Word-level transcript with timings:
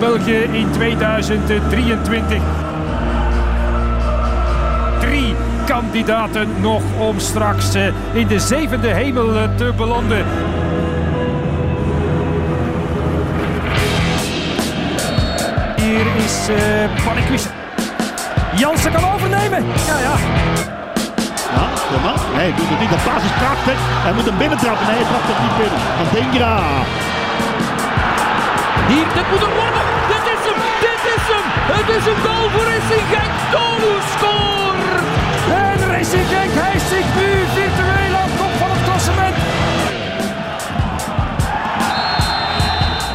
België 0.00 0.48
in 0.52 0.70
2023. 0.70 2.42
Drie 5.00 5.34
kandidaten 5.66 6.48
nog 6.60 6.82
om 6.98 7.18
straks 7.18 7.74
eh, 7.74 7.86
in 8.12 8.26
de 8.26 8.38
zevende 8.38 8.88
hemel 8.88 9.36
eh, 9.36 9.48
te 9.56 9.72
belanden. 9.76 10.24
Hier 15.76 16.06
is 16.24 16.48
uh, 16.50 17.04
Panikwist. 17.04 17.48
Jansen 18.56 18.92
kan 18.92 19.12
overnemen. 19.14 19.64
Ja, 19.86 19.98
ja. 19.98 20.14
Ja, 21.54 21.68
Thomas. 21.92 22.20
Nee, 22.34 22.42
hij 22.42 22.54
doet 22.56 22.68
het 22.68 22.80
niet. 22.80 22.90
De 22.90 22.96
paas 23.04 23.22
is 23.22 23.36
prachtig. 23.38 23.78
Hij 23.78 24.12
moet 24.12 24.24
hem 24.24 24.38
binnentrappen. 24.38 24.86
Nee, 24.86 24.96
hij 24.96 25.04
trapt 25.04 25.28
het 25.32 25.40
niet 25.42 25.56
binnen. 25.60 25.80
Van 25.98 26.08
Dingra. 26.14 26.58
Hier, 28.88 29.06
dit 29.14 29.30
moet 29.30 29.40
hem 29.40 29.54
worden. 29.54 29.69
Het 31.78 31.88
is 31.98 32.06
een 32.10 32.20
goal 32.26 32.46
voor 32.52 32.66
Racing 32.72 33.06
Genk. 33.12 33.32
Tolu 33.54 33.92
scoort. 34.14 34.84
En 35.64 35.78
Racing 35.92 36.26
Genk 36.32 36.52
hijst 36.64 36.88
zich 36.94 37.06
nu 37.18 37.28
virtueel 37.56 38.14
aan 38.22 38.32
kop 38.38 38.52
van 38.60 38.70
het 38.74 38.82
klassement. 38.88 39.36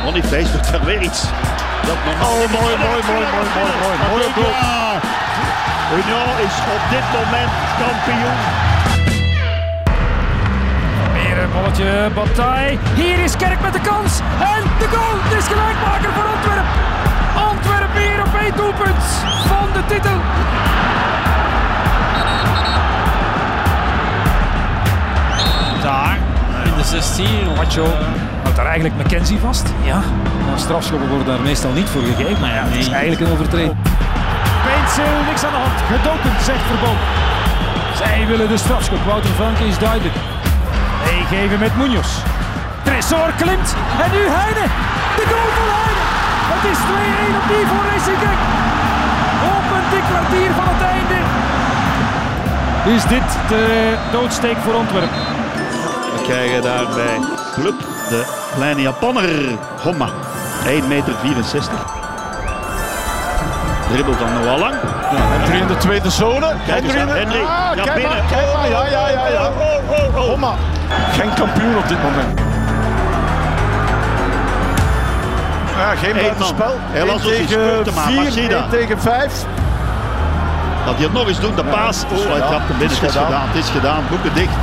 Boniface 0.04 0.52
doet 0.52 0.68
er 0.74 0.86
weer 0.86 1.02
iets. 1.02 1.22
Dat 1.88 2.00
normaal... 2.06 2.32
Oh, 2.32 2.52
mooi, 2.58 2.76
mooi, 2.86 3.02
mooi, 3.12 3.26
mooi, 3.34 3.48
mooi, 3.58 3.74
mooi. 3.84 3.96
Mooie 4.10 4.30
doel. 4.38 4.54
Union 6.00 6.36
is 6.48 6.56
op 6.76 6.84
dit 6.96 7.06
moment 7.18 7.52
kampioen. 7.82 8.40
Weer 11.14 11.38
een 11.44 11.52
bolletje 11.52 12.10
Bataille. 12.14 12.78
Hier 12.94 13.20
is 13.24 13.36
Kerk 13.38 13.62
met 13.62 13.74
de 13.74 13.82
kans. 13.82 14.20
En 14.54 14.64
de 14.80 14.88
goal. 14.96 15.16
Het 15.24 15.34
is 15.40 15.48
gelijkmaker 15.48 16.12
voor 16.16 16.28
Antwerpen. 16.36 17.15
Antwerpen 18.36 18.42
weer 18.42 18.42
op 18.42 18.42
één 18.42 18.56
doelpunt 18.56 19.04
van 19.48 19.68
de 19.74 19.86
titel. 19.94 20.18
Daar, 25.82 26.18
in 26.66 26.78
de 26.78 26.84
16. 26.84 27.26
Macho 27.56 27.86
houdt 28.44 28.56
daar 28.56 28.66
eigenlijk 28.66 28.96
McKenzie 29.04 29.40
vast. 29.40 29.68
Ja, 29.84 30.02
nou, 30.46 30.60
strafschoppen 30.60 31.10
worden 31.10 31.28
daar 31.28 31.42
meestal 31.42 31.72
niet 31.72 31.90
voor 31.90 32.02
gegeven. 32.02 32.40
Maar 32.42 32.54
ja, 32.54 32.64
het 32.64 32.76
is 32.76 32.88
eigenlijk 32.88 33.22
een 33.22 33.32
overtreding. 33.32 33.76
Peensel, 34.66 35.14
niks 35.28 35.44
aan 35.44 35.52
de 35.52 35.58
hand. 35.58 35.80
Gedoken, 35.92 36.32
zegt 36.44 36.64
Verboom. 36.68 36.98
Zij 37.96 38.28
willen 38.28 38.48
de 38.48 38.58
strafschop. 38.58 39.04
Wouter 39.06 39.30
Frank 39.30 39.58
is 39.58 39.78
duidelijk. 39.78 40.16
Meegeven 41.06 41.60
met 41.60 41.78
Munoz. 41.78 42.10
Tresor 42.84 43.32
klimt. 43.38 43.76
En 44.04 44.12
nu 44.12 44.22
Heine. 44.40 44.66
De 45.18 45.26
goal 45.32 45.50
van 45.58 45.68
Heine. 45.76 46.25
Het 46.54 46.64
is 46.72 46.78
2-1 46.78 47.36
opnieuw 47.42 47.68
voor 47.72 47.84
Racing 47.92 48.18
Genk. 48.24 48.42
Op 49.56 49.66
een 49.78 49.90
dik 49.92 50.04
kwartier 50.12 50.52
van 50.60 50.68
het 50.74 50.82
einde. 50.94 51.18
Is 52.96 53.04
dit 53.04 53.30
de 53.48 53.94
doodsteek 54.12 54.58
voor 54.58 54.74
Antwerpen? 54.74 55.18
We 56.16 56.22
krijgen 56.24 56.62
daar 56.62 56.86
bij 56.96 57.20
Club 57.54 57.76
de 58.10 58.26
kleine 58.56 58.82
Japanner. 58.82 59.30
Homma. 59.82 60.08
1 60.68 60.88
meter 60.88 61.14
64. 61.22 61.74
Dribbelt 63.92 64.20
dan 64.20 64.34
nog 64.34 64.44
wel 64.44 64.60
lang. 64.60 64.74
Henry 64.82 65.60
in 65.62 65.68
de 65.68 65.78
tweede 65.78 66.10
zone. 66.10 66.54
Kijk 66.68 66.84
eens 66.84 66.94
aan 66.96 67.00
in 67.00 67.08
de- 67.08 67.14
Henry. 67.20 67.40
Ah, 67.42 67.48
Ja, 67.76 67.84
kijk 67.84 67.94
binnen. 67.96 68.18
maar, 68.18 68.26
kijk 68.30 68.54
maar. 68.54 68.70
Ja, 68.70 68.86
ja, 68.88 69.08
ja. 69.10 69.28
ja. 69.28 69.42
Oh, 69.48 69.90
oh, 69.90 70.16
oh. 70.18 70.30
Homma. 70.30 70.54
Geen 71.12 71.34
kampioen 71.34 71.78
op 71.78 71.88
dit 71.88 71.98
moment. 72.04 72.40
Ja, 75.78 75.96
geen 75.96 76.14
buitenspel. 76.14 76.66
man. 76.68 76.76
Hij 76.92 77.02
1 77.02 77.08
was 77.08 77.16
iets 77.26 77.52
tegen 77.52 77.84
te 77.84 77.92
maken. 77.92 78.12
4, 78.14 78.24
Machida. 78.24 78.58
1 78.62 78.70
tegen 78.70 79.00
5. 79.02 79.46
Dat 80.86 80.94
hij 80.96 81.04
het 81.04 81.14
nog 81.14 81.28
eens 81.28 81.40
doet, 81.40 81.56
de 81.56 81.64
paas. 81.64 81.98
het 82.02 82.12
is 82.12 82.26
Oh, 82.26 82.32
gedaan. 82.34 82.62
Het 82.62 82.82
Het 82.82 82.92
is 82.92 82.98
gedaan. 82.98 83.26
gedaan. 83.26 83.48
Het 83.48 83.64
is 83.64 83.70
gedaan. 83.70 84.02
Boeken 84.10 84.34
dicht. 84.34 84.56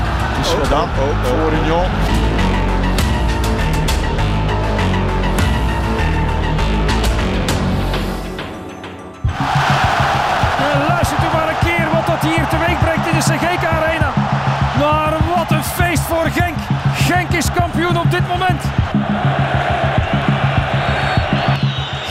is 0.42 0.54
gedaan 0.62 0.88
voor 1.22 1.52
Union. 1.62 1.84
En 1.84 2.31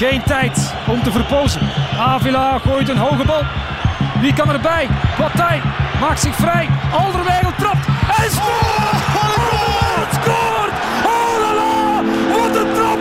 Geen 0.02 0.24
tijd 0.24 0.74
om 0.88 1.04
te 1.04 1.12
verpozen. 1.12 1.62
Avila 2.00 2.58
gooit 2.58 2.90
een 2.90 2.98
hoge 2.98 3.26
bal. 3.26 3.44
Wie 4.22 4.34
kan 4.34 4.50
erbij? 4.50 4.88
Bataille 5.18 5.62
maakt 6.00 6.20
zich 6.20 6.36
vrij. 6.36 6.70
Alderweireld 6.92 7.58
trapt. 7.58 7.86
En 7.86 8.32
scoort! 8.32 9.02
Alderweireld 9.24 10.14
scoort! 10.22 10.74
Oh 11.06 11.40
la 11.44 11.54
la! 11.54 12.02
Wat 12.32 12.56
een 12.56 12.74
trap! 12.74 13.00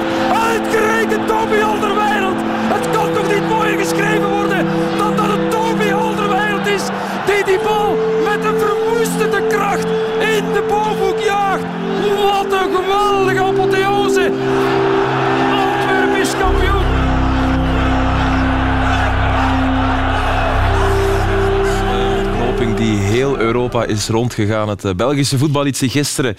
Uitgerekend 0.49 1.27
Toby 1.27 1.63
Alderweireld! 1.63 2.39
Het 2.75 2.91
kan 2.91 3.13
toch 3.13 3.33
niet 3.35 3.49
mooier 3.49 3.79
geschreven 3.79 4.29
worden 4.29 4.67
dan 4.99 5.17
dat 5.17 5.27
het 5.27 5.51
Toby 5.51 5.93
Alderweireld 5.93 6.67
is 6.67 6.83
die 7.27 7.45
die 7.45 7.59
bal 7.59 7.97
met 8.25 8.40
Europa 23.61 23.85
is 23.85 24.09
rondgegaan. 24.09 24.69
Het 24.69 24.85
eh, 24.85 24.95
Belgische 24.95 25.39
voetbal 25.39 25.63
liet 25.63 25.77
zich 25.77 25.93
gisteren 25.93 26.35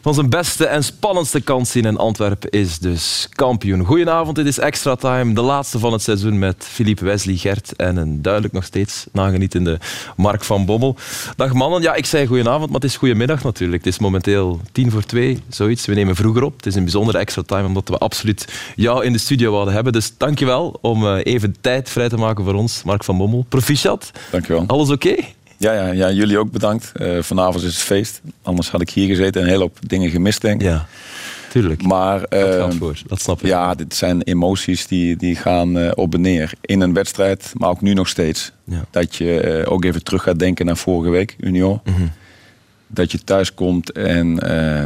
van 0.00 0.14
zijn 0.14 0.28
beste 0.28 0.66
en 0.66 0.84
spannendste 0.84 1.40
kant 1.40 1.68
zien. 1.68 1.84
En 1.84 1.96
Antwerpen 1.96 2.50
is 2.50 2.78
dus 2.78 3.28
kampioen. 3.30 3.84
Goedenavond, 3.84 4.36
dit 4.36 4.46
is 4.46 4.58
Extra 4.58 4.94
Time. 4.94 5.32
De 5.32 5.40
laatste 5.40 5.78
van 5.78 5.92
het 5.92 6.02
seizoen 6.02 6.38
met 6.38 6.66
Philippe 6.68 7.04
Wesley, 7.04 7.36
Gert 7.36 7.76
en 7.76 7.96
een 7.96 8.22
duidelijk 8.22 8.54
nog 8.54 8.64
steeds 8.64 9.06
nagenietende 9.12 9.78
Mark 10.16 10.44
van 10.44 10.64
Bommel. 10.64 10.96
Dag 11.36 11.52
mannen. 11.52 11.82
Ja, 11.82 11.94
ik 11.94 12.06
zei 12.06 12.26
goedenavond, 12.26 12.66
maar 12.70 12.80
het 12.80 12.90
is 12.90 12.96
goedemiddag 12.96 13.42
natuurlijk. 13.42 13.84
Het 13.84 13.92
is 13.92 14.00
momenteel 14.00 14.60
tien 14.72 14.90
voor 14.90 15.02
twee, 15.02 15.42
zoiets. 15.48 15.86
We 15.86 15.94
nemen 15.94 16.16
vroeger 16.16 16.42
op. 16.42 16.56
Het 16.56 16.66
is 16.66 16.74
een 16.74 16.82
bijzondere 16.82 17.18
Extra 17.18 17.42
Time, 17.46 17.66
omdat 17.66 17.88
we 17.88 17.98
absoluut 17.98 18.48
jou 18.76 19.04
in 19.04 19.12
de 19.12 19.18
studio 19.18 19.50
wilden 19.50 19.74
hebben. 19.74 19.92
Dus 19.92 20.12
dankjewel 20.16 20.78
om 20.80 21.06
eh, 21.06 21.18
even 21.22 21.56
tijd 21.60 21.90
vrij 21.90 22.08
te 22.08 22.16
maken 22.16 22.44
voor 22.44 22.54
ons, 22.54 22.82
Mark 22.82 23.04
van 23.04 23.18
Bommel. 23.18 23.46
Proficiat. 23.48 24.10
Dankjewel. 24.30 24.64
Alles 24.66 24.90
oké? 24.90 25.14
Ja, 25.60 25.72
ja, 25.72 25.92
ja, 25.92 26.10
jullie 26.10 26.38
ook 26.38 26.50
bedankt. 26.50 26.92
Eh, 26.94 27.22
vanavond 27.22 27.64
is 27.64 27.74
het 27.74 27.82
feest. 27.82 28.20
Anders 28.42 28.70
had 28.70 28.80
ik 28.80 28.90
hier 28.90 29.06
gezeten 29.06 29.40
en 29.40 29.46
een 29.46 29.52
hele 29.52 29.62
hoop 29.62 29.78
dingen 29.86 30.10
gemist, 30.10 30.40
denk 30.40 30.60
ik. 30.60 30.66
Ja, 30.66 30.86
tuurlijk. 31.48 31.82
Maar 31.82 32.20
dat 32.20 32.28
eh, 32.30 32.54
gaat 32.54 32.74
voor, 32.74 33.02
dat 33.06 33.20
snap 33.20 33.40
ik. 33.40 33.46
ja, 33.46 33.74
dit 33.74 33.94
zijn 33.94 34.22
emoties 34.22 34.86
die, 34.86 35.16
die 35.16 35.36
gaan 35.36 35.78
eh, 35.78 35.90
op 35.94 36.14
en 36.14 36.20
neer. 36.20 36.52
In 36.60 36.80
een 36.80 36.94
wedstrijd, 36.94 37.52
maar 37.56 37.68
ook 37.68 37.80
nu 37.80 37.94
nog 37.94 38.08
steeds. 38.08 38.52
Ja. 38.64 38.84
Dat 38.90 39.16
je 39.16 39.40
eh, 39.40 39.72
ook 39.72 39.84
even 39.84 40.02
terug 40.02 40.22
gaat 40.22 40.38
denken 40.38 40.66
naar 40.66 40.76
vorige 40.76 41.10
week, 41.10 41.36
Union. 41.38 41.80
Mhm. 41.84 42.06
Dat 42.86 43.12
je 43.12 43.24
thuis 43.24 43.54
komt 43.54 43.92
en 43.92 44.34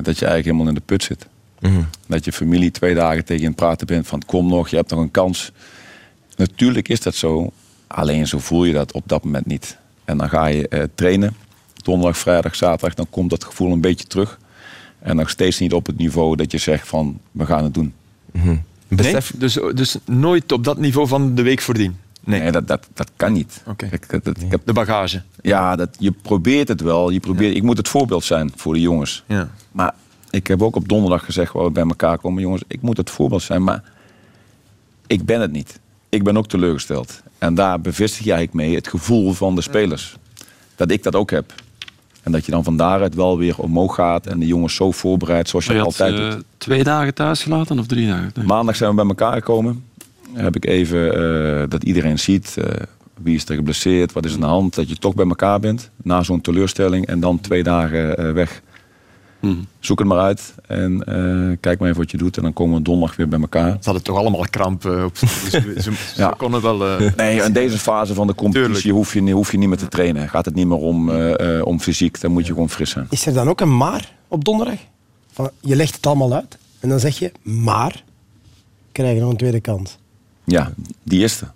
dat 0.03 0.19
je 0.19 0.27
eigenlijk 0.27 0.45
helemaal 0.45 0.69
in 0.69 0.75
de 0.75 0.81
put 0.81 1.03
zit. 1.03 1.27
Mhm. 1.61 1.83
Dat 2.07 2.25
je 2.25 2.33
familie 2.33 2.71
twee 2.71 2.95
dagen 2.95 3.25
tegen 3.25 3.43
je 3.43 3.53
praten 3.53 3.87
bent 3.87 4.07
van 4.07 4.23
kom 4.27 4.49
nog, 4.49 4.69
je 4.69 4.77
hebt 4.77 4.91
nog 4.91 5.01
een 5.01 5.11
kans. 5.11 5.53
Natuurlijk 6.37 6.89
is 6.89 7.01
dat 7.01 7.15
zo, 7.15 7.53
alleen 7.87 8.27
zo 8.27 8.39
voel 8.39 8.65
je 8.65 8.73
dat 8.73 8.93
op 8.93 9.03
dat 9.07 9.25
moment 9.25 9.47
niet. 9.47 9.79
En 10.05 10.19
dan 10.19 10.29
ga 10.29 10.47
je 10.47 10.69
eh, 10.69 10.83
trainen, 10.95 11.37
donderdag, 11.75 12.19
vrijdag, 12.19 12.55
zaterdag, 12.55 12.95
dan 12.95 13.07
komt 13.11 13.31
dat 13.31 13.45
gevoel 13.45 13.73
een 13.73 13.81
beetje 13.81 14.07
terug. 14.07 14.39
En 14.99 15.17
nog 15.17 15.31
steeds 15.31 15.59
niet 15.59 15.73
op 15.73 15.87
het 15.87 15.97
niveau 15.97 16.37
dat 16.37 16.53
je 16.53 16.59
zegt 16.59 16.89
van 16.89 17.19
we 17.31 17.47
gaan 17.47 17.65
het 17.65 17.75
doen. 17.75 17.93
Besef, 18.89 19.33
Nee? 19.33 19.41
Dus, 19.41 19.59
dus 19.75 19.97
nooit 20.05 20.53
op 20.53 20.65
dat 20.65 20.79
niveau 20.79 21.09
van 21.09 21.35
de 21.35 21.43
week 21.43 21.61
voordien? 21.61 21.97
Nee. 22.25 22.41
Nee, 22.41 22.51
dat, 22.51 22.69
dat, 22.69 22.89
dat 22.95 23.11
kan 23.17 23.33
niet. 23.33 23.63
Dat, 24.09 24.25
dat- 24.25 24.41
ik 24.41 24.51
heb, 24.51 24.61
De 24.65 24.73
bagage. 24.73 25.23
ja, 25.43 25.77
dat, 25.77 25.97
je 25.99 26.13
probeert 26.13 26.69
het 26.69 26.81
wel. 26.81 27.11
Je 27.11 27.21
probeert, 27.21 27.57
Ik 27.57 27.63
moet 27.63 27.77
het 27.77 27.89
voorbeeld 27.89 28.25
zijn 28.25 28.53
voor 28.57 28.75
de 28.75 28.81
jongens. 28.81 29.25
Ja. 29.27 29.49
Maar 29.73 29.95
ik 30.31 30.47
heb 30.47 30.63
ook 30.63 30.77
op 30.77 30.89
donderdag 30.89 31.25
gezegd, 31.25 31.53
waar 31.53 31.65
we 31.65 31.71
bij 31.71 31.83
elkaar 31.83 32.19
komen, 32.19 32.43
jongens, 32.43 32.63
ik 32.67 32.83
moet 32.83 32.97
het 32.97 33.11
voorbeeld 33.11 33.43
zijn, 33.43 33.65
maar 33.65 33.83
ik 35.07 35.25
ben 35.25 35.41
het 35.41 35.53
niet. 35.53 35.81
Ik 36.15 36.23
ben 36.23 36.37
ook 36.37 36.47
teleurgesteld. 36.47 37.23
En 37.39 37.55
daar 37.55 37.81
bevestig 37.81 38.27
eigenlijk 38.27 38.53
mee 38.53 38.75
het 38.75 38.89
gevoel 38.89 39.33
van 39.33 39.55
de 39.55 39.61
spelers. 39.61 40.17
Dat 40.77 40.91
ik 40.91 41.03
dat 41.03 41.15
ook 41.15 41.31
heb. 41.31 41.55
En 42.23 42.33
dat 42.33 42.45
je 42.45 42.51
dan 42.51 42.65
van 42.65 42.77
daaruit 42.77 43.15
wel 43.15 43.39
weer 43.39 43.59
omhoog 43.59 43.95
gaat 43.95 44.27
en 44.27 44.39
de 44.39 44.47
jongens 44.47 44.75
zo 44.75 44.91
voorbereidt 44.91 45.49
zoals 45.49 45.65
je, 45.65 45.73
Maar 45.73 45.81
je 45.81 45.87
had 45.87 46.01
altijd 46.01 46.21
eh, 46.21 46.31
doet. 46.31 46.45
twee 46.59 46.85
dagen 46.85 47.15
thuis 47.15 47.43
gelaten 47.43 47.79
of 47.79 47.87
drie 47.87 48.07
dagen? 48.07 48.31
Nee. 48.35 48.47
Maandag 48.47 48.77
zijn 48.77 48.91
we 48.91 48.97
bij 48.97 49.07
elkaar 49.07 49.33
gekomen. 49.33 49.85
Heb 50.33 50.57
ik 50.57 50.67
even 50.67 51.15
eh, 51.15 51.69
dat 51.69 51.83
iedereen 51.85 52.19
ziet 52.19 52.57
eh, 52.57 52.65
wie 53.23 53.35
is 53.35 53.49
er 53.49 53.55
geblesseerd, 53.55 54.13
wat 54.13 54.25
is 54.25 54.35
aan 54.35 54.41
de 54.41 54.47
hand. 54.47 54.75
Dat 54.75 54.89
je 54.89 54.97
toch 54.97 55.15
bij 55.15 55.27
elkaar 55.27 55.61
bent 55.61 55.91
na 56.03 56.23
zo'n 56.23 56.41
teleurstelling 56.41 57.07
en 57.07 57.21
dan 57.21 57.41
twee 57.41 57.63
dagen 57.63 58.17
eh, 58.17 58.33
weg. 59.47 59.55
Zoek 59.81 59.99
het 59.99 60.09
maar 60.09 60.19
uit 60.19 60.55
en 60.67 61.03
eh, 61.05 61.57
kijk 61.61 61.79
maar 61.79 61.89
even 61.89 62.01
wat 62.01 62.11
je 62.11 62.17
doet. 62.17 62.37
En 62.37 62.43
dan 62.43 62.53
komen 62.53 62.77
we 62.77 62.83
donderdag 62.83 63.17
weer 63.17 63.29
bij 63.29 63.41
elkaar. 63.41 63.71
Ze 63.71 63.79
hadden 63.85 64.03
toch 64.03 64.17
allemaal 64.17 64.45
kramp 64.51 64.85
eh, 64.85 65.05
op. 65.05 65.19
Dus 65.21 65.31
ze, 65.51 65.75
ze, 65.81 65.91
Ja. 66.23 66.29
ze 66.29 66.35
konden 66.37 66.63
wel. 66.63 66.87
eh, 66.89 67.15
Nee, 67.17 67.43
in 67.43 67.53
deze 67.53 67.79
fase 67.79 68.15
van 68.15 68.27
de 68.27 68.35
competitie 68.35 68.93
hoef 68.93 69.13
je, 69.15 69.31
hoef 69.33 69.53
je 69.53 69.59
niet 69.59 69.69
meer 69.69 69.79
te 69.79 69.89
trainen. 69.89 70.29
Gaat 70.29 70.45
het 70.45 70.55
niet 70.55 70.67
meer 70.67 70.79
om, 70.79 71.11
eh, 71.11 71.59
eh, 71.59 71.67
om 71.67 71.81
fysiek, 71.81 72.21
dan 72.21 72.33
moet 72.33 72.47
je 72.47 72.53
gewoon 72.53 72.71
fris 72.71 72.91
zijn. 72.91 73.07
Is 73.11 73.27
er 73.27 73.33
dan 73.33 73.49
ook 73.49 73.61
een 73.61 73.77
maar 73.77 74.13
op 74.29 74.45
donderdag? 74.45 74.79
Van, 75.33 75.51
je 75.61 75.77
legt 75.77 75.95
het 75.95 76.07
allemaal 76.07 76.33
uit 76.35 76.59
en 76.81 76.89
dan 76.89 77.01
zeg 77.01 77.19
je, 77.19 77.33
maar 77.43 78.05
krijg 78.93 79.15
je 79.15 79.21
nog 79.21 79.31
een 79.31 79.37
tweede 79.37 79.61
kans. 79.61 79.99
Ja, 80.45 80.73
die 81.03 81.21
eerste. 81.21 81.47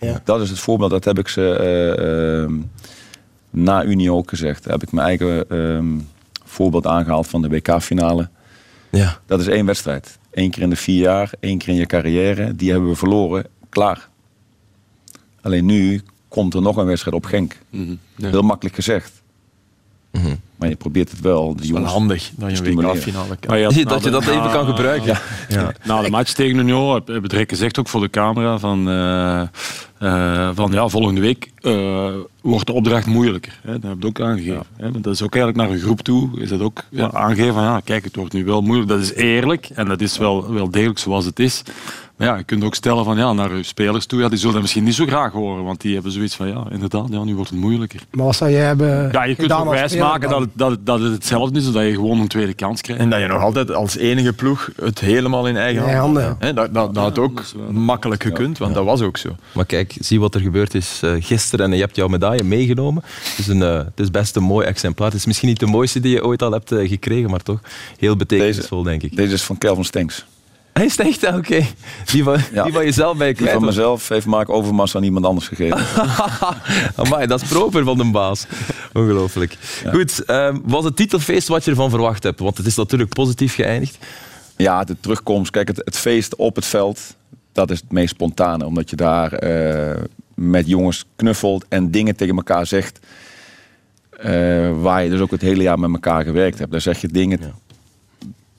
Ja. 0.00 0.20
Dat 0.24 0.40
is 0.40 0.50
het 0.50 0.58
voorbeeld, 0.58 0.90
dat 0.90 1.04
heb 1.04 1.18
ik 1.18 1.28
ze 1.28 1.54
eh, 1.54 2.42
ehm, 2.42 2.52
na 3.50 3.84
Unie 3.84 4.12
ook 4.12 4.28
gezegd. 4.28 4.62
Daar 4.64 4.72
heb 4.72 4.82
ik 4.82 4.92
mijn 4.92 5.06
eigen 5.06 5.48
ehm, 5.50 5.86
voorbeeld 6.48 6.86
aangehaald 6.86 7.28
van 7.28 7.42
de 7.42 7.48
WK-finale. 7.48 8.28
Ja. 8.90 9.20
Dat 9.26 9.40
is 9.40 9.46
één 9.46 9.66
wedstrijd. 9.66 10.18
Eén 10.30 10.50
keer 10.50 10.62
in 10.62 10.70
de 10.70 10.76
vier 10.76 11.00
jaar, 11.00 11.30
één 11.40 11.58
keer 11.58 11.68
in 11.68 11.74
je 11.74 11.86
carrière. 11.86 12.56
Die 12.56 12.70
hebben 12.70 12.88
we 12.88 12.96
verloren, 12.96 13.46
klaar. 13.68 14.08
Alleen 15.40 15.64
nu 15.64 16.02
komt 16.28 16.54
er 16.54 16.62
nog 16.62 16.76
een 16.76 16.86
wedstrijd 16.86 17.16
op 17.16 17.24
Genk. 17.24 17.56
Mhm. 17.70 17.94
Ja. 18.16 18.28
Heel 18.28 18.42
makkelijk 18.42 18.74
gezegd. 18.74 19.22
Mhm. 20.10 20.34
Maar 20.58 20.68
je 20.68 20.76
probeert 20.76 21.10
het 21.10 21.20
wel. 21.20 21.48
Het 21.48 21.64
is 21.64 21.70
wel 21.70 21.84
handig 21.84 22.30
dat 22.36 22.58
je 22.58 22.66
een. 22.66 22.76
WK-finale 22.76 23.36
kan. 23.36 23.58
Dat 23.88 24.02
na 24.02 24.04
je 24.04 24.10
dat 24.10 24.26
even 24.26 24.50
kan 24.50 24.66
gebruiken. 24.66 25.18
Ja. 25.48 25.72
Na 25.84 26.02
de 26.02 26.10
match 26.10 26.32
tegen 26.32 26.58
Union 26.58 27.02
heb 27.06 27.22
het 27.22 27.32
Rek 27.32 27.48
gezegd, 27.48 27.78
ook 27.78 27.88
voor 27.88 28.00
de 28.00 28.10
camera, 28.10 28.58
van, 28.58 28.88
eh, 28.88 29.40
eh, 29.98 30.50
van 30.54 30.72
ja, 30.72 30.88
volgende 30.88 31.20
week 31.20 31.50
eh, 31.60 32.08
wordt 32.40 32.66
de 32.66 32.72
opdracht 32.72 33.06
moeilijker. 33.06 33.60
Hè. 33.62 33.78
Dat 33.78 33.90
heb 33.90 33.96
je 34.00 34.06
ook 34.06 34.20
aangegeven. 34.20 34.64
Hè. 34.76 34.92
Want 34.92 35.04
Dat 35.04 35.14
is 35.14 35.22
ook 35.22 35.34
eigenlijk 35.34 35.66
naar 35.66 35.76
een 35.76 35.82
groep 35.84 36.00
toe. 36.00 36.40
Is 36.40 36.48
dat 36.48 36.60
ook 36.60 36.82
ja, 36.90 37.10
aangegeven 37.12 37.54
van 37.54 37.62
ja, 37.62 37.80
kijk, 37.84 38.04
het 38.04 38.16
wordt 38.16 38.32
nu 38.32 38.44
wel 38.44 38.60
moeilijk. 38.60 38.88
Dat 38.88 39.00
is 39.00 39.14
eerlijk 39.14 39.68
en 39.74 39.88
dat 39.88 40.00
is 40.00 40.18
wel, 40.18 40.52
wel 40.52 40.70
degelijk 40.70 40.98
zoals 40.98 41.24
het 41.24 41.38
is. 41.38 41.62
Maar 42.18 42.28
ja, 42.28 42.36
je 42.36 42.44
kunt 42.44 42.64
ook 42.64 42.74
stellen 42.74 43.04
van 43.04 43.16
ja, 43.16 43.32
naar 43.32 43.56
je 43.56 43.62
spelers 43.62 44.06
toe, 44.06 44.20
ja, 44.20 44.28
die 44.28 44.38
zullen 44.38 44.52
dat 44.52 44.62
misschien 44.62 44.84
niet 44.84 44.94
zo 44.94 45.06
graag 45.06 45.32
horen, 45.32 45.64
want 45.64 45.80
die 45.80 45.94
hebben 45.94 46.12
zoiets 46.12 46.34
van 46.34 46.48
ja, 46.48 46.66
inderdaad, 46.70 47.06
ja, 47.10 47.24
nu 47.24 47.34
wordt 47.34 47.50
het 47.50 47.58
moeilijker. 47.58 48.00
Maar 48.10 48.24
wat 48.24 48.36
zou 48.36 48.50
jij 48.50 48.64
hebben 48.64 49.08
Ja, 49.12 49.24
je 49.24 49.34
kunt 49.34 49.52
ook 49.52 49.58
als 49.58 49.68
wijs 49.68 49.90
speler 49.90 50.08
maken 50.08 50.30
dan? 50.30 50.38
dat 50.38 50.48
het, 50.48 50.58
dat, 50.58 50.70
het, 50.70 50.86
dat 50.86 51.00
het 51.00 51.12
hetzelfde 51.12 51.58
is, 51.58 51.64
zodat 51.64 51.82
je 51.82 51.94
gewoon 51.94 52.20
een 52.20 52.28
tweede 52.28 52.54
kans 52.54 52.80
krijgt. 52.80 53.02
En 53.02 53.10
dat 53.10 53.20
je 53.20 53.26
nog 53.26 53.42
altijd 53.42 53.72
als 53.72 53.96
enige 53.96 54.32
ploeg 54.32 54.70
het 54.82 55.00
helemaal 55.00 55.46
in 55.48 55.56
eigen 55.56 55.96
handen 55.96 55.96
handen, 55.98 56.54
Dat, 56.54 56.74
dat, 56.74 56.94
dat 56.94 57.04
had 57.04 57.18
ook 57.18 57.36
dat 57.36 57.70
makkelijk 57.70 58.22
gekund, 58.22 58.58
want 58.58 58.74
dat 58.74 58.84
was 58.84 59.00
ook 59.00 59.16
zo. 59.16 59.36
Maar 59.52 59.66
kijk, 59.66 59.96
zie 60.00 60.20
wat 60.20 60.34
er 60.34 60.40
gebeurd 60.40 60.74
is 60.74 61.00
eh, 61.02 61.12
gisteren 61.18 61.66
en 61.66 61.72
je 61.72 61.82
hebt 61.82 61.96
jouw 61.96 62.08
medaille 62.08 62.44
meegenomen. 62.44 63.02
Het 63.04 63.38
is, 63.38 63.46
een, 63.46 63.62
eh, 63.62 63.76
het 63.76 64.00
is 64.00 64.10
best 64.10 64.36
een 64.36 64.42
mooi 64.42 64.66
exemplaar. 64.66 65.08
Het 65.08 65.16
is 65.16 65.26
misschien 65.26 65.48
niet 65.48 65.60
de 65.60 65.66
mooiste 65.66 66.00
die 66.00 66.14
je 66.14 66.24
ooit 66.24 66.42
al 66.42 66.52
hebt 66.52 66.72
eh, 66.72 66.88
gekregen, 66.88 67.30
maar 67.30 67.42
toch 67.42 67.60
heel 67.98 68.16
betekenisvol, 68.16 68.82
denk 68.82 69.02
ik. 69.02 69.16
Deze 69.16 69.34
is 69.34 69.42
van 69.42 69.58
Kelvin 69.58 69.84
Stenks. 69.84 70.24
Hij 70.78 70.86
is 70.86 70.96
echt, 70.96 71.26
oké. 71.26 71.64
Die, 72.04 72.22
van, 72.22 72.38
Ja. 72.52 72.62
die 72.64 72.72
van 72.72 72.84
jezelf 72.84 73.16
bij 73.16 73.28
je 73.28 73.34
Die 73.34 73.48
van 73.48 73.64
mezelf 73.64 74.08
heeft 74.08 74.26
Mark 74.26 74.48
Overmars 74.48 74.96
aan 74.96 75.02
iemand 75.02 75.24
anders 75.24 75.48
gegeven. 75.48 75.78
Amai, 77.04 77.26
dat 77.26 77.42
is 77.42 77.48
proper 77.48 77.84
van 77.84 77.98
de 77.98 78.04
baas. 78.10 78.46
Ongelooflijk. 78.92 79.56
Goed, 79.90 80.24
ehm, 80.24 80.58
was 80.64 80.84
het 80.84 80.96
titelfeest 80.96 81.48
wat 81.48 81.64
je 81.64 81.70
ervan 81.70 81.90
verwacht 81.90 82.22
hebt? 82.22 82.40
Want 82.40 82.56
het 82.56 82.66
is 82.66 82.76
natuurlijk 82.76 83.12
positief 83.14 83.54
geëindigd. 83.54 83.98
Ja, 84.56 84.84
de 84.84 84.96
terugkomst. 85.00 85.50
Kijk, 85.50 85.68
het, 85.68 85.76
het 85.84 85.96
feest 85.96 86.36
op 86.36 86.56
het 86.56 86.66
veld, 86.66 87.00
dat 87.52 87.70
is 87.70 87.80
het 87.80 87.92
meest 87.92 88.10
spontane. 88.14 88.66
Omdat 88.66 88.90
je 88.90 88.96
daar 88.96 89.32
eh, 89.32 90.02
met 90.34 90.66
jongens 90.68 91.04
knuffelt 91.16 91.64
en 91.68 91.90
dingen 91.90 92.16
tegen 92.16 92.36
elkaar 92.36 92.66
zegt. 92.66 92.98
eh, 94.10 94.80
waar 94.80 95.04
je 95.04 95.10
dus 95.10 95.20
ook 95.20 95.30
het 95.30 95.40
hele 95.40 95.62
jaar 95.62 95.78
met 95.78 95.90
elkaar 95.92 96.24
gewerkt 96.24 96.58
hebt. 96.58 96.70
Daar 96.70 96.80
zeg 96.80 97.00
je 97.00 97.08
dingen, 97.08 97.40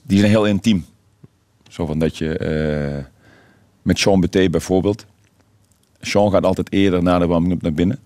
die 0.02 0.18
zijn 0.18 0.30
heel 0.30 0.46
intiem. 0.46 0.84
Zo 1.70 1.86
van 1.86 1.98
dat 1.98 2.16
je 2.16 2.36
eh, 2.38 3.04
met 3.82 3.98
Sean 3.98 4.20
Beté 4.20 4.50
bijvoorbeeld. 4.50 5.06
Sean 6.00 6.30
gaat 6.30 6.44
altijd 6.44 6.72
eerder 6.72 7.02
na 7.02 7.18
de 7.18 7.26
warming-up 7.26 7.62
naar 7.62 7.72
binnen. 7.72 7.98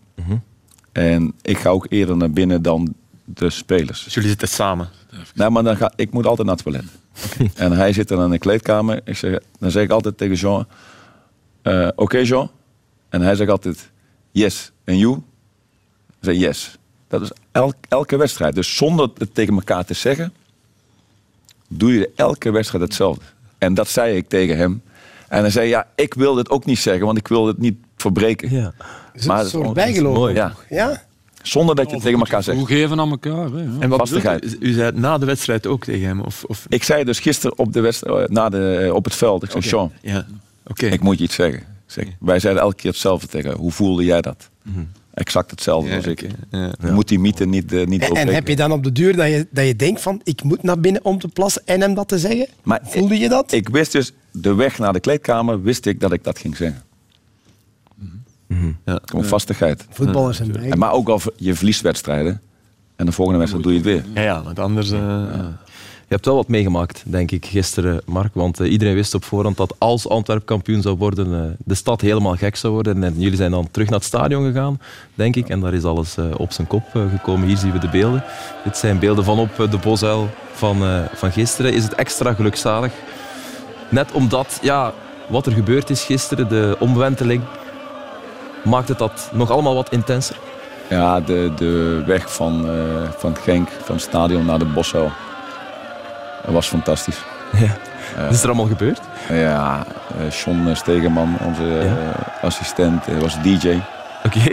En 0.92 1.34
ik 1.42 1.58
ga 1.58 1.68
ook 1.70 1.86
eerder 1.88 2.16
naar 2.16 2.30
binnen 2.30 2.62
dan 2.62 2.94
de 3.24 3.50
spelers. 3.50 4.04
Dus 4.04 4.14
jullie 4.14 4.28
zitten 4.28 4.48
samen. 4.48 4.88
Nee, 5.34 5.50
maar 5.50 5.62
dan 5.62 5.76
ga, 5.76 5.92
ik 5.96 6.10
moet 6.12 6.26
altijd 6.26 6.46
naar 6.46 6.56
het 6.56 6.64
toilet. 6.64 6.84
En 7.64 7.72
hij 7.72 7.92
zit 7.92 8.08
dan 8.08 8.24
in 8.24 8.30
de 8.30 8.38
kleedkamer. 8.38 9.00
Ik 9.04 9.16
zeg, 9.16 9.38
dan 9.58 9.70
zeg 9.70 9.84
ik 9.84 9.90
altijd 9.90 10.18
tegen 10.18 10.34
Jean... 10.36 10.66
eh, 11.62 11.88
Oké 11.94 12.18
Jean? 12.18 12.50
En 13.08 13.20
hij 13.20 13.34
zegt 13.34 13.50
altijd... 13.50 13.90
Yes. 14.30 14.72
En 14.84 14.98
you? 14.98 15.16
Ik 16.08 16.14
zeg 16.20 16.36
yes. 16.36 16.78
Dat 17.08 17.22
is 17.22 17.30
elk, 17.52 17.74
elke 17.88 18.16
wedstrijd. 18.16 18.54
Dus 18.54 18.76
zonder 18.76 19.10
het 19.18 19.34
tegen 19.34 19.54
elkaar 19.54 19.84
te 19.84 19.94
zeggen... 19.94 20.32
doe 21.68 21.92
je 21.92 22.10
elke 22.16 22.50
wedstrijd 22.50 22.84
hetzelfde. 22.84 23.24
En 23.64 23.74
dat 23.74 23.88
zei 23.88 24.16
ik 24.16 24.28
tegen 24.28 24.56
hem. 24.56 24.82
En 25.28 25.40
hij 25.40 25.50
zei, 25.50 25.68
ja, 25.68 25.86
ik 25.94 26.14
wil 26.14 26.34
dit 26.34 26.50
ook 26.50 26.64
niet 26.64 26.78
zeggen... 26.78 27.06
want 27.06 27.18
ik 27.18 27.28
wil 27.28 27.46
het 27.46 27.58
niet 27.58 27.76
verbreken. 27.96 28.50
Ja. 28.50 28.72
Is 29.12 29.26
Maar 29.26 29.36
het 29.36 29.44
een 29.44 29.50
soort 29.50 29.72
bijgeloof? 29.72 30.32
Ja. 30.32 30.52
Ja? 30.68 31.02
Zonder 31.42 31.74
dat 31.74 31.86
je 31.88 31.94
het 31.94 32.04
tegen 32.04 32.18
elkaar 32.18 32.42
zegt. 32.42 32.58
Toegeven 32.58 33.00
aan 33.00 33.10
elkaar. 33.10 33.50
Hè. 33.50 33.78
En 33.80 33.88
wat 33.88 33.98
Vastigheid. 33.98 34.44
u? 34.44 34.56
U 34.60 34.72
zei 34.72 34.84
het 34.84 34.96
na 34.96 35.18
de 35.18 35.26
wedstrijd 35.26 35.66
ook 35.66 35.84
tegen 35.84 36.06
hem? 36.06 36.20
Of, 36.20 36.44
of... 36.46 36.66
Ik 36.68 36.82
zei 36.82 37.04
dus 37.04 37.20
gisteren 37.20 37.58
op, 37.58 37.72
de 37.72 37.80
wedstrijd, 37.80 38.30
na 38.30 38.48
de, 38.48 38.76
eh, 38.76 38.94
op 38.94 39.04
het 39.04 39.14
veld... 39.14 39.42
Ik 39.42 39.50
zei. 39.50 39.64
Jean, 39.64 39.92
Ja, 40.00 40.26
oké. 40.66 40.86
Ik 40.86 41.00
moet 41.00 41.18
je 41.18 41.24
iets 41.24 41.34
zeggen. 41.34 41.62
Zeg, 41.86 42.06
wij 42.20 42.38
zeiden 42.38 42.62
elke 42.62 42.76
keer 42.76 42.90
hetzelfde 42.90 43.26
tegen. 43.26 43.52
Hoe 43.56 43.70
voelde 43.72 44.04
jij 44.04 44.20
dat? 44.20 44.48
Exact 45.14 45.50
hetzelfde 45.50 45.90
Ja, 45.90 45.96
als 45.96 46.06
ik. 46.06 46.26
Ja. 46.50 46.72
Je 46.84 46.90
moet 46.90 47.08
die 47.08 47.18
mythe 47.18 47.44
niet, 47.44 47.72
eh, 47.72 47.86
niet 47.86 48.02
En, 48.02 48.16
en 48.16 48.28
heb 48.34 48.48
je 48.48 48.56
dan 48.56 48.72
op 48.72 48.84
de 48.84 48.92
duur 48.92 49.16
dat 49.16 49.26
je, 49.26 49.46
dat 49.50 49.66
je 49.66 49.76
denkt 49.76 50.00
van, 50.00 50.20
ik 50.24 50.42
moet 50.42 50.62
naar 50.62 50.80
binnen 50.80 51.04
om 51.04 51.18
te 51.18 51.28
plassen 51.28 51.62
en 51.64 51.80
hem 51.80 51.94
dat 51.94 52.08
te 52.08 52.18
zeggen? 52.18 52.46
Maar 52.62 52.80
Voelde 52.82 53.18
je 53.18 53.28
dat? 53.28 53.52
Ik 53.52 53.68
wist 53.68 53.92
dus, 53.92 54.12
de 54.30 54.54
weg 54.54 54.78
naar 54.78 54.92
de 54.92 55.00
kleedkamer, 55.00 55.62
wist 55.62 55.86
ik 55.86 56.00
dat 56.00 56.12
ik 56.12 56.24
dat 56.24 56.38
ging 56.38 56.56
zeggen. 56.56 56.82
Ja. 58.84 59.00
Gewoon 59.04 59.24
vastigheid. 59.24 59.86
Voetballers. 59.90 60.40
En 60.40 60.78
maar 60.78 60.92
ook 60.92 61.08
al 61.08 61.20
je 61.36 61.54
verliest 61.54 61.80
wedstrijden. 61.80 62.40
En 62.96 63.06
de 63.06 63.12
volgende 63.12 63.38
wedstrijd 63.38 63.64
doe 63.66 63.74
je 63.74 63.78
het 63.78 63.88
weer. 63.88 64.04
Ja, 64.14 64.22
ja, 64.22 64.42
want 64.42 64.58
anders... 64.58 64.90
eh, 64.90 65.46
hebt 66.08 66.24
wel 66.24 66.34
wat 66.34 66.48
meegemaakt, 66.48 67.02
denk 67.06 67.30
ik, 67.30 67.46
gisteren, 67.46 68.00
Mark. 68.06 68.34
Want 68.34 68.60
eh, 68.60 68.70
iedereen 68.70 68.94
wist 68.94 69.14
op 69.14 69.24
voorhand 69.24 69.56
dat 69.56 69.74
als 69.78 70.08
Antwerp 70.08 70.46
kampioen 70.46 70.82
zou 70.82 70.96
worden, 70.96 71.34
eh, 71.34 71.50
de 71.64 71.74
stad 71.74 72.00
helemaal 72.00 72.36
gek 72.36 72.56
zou 72.56 72.72
worden. 72.72 73.04
En 73.04 73.14
jullie 73.16 73.36
zijn 73.36 73.50
dan 73.50 73.68
terug 73.70 73.88
naar 73.88 73.98
het 73.98 74.08
stadion 74.08 74.44
gegaan, 74.44 74.80
denk 75.14 75.36
ik. 75.36 75.48
En 75.48 75.60
daar 75.60 75.74
is 75.74 75.84
alles 75.84 76.16
eh, 76.16 76.24
op 76.36 76.52
zijn 76.52 76.66
kop 76.66 76.84
gekomen. 77.10 77.48
Hier 77.48 77.56
zien 77.56 77.72
we 77.72 77.78
de 77.78 77.88
beelden. 77.88 78.24
Dit 78.64 78.76
zijn 78.76 78.98
beelden 78.98 79.24
van 79.24 79.38
op 79.38 79.56
de 79.70 79.78
bosuil 79.82 80.28
van, 80.52 81.06
van 81.14 81.32
gisteren. 81.32 81.72
Is 81.72 81.82
het 81.82 81.94
extra 81.94 82.34
gelukzalig? 82.34 82.92
Net 83.88 84.12
omdat, 84.12 84.58
ja, 84.62 84.92
wat 85.28 85.46
er 85.46 85.52
gebeurd 85.52 85.90
is 85.90 86.04
gisteren, 86.04 86.48
de 86.48 86.76
omwenteling, 86.78 87.42
maakt 88.64 88.88
het 88.88 88.98
dat 88.98 89.30
nog 89.32 89.50
allemaal 89.50 89.74
wat 89.74 89.90
intenser? 89.90 90.36
Ja, 90.88 91.20
de, 91.20 91.52
de 91.56 92.02
weg 92.06 92.34
van, 92.34 92.68
eh, 92.68 93.10
van 93.16 93.36
Genk, 93.36 93.68
van 93.68 93.94
het 93.94 94.04
stadion 94.04 94.46
naar 94.46 94.58
de 94.58 94.64
Bosuil. 94.64 95.10
Dat 96.44 96.52
was 96.54 96.66
fantastisch. 96.68 97.18
Ja. 97.58 97.76
Wat 98.24 98.32
is 98.32 98.40
er 98.42 98.46
allemaal 98.46 98.66
gebeurd? 98.66 99.00
Ja, 99.28 99.84
eh 100.18 100.30
John 100.30 100.68
Stegeman, 100.74 101.36
onze 101.46 101.62
Ja. 101.64 101.80
eh, 101.80 102.44
assistent, 102.44 103.06
eh, 103.06 103.18
was 103.18 103.36
DJ. 103.42 103.78
Oké. 104.24 104.50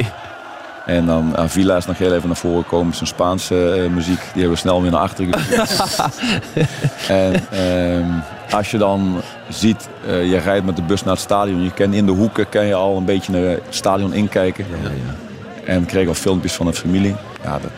En 0.85 1.05
dan 1.05 1.37
Avila 1.37 1.75
is 1.77 1.85
nog 1.85 1.97
heel 1.97 2.13
even 2.13 2.27
naar 2.27 2.37
voren 2.37 2.63
gekomen 2.63 2.93
zijn 2.93 3.07
Spaanse 3.07 3.71
eh, 3.71 3.89
muziek. 3.89 4.19
Die 4.19 4.31
hebben 4.33 4.51
we 4.51 4.55
snel 4.57 4.81
weer 4.81 4.91
naar 4.91 4.99
achteren 5.01 5.33
gestuurd. 5.39 6.19
en 7.07 7.33
ehm, 7.51 8.09
als 8.55 8.71
je 8.71 8.77
dan 8.77 9.21
ziet, 9.49 9.89
eh, 10.07 10.29
je 10.29 10.37
rijdt 10.37 10.65
met 10.65 10.75
de 10.75 10.81
bus 10.81 11.03
naar 11.03 11.13
het 11.13 11.21
stadion. 11.23 11.63
Je 11.63 11.71
kan 11.71 11.93
in 11.93 12.05
de 12.05 12.11
hoeken 12.11 12.49
kan 12.49 12.65
je 12.65 12.73
al 12.73 12.97
een 12.97 13.05
beetje 13.05 13.31
naar 13.31 13.41
het 13.41 13.61
stadion 13.69 14.13
inkijken. 14.13 14.65
En 15.65 15.79
we 15.79 15.85
kregen 15.85 16.07
al 16.07 16.13
filmpjes 16.13 16.53
van 16.53 16.65
de 16.65 16.73
familie. 16.73 17.15
Ja, 17.43 17.51
dat, 17.59 17.71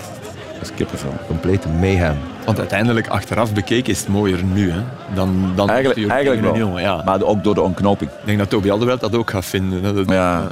dat 0.64 0.72
is 0.72 0.78
kippenvel. 0.78 1.14
Complete 1.28 1.68
mayhem. 1.70 2.18
Want 2.46 2.60
uiteindelijk, 2.60 3.08
achteraf 3.08 3.54
bekeken, 3.54 3.92
is 3.92 4.00
het 4.00 4.08
mooier 4.08 4.44
nu. 4.44 4.72
Hè, 4.72 4.82
dan, 5.16 5.52
dan 5.56 5.70
Eigenlijk, 5.70 6.10
eigenlijk 6.12 6.42
wel. 6.42 6.58
jongen, 6.58 6.82
ja. 6.82 7.02
Maar 7.06 7.22
ook 7.22 7.44
door 7.44 7.54
de 7.54 7.62
ontknoping. 7.62 8.10
Ik 8.12 8.26
denk 8.26 8.38
dat 8.38 8.50
Toby 8.50 8.70
Alderweireld 8.70 9.12
dat 9.12 9.20
ook 9.20 9.30
gaat 9.30 9.46
vinden. 9.46 9.84
hè. 9.84 9.94
Dat- 9.94 10.10
Ja, 10.10 10.52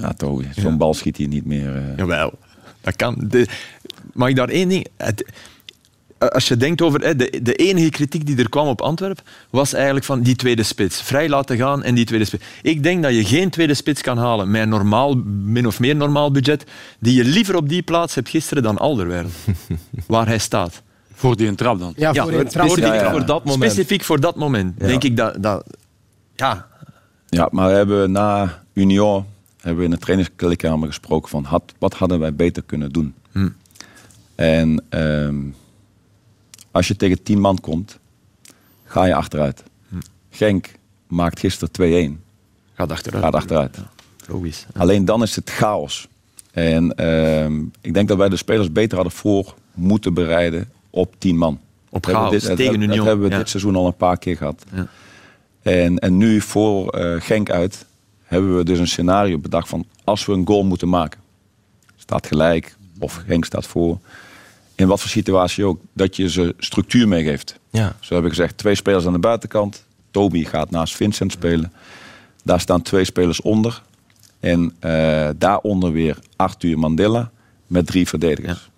ja 0.00 0.12
Toby, 0.16 0.44
zo'n 0.56 0.76
bal 0.76 0.94
schiet 0.94 1.16
hij 1.16 1.26
niet 1.26 1.44
meer. 1.46 1.76
eh. 1.76 1.82
Jawel, 1.96 2.32
dat 2.80 2.96
kan. 2.96 3.14
De, 3.18 3.46
mag 4.12 4.28
ik 4.28 4.36
daar 4.36 4.48
één 4.48 4.68
ding... 4.68 4.86
Het, 4.96 5.24
als 6.28 6.48
je 6.48 6.56
denkt 6.56 6.82
over 6.82 7.00
hè, 7.00 7.16
de, 7.16 7.40
de 7.42 7.54
enige 7.54 7.88
kritiek 7.88 8.26
die 8.26 8.36
er 8.36 8.48
kwam 8.48 8.66
op 8.66 8.80
Antwerpen, 8.80 9.24
was 9.50 9.72
eigenlijk 9.72 10.04
van 10.04 10.20
die 10.20 10.36
tweede 10.36 10.62
spits. 10.62 11.02
Vrij 11.02 11.28
laten 11.28 11.56
gaan 11.56 11.82
en 11.82 11.94
die 11.94 12.04
tweede 12.04 12.24
spits. 12.24 12.44
Ik 12.62 12.82
denk 12.82 13.02
dat 13.02 13.14
je 13.14 13.24
geen 13.24 13.50
tweede 13.50 13.74
spits 13.74 14.02
kan 14.02 14.18
halen 14.18 14.50
met 14.50 14.62
een 14.62 14.68
normaal, 14.68 15.14
min 15.44 15.66
of 15.66 15.80
meer 15.80 15.96
normaal 15.96 16.30
budget, 16.30 16.64
die 16.98 17.14
je 17.14 17.24
liever 17.24 17.56
op 17.56 17.68
die 17.68 17.82
plaats 17.82 18.14
hebt 18.14 18.28
gisteren 18.28 18.62
dan 18.62 18.78
Alderweireld. 18.78 19.32
waar 20.06 20.26
hij 20.26 20.38
staat. 20.38 20.82
Voor 21.14 21.36
die 21.36 21.48
een 21.48 21.56
trap 21.56 21.78
dan. 21.78 21.92
Ja, 21.96 22.14
voor 22.14 22.32
een 22.32 22.48
trap. 22.48 22.68
Specifiek 22.68 22.94
Ja, 22.94 23.02
ja. 23.02 23.10
voor 23.10 23.26
dat 23.26 23.44
moment. 23.44 23.72
Specifiek 23.72 24.04
voor 24.04 24.20
dat 24.20 24.36
moment. 24.36 24.74
Ja. 24.78 24.86
Denk 24.86 25.04
ik 25.04 25.16
dat... 25.16 25.42
dat 25.42 25.64
ja, 26.36 26.66
Ja, 27.28 27.48
maar 27.50 27.68
we 27.68 27.74
hebben 27.74 28.12
na 28.12 28.62
Union 28.72 29.24
hebben 29.56 29.78
we 29.78 29.84
in 29.84 29.90
de 29.90 29.98
trainingskleedkamer 29.98 30.88
gesproken 30.88 31.30
van 31.30 31.44
had, 31.44 31.62
wat 31.78 31.94
hadden 31.94 32.18
wij 32.18 32.34
beter 32.34 32.62
kunnen 32.62 32.92
doen. 32.92 33.14
Hm. 33.32 33.48
En 34.34 34.84
ehm, 34.88 35.36
als 36.70 36.88
je 36.88 36.96
tegen 36.96 37.22
10 37.22 37.40
man 37.40 37.60
komt, 37.60 37.98
ga 38.84 39.04
je 39.04 39.14
achteruit. 39.14 39.62
Genk 40.30 40.70
maakt 41.06 41.38
gisteren 41.38 42.18
2-1. 42.18 42.20
Gaat 42.74 42.90
achteruit. 42.90 43.24
Gaat 43.24 43.34
achteruit. 43.34 43.78
Logisch. 44.28 44.66
Alleen 44.76 45.04
dan 45.04 45.22
is 45.22 45.36
het 45.36 45.50
chaos. 45.50 46.08
En 46.50 46.94
ehm, 46.94 47.62
ik 47.80 47.94
denk 47.94 48.08
dat 48.08 48.16
wij 48.16 48.28
de 48.28 48.36
spelers 48.36 48.72
beter 48.72 48.94
hadden 48.96 49.16
voor 49.16 49.54
moeten 49.74 50.14
bereiden 50.14 50.70
op 50.90 51.14
10 51.18 51.36
man. 51.36 51.60
Op 51.88 52.02
Dat 52.02 52.14
chaos, 52.14 52.30
dit- 52.30 52.46
dat- 52.46 52.56
tegen 52.56 52.74
Union. 52.74 52.96
Dat 52.96 53.06
hebben 53.06 53.26
we 53.26 53.32
Ja. 53.32 53.38
dit 53.38 53.48
seizoen 53.48 53.76
al 53.76 53.86
een 53.86 53.96
paar 53.96 54.18
keer 54.18 54.36
gehad. 54.36 54.64
Ja. 54.74 54.86
En, 55.62 55.98
en 55.98 56.16
nu 56.16 56.40
voor 56.40 56.88
eh, 56.90 57.20
Genk 57.20 57.50
uit 57.50 57.84
hebben 58.24 58.56
we 58.56 58.64
dus 58.64 58.78
een 58.78 58.88
scenario 58.88 59.38
bedacht 59.38 59.68
van 59.68 59.84
als 60.04 60.26
we 60.26 60.32
een 60.32 60.46
goal 60.46 60.64
moeten 60.64 60.88
maken. 60.88 61.20
Staat 61.96 62.26
gelijk 62.26 62.76
of 62.98 63.22
Genk 63.26 63.44
staat 63.44 63.66
voor. 63.66 63.98
In 64.80 64.86
wat 64.86 65.00
voor 65.00 65.10
situatie 65.10 65.64
ook, 65.64 65.80
dat 65.92 66.16
je 66.16 66.30
ze 66.30 66.54
structuur 66.58 67.08
meegeeft. 67.08 67.58
Ja. 67.70 67.96
Zo 68.00 68.14
heb 68.14 68.22
ik 68.24 68.28
gezegd, 68.28 68.58
twee 68.58 68.74
spelers 68.74 69.06
aan 69.06 69.12
de 69.12 69.18
buitenkant. 69.18 69.84
Toby 70.10 70.44
gaat 70.44 70.70
naast 70.70 70.96
Vincent 70.96 71.32
spelen. 71.32 71.72
Daar 72.44 72.60
staan 72.60 72.82
twee 72.82 73.04
spelers 73.04 73.40
onder. 73.40 73.82
En 74.38 74.74
eh, 74.78 75.28
daaronder 75.36 75.92
weer 75.92 76.18
Arthur 76.36 76.78
Mandela 76.78 77.30
met 77.66 77.86
drie 77.86 78.08
verdedigers. 78.08 78.70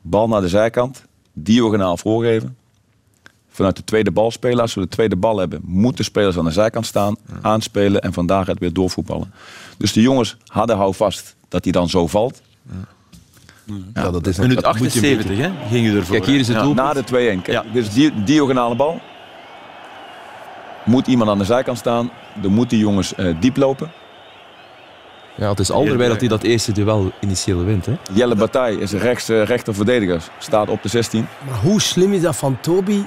Bal 0.00 0.28
naar 0.28 0.40
de 0.40 0.48
zijkant, 0.48 1.04
diagonaal 1.32 1.96
voorgeven. 1.96 2.56
Vanuit 3.48 3.76
de 3.76 3.84
tweede 3.84 4.10
bal 4.10 4.30
spelen. 4.30 4.60
Als 4.60 4.74
we 4.74 4.80
de 4.80 4.88
tweede 4.88 5.16
bal 5.16 5.38
hebben, 5.38 5.60
moeten 5.64 6.04
spelers 6.04 6.38
aan 6.38 6.44
de 6.44 6.50
zijkant 6.50 6.86
staan, 6.86 7.16
aanspelen 7.42 8.00
en 8.00 8.12
van 8.12 8.26
daaruit 8.26 8.58
weer 8.58 8.72
doorvoetballen. 8.72 9.32
Dus 9.78 9.92
de 9.92 10.00
jongens 10.00 10.36
hadden 10.46 10.76
hou 10.76 10.94
vast 10.94 11.36
dat 11.48 11.64
hij 11.64 11.72
dan 11.72 11.88
zo 11.88 12.06
valt. 12.06 12.42
Ja, 12.62 12.95
dat 13.92 14.26
is 14.26 14.38
Minuut 14.38 14.60
dat 14.62 14.78
moet 14.78 14.92
je 14.92 15.08
een 15.10 15.18
78, 15.18 15.38
hè? 15.38 15.50
Ging 15.68 15.86
je 15.86 15.96
ervoor. 15.96 16.14
Kijk, 16.16 16.26
hier 16.26 16.40
is 16.40 16.48
het 16.48 16.56
Ja. 16.56 16.62
doel. 16.62 16.74
Na 16.74 16.92
de 16.92 17.04
2-1. 17.04 17.42
Kijk, 17.42 17.46
Ja. 17.46 17.64
Dit 17.72 17.86
is 17.86 17.92
die, 17.92 18.22
diagonale 18.24 18.74
bal. 18.76 19.00
Moet 20.84 21.06
iemand 21.06 21.30
aan 21.30 21.38
de 21.38 21.44
zijkant 21.44 21.78
staan. 21.78 22.10
Dan 22.34 22.52
moeten 22.52 22.76
die 22.76 22.86
jongens 22.86 23.14
eh, 23.14 23.34
diep 23.40 23.56
lopen. 23.56 23.90
Ja, 25.34 25.48
het 25.50 25.58
is 25.58 25.70
Alderweireld 25.70 26.20
dat 26.20 26.20
hij 26.20 26.38
dat 26.38 26.42
eerste 26.42 26.72
duel 26.72 27.12
initieel 27.20 27.64
wint. 27.64 27.86
Hè? 27.86 27.96
Jelle 28.12 28.34
Bataille 28.34 28.80
is 28.80 28.90
de 28.90 28.98
rechts, 28.98 29.28
eh, 29.28 29.42
rechter 29.44 29.74
verdediger. 29.74 30.22
Staat 30.38 30.68
op 30.68 30.82
de 30.82 30.88
16. 30.88 31.26
Maar 31.48 31.58
hoe 31.58 31.80
slim 31.80 32.12
is 32.12 32.20
dat 32.22 32.36
van 32.36 32.58
Toby? 32.60 33.02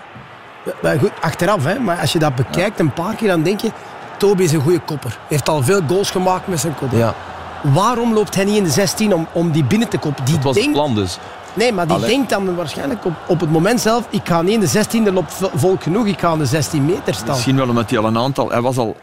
Maar 0.82 1.00
goed, 1.00 1.12
achteraf, 1.22 1.64
hè, 1.64 1.80
maar 1.80 2.00
als 2.00 2.14
je 2.14 2.20
dat 2.20 2.36
bekijkt 2.36 2.80
een 2.80 2.94
paar 2.94 3.16
keer, 3.16 3.28
dan 3.28 3.44
denk 3.44 3.60
je... 3.60 3.72
Toby 4.18 4.44
is 4.44 4.52
een 4.52 4.62
goede 4.62 4.80
kopper. 4.80 5.18
heeft 5.28 5.50
al 5.50 5.64
veel 5.64 5.82
goals 5.88 6.12
gemaakt 6.12 6.48
met 6.48 6.60
zijn 6.60 6.76
kopper. 6.76 6.98
Ja, 6.98 7.16
Waarom 7.62 8.14
loopt 8.14 8.36
hij 8.36 8.44
niet 8.46 8.56
in 8.56 8.64
de 8.64 8.70
16 8.70 9.14
om, 9.14 9.28
om 9.32 9.52
die 9.52 9.64
binnen 9.64 9.88
te 9.90 9.98
koppen? 9.98 10.26
Die 10.26 10.36
dat 10.36 10.44
was 10.44 10.56
het 10.58 10.72
plan 10.72 10.96
dus. 10.96 11.18
nee, 11.54 11.74
maar 11.74 11.86
die 11.88 11.96
Allee. 11.96 12.10
denkt 12.10 12.30
dan 12.30 12.56
waarschijnlijk 12.56 13.06
op, 13.06 13.14
op 13.28 13.40
het 13.40 13.52
moment 13.52 13.82
zelf... 13.82 14.04
Ik 14.10 14.22
ga 14.24 14.42
niet 14.42 14.54
in 14.54 14.60
de 14.60 14.68
16, 14.68 15.06
er 15.06 15.14
loopt 15.14 15.34
vo- 15.34 15.50
volk 15.56 15.84
genoeg. 15.84 16.06
Ik 16.08 16.20
ga 16.20 16.28
aan 16.28 16.38
de 16.38 16.46
16 16.46 16.86
meter 16.86 17.14
staan. 17.14 17.28
Misschien 17.30 17.56
wel 17.56 17.68
omdat 17.70 17.90
hij 17.90 18.00
al 18.00 18.06
een 18.06 18.18
aantal... 18.18 18.50
Hij 18.50 18.62
was 18.62 18.78
al 18.78 18.96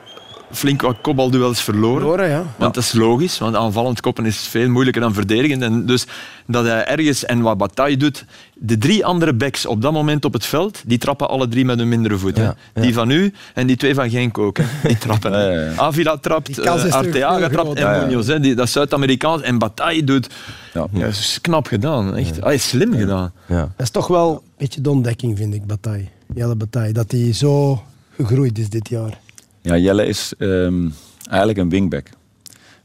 flink 0.52 0.82
wat 0.82 0.96
kopbalduels 1.00 1.60
verloren. 1.60 2.00
Verloren, 2.00 2.28
ja. 2.28 2.44
Want 2.56 2.74
dat 2.74 2.82
is 2.82 2.92
logisch, 2.92 3.38
want 3.38 3.56
aanvallend 3.56 4.00
koppen 4.00 4.26
is 4.26 4.36
veel 4.38 4.68
moeilijker 4.68 5.02
dan 5.02 5.14
verdedigend. 5.14 5.62
En 5.62 5.86
dus 5.86 6.06
dat 6.46 6.64
hij 6.64 6.84
ergens, 6.86 7.24
en 7.24 7.40
wat 7.40 7.58
Bataille 7.58 7.96
doet, 7.96 8.24
de 8.54 8.78
drie 8.78 9.04
andere 9.06 9.34
backs 9.34 9.66
op 9.66 9.82
dat 9.82 9.92
moment 9.92 10.24
op 10.24 10.32
het 10.32 10.46
veld, 10.46 10.82
die 10.86 10.98
trappen 10.98 11.28
alle 11.28 11.48
drie 11.48 11.64
met 11.64 11.78
een 11.78 11.88
mindere 11.88 12.18
voet. 12.18 12.36
hè. 12.36 12.42
Ja, 12.42 12.54
ja. 12.74 12.82
Die 12.82 12.94
van 12.94 13.10
u 13.10 13.32
en 13.54 13.66
die 13.66 13.76
twee 13.76 13.94
van 13.94 14.10
Genk 14.10 14.38
ook. 14.38 14.56
hè. 14.56 14.64
Die 14.82 14.98
trappen. 14.98 15.32
hè. 15.32 15.38
Ja, 15.46 15.50
ja, 15.60 15.70
ja. 15.70 15.76
Avila 15.76 16.16
trapt, 16.16 16.54
toch 16.54 16.90
Arteaga 16.90 17.48
trapt 17.48 17.74
en 17.78 17.82
Ja, 17.82 17.94
ja. 17.94 18.06
Munoz. 18.06 18.26
hè. 18.26 18.40
Die, 18.40 18.54
dat 18.54 18.66
is 18.66 18.72
Zuid-Amerikaans. 18.72 19.42
En 19.42 19.58
Bataille 19.58 20.04
doet... 20.04 20.28
Ja. 20.74 20.86
Ja, 20.92 21.00
dat 21.00 21.08
is 21.10 21.38
knap 21.40 21.66
gedaan. 21.66 22.16
Echt. 22.16 22.40
Ah, 22.42 22.52
is 22.52 22.68
slim 22.68 22.92
gedaan. 22.94 23.32
Ja. 23.46 23.56
Dat 23.60 23.72
is 23.86 23.90
toch 23.90 24.06
wel 24.06 24.30
een 24.32 24.40
beetje 24.58 24.80
de 24.80 24.90
ontdekking, 24.90 25.36
vind 25.36 25.54
ik, 25.54 25.66
Bataille. 25.66 26.06
Jelle 26.34 26.54
Bataille. 26.54 26.92
Dat 26.92 27.10
hij 27.10 27.32
zo 27.32 27.82
gegroeid 28.16 28.58
is 28.58 28.68
dit 28.68 28.88
jaar. 28.88 29.18
Ja, 29.66 29.76
Jelle 29.76 30.06
is 30.06 30.32
ehm, 30.38 30.88
eigenlijk 31.28 31.58
een 31.58 31.68
wingback. 31.68 32.08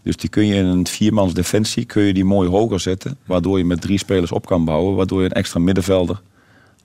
Dus 0.04 0.18
die 0.18 0.30
kun 0.30 0.46
je 0.46 0.56
in 0.56 0.66
een 0.66 0.88
viermans 0.88 1.34
defensie 1.34 1.86
kun 1.86 2.04
je 2.04 2.14
die 2.14 2.26
mooi 2.26 2.50
hoger 2.50 2.80
zetten. 2.80 3.18
Waardoor 3.26 3.58
je 3.58 3.66
met 3.66 3.82
drie 3.82 3.98
spelers 3.98 4.32
op 4.32 4.46
kan 4.46 4.66
bouwen. 4.66 4.96
Waardoor 4.96 5.20
je 5.20 5.26
een 5.26 5.32
extra 5.32 5.60
middenvelder 5.60 6.22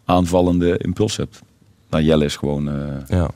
aanvallende 0.05 0.79
impuls 0.79 1.17
hebt. 1.17 1.41
Nou, 1.91 2.03
Jelle 2.05 2.25
is 2.25 2.37
gewoon... 2.37 2.69
eh, 2.69 2.75
Ja. 3.09 3.31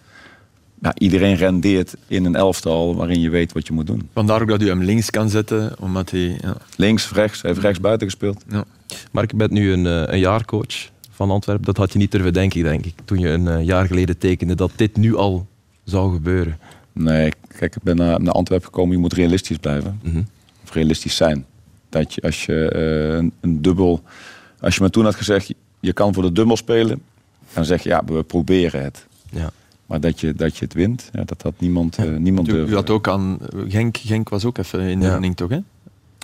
ja, 0.83 0.95
iedereen 0.99 1.35
rendeert 1.37 1.97
in 2.07 2.25
een 2.25 2.35
elftal 2.37 2.95
waarin 2.97 3.21
je 3.21 3.31
weet 3.31 3.53
wat 3.53 3.67
je 3.67 3.73
moet 3.73 3.87
doen. 3.87 4.09
Vandaar 4.15 4.43
ook 4.43 4.49
dat 4.49 4.63
u 4.63 4.69
hem 4.69 4.83
links 4.83 5.11
kan 5.11 5.31
zetten, 5.31 5.73
omdat 5.79 6.11
hij... 6.11 6.39
Ja, 6.41 6.57
Links, 6.77 7.11
rechts, 7.13 7.43
hij 7.43 7.51
heeft 7.51 7.63
rechts 7.63 7.81
buiten 7.81 8.07
gespeeld. 8.07 8.45
ja. 8.49 8.65
Mark, 9.13 9.31
je 9.31 9.37
bent 9.37 9.51
nu 9.51 9.73
een, 9.73 9.87
eh, 9.87 10.03
een 10.13 10.19
jaarcoach 10.19 10.89
van 11.11 11.31
Antwerpen. 11.31 11.65
Dat 11.65 11.77
had 11.77 11.93
je 11.93 11.99
niet 11.99 12.11
durven 12.13 12.33
denken, 12.33 12.63
denk 12.63 12.85
ik, 12.87 12.95
toen 13.05 13.19
je 13.19 13.29
een 13.29 13.49
eh, 13.49 13.65
jaar 13.65 13.87
geleden 13.87 14.19
tekende 14.19 14.55
dat 14.55 14.71
dit 14.77 14.97
nu 14.97 15.17
al 15.17 15.47
zou 15.91 16.13
gebeuren. 16.13 16.59
Nee, 16.93 17.33
kijk, 17.59 17.77
ik 17.77 17.83
ben 17.83 17.97
naar, 17.97 18.23
naar 18.23 18.35
Antwerpen 18.35 18.67
gekomen. 18.67 18.93
Je 18.95 19.01
moet 19.01 19.13
realistisch 19.13 19.57
blijven. 19.57 20.01
Mhm. 20.03 20.23
Of 20.65 20.73
realistisch 20.73 21.17
zijn. 21.17 21.45
Dat 21.89 22.15
je 22.15 22.21
als 22.21 22.45
je 22.45 22.69
eh, 22.69 23.17
een, 23.17 23.33
een 23.41 23.63
dubbel... 23.63 24.03
Als 24.61 24.75
je 24.77 24.83
me 24.83 24.91
toen 24.91 25.05
had 25.05 25.15
gezegd, 25.15 25.55
je 25.81 25.93
kan 25.93 26.15
voor 26.15 26.23
de 26.23 26.33
dubbel 26.33 26.57
spelen. 26.57 27.03
Dan 27.53 27.65
zeg 27.65 27.83
je, 27.83 27.89
ja, 27.89 28.03
we 28.07 28.23
proberen 28.23 28.83
het. 28.83 29.07
Ja. 29.31 29.51
Maar 29.87 30.01
dat 30.01 30.21
je, 30.21 30.35
dat 30.35 30.57
je 30.57 30.65
het 30.65 30.75
wint, 30.75 31.11
ja, 31.13 31.25
dat 31.25 31.43
had 31.43 31.55
niemand, 31.59 31.97
eh, 31.97 32.17
niemand 32.17 32.49
U, 32.49 32.75
had 32.75 32.91
ook 32.91 33.09
aan... 33.09 33.39
Genk, 33.69 33.97
Genk 33.97 34.29
was 34.29 34.45
ook 34.45 34.59
even 34.59 34.81
in 34.81 35.01
de 35.01 35.11
running, 35.11 35.37
toch? 35.37 35.51
Hè? 35.51 35.59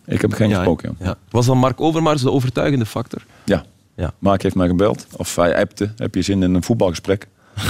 Ik 0.04 0.20
heb 0.20 0.32
geen 0.32 0.48
Ja, 0.48 0.56
gesproken. 0.56 0.96
Was 1.30 1.46
dan 1.46 1.58
Mark 1.58 1.80
Overmars 1.80 2.22
de 2.22 2.30
overtuigende 2.30 2.86
factor? 2.86 3.24
Ja. 3.44 3.64
Ja. 3.96 4.12
Mark 4.18 4.42
heeft 4.42 4.54
mij 4.54 4.66
gebeld. 4.68 5.06
Of 5.16 5.36
hij 5.36 5.56
appte. 5.56 5.90
Heb 5.96 6.14
je 6.14 6.22
zin 6.22 6.42
in 6.42 6.54
een 6.54 6.62
voetbalgesprek? 6.62 7.26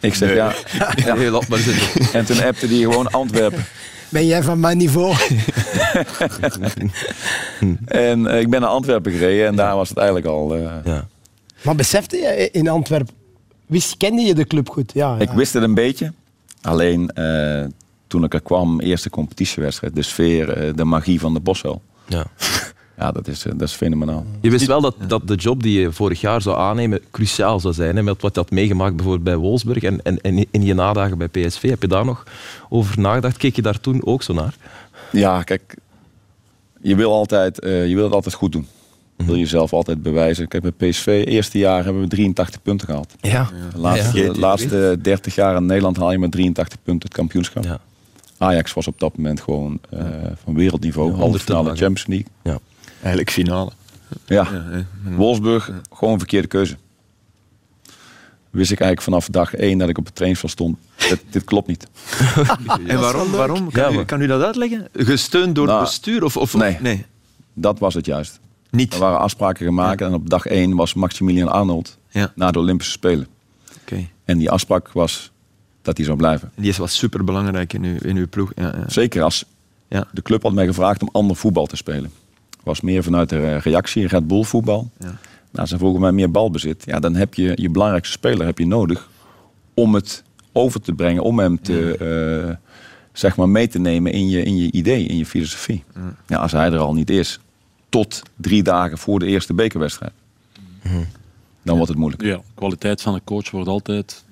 ik 0.00 0.14
zeg 0.14 0.34
ja. 0.34 0.52
ja. 1.06 1.14
Nee, 1.14 1.30
laat 1.30 1.48
maar 1.48 1.58
zitten. 1.58 2.18
En 2.20 2.24
toen 2.24 2.42
appte 2.42 2.66
hij 2.66 2.76
gewoon 2.78 3.10
Antwerpen. 3.10 3.64
Ben 4.08 4.26
jij 4.26 4.42
van 4.42 4.60
mijn 4.60 4.76
niveau? 4.76 5.14
En 7.84 8.26
eh, 8.26 8.40
ik 8.40 8.50
ben 8.50 8.60
naar 8.60 8.70
Antwerpen 8.70 9.12
gereden 9.12 9.46
en 9.46 9.56
daar 9.56 9.76
was 9.76 9.88
het 9.88 9.98
eigenlijk 9.98 10.26
al... 10.26 10.54
eh, 10.56 10.62
Ja. 10.84 11.06
Maar 11.62 11.74
besefte 11.74 12.16
je 12.16 12.48
in 12.52 12.68
Antwerpen, 12.68 13.14
wist, 13.66 13.96
kende 13.96 14.22
je 14.22 14.34
de 14.34 14.46
club 14.46 14.68
goed? 14.70 14.90
Ja, 14.94 15.16
Ik 15.18 15.28
ja. 15.28 15.34
wist 15.34 15.52
het 15.52 15.62
een 15.62 15.74
beetje. 15.74 16.12
Alleen 16.62 17.10
eh, 17.10 17.64
toen 18.06 18.24
ik 18.24 18.34
er 18.34 18.40
kwam, 18.42 18.80
eerste 18.80 19.10
competitiewedstrijd, 19.10 19.94
de 19.94 20.02
sfeer, 20.02 20.76
de 20.76 20.84
magie 20.84 21.20
van 21.20 21.34
de 21.34 21.40
Boswel. 21.40 21.82
Ja. 22.06 22.26
Ja, 23.00 23.12
dat 23.12 23.28
is, 23.28 23.44
eh, 23.46 23.52
dat 23.56 23.68
is 23.68 23.74
fenomenaal. 23.74 24.24
Je 24.40 24.50
wist 24.50 24.66
wel 24.66 24.80
dat, 24.80 24.94
dat 25.06 25.28
de 25.28 25.34
job 25.34 25.62
die 25.62 25.80
je 25.80 25.92
vorig 25.92 26.20
jaar 26.20 26.42
zou 26.42 26.58
aannemen 26.58 27.00
cruciaal 27.10 27.60
zou 27.60 27.74
zijn. 27.74 27.96
Hè, 27.96 28.02
met 28.02 28.22
wat 28.22 28.34
je 28.34 28.40
had 28.40 28.50
meegemaakt 28.50 28.94
bijvoorbeeld 28.96 29.24
bij 29.24 29.36
Wolfsburg 29.36 29.82
en, 29.82 30.02
en, 30.02 30.20
en 30.20 30.46
in 30.50 30.62
je 30.62 30.74
nadagen 30.74 31.18
bij 31.18 31.28
PSV. 31.28 31.68
Heb 31.68 31.82
je 31.82 31.88
daar 31.88 32.04
nog 32.04 32.24
over 32.68 33.00
nagedacht? 33.00 33.36
Keek 33.36 33.56
je 33.56 33.62
daar 33.62 33.80
toen 33.80 34.06
ook 34.06 34.22
zo 34.22 34.32
naar? 34.32 34.54
Ja, 35.12 35.42
kijk, 35.42 35.76
je 36.80 36.94
wil, 36.94 37.12
altijd, 37.12 37.58
eh, 37.60 37.88
je 37.88 37.94
wil 37.94 38.04
het 38.04 38.12
altijd 38.12 38.34
goed 38.34 38.52
doen. 38.52 38.66
Je 39.16 39.24
wil 39.24 39.36
jezelf 39.36 39.72
altijd 39.72 40.02
bewijzen. 40.02 40.48
Kijk, 40.48 40.62
bij 40.76 40.90
PSV, 40.90 41.22
eerste 41.26 41.58
jaar 41.58 41.84
hebben 41.84 42.02
we 42.02 42.08
83 42.08 42.62
punten 42.62 42.86
gehaald. 42.86 43.14
Ja. 43.20 43.48
De 43.72 43.78
laatste, 43.78 44.22
Ja. 44.22 44.32
de 44.32 44.38
laatste 44.38 44.98
30 45.02 45.34
jaar 45.34 45.56
in 45.56 45.66
Nederland 45.66 45.96
haal 45.96 46.12
je 46.12 46.18
met 46.18 46.32
83 46.32 46.78
punten 46.82 47.08
het 47.08 47.16
kampioenschap. 47.16 47.64
Ja. 47.64 47.80
Ajax 48.38 48.72
was 48.72 48.86
op 48.86 48.98
dat 49.00 49.16
moment 49.16 49.40
gewoon 49.40 49.78
eh, 49.90 50.04
van 50.44 50.54
wereldniveau. 50.54 51.10
Ja, 51.10 51.16
halve 51.16 51.38
finale. 51.38 51.68
Champions 51.68 52.06
League. 52.06 52.26
Ja. 52.42 52.58
Eigenlijk 53.00 53.30
finale. 53.30 53.70
Ja, 54.26 54.48
Ja. 54.52 54.84
Wolfsburg, 55.16 55.70
gewoon 55.92 56.12
een 56.12 56.18
verkeerde 56.18 56.48
keuze. 56.48 56.76
Wist 58.50 58.70
ik 58.70 58.80
eigenlijk 58.80 59.10
vanaf 59.10 59.28
dag 59.28 59.54
één 59.54 59.78
dat 59.78 59.88
ik 59.88 59.98
op 59.98 60.04
het 60.04 60.14
trainingsveld 60.14 60.52
stond. 60.52 60.78
Dit, 61.08 61.22
dit 61.30 61.44
klopt 61.44 61.66
niet. 61.68 61.86
En 62.86 63.00
waarom? 63.00 63.30
waarom? 63.30 63.70
Kan, 63.70 63.82
Ja, 63.82 63.90
u, 63.90 63.94
maar- 63.94 64.04
kan 64.04 64.20
u 64.20 64.26
dat 64.26 64.42
uitleggen? 64.42 64.88
Gesteund 64.92 65.54
door 65.54 65.66
Nou, 65.66 65.78
het 65.78 65.88
bestuur? 65.88 66.24
Of, 66.24 66.36
of, 66.36 66.54
nee. 66.54 66.76
nee. 66.80 67.04
Dat 67.54 67.78
was 67.78 67.94
het 67.94 68.06
juist. 68.06 68.40
Niet. 68.70 68.92
Er 68.94 68.98
waren 69.00 69.18
afspraken 69.18 69.66
gemaakt 69.66 70.00
en 70.00 70.14
op 70.14 70.30
dag 70.30 70.46
één 70.46 70.76
was 70.76 70.94
Maximilian 70.94 71.48
Arnold 71.48 71.98
Ja. 72.08 72.32
naar 72.34 72.52
de 72.52 72.58
Olympische 72.58 72.92
Spelen. 72.92 73.26
Oké. 73.80 74.06
En 74.24 74.38
die 74.38 74.50
afspraak 74.50 74.92
was 74.92 75.30
dat 75.82 75.96
hij 75.96 76.06
zou 76.06 76.16
blijven. 76.18 76.52
Die 76.54 76.68
is 76.68 76.76
wat 76.76 76.90
superbelangrijk 76.90 77.72
in 77.72 77.84
uw, 77.84 77.96
in 78.00 78.16
uw 78.16 78.28
ploeg. 78.28 78.52
Ja, 78.56 78.62
ja. 78.76 78.84
Zeker 78.88 79.22
als 79.22 79.44
Ja. 79.88 80.08
de 80.12 80.22
club 80.22 80.42
had 80.42 80.52
mij 80.52 80.66
gevraagd 80.66 81.02
om 81.02 81.08
ander 81.12 81.36
voetbal 81.36 81.66
te 81.66 81.76
spelen. 81.76 82.10
Was 82.62 82.80
meer 82.80 83.02
vanuit 83.02 83.28
de 83.28 83.56
reactie, 83.56 84.06
Red 84.06 84.26
Bull 84.26 84.44
voetbal. 84.44 84.90
Ja. 84.98 85.18
Nou, 85.50 85.66
ze 85.66 85.78
vroegen 85.78 86.00
mij 86.00 86.12
meer 86.12 86.30
balbezit. 86.30 86.82
Ja, 86.86 87.00
dan 87.00 87.14
heb 87.14 87.34
je 87.34 87.52
je 87.54 87.70
belangrijkste 87.70 88.12
speler 88.12 88.46
heb 88.46 88.58
je 88.58 88.66
nodig 88.66 89.08
om 89.74 89.94
het 89.94 90.22
over 90.52 90.80
te 90.80 90.92
brengen, 90.92 91.22
om 91.22 91.38
hem 91.38 91.62
te, 91.62 91.96
eh, 91.96 92.72
zeg 93.12 93.36
maar 93.36 93.48
mee 93.48 93.68
te 93.68 93.78
nemen 93.78 94.12
in 94.12 94.28
je, 94.28 94.42
in 94.42 94.56
je 94.56 94.72
idee, 94.72 95.06
in 95.06 95.16
je 95.16 95.26
filosofie. 95.26 95.84
Ja, 96.26 96.38
als 96.38 96.52
hij 96.52 96.72
er 96.72 96.78
al 96.78 96.94
niet 96.94 97.10
is, 97.10 97.40
tot 97.88 98.22
drie 98.36 98.62
dagen 98.62 98.98
voor 98.98 99.18
de 99.18 99.26
eerste 99.26 99.54
bekerwedstrijd, 99.54 100.12
dan 101.62 101.74
wordt 101.76 101.88
het 101.88 101.98
moeilijk. 101.98 102.22
Ja, 102.22 102.40
kwaliteit 102.54 103.02
van 103.02 103.14
een 103.14 103.24
coach 103.24 103.50
wordt 103.50 103.68
altijd 103.68 104.24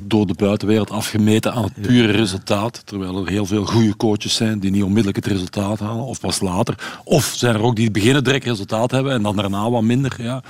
door 0.00 0.26
de 0.26 0.34
buitenwereld 0.34 0.90
afgemeten 0.90 1.52
aan 1.52 1.64
het 1.64 1.80
pure 1.80 2.12
resultaat. 2.12 2.82
Terwijl 2.84 3.20
er 3.20 3.28
heel 3.28 3.46
veel 3.46 3.64
goede 3.64 3.96
coaches 3.96 4.34
zijn 4.34 4.58
die 4.58 4.70
niet 4.70 4.82
onmiddellijk 4.82 5.16
het 5.16 5.26
resultaat 5.26 5.78
halen, 5.78 6.04
of 6.04 6.20
pas 6.20 6.40
later. 6.40 7.00
Of 7.04 7.32
zijn 7.36 7.54
er 7.54 7.62
ook 7.62 7.76
die 7.76 7.84
het 7.84 7.92
beginnen 7.92 8.24
direct 8.24 8.44
resultaat 8.44 8.90
hebben 8.90 9.12
en 9.12 9.22
dan 9.22 9.36
daarna 9.36 9.70
wat 9.70 9.82
minder. 9.82 10.16
Ja. 10.18 10.42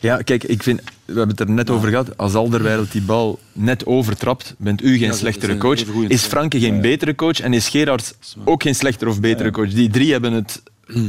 Ja, 0.00 0.16
kijk, 0.16 0.44
ik 0.44 0.62
vind, 0.62 0.80
we 1.04 1.18
hebben 1.18 1.36
het 1.36 1.40
er 1.40 1.50
net 1.50 1.70
over 1.70 1.88
gehad. 1.88 2.16
Als 2.16 2.34
Alderweireld 2.34 2.92
die 2.92 3.02
bal 3.02 3.38
net 3.52 3.86
overtrapt, 3.86 4.54
bent 4.58 4.82
u 4.82 4.98
geen 4.98 5.14
slechtere 5.14 5.56
coach. 5.56 5.84
Is 6.08 6.22
Franke 6.22 6.60
geen 6.60 6.80
betere 6.80 7.14
coach 7.14 7.40
en 7.40 7.52
is 7.52 7.68
Gerards 7.68 8.14
ook 8.44 8.62
geen 8.62 8.74
slechtere 8.74 9.10
of 9.10 9.20
betere 9.20 9.50
coach. 9.50 9.70
Die 9.70 9.90
drie 9.90 10.12
hebben 10.12 10.32
het 10.32 10.62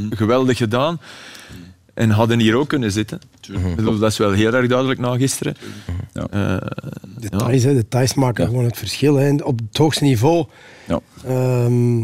geweldig 0.09 0.57
gedaan 0.57 0.99
en 1.97 2.09
hadden 2.09 2.39
hier 2.39 2.55
ook 2.55 2.67
kunnen 2.67 2.91
zitten. 2.91 3.19
Ik 3.51 3.75
bedoel, 3.75 3.97
dat 3.99 4.11
is 4.11 4.17
wel 4.17 4.31
heel 4.31 4.53
erg 4.53 4.67
duidelijk 4.67 4.99
na 4.99 5.15
gisteren. 5.17 5.55
Eh, 6.29 6.57
Details, 7.19 7.63
hè, 7.63 7.73
details 7.73 8.13
maken 8.13 8.45
gewoon 8.45 8.65
het 8.65 8.77
verschil. 8.77 9.15
Hè. 9.15 9.27
En 9.27 9.43
Op 9.45 9.59
het 9.69 9.77
hoogste 9.77 10.03
niveau 10.03 10.45
Ja. 10.87 10.99
ehm, 11.25 11.99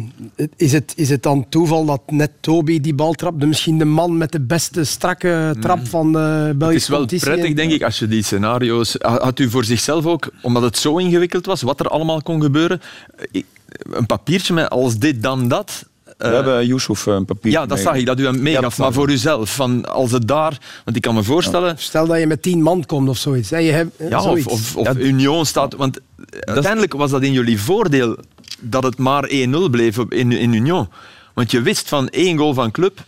is, 0.55 0.71
het, 0.71 0.93
is 0.95 1.09
het 1.09 1.23
dan 1.23 1.50
toeval 1.50 1.85
dat 1.85 2.01
net 2.07 2.31
Toby 2.39 2.79
die 2.81 2.93
bal 2.95 3.13
trapte? 3.13 3.45
Misschien 3.45 3.77
de 3.77 3.85
man 3.85 4.17
met 4.17 4.31
de 4.31 4.41
beste 4.41 4.83
strakke 4.83 5.55
trap 5.59 5.88
van 5.88 6.12
de 6.12 6.53
Belgische 6.55 6.95
Het 6.95 7.12
is 7.12 7.23
wel 7.23 7.33
prettig, 7.35 7.55
denk 7.55 7.71
ik, 7.71 7.83
als 7.83 8.00
je 8.00 8.07
die 8.07 8.23
scenario's... 8.23 8.95
Had 9.00 9.39
u 9.39 9.50
voor 9.50 9.63
zichzelf 9.65 10.05
ook, 10.05 10.29
omdat 10.41 10.63
het 10.63 10.77
zo 10.77 10.97
ingewikkeld 10.97 11.45
was, 11.45 11.62
wat 11.62 11.79
er 11.79 11.88
allemaal 11.88 12.21
kon 12.21 12.41
gebeuren, 12.41 12.81
ik- 13.31 13.45
een 13.91 14.05
papiertje 14.05 14.53
met 14.53 14.69
als 14.69 14.97
dit, 14.97 15.23
dan 15.23 15.47
dat... 15.47 15.85
We 16.17 16.25
eh, 16.25 16.32
hebben 16.32 16.67
Yusuf 16.67 17.05
een 17.05 17.25
papier. 17.25 17.51
ja, 17.51 17.65
dat 17.65 17.79
zag 17.79 17.96
ik, 17.96 18.05
dat 18.05 18.20
u 18.20 18.25
hem 18.25 18.41
meegaf. 18.41 18.77
maar 18.77 18.93
voor 18.93 19.10
uzelf, 19.10 19.55
van 19.55 19.86
als 19.86 20.12
het 20.12 20.27
daar... 20.27 20.58
Want 20.84 20.96
ik 20.96 21.01
kan 21.01 21.15
me 21.15 21.24
voorstellen... 21.24 21.75
Stel 21.77 22.08
dat 22.08 22.20
je 22.20 22.27
met 22.27 22.41
tien 22.41 22.62
man 22.62 22.86
komt 22.86 23.10
of 23.10 23.17
zoiets. 23.17 23.50
Hè. 23.50 23.58
Je 23.58 23.72
hebt, 23.72 23.98
hè, 23.98 24.08
Ja, 24.08 24.17
of, 24.17 24.24
zoiets. 24.24 24.48
of, 24.48 24.75
of 24.75 24.98
Union 24.98 25.46
staat... 25.46 25.74
Want 25.75 26.00
uiteindelijk 26.39 26.93
was 26.93 27.12
dat 27.12 27.22
in 27.22 27.32
jullie 27.32 27.62
voordeel 27.62 28.17
dat 28.60 28.84
het 28.84 28.98
maar 28.98 29.29
1-0 29.29 29.50
bleef 29.72 29.98
in, 29.98 30.32
in 30.32 30.53
Union. 30.53 30.88
Want 31.34 31.51
je 31.51 31.62
wist 31.62 31.89
van 31.89 32.10
één 32.10 32.38
goal 32.38 32.53
van 32.53 32.72
club 32.72 33.03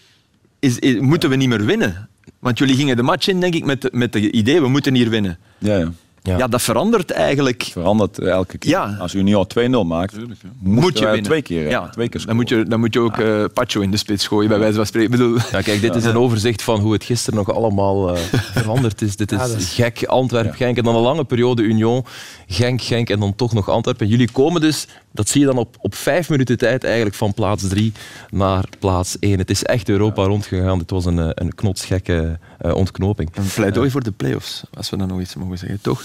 is, 0.60 0.80
is- 0.80 1.00
moeten 1.00 1.30
we 1.30 1.36
niet 1.36 1.50
meer 1.50 1.66
winnen. 1.66 2.10
Want 2.40 2.58
jullie 2.58 2.76
gingen 2.76 2.96
de 2.96 3.04
match 3.04 3.28
in, 3.28 3.40
denk 3.40 3.54
ik, 3.54 3.66
met, 3.66 3.90
met 3.92 4.14
het 4.14 4.24
idee, 4.24 4.62
we 4.62 4.68
moeten 4.68 4.94
hier 4.96 5.10
winnen. 5.10 5.38
Ja, 5.58 5.78
ja. 5.78 5.92
Ja. 6.26 6.38
Ja, 6.38 6.48
dat 6.48 6.62
verandert 6.62 7.12
eigenlijk. 7.12 7.64
Verandert 7.72 8.20
elke 8.20 8.58
keer. 8.58 8.72
Ja. 8.72 8.96
Als 9.00 9.14
Union 9.14 9.48
2-0 9.60 9.70
maakt, 9.86 10.14
Moet 10.60 10.94
je 10.98 11.04
wij 11.04 11.12
winnen. 11.14 11.24
twee 11.30 11.42
keer, 11.42 11.70
ja. 11.70 11.90
twee 11.90 12.10
keer 12.10 12.26
dan, 12.26 12.36
moet 12.36 12.50
je, 12.50 12.64
dan 12.64 12.80
moet 12.80 12.94
je 12.94 13.00
ook 13.00 13.18
eh 13.18 13.44
Pacho 13.54 13.82
in 13.82 13.92
de 13.92 13.98
spits 13.98 14.28
gooien, 14.28 14.50
bij 14.50 14.60
wijze 14.60 14.76
van 14.76 14.86
spreken. 14.86 15.12
Ik 15.12 15.18
bedoel, 15.18 15.38
Ja, 15.52 15.62
kijk, 15.62 15.82
dit 15.82 15.96
is 15.96 16.04
een 16.06 16.18
overzicht 16.18 16.62
van 16.62 16.80
hoe 16.80 16.94
het 16.94 17.04
gisteren 17.04 17.40
nog 17.40 17.54
allemaal 17.54 18.16
eh, 18.16 18.22
veranderd 18.62 19.02
is. 19.02 19.16
Dit 19.16 19.32
is, 19.32 19.38
Ja, 19.38 19.48
dat 19.48 19.58
is- 19.58 19.74
gek, 19.74 20.04
Antwerpen, 20.06 20.56
Genk 20.56 20.78
en 20.78 20.84
dan 20.84 20.96
een 20.96 21.02
lange 21.02 21.24
periode 21.24 21.62
Union, 21.62 22.06
Genk, 22.48 22.82
Genk 22.82 23.10
en 23.10 23.20
dan 23.20 23.36
toch 23.36 23.54
nog 23.54 23.70
Antwerpen. 23.70 24.06
En 24.06 24.12
jullie 24.12 24.32
komen 24.32 24.62
dus, 24.62 24.88
dat 25.12 25.30
zie 25.30 25.40
je 25.42 25.46
dan 25.48 25.58
op, 25.58 25.76
op 25.82 25.96
vijf 25.96 26.30
minuten 26.30 26.58
tijd 26.58 26.84
eigenlijk 26.84 27.16
van 27.16 27.34
plaats 27.34 27.68
drie 27.68 27.92
naar 28.30 28.64
plaats 28.80 29.20
één. 29.20 29.38
Het 29.38 29.50
is 29.50 29.64
echt 29.64 29.90
Europa 29.90 30.24
rondgegaan. 30.24 30.78
Dit 30.78 30.90
was 30.90 31.06
een, 31.06 31.20
eh, 31.20 31.30
een 31.34 31.56
knotsgekke 31.56 32.40
ontknoping. 32.74 33.30
een 33.36 33.48
pleidooi 33.56 33.90
voor 33.92 34.04
de 34.04 34.12
play-offs, 34.12 34.64
als 34.74 34.90
we 34.90 34.98
dat 34.98 35.08
nog 35.08 35.22
iets 35.22 35.36
mogen 35.36 35.58
zeggen, 35.58 35.82
toch? 35.82 36.04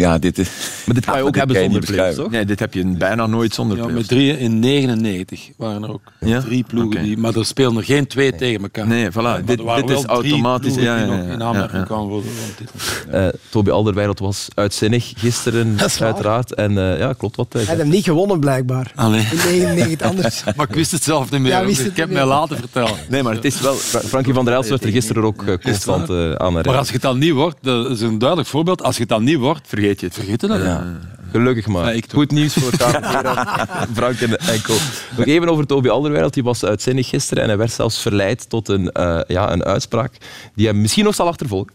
Ja, 0.00 0.18
dit 0.18 0.38
is... 0.38 0.48
Maar 0.86 0.94
dit 0.94 1.04
kan 1.04 1.16
je 1.18 1.24
ook 1.28 1.36
hebben 1.36 1.56
zonder 1.56 1.80
play-offs, 1.84 2.16
toch? 2.16 2.30
Nee, 2.30 2.44
dit 2.44 2.58
heb 2.58 2.74
je 2.74 2.84
bijna 2.86 3.26
nooit 3.26 3.54
zonder 3.54 3.76
Ja, 3.76 3.86
met 3.86 4.08
drieën 4.08 4.38
in 4.38 4.58
99 4.58 5.50
waren 5.56 5.82
er 5.82 5.92
ook 5.92 6.02
Ja? 6.20 6.40
drie 6.40 6.64
ploegen. 6.68 7.02
Die, 7.02 7.16
maar 7.18 7.34
er 7.36 7.46
speelden 7.46 7.78
er 7.78 7.84
geen 7.84 8.06
twee 8.06 8.34
tegen 8.36 8.62
elkaar. 8.62 8.86
Nee, 8.86 9.10
voilà. 9.10 9.14
Maar 9.14 9.44
Dit- 9.44 9.56
dit 9.56 9.90
is 9.90 9.96
drie 9.96 10.06
automatisch, 10.06 10.74
ja, 10.74 10.82
ja, 10.98 11.04
ja, 11.04 11.22
in 11.22 11.42
aanmerking 11.42 11.86
de 11.86 12.22
titel. 12.56 12.74
Eh, 13.10 13.26
Toby 13.48 13.70
Alderweireld 13.70 14.18
was 14.18 14.48
uitzinnig 14.54 15.12
gisteren, 15.16 15.76
Dat 15.76 15.86
is 15.86 15.98
waar. 15.98 16.08
uiteraard. 16.08 16.54
En 16.54 16.78
eh, 16.78 16.98
ja, 16.98 17.12
klopt 17.12 17.36
wat. 17.36 17.46
hij 17.52 17.62
Hij 17.62 17.70
zegt. 17.70 17.86
hem 17.86 17.94
niet 17.96 18.04
gewonnen, 18.04 18.40
blijkbaar. 18.40 18.92
Allee. 18.94 19.20
In 19.20 19.36
99 19.46 20.06
anders. 20.08 20.42
Maar 20.56 20.68
ik 20.68 20.74
wist 20.74 20.90
het 20.92 21.02
zelf 21.02 21.30
niet 21.30 21.40
meer. 21.40 21.50
Ja, 21.50 21.64
wist 21.64 21.80
ik 21.86 21.96
heb 21.96 22.10
mij 22.10 22.24
laten 22.24 22.56
vertellen. 22.56 22.94
Nee, 23.08 23.22
maar 23.22 23.34
het 23.34 23.44
is 23.44 23.60
wel... 23.60 23.74
Fra- 23.74 24.00
Frankie 24.00 24.34
van 24.34 24.44
der 24.44 24.54
Elst 24.54 24.68
werd 24.68 24.84
er 24.84 24.90
gisteren 24.90 25.22
ook 25.24 25.42
eh, 25.42 25.54
constant 25.64 26.08
eh, 26.10 26.14
aan 26.16 26.20
Maar 26.36 26.36
herinnerd. 26.46 26.76
als 26.76 26.86
je 26.86 26.92
het 26.92 27.02
dan 27.02 27.18
niet 27.18 27.32
wordt, 27.32 27.56
dat 27.60 27.90
is 27.90 28.00
een 28.00 28.18
duidelijk 28.18 28.48
voorbeeld. 28.48 28.82
Als 28.82 28.94
je 28.94 29.00
het 29.00 29.10
dan 29.10 29.24
niet 29.24 29.36
wordt, 29.38 29.68
Vergeet 29.68 29.89
je 29.98 30.06
het. 30.06 30.14
vergeet 30.14 30.40
je 30.40 30.46
dat. 30.46 30.62
Ja. 30.62 30.84
Gelukkig 31.30 31.66
maar. 31.66 31.94
Ja. 31.94 32.02
Goed 32.12 32.30
nieuws 32.30 32.52
voor 32.52 32.70
Frank 33.96 34.20
en 34.20 34.30
de 34.30 34.38
Enkel. 34.38 34.74
Nog 35.16 35.26
even 35.26 35.48
over 35.48 35.66
Toby 35.66 35.88
Alderweireld. 35.88 36.34
Die 36.34 36.42
was 36.42 36.64
uitzinnig 36.64 37.08
gisteren 37.08 37.42
en 37.42 37.48
hij 37.48 37.58
werd 37.58 37.72
zelfs 37.72 38.00
verleid 38.02 38.48
tot 38.48 38.68
een, 38.68 38.92
eh, 38.92 39.20
ja, 39.26 39.52
een 39.52 39.64
uitspraak 39.64 40.12
die 40.54 40.66
hem 40.66 40.80
misschien 40.80 41.04
nog 41.04 41.14
zal 41.14 41.26
achtervolgen. 41.26 41.72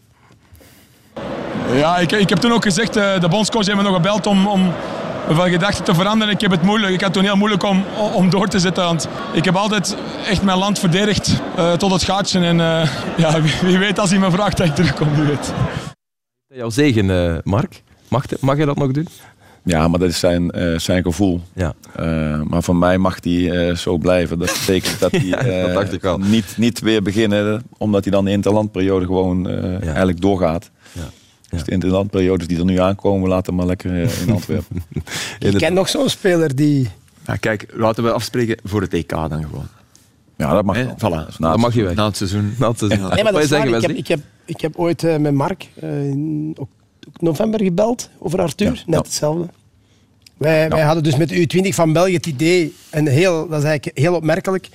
Ja, 1.74 1.98
ik, 1.98 2.12
ik 2.12 2.30
heb 2.30 2.38
toen 2.38 2.52
ook 2.52 2.64
gezegd, 2.64 2.96
eh, 2.96 3.20
de 3.20 3.28
bondscoach 3.28 3.66
heeft 3.66 3.78
me 3.78 3.84
nog 3.84 3.96
gebeld 3.96 4.28
om, 4.28 4.48
om 4.48 4.74
van 5.30 5.50
gedachten 5.50 5.84
te 5.84 5.94
veranderen. 5.94 6.34
Ik 6.34 6.42
heb 6.42 6.52
het 6.52 6.62
moeilijk. 6.62 6.94
Ik 6.94 7.02
had 7.02 7.10
het 7.10 7.14
toen 7.14 7.24
heel 7.24 7.36
moeilijk 7.36 7.64
om, 7.64 7.84
om 8.14 8.30
door 8.30 8.48
te 8.48 8.60
zetten. 8.60 8.84
Want 8.84 9.08
ik 9.34 9.46
heb 9.46 9.56
altijd 9.56 9.96
echt 10.28 10.44
mijn 10.44 10.58
land 10.58 10.80
verdedigd 10.80 11.42
eh, 11.56 11.74
tot 11.74 11.92
het 11.92 12.04
gaatje. 12.04 12.40
En 12.40 12.60
eh, 12.60 12.90
ja, 13.18 13.42
wie, 13.42 13.54
wie 13.62 13.78
weet 13.78 14.00
als 14.00 14.10
hij 14.10 14.20
me 14.20 14.32
vraagt 14.32 14.58
dat 14.58 14.68
ik 14.68 14.76
terugkom, 14.76 15.16
wie 15.16 15.24
weet. 15.24 15.54
Jouw 16.48 16.70
zegen, 16.70 17.10
eh, 17.10 17.38
Mark. 17.44 17.84
Mag, 18.16 18.26
mag 18.40 18.58
je 18.58 18.66
dat 18.66 18.78
nog 18.78 18.92
doen? 18.92 19.08
Ja, 19.64 19.88
maar 19.88 20.00
dat 20.00 20.10
is 20.10 20.20
zijn, 20.20 20.52
eh, 20.52 20.80
zijn 20.80 21.04
gevoel. 21.04 21.42
Ja. 21.54 21.74
Eh, 21.96 22.42
maar 22.42 22.64
voor 22.64 22.76
mij 22.76 22.98
mag 22.98 23.18
hij 23.24 23.68
eh, 23.70 23.76
zo 23.76 23.98
blijven. 23.98 24.40
Dat 24.40 24.58
betekent 24.60 25.00
dat 25.00 25.12
hij 25.22 25.26
Ja, 25.26 25.38
eh. 25.38 26.16
Niet, 26.16 26.54
niet 26.58 26.80
weer 26.80 27.02
beginnen, 27.02 27.64
omdat 27.78 28.04
hij 28.04 28.12
dan 28.12 28.26
de 28.26 28.32
interlandperiode 28.32 29.06
gewoon 29.06 29.50
eh, 29.50 29.84
eigenlijk 29.84 30.22
doorgaat. 30.22 30.72
Ja. 30.92 31.10
Dus 31.50 31.64
de 31.64 31.72
interlandperiodes 31.72 32.48
die 32.48 32.58
er 32.58 32.66
nu 32.66 32.80
aankomen, 32.80 33.30
laten 33.30 33.52
we 33.52 33.58
maar 33.58 33.68
lekker 33.68 33.96
in 33.96 34.32
Antwerpen. 34.34 34.84
Ik 35.40 35.58
ken 35.58 35.74
nog 35.74 35.90
zo'n 35.90 36.10
speler 36.10 36.56
die... 36.56 36.90
Ja, 37.26 37.36
kijk, 37.36 37.66
laten 37.74 38.04
we 38.04 38.12
afspreken 38.12 38.58
voor 38.64 38.82
het 38.82 38.94
EK 38.94 39.10
dan 39.10 39.44
gewoon. 39.44 39.68
Ja, 40.38 40.54
dat 40.54 40.66
mag 40.66 40.76
wel. 40.76 40.96
Voilà. 40.98 41.00
Na 41.00 41.26
Dat 41.38 41.52
het 41.52 41.58
mag 41.58 41.74
je 41.74 41.84
weg. 41.84 41.96
Na 41.96 42.06
het 42.06 42.18
seizoen. 42.18 42.56
Dat 42.60 42.82
is, 42.82 42.88
Nee, 42.90 43.00
maar 43.00 43.32
dat 43.32 43.44
is 43.44 43.48
zeggen, 43.48 43.72
waar. 43.72 43.80
Ik 43.80 43.88
heb, 43.88 43.98
ik, 43.98 44.08
heb, 44.08 44.20
ik 44.46 44.62
heb 44.62 44.76
ooit 44.76 45.20
met 45.20 45.34
Mark 45.34 45.70
eh, 45.76 46.10
in 46.10 46.56
november 47.20 47.64
gebeld 47.64 48.10
over 48.20 48.42
Arthur. 48.42 48.74
Ja, 48.74 48.82
Net 48.86 49.06
hetzelfde. 49.06 49.48
Wij, 50.38 50.70
wij 50.70 50.82
hadden 50.82 51.04
dus 51.04 51.16
met 51.16 51.30
de 51.30 51.66
U20 51.66 51.68
van 51.68 51.94
België 51.94 52.14
het 52.14 52.26
idee, 52.26 52.74
en 52.90 53.08
heel, 53.08 53.48
dat 53.48 53.60
is 53.60 53.66
eigenlijk 53.66 53.98
heel 53.98 54.16
opmerkelijk, 54.16 54.70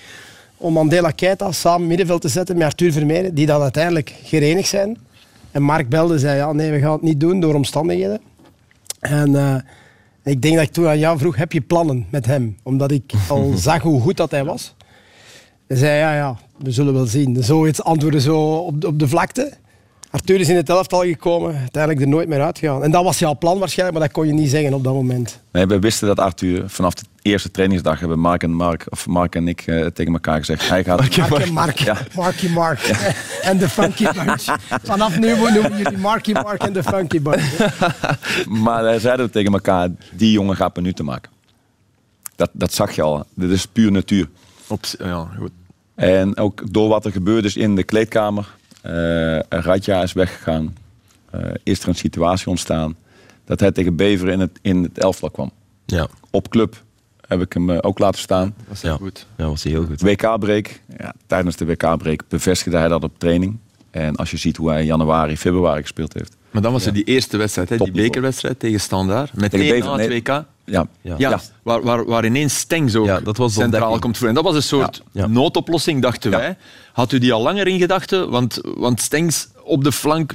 om 0.57 0.73
Mandela 0.73 1.11
Keita 1.11 1.53
samen 1.53 1.87
middenveld 1.87 2.21
te 2.21 2.29
zetten 2.29 2.57
met 2.57 2.66
Arthur 2.66 2.93
Vermeeren, 2.93 3.35
die 3.35 3.47
dan 3.47 3.62
uiteindelijk 3.62 4.14
gerenigd 4.25 4.69
zijn. 4.69 4.99
En 5.51 5.62
Mark 5.62 5.88
belde 5.88 6.14
en 6.14 6.21
zei, 6.21 6.37
ja, 6.37 6.53
nee, 6.53 6.71
we 6.71 6.79
gaan 6.79 6.93
het 6.93 7.03
niet 7.03 7.21
doen 7.21 7.40
door 7.40 7.55
omstandigheden. 7.55 8.21
En 9.01 9.37
eh, 9.37 9.55
ik 10.25 10.43
denk 10.43 10.55
dat 10.55 10.64
ik 10.64 10.73
toen 10.73 10.87
aan 10.87 10.99
jou 10.99 11.19
vroeg, 11.19 11.37
heb 11.37 11.53
je 11.53 11.61
plannen 11.61 12.07
met 12.11 12.27
hem? 12.27 12.57
Omdat 12.62 12.90
ik 12.90 13.12
al 13.29 13.53
zag 13.57 13.83
hoe 13.83 14.01
goed 14.01 14.16
dat 14.16 14.31
hij 14.31 14.45
was. 14.45 14.75
Hij 15.66 15.77
zei, 15.77 15.99
ja, 15.99 16.14
ja, 16.14 16.37
we 16.57 16.71
zullen 16.71 16.95
wel 16.95 17.07
zien. 17.07 17.43
Zoiets 17.43 17.83
antwoorden 17.83 18.21
zo 18.21 18.55
op 18.55 18.85
op 18.85 18.99
de 18.99 19.09
vlakte. 19.09 19.53
Arthur 20.11 20.40
is 20.40 20.49
in 20.49 20.57
het 20.57 20.68
elftal 20.68 21.01
gekomen, 21.01 21.57
uiteindelijk 21.57 22.03
er 22.03 22.09
nooit 22.09 22.29
meer 22.29 22.42
uitgegaan. 22.42 22.83
En 22.83 22.90
dat 22.90 23.05
was 23.05 23.18
jouw 23.18 23.38
plan 23.38 23.59
waarschijnlijk, 23.59 23.99
maar 23.99 24.09
dat 24.09 24.16
kon 24.16 24.27
je 24.27 24.33
niet 24.33 24.51
zeggen 24.51 24.75
op 24.75 24.85
dat 24.85 24.92
moment. 24.92 25.40
Nee, 25.53 25.66
we 25.66 25.79
wisten 25.79 26.07
dat 26.09 26.18
Arthur 26.18 26.68
vanaf 26.68 26.94
de 26.94 27.05
eerste 27.23 27.51
trainingsdag 27.51 28.01
hebben 28.01 28.18
Mark 28.18 28.42
en, 28.42 28.53
Mark, 28.53 28.87
of 28.88 29.07
Mark 29.07 29.35
en 29.35 29.49
ik 29.49 29.61
eh, 29.66 29.87
tegen 29.87 30.12
elkaar 30.12 30.38
gezegd. 30.38 30.68
Hij 30.68 30.85
gaat, 30.85 31.16
Mark 31.16 31.42
en 31.42 31.53
Mark. 31.53 31.79
Ja. 31.79 31.96
Marky 32.14 32.49
Mark. 32.49 32.81
En 33.42 33.59
de 33.59 33.68
Funky 33.68 34.05
Bunch. 34.12 34.44
Vanaf 34.83 35.18
nu 35.18 35.37
noemen 35.37 35.77
jullie 35.77 35.99
Marky 35.99 36.33
Mark 36.33 36.62
en 36.62 36.73
de 36.73 36.83
Funky 36.83 37.20
Bunch. 37.23 37.59
Maar 38.64 38.83
wij 38.83 38.99
zeiden 38.99 39.31
tegen 39.31 39.53
elkaar, 39.53 39.88
die 40.12 40.33
jongen 40.33 40.57
gaat 40.57 40.77
minuten 40.77 41.05
maken. 41.05 41.31
Dat, 42.37 42.51
dat 42.53 42.75
zag 42.75 42.92
je 42.92 43.03
al. 43.03 43.25
Dit 43.35 43.51
is 43.51 43.66
puur 43.66 43.92
natuur. 43.92 44.29
Op, 44.66 44.85
ja, 44.99 45.29
goed. 45.38 45.51
En 45.94 46.37
ook 46.37 46.73
door 46.73 46.88
wat 46.88 47.05
er 47.05 47.12
gebeurd 47.12 47.44
is 47.44 47.57
in 47.57 47.77
de 47.77 47.83
kleedkamer. 47.83 48.59
Eh 48.83 49.38
Radja 49.49 50.03
is 50.03 50.12
weggegaan. 50.12 50.77
eh, 51.31 51.40
is 51.62 51.83
er 51.83 51.88
een 51.88 51.95
situatie 51.95 52.47
ontstaan. 52.47 52.97
Dat 53.45 53.61
hij 53.61 53.73
tegen 53.73 53.97
Beveren 53.97 54.33
in 54.33 54.40
het, 54.40 54.59
in 54.62 54.83
het 54.83 54.99
elftal 54.99 55.31
kwam. 55.31 55.51
Ja, 55.87 56.09
Op 56.31 56.49
club 56.49 56.83
heb 57.29 57.40
ik 57.40 57.53
hem 57.53 57.71
eh, 57.71 57.79
ook 57.81 57.99
laten 57.99 58.21
staan. 58.21 58.55
Dat 58.66 58.77
is 58.77 58.81
Ja. 58.81 58.95
goed. 58.97 59.27
ja, 59.37 59.47
was 59.47 59.62
hij 59.62 59.73
heel 59.73 59.85
goed. 59.85 60.01
WK-break. 60.01 60.81
Ja, 60.99 61.14
tijdens 61.27 61.57
de 61.57 61.64
WK-break 61.66 62.23
bevestigde 62.29 62.79
hij 62.79 62.88
dat 62.88 63.03
op 63.05 63.12
training. 63.19 63.59
En 63.90 64.16
als 64.16 64.31
je 64.31 64.37
ziet 64.37 64.57
hoe 64.57 64.71
hij 64.71 64.81
in 64.81 64.87
januari, 64.87 65.37
februari 65.37 65.81
gespeeld 65.81 66.14
heeft. 66.14 66.37
Maar 66.51 66.62
dan 66.62 66.73
was 66.73 66.87
er 66.87 66.93
die 66.93 67.05
eerste 67.05 67.37
wedstrijd, 67.37 67.69
hè, 67.69 67.77
die 67.77 67.90
bekerwedstrijd 67.93 68.59
tegen 68.59 68.81
Standaard. 68.81 69.35
Meteen 69.35 69.61
Tegen 69.61 69.69
na 69.79 69.97
Bever, 69.97 70.01
het 70.01 70.09
nee. 70.27 70.37
WK. 70.38 70.45
Ja, 70.64 70.87
Ja. 71.01 71.14
Ja, 71.18 71.31
Ja. 71.31 71.40
Waar, 71.62 71.83
waar, 71.83 72.05
waar 72.05 72.25
ineens 72.25 72.59
Stengs 72.59 72.94
ook 72.94 73.07
Ja, 73.07 73.20
dat 73.20 73.37
was 73.37 73.55
centraal 73.55 73.99
komt 73.99 74.18
voor. 74.18 74.29
En 74.29 74.35
dat 74.35 74.44
was 74.44 74.55
een 74.55 74.62
soort 74.62 75.03
Ja. 75.12 75.20
Ja. 75.23 75.27
noodoplossing, 75.27 76.03
dachten 76.03 76.31
Ja. 76.31 76.37
wij. 76.37 76.57
Had 76.92 77.12
u 77.12 77.18
die 77.18 77.33
al 77.33 77.42
langer 77.42 77.66
in 77.66 77.79
gedachten? 77.79 78.31
Want, 78.31 78.61
want 78.62 79.01
Stengs 79.01 79.49
op 79.64 79.85
de 79.85 79.92
flank... 79.92 80.33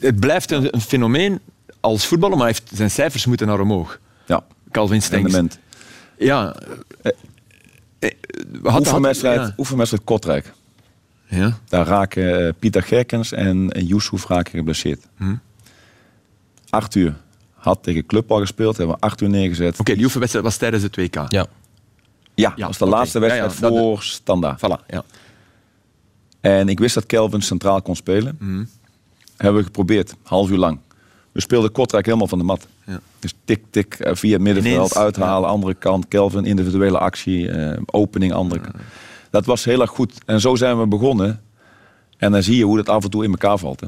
Het 0.00 0.20
blijft 0.20 0.50
een, 0.50 0.74
een 0.74 0.80
fenomeen 0.80 1.40
als 1.80 2.06
voetballer, 2.06 2.36
maar 2.36 2.46
heeft, 2.46 2.70
zijn 2.74 2.90
cijfers 2.90 3.26
moeten 3.26 3.46
naar 3.46 3.60
omhoog. 3.60 3.98
ja. 4.26 4.44
Calvin 4.70 5.02
Stengs. 5.02 5.22
rendement. 5.32 5.58
Ja. 6.18 6.54
Eh, 7.02 7.12
eh, 7.98 8.10
we 8.62 8.70
hadden- 8.70 8.80
Oefenwedstrijd, 8.88 9.52
oefenwedstrijd 9.56 10.04
Kortrijk. 10.04 10.52
Ja. 11.28 11.36
Ja. 11.38 11.58
Daar 11.68 11.86
raken 11.86 12.46
eh, 12.46 12.52
Pieter 12.58 12.82
Gerkens 12.82 13.32
en, 13.32 13.68
Yusuf 13.86 14.26
raken 14.26 14.58
geblesseerd. 14.58 15.00
Hm. 15.16 15.34
Arthur 16.70 17.14
Had 17.64 17.82
tegen 17.82 18.06
Club 18.06 18.30
al 18.32 18.38
gespeeld, 18.40 18.76
hebben 18.76 18.96
we 18.96 19.02
acht 19.02 19.20
uur 19.20 19.28
neergezet. 19.28 19.80
Oké, 19.80 19.94
die 19.94 20.04
oefenwedstrijd 20.04 20.46
was 20.46 20.56
tijdens 20.56 20.82
het 20.82 20.96
WK. 20.96 21.14
Ja. 21.14 21.28
Ja, 21.28 21.46
Ja, 22.34 22.48
dat 22.56 22.66
was 22.66 22.78
de 22.78 22.86
laatste 22.86 23.18
wedstrijd 23.18 23.50
Ja, 23.52 23.56
ja, 23.56 23.68
dat- 23.68 23.78
voor 23.78 24.02
Standaard. 24.02 24.58
Voilà, 24.58 24.86
ja. 24.86 25.04
En 26.40 26.68
ik 26.68 26.78
wist 26.78 26.94
dat 26.94 27.06
Kelvin 27.06 27.42
centraal 27.42 27.82
kon 27.82 27.96
spelen. 27.96 28.36
Mhm. 28.40 28.64
Hebben 29.36 29.58
we 29.60 29.66
geprobeerd, 29.66 30.14
half 30.22 30.50
uur 30.50 30.56
lang. 30.58 30.78
We 31.32 31.40
speelden 31.40 31.72
Kortrijk 31.72 32.04
helemaal 32.06 32.26
van 32.26 32.38
de 32.38 32.44
mat. 32.44 32.66
Ja. 32.86 33.00
Dus 33.18 33.34
tik, 33.44 33.62
tik, 33.70 33.94
eh, 33.94 34.14
via 34.14 34.32
het 34.32 34.40
middenveld, 34.42 34.74
Ineens, 34.76 34.96
uithalen, 34.96 35.48
andere 35.48 35.74
kant. 35.74 36.08
Kelvin, 36.08 36.44
individuele 36.44 36.98
actie, 36.98 37.50
eh, 37.50 37.78
opening, 37.86 38.32
andere 38.32 38.60
kant. 38.60 38.74
Dat 39.30 39.44
was 39.46 39.64
heel 39.64 39.80
erg 39.80 39.90
goed. 39.90 40.12
En 40.26 40.40
zo 40.40 40.54
zijn 40.56 40.78
we 40.80 40.86
begonnen. 40.86 41.42
En 42.16 42.32
dan 42.32 42.42
zie 42.42 42.56
je 42.56 42.64
hoe 42.64 42.76
dat 42.76 42.88
af 42.88 43.04
en 43.04 43.10
toe 43.10 43.24
in 43.24 43.30
elkaar 43.30 43.58
valt. 43.58 43.80
Hè. 43.80 43.86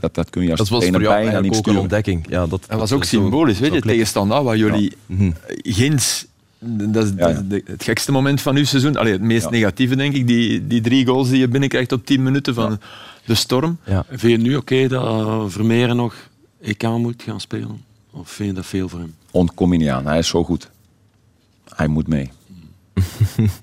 Dat, 0.00 0.14
dat 0.14 0.30
kun 0.30 0.42
je 0.42 0.50
als 0.50 0.58
Dat 0.58 0.68
was 0.68 0.78
trainer 0.78 1.00
voor 1.00 1.10
jou 1.10 1.22
bijna 1.30 1.56
ook 1.56 1.66
een 1.66 1.78
ontdekking. 1.78 2.26
Ja, 2.28 2.46
dat, 2.46 2.50
Dat 2.68 2.78
was 2.78 2.88
dat 2.90 2.98
ook 2.98 3.04
zo- 3.04 3.20
symbolisch, 3.20 3.58
weet 3.58 3.72
je, 3.72 3.80
klikt. 3.80 3.86
tegen 3.86 4.06
Standaard, 4.06 4.44
waar 4.44 4.56
jullie 4.56 4.92
Mhm. 5.06 5.30
ginds... 5.62 6.26
Dat 6.64 7.04
is, 7.04 7.10
Ja, 7.16 7.28
ja. 7.28 7.42
het 7.64 7.82
gekste 7.82 8.12
moment 8.12 8.40
van 8.40 8.56
uw 8.56 8.64
seizoen. 8.64 8.96
Allee, 8.96 9.12
het 9.12 9.20
meest 9.22 9.44
Ja. 9.44 9.50
negatieve, 9.50 9.96
denk 9.96 10.14
ik. 10.14 10.26
Die, 10.26 10.66
die 10.66 10.80
drie 10.80 11.06
goals 11.06 11.28
die 11.28 11.38
je 11.38 11.48
binnenkrijgt 11.48 11.92
op 11.92 12.06
10 12.06 12.22
minuten 12.22 12.54
van 12.54 12.80
de 13.24 13.34
storm. 13.34 13.78
Ja. 13.84 14.04
Vind 14.08 14.20
je 14.20 14.28
het 14.28 14.40
nu 14.42 14.56
oké 14.56 14.88
dat 14.88 15.04
uh, 15.04 15.44
Vermeeren 15.46 15.96
nog 15.96 16.14
EK 16.60 16.82
moet 16.82 17.22
gaan 17.22 17.40
spelen? 17.40 17.84
Of 18.10 18.30
vind 18.30 18.48
je 18.48 18.54
dat 18.54 18.66
veel 18.66 18.88
voor 18.88 18.98
hem? 18.98 19.14
Ontkom 19.30 19.72
je 19.72 19.78
niet 19.78 19.88
aan. 19.88 20.06
Hij 20.06 20.18
is 20.18 20.28
zo 20.28 20.44
goed. 20.44 20.70
Hij 21.74 21.86
moet 21.86 22.06
mee. 22.08 22.30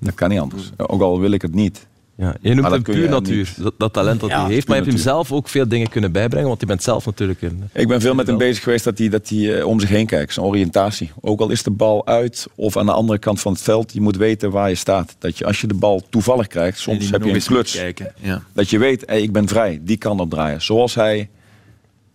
dat 0.00 0.14
kan 0.14 0.28
niet 0.28 0.38
anders. 0.40 0.70
Ook 0.76 1.00
al 1.00 1.20
wil 1.20 1.30
ik 1.30 1.42
het 1.42 1.54
niet. 1.54 1.86
Ja, 2.20 2.36
je 2.40 2.54
noemt 2.54 2.70
hem 2.70 2.82
puur 2.82 3.08
natuur, 3.08 3.36
niet- 3.36 3.62
dat, 3.62 3.74
dat 3.78 3.92
talent 3.92 4.20
dat 4.20 4.30
Ja, 4.30 4.44
hij 4.44 4.52
heeft. 4.52 4.66
Maar 4.68 4.76
je 4.76 4.82
hebt 4.82 4.94
hem 4.94 5.02
zelf 5.04 5.32
ook 5.32 5.48
veel 5.48 5.68
dingen 5.68 5.88
kunnen 5.88 6.12
bijbrengen, 6.12 6.48
want 6.48 6.60
je 6.60 6.66
bent 6.66 6.82
zelf 6.82 7.06
natuurlijk 7.06 7.42
een... 7.42 7.62
Ik 7.72 7.88
ben 7.88 8.00
veel 8.00 8.14
met 8.14 8.26
hem 8.26 8.38
bezig 8.38 8.62
geweest 8.62 8.84
dat 8.84 8.98
hij, 8.98 9.08
dat 9.08 9.28
hij 9.28 9.58
eh, 9.58 9.66
om 9.66 9.80
zich 9.80 9.88
heen 9.88 10.06
kijkt. 10.06 10.32
Zijn 10.32 10.46
oriëntatie. 10.46 11.10
Ook 11.20 11.40
al 11.40 11.50
is 11.50 11.62
de 11.62 11.70
bal 11.70 12.06
uit 12.06 12.46
of 12.54 12.76
aan 12.76 12.86
de 12.86 12.92
andere 12.92 13.18
kant 13.18 13.40
van 13.40 13.52
het 13.52 13.62
veld. 13.62 13.92
Je 13.92 14.00
moet 14.00 14.16
weten 14.16 14.50
waar 14.50 14.68
je 14.68 14.74
staat. 14.74 15.16
Dat 15.18 15.38
je 15.38 15.44
als 15.44 15.60
je 15.60 15.66
de 15.66 15.74
bal 15.74 16.02
toevallig 16.10 16.46
krijgt. 16.46 16.78
Soms 16.78 17.10
heb 17.10 17.24
je 17.24 17.32
een 17.32 17.42
kluts. 17.42 17.76
Kijken. 17.76 18.12
Ja. 18.20 18.42
Dat 18.52 18.70
je 18.70 18.78
weet, 18.78 19.02
hey, 19.06 19.22
ik 19.22 19.32
ben 19.32 19.48
vrij. 19.48 19.80
Die 19.82 19.96
kan 19.96 20.20
opdraaien. 20.20 20.62
Zoals 20.62 20.94
hij 20.94 21.28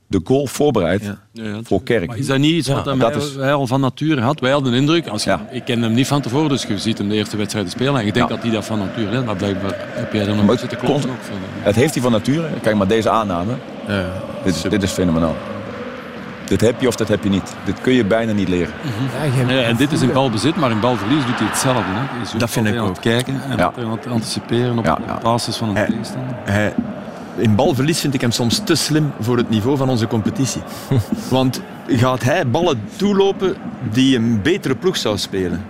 de 0.08 0.22
goal 0.24 0.48
voorbereidt 0.48 1.04
Ja. 1.04 1.18
Ja, 1.32 1.44
ja, 1.44 1.60
voor 1.64 1.84
Kerk. 1.84 2.08
Maar 2.08 2.18
is 2.18 2.28
dat 2.28 2.38
niet 2.38 2.52
iets 2.52 2.68
wat 2.68 2.86
dat 2.86 3.00
hij, 3.00 3.16
is- 3.16 3.36
hij 3.36 3.54
al 3.54 3.68
van 3.68 3.80
nature 3.82 4.22
had? 4.22 4.40
Wij 4.40 4.52
hadden 4.52 4.72
de 4.72 4.78
indruk, 4.78 5.08
als 5.08 5.24
je, 5.24 5.30
Ja. 5.30 5.48
ik 5.52 5.64
ken 5.66 5.82
hem 5.82 5.94
niet 5.94 6.08
van 6.08 6.22
tevoren, 6.22 6.50
dus 6.50 6.64
je 6.64 6.78
ziet 6.78 6.98
hem 6.98 7.10
de 7.10 7.16
eerste 7.16 7.38
wedstrijden 7.38 7.72
spelen 7.72 7.96
en 8.00 8.06
je 8.06 8.12
denkt 8.12 8.30
Ja. 8.30 8.36
dat 8.36 8.44
hij 8.44 8.54
dat 8.54 8.66
van 8.66 8.80
nature 8.80 9.10
heeft, 9.10 9.26
maar 9.26 9.36
blijkbaar 9.36 9.76
heb 9.78 10.14
jij 10.14 10.28
er 10.28 10.36
nog 10.36 10.48
een 10.48 10.58
zitten 10.58 10.78
kloppen. 10.78 11.10
Het 11.60 11.76
heeft 11.76 11.94
hij 11.94 12.04
van 12.04 12.12
nature. 12.12 12.48
Kijk 12.62 12.76
maar 12.76 12.88
deze 12.88 13.10
aanname. 13.10 13.54
Dit 14.44 14.56
is, 14.56 14.62
dit 14.62 14.84
is 14.84 14.92
fenomenaal. 14.92 15.36
Dit 16.46 16.62
heb 16.62 16.82
je 16.82 16.88
of 16.88 16.96
dat 16.96 17.08
heb 17.08 17.24
je 17.24 17.30
niet. 17.30 17.54
Dit 17.66 17.82
kun 17.82 17.94
je 17.94 18.06
bijna 18.06 18.32
niet 18.32 18.48
leren. 18.48 18.74
Ja, 19.18 19.24
je- 19.48 19.54
Ja, 19.54 19.62
en 19.62 19.76
dit 19.76 19.92
is 19.92 20.02
in 20.02 20.12
balbezit, 20.12 20.56
maar 20.56 20.72
in 20.72 20.80
balverlies 20.80 21.26
doet 21.26 21.38
hij 21.40 21.48
hetzelfde. 21.48 21.82
Hè. 21.86 22.02
Ook 22.34 22.40
Dat 22.40 22.50
vind 22.50 22.68
ik 22.68 22.80
ook. 22.80 22.88
het 22.88 23.00
kijken 23.00 23.42
en 23.50 23.58
Ja. 23.58 23.64
altijd 23.66 23.86
aan 23.86 23.92
het 23.92 24.08
anticiperen 24.08 24.78
op 24.78 24.86
Ja, 24.86 24.94
op 25.16 25.22
basis 25.22 25.56
van 25.56 25.70
een 25.78 25.86
tegenstander. 25.86 26.36
In 27.38 27.56
balverlies 27.56 28.00
vind 28.00 28.14
ik 28.14 28.22
hem 28.22 28.32
soms 28.32 28.62
te 28.64 28.76
slim 28.76 29.12
voor 29.20 29.38
het 29.38 29.50
niveau 29.50 29.78
van 29.78 29.90
onze 29.90 30.08
competitie. 30.08 30.62
Want 31.30 31.62
gaat 31.88 32.24
hij 32.24 32.48
ballen 32.48 32.82
toelopen 32.96 33.56
die 33.92 34.16
een 34.18 34.42
betere 34.42 34.76
ploeg 34.76 34.98
zou 34.98 35.18
spelen? 35.18 35.66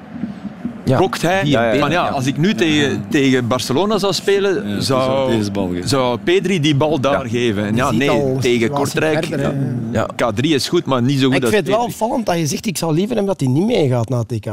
Ja. 0.86 0.98
Klokt 0.98 1.22
hij? 1.22 1.40
Van 1.80 1.92
ja, 1.92 2.08
als 2.08 2.26
ik 2.26 2.38
nu 2.38 2.54
tegen, 2.56 3.06
tegen 3.10 3.48
Barcelona 3.48 3.98
zou 3.98 4.14
spelen, 4.14 4.70
Ja, 4.70 4.80
zou, 4.82 5.32
deze 5.38 5.52
bal 5.52 5.68
geven. 5.68 5.90
zou 5.90 6.18
Pedri 6.24 6.60
die 6.60 6.76
bal 6.76 7.00
daar 7.00 7.24
Ja. 7.24 7.30
geven. 7.30 7.66
En 7.66 7.76
ja, 7.76 7.92
nee, 7.92 8.10
al 8.10 8.38
tegen 8.42 8.70
Kortrijk. 8.70 9.26
verder, 9.26 9.54
ja, 9.92 10.08
K3 10.16 10.40
is 10.42 10.68
goed, 10.70 10.86
maar 10.86 11.02
niet 11.02 11.20
zo 11.20 11.26
goed 11.26 11.36
Ik 11.36 11.42
als 11.42 11.52
vind 11.52 11.68
het 11.68 11.76
wel 11.76 11.86
Pedri. 11.86 11.94
opvallend 12.02 12.26
dat 12.26 12.38
je 12.38 12.46
zegt, 12.48 12.66
ik 12.66 12.78
zou 12.78 12.94
liever 12.94 13.16
hem 13.16 13.26
dat 13.26 13.40
hij 13.40 13.50
niet 13.50 13.66
meegaat 13.66 14.10
naar 14.10 14.20
het 14.20 14.28
TK. 14.28 14.48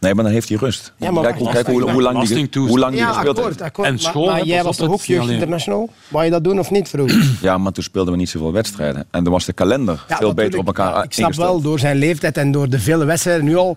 Nee, 0.00 0.14
maar 0.14 0.24
dan 0.24 0.32
heeft 0.32 0.48
hij 0.48 0.58
rust. 0.58 0.92
Ja, 0.96 1.10
maar 1.10 1.22
kijk, 1.22 1.36
hoe- 1.38 1.50
kijk 1.50 1.66
hoe, 1.66 1.80
lang 2.02 2.18
die, 2.28 2.48
hoe 2.60 2.78
lang 2.78 2.92
die 2.92 3.00
Ja, 3.00 3.06
gespeeld 3.06 3.28
akkoord, 3.28 3.46
heeft. 3.46 3.60
akkoord. 3.62 3.88
En 3.88 3.98
school, 3.98 4.26
maar, 4.26 4.44
jij 4.44 4.62
was 4.62 4.80
op, 4.80 4.84
toch 4.86 4.94
ook 4.94 5.02
jeugd 5.02 5.28
international? 5.28 5.90
Wou 6.08 6.24
je 6.24 6.30
dat 6.30 6.44
doen 6.44 6.58
of 6.58 6.70
niet 6.70 6.88
vroeger? 6.88 7.30
Ja, 7.42 7.58
maar 7.58 7.72
toen 7.72 7.82
speelden 7.84 8.12
we 8.12 8.18
niet 8.18 8.28
zoveel 8.28 8.52
wedstrijden. 8.52 9.06
En 9.10 9.24
dan 9.24 9.32
was 9.32 9.44
de 9.44 9.52
kalender 9.52 10.04
Ja, 10.08 10.16
veel 10.16 10.34
beter 10.34 10.58
op 10.58 10.66
elkaar 10.66 11.04
Ik 11.04 11.12
snap 11.12 11.26
ingesteld. 11.26 11.50
wel, 11.52 11.60
door 11.60 11.78
zijn 11.78 11.96
leeftijd 11.96 12.36
en 12.36 12.50
door 12.52 12.68
de 12.68 12.78
vele 12.78 13.04
wedstrijden 13.04 13.44
nu 13.44 13.56
al... 13.56 13.76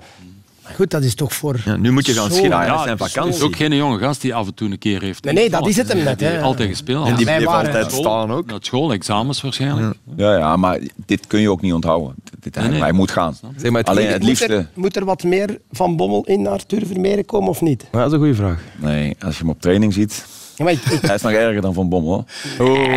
Goed, 0.75 0.91
dat 0.91 1.03
is 1.03 1.15
toch 1.15 1.33
voor... 1.33 1.55
Ja, 1.65 1.75
nu 1.75 1.91
moet 1.91 2.05
je 2.05 2.13
gaan 2.13 2.31
schillen 2.31 2.49
Ja, 2.49 2.77
zijn 2.83 2.89
het 2.97 3.01
is 3.07 3.11
vakantie. 3.13 3.43
ook 3.43 3.55
geen 3.55 3.75
jonge 3.75 3.97
gast 3.99 4.21
die 4.21 4.33
af 4.35 4.47
en 4.47 4.53
toe 4.53 4.69
een 4.71 4.77
keer 4.77 5.01
heeft. 5.01 5.23
Nee, 5.23 5.33
nee, 5.33 5.49
dat 5.49 5.67
is 5.67 5.77
het 5.77 5.87
hem 5.87 6.03
net, 6.03 6.17
Die 6.19 6.27
heeft 6.27 6.39
hè. 6.39 6.45
altijd 6.45 6.69
gespeeld. 6.69 7.07
En 7.07 7.15
die 7.15 7.25
waren- 7.25 7.47
altijd 7.47 7.85
School, 7.91 8.01
staan 8.03 8.31
ook. 8.31 8.49
Dat 8.49 8.65
school, 8.65 8.91
examens 8.91 9.41
waarschijnlijk. 9.41 9.95
Ja, 10.15 10.37
ja, 10.37 10.55
maar 10.55 10.79
dit 11.05 11.27
kun 11.27 11.39
je 11.39 11.49
ook 11.51 11.61
niet 11.61 11.73
onthouden. 11.73 12.15
Dit, 12.39 12.55
hij, 12.55 12.63
Nee, 12.63 12.71
nee. 12.73 12.81
hij 12.81 12.91
moet 12.91 13.11
gaan. 13.11 13.35
Zeg 13.57 13.71
maar, 13.71 13.79
het 13.81 13.89
Alleen 13.89 14.07
het 14.07 14.17
Moet 14.19 14.27
liefste... 14.27 14.45
er, 14.55 14.69
moet 14.73 14.95
er 14.95 15.05
wat 15.05 15.23
meer 15.23 15.57
van 15.71 15.95
Bommel 15.95 16.25
in 16.25 16.41
naar 16.41 16.51
Arthur 16.51 16.85
Vermeeren 16.85 17.25
komen 17.25 17.49
of 17.49 17.61
niet? 17.61 17.85
Maar 17.91 18.01
dat 18.01 18.09
is 18.11 18.13
een 18.17 18.23
goede 18.23 18.35
vraag. 18.35 18.59
Nee, 18.75 19.15
als 19.25 19.33
je 19.35 19.41
hem 19.41 19.49
op 19.49 19.61
training 19.61 19.93
ziet... 19.93 20.25
Ja, 20.55 20.63
maar 20.63 20.73
ik, 20.73 20.79
ik- 20.85 21.01
Hij 21.01 21.15
is 21.15 21.21
nog 21.21 21.31
erger 21.31 21.61
dan 21.61 21.73
Van 21.73 21.89
Bommel. 21.89 22.25
hoor. 22.57 22.67
Oh, 22.69 22.87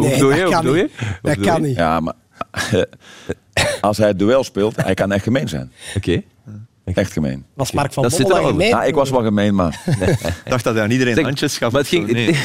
dat 0.00 0.10
bedoel 0.10 0.34
je? 0.34 0.42
Hoe 0.42 0.50
kan 0.50 0.64
je? 0.74 0.82
niet. 0.82 0.90
Dat 0.98 1.34
bedoel 1.34 1.44
kan 1.44 1.60
je? 1.62 1.66
niet. 1.68 1.76
Ja, 1.76 2.00
maar... 2.00 2.14
Als 3.80 3.96
hij 3.96 4.08
het 4.08 4.18
duel 4.18 4.44
speelt, 4.44 4.76
hij 4.82 4.94
kan 4.94 5.12
echt 5.12 5.22
gemeen 5.22 5.48
zijn. 5.48 5.72
Oké. 5.96 6.22
Echt 6.94 7.12
gemeen. 7.12 7.44
Was 7.54 7.72
Mark 7.72 7.92
van 7.92 8.02
Dat 8.02 8.12
zit 8.12 8.22
Bommel 8.22 8.42
er 8.42 8.48
gemeen? 8.50 8.68
Ja, 8.68 8.84
ik 8.84 8.94
was 8.94 9.10
wel 9.10 9.22
gemeen, 9.22 9.54
maar... 9.54 9.80
Ik 10.44 10.50
dacht 10.50 10.64
dat 10.64 10.74
hij 10.74 10.82
aan 10.82 10.90
iedereen 10.90 11.14
Zeg, 11.14 11.24
handjes 11.24 11.58
gaf. 11.58 11.72
Maar 11.72 11.80
het 11.80 11.90
ging, 11.90 12.12
Nee. 12.12 12.26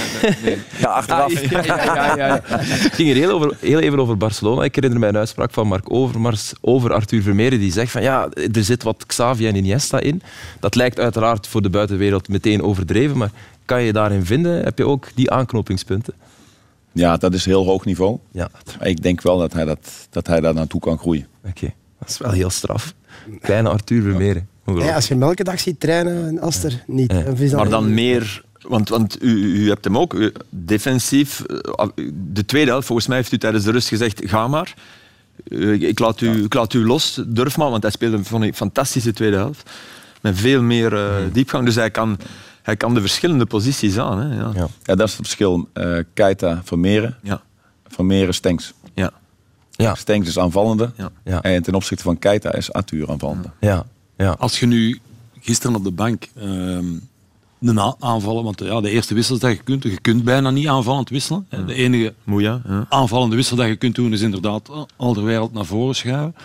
Ja, 0.79 0.87
achteraf. 0.87 1.35
Ah, 1.35 1.49
ja, 1.51 1.63
ja, 1.63 1.83
ja, 1.83 2.15
ja, 2.15 2.27
ja. 2.27 2.41
Het 2.47 2.93
ging 2.93 3.09
er 3.09 3.15
heel, 3.15 3.31
over, 3.31 3.57
heel 3.59 3.79
even 3.79 3.99
over 3.99 4.17
Barcelona. 4.17 4.63
Ik 4.63 4.75
herinner 4.75 4.99
mij 4.99 5.09
een 5.09 5.17
uitspraak 5.17 5.51
van 5.51 5.67
Mark 5.67 5.93
Overmars 5.93 6.53
over 6.61 6.93
Arthur 6.93 7.21
Vermeeren. 7.21 7.59
Die 7.59 7.71
zegt 7.71 7.91
van 7.91 8.01
ja, 8.01 8.29
er 8.53 8.63
zit 8.63 8.83
wat 8.83 9.05
Xavi 9.05 9.47
en 9.47 9.55
Iniesta 9.55 9.99
in. 9.99 10.21
Dat 10.59 10.75
lijkt 10.75 10.99
uiteraard 10.99 11.47
voor 11.47 11.61
de 11.61 11.69
buitenwereld 11.69 12.27
meteen 12.27 12.63
overdreven. 12.63 13.17
Maar 13.17 13.31
kan 13.65 13.81
je 13.81 13.93
daarin 13.93 14.25
vinden? 14.25 14.63
Heb 14.63 14.77
je 14.77 14.85
ook 14.87 15.07
die 15.15 15.31
aanknopingspunten? 15.31 16.13
Ja, 16.91 17.17
dat 17.17 17.33
is 17.33 17.45
heel 17.45 17.65
hoog 17.65 17.85
niveau. 17.85 18.17
Ja, 18.31 18.49
Maar 18.79 18.87
Ik 18.87 19.01
denk 19.03 19.21
wel 19.21 19.37
dat 19.37 19.53
hij, 19.53 19.65
dat, 19.65 20.07
dat 20.09 20.27
hij 20.27 20.39
daar 20.39 20.53
naartoe 20.53 20.79
kan 20.79 20.97
groeien. 20.97 21.27
oké. 21.47 21.73
Dat 21.99 22.09
is 22.09 22.17
wel 22.17 22.31
heel 22.31 22.49
straf. 22.49 22.93
Kleine 23.41 23.69
Arthur 23.69 24.01
Vermeeren. 24.01 24.47
Ja, 24.65 24.95
als 24.95 25.07
je 25.07 25.13
hem 25.13 25.23
elke 25.23 25.43
dag 25.43 25.59
ziet 25.59 25.79
trainen 25.79 26.27
en 26.27 26.39
Aster 26.39 26.83
niet. 26.87 27.11
Ja. 27.39 27.55
Maar 27.55 27.69
dan 27.69 27.93
meer... 27.93 28.43
Want, 28.67 28.89
want 28.89 29.23
u, 29.23 29.29
u 29.63 29.67
hebt 29.69 29.83
hem 29.83 29.97
ook 29.97 30.13
u- 30.13 30.31
defensief... 30.49 31.41
eh, 31.41 31.85
De 32.13 32.45
tweede 32.45 32.71
helft, 32.71 32.85
volgens 32.87 33.07
mij 33.07 33.17
heeft 33.17 33.31
u 33.31 33.37
tijdens 33.37 33.63
de 33.63 33.71
rust 33.71 33.87
gezegd, 33.87 34.21
ga 34.25 34.47
maar. 34.47 34.73
Eh, 35.47 35.81
Ik 35.81 35.99
laat 35.99 36.21
u, 36.21 36.43
ik 36.43 36.53
laat 36.53 36.73
u 36.73 36.85
los, 36.85 37.21
durf 37.27 37.57
maar. 37.57 37.69
Want 37.69 37.81
hij 37.83 37.91
speelde 37.91 38.23
vond 38.23 38.43
ik, 38.43 38.49
een 38.49 38.55
fantastische 38.55 39.13
tweede 39.13 39.35
helft. 39.35 39.69
Met 40.21 40.37
veel 40.39 40.61
meer 40.61 40.93
eh, 40.95 41.15
diepgang. 41.31 41.65
Dus 41.65 41.75
hij 41.75 41.91
kan, 41.91 42.17
hij 42.61 42.75
kan 42.77 42.93
de 42.93 42.99
verschillende 43.01 43.45
posities 43.45 43.97
aan. 43.97 44.19
Hè. 44.19 44.35
Ja. 44.35 44.51
Ja. 44.55 44.67
Ja, 44.83 44.95
dat 44.95 45.07
is 45.07 45.13
het 45.17 45.21
verschil. 45.25 45.69
Eh 45.73 45.97
Keita, 46.13 46.61
Vermeeren. 46.63 47.17
Ja. 47.23 47.41
Vermeeren, 47.87 48.33
Stenks. 48.33 48.73
Ja. 49.71 49.95
Stenks 49.95 50.27
is 50.27 50.39
aanvallende. 50.39 50.91
Ja. 50.97 51.11
ja, 51.23 51.41
En 51.41 51.63
ten 51.63 51.73
opzichte 51.73 52.03
van 52.03 52.19
Keita 52.19 52.53
is 52.53 52.73
Arthur 52.73 53.09
aanvallende. 53.09 53.49
ja, 53.59 53.85
ja. 54.17 54.35
Als 54.39 54.59
je 54.59 54.65
nu 54.65 54.99
gisteren 55.39 55.75
op 55.75 55.83
de 55.83 55.91
bank 55.91 56.27
ehm 56.35 56.85
een 57.61 57.95
aanvallen, 57.99 58.43
want 58.43 58.59
ja, 58.59 58.81
de 58.81 58.89
eerste 58.89 59.13
wissels 59.13 59.39
dat 59.39 59.51
je 59.51 59.63
kunt, 59.63 59.83
je 59.83 59.99
kunt 59.99 60.23
bijna 60.23 60.49
niet 60.49 60.67
aanvallend 60.67 61.09
wisselen. 61.09 61.47
De 61.65 61.73
enige 61.73 62.13
Moeja. 62.23 62.61
Ja. 62.67 62.85
aanvallende 62.89 63.35
wissel 63.35 63.55
dat 63.55 63.67
je 63.67 63.75
kunt 63.75 63.95
doen 63.95 64.13
is 64.13 64.21
inderdaad 64.21 64.69
al 64.95 65.13
de 65.13 65.21
wereld 65.21 65.53
naar 65.53 65.65
voren 65.65 65.95
schuiven. 65.95 66.35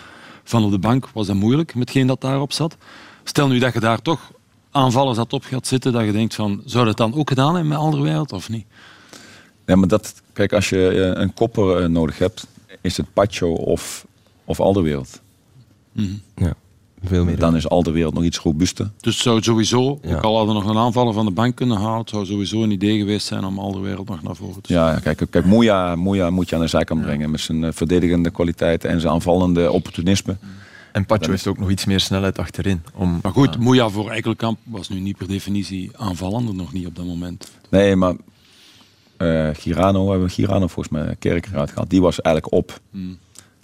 Van 0.43 0.63
op 0.63 0.71
de 0.71 0.79
bank 0.79 1.09
was 1.13 1.27
dat 1.27 1.35
moeilijk 1.35 1.75
met 1.75 1.91
geen 1.91 2.07
dat 2.07 2.21
daarop 2.21 2.53
zat. 2.53 2.77
Stel 3.23 3.47
nu 3.47 3.59
dat 3.59 3.73
je 3.73 3.79
daar 3.79 4.01
toch 4.01 4.31
aanvallers 4.71 5.17
had 5.17 5.33
op 5.33 5.43
gaat 5.43 5.67
zitten, 5.67 5.91
dat 5.91 6.05
je 6.05 6.11
denkt 6.11 6.35
van, 6.35 6.61
zou 6.65 6.85
dat 6.85 6.97
dan 6.97 7.13
ook 7.15 7.29
gedaan 7.29 7.51
hebben 7.51 7.67
met 7.67 7.77
Alderwereld 7.77 8.31
of 8.31 8.49
niet? 8.49 8.65
Ja, 9.65 9.75
maar 9.75 9.87
dat, 9.87 10.13
kijk, 10.33 10.53
als 10.53 10.69
je 10.69 10.87
eh, 10.89 11.21
een 11.21 11.33
kopper 11.33 11.81
eh, 11.81 11.89
nodig 11.89 12.17
hebt, 12.17 12.47
is 12.81 12.97
het 12.97 13.13
Pacho 13.13 13.51
of, 13.53 14.05
of 14.45 14.59
Alderwereld. 14.59 15.21
ja. 16.35 16.53
Veel 17.03 17.25
meer. 17.25 17.39
Dan 17.39 17.55
is 17.55 17.69
Alderwereld 17.69 18.13
nog 18.13 18.23
iets 18.23 18.37
robuuster. 18.37 18.89
Dus 18.99 19.13
het 19.13 19.23
zou 19.23 19.41
sowieso, 19.41 19.99
Ja. 20.01 20.15
ook 20.15 20.23
al 20.23 20.37
hadden 20.37 20.55
we 20.55 20.61
nog 20.61 20.69
een 20.71 20.77
aanvaller 20.77 21.13
van 21.13 21.25
de 21.25 21.31
bank 21.31 21.55
kunnen 21.55 21.77
halen, 21.77 21.99
het 21.99 22.09
zou 22.09 22.25
sowieso 22.25 22.63
een 22.63 22.71
idee 22.71 22.97
geweest 22.97 23.27
zijn 23.27 23.45
om 23.45 23.59
Alderwereld 23.59 24.07
nog 24.09 24.23
naar 24.23 24.35
voren 24.35 24.61
te 24.61 24.73
Ja, 24.73 24.99
kijk, 24.99 25.25
kijk 25.29 25.45
Moeja, 25.45 25.95
Moeja 25.95 26.29
moet 26.29 26.49
je 26.49 26.55
aan 26.55 26.61
de 26.61 26.67
zijkant 26.67 27.01
brengen 27.01 27.31
met 27.31 27.39
zijn 27.39 27.63
eh, 27.63 27.71
verdedigende 27.73 28.29
kwaliteiten 28.29 28.89
en 28.89 29.01
zijn 29.01 29.13
aanvallende 29.13 29.71
opportunisme. 29.71 30.37
En 30.91 31.05
Pacho 31.05 31.29
heeft 31.31 31.47
ook 31.47 31.57
nog 31.57 31.69
iets 31.69 31.85
meer 31.85 31.99
snelheid 31.99 32.37
achterin. 32.39 32.81
Om, 32.95 33.19
Maar 33.21 33.31
goed, 33.31 33.57
Moeja 33.59 33.89
voor 33.89 34.11
Ekkelkamp 34.11 34.57
was 34.63 34.89
nu 34.89 34.99
niet 34.99 35.17
per 35.17 35.27
definitie 35.27 35.91
aanvallender 35.95 36.55
nog 36.55 36.73
niet 36.73 36.87
op 36.87 36.95
dat 36.95 37.05
moment. 37.05 37.51
Nee, 37.69 37.95
maar 37.95 38.15
eh 39.17 39.49
Girano, 39.53 40.05
we 40.05 40.11
hebben 40.11 40.29
Girano 40.29 40.67
volgens 40.67 40.89
mij 40.89 41.15
Kerk 41.19 41.47
eruit 41.51 41.69
gehaald. 41.69 41.89
Die 41.89 42.01
was 42.01 42.21
eigenlijk 42.21 42.55
op. 42.55 42.79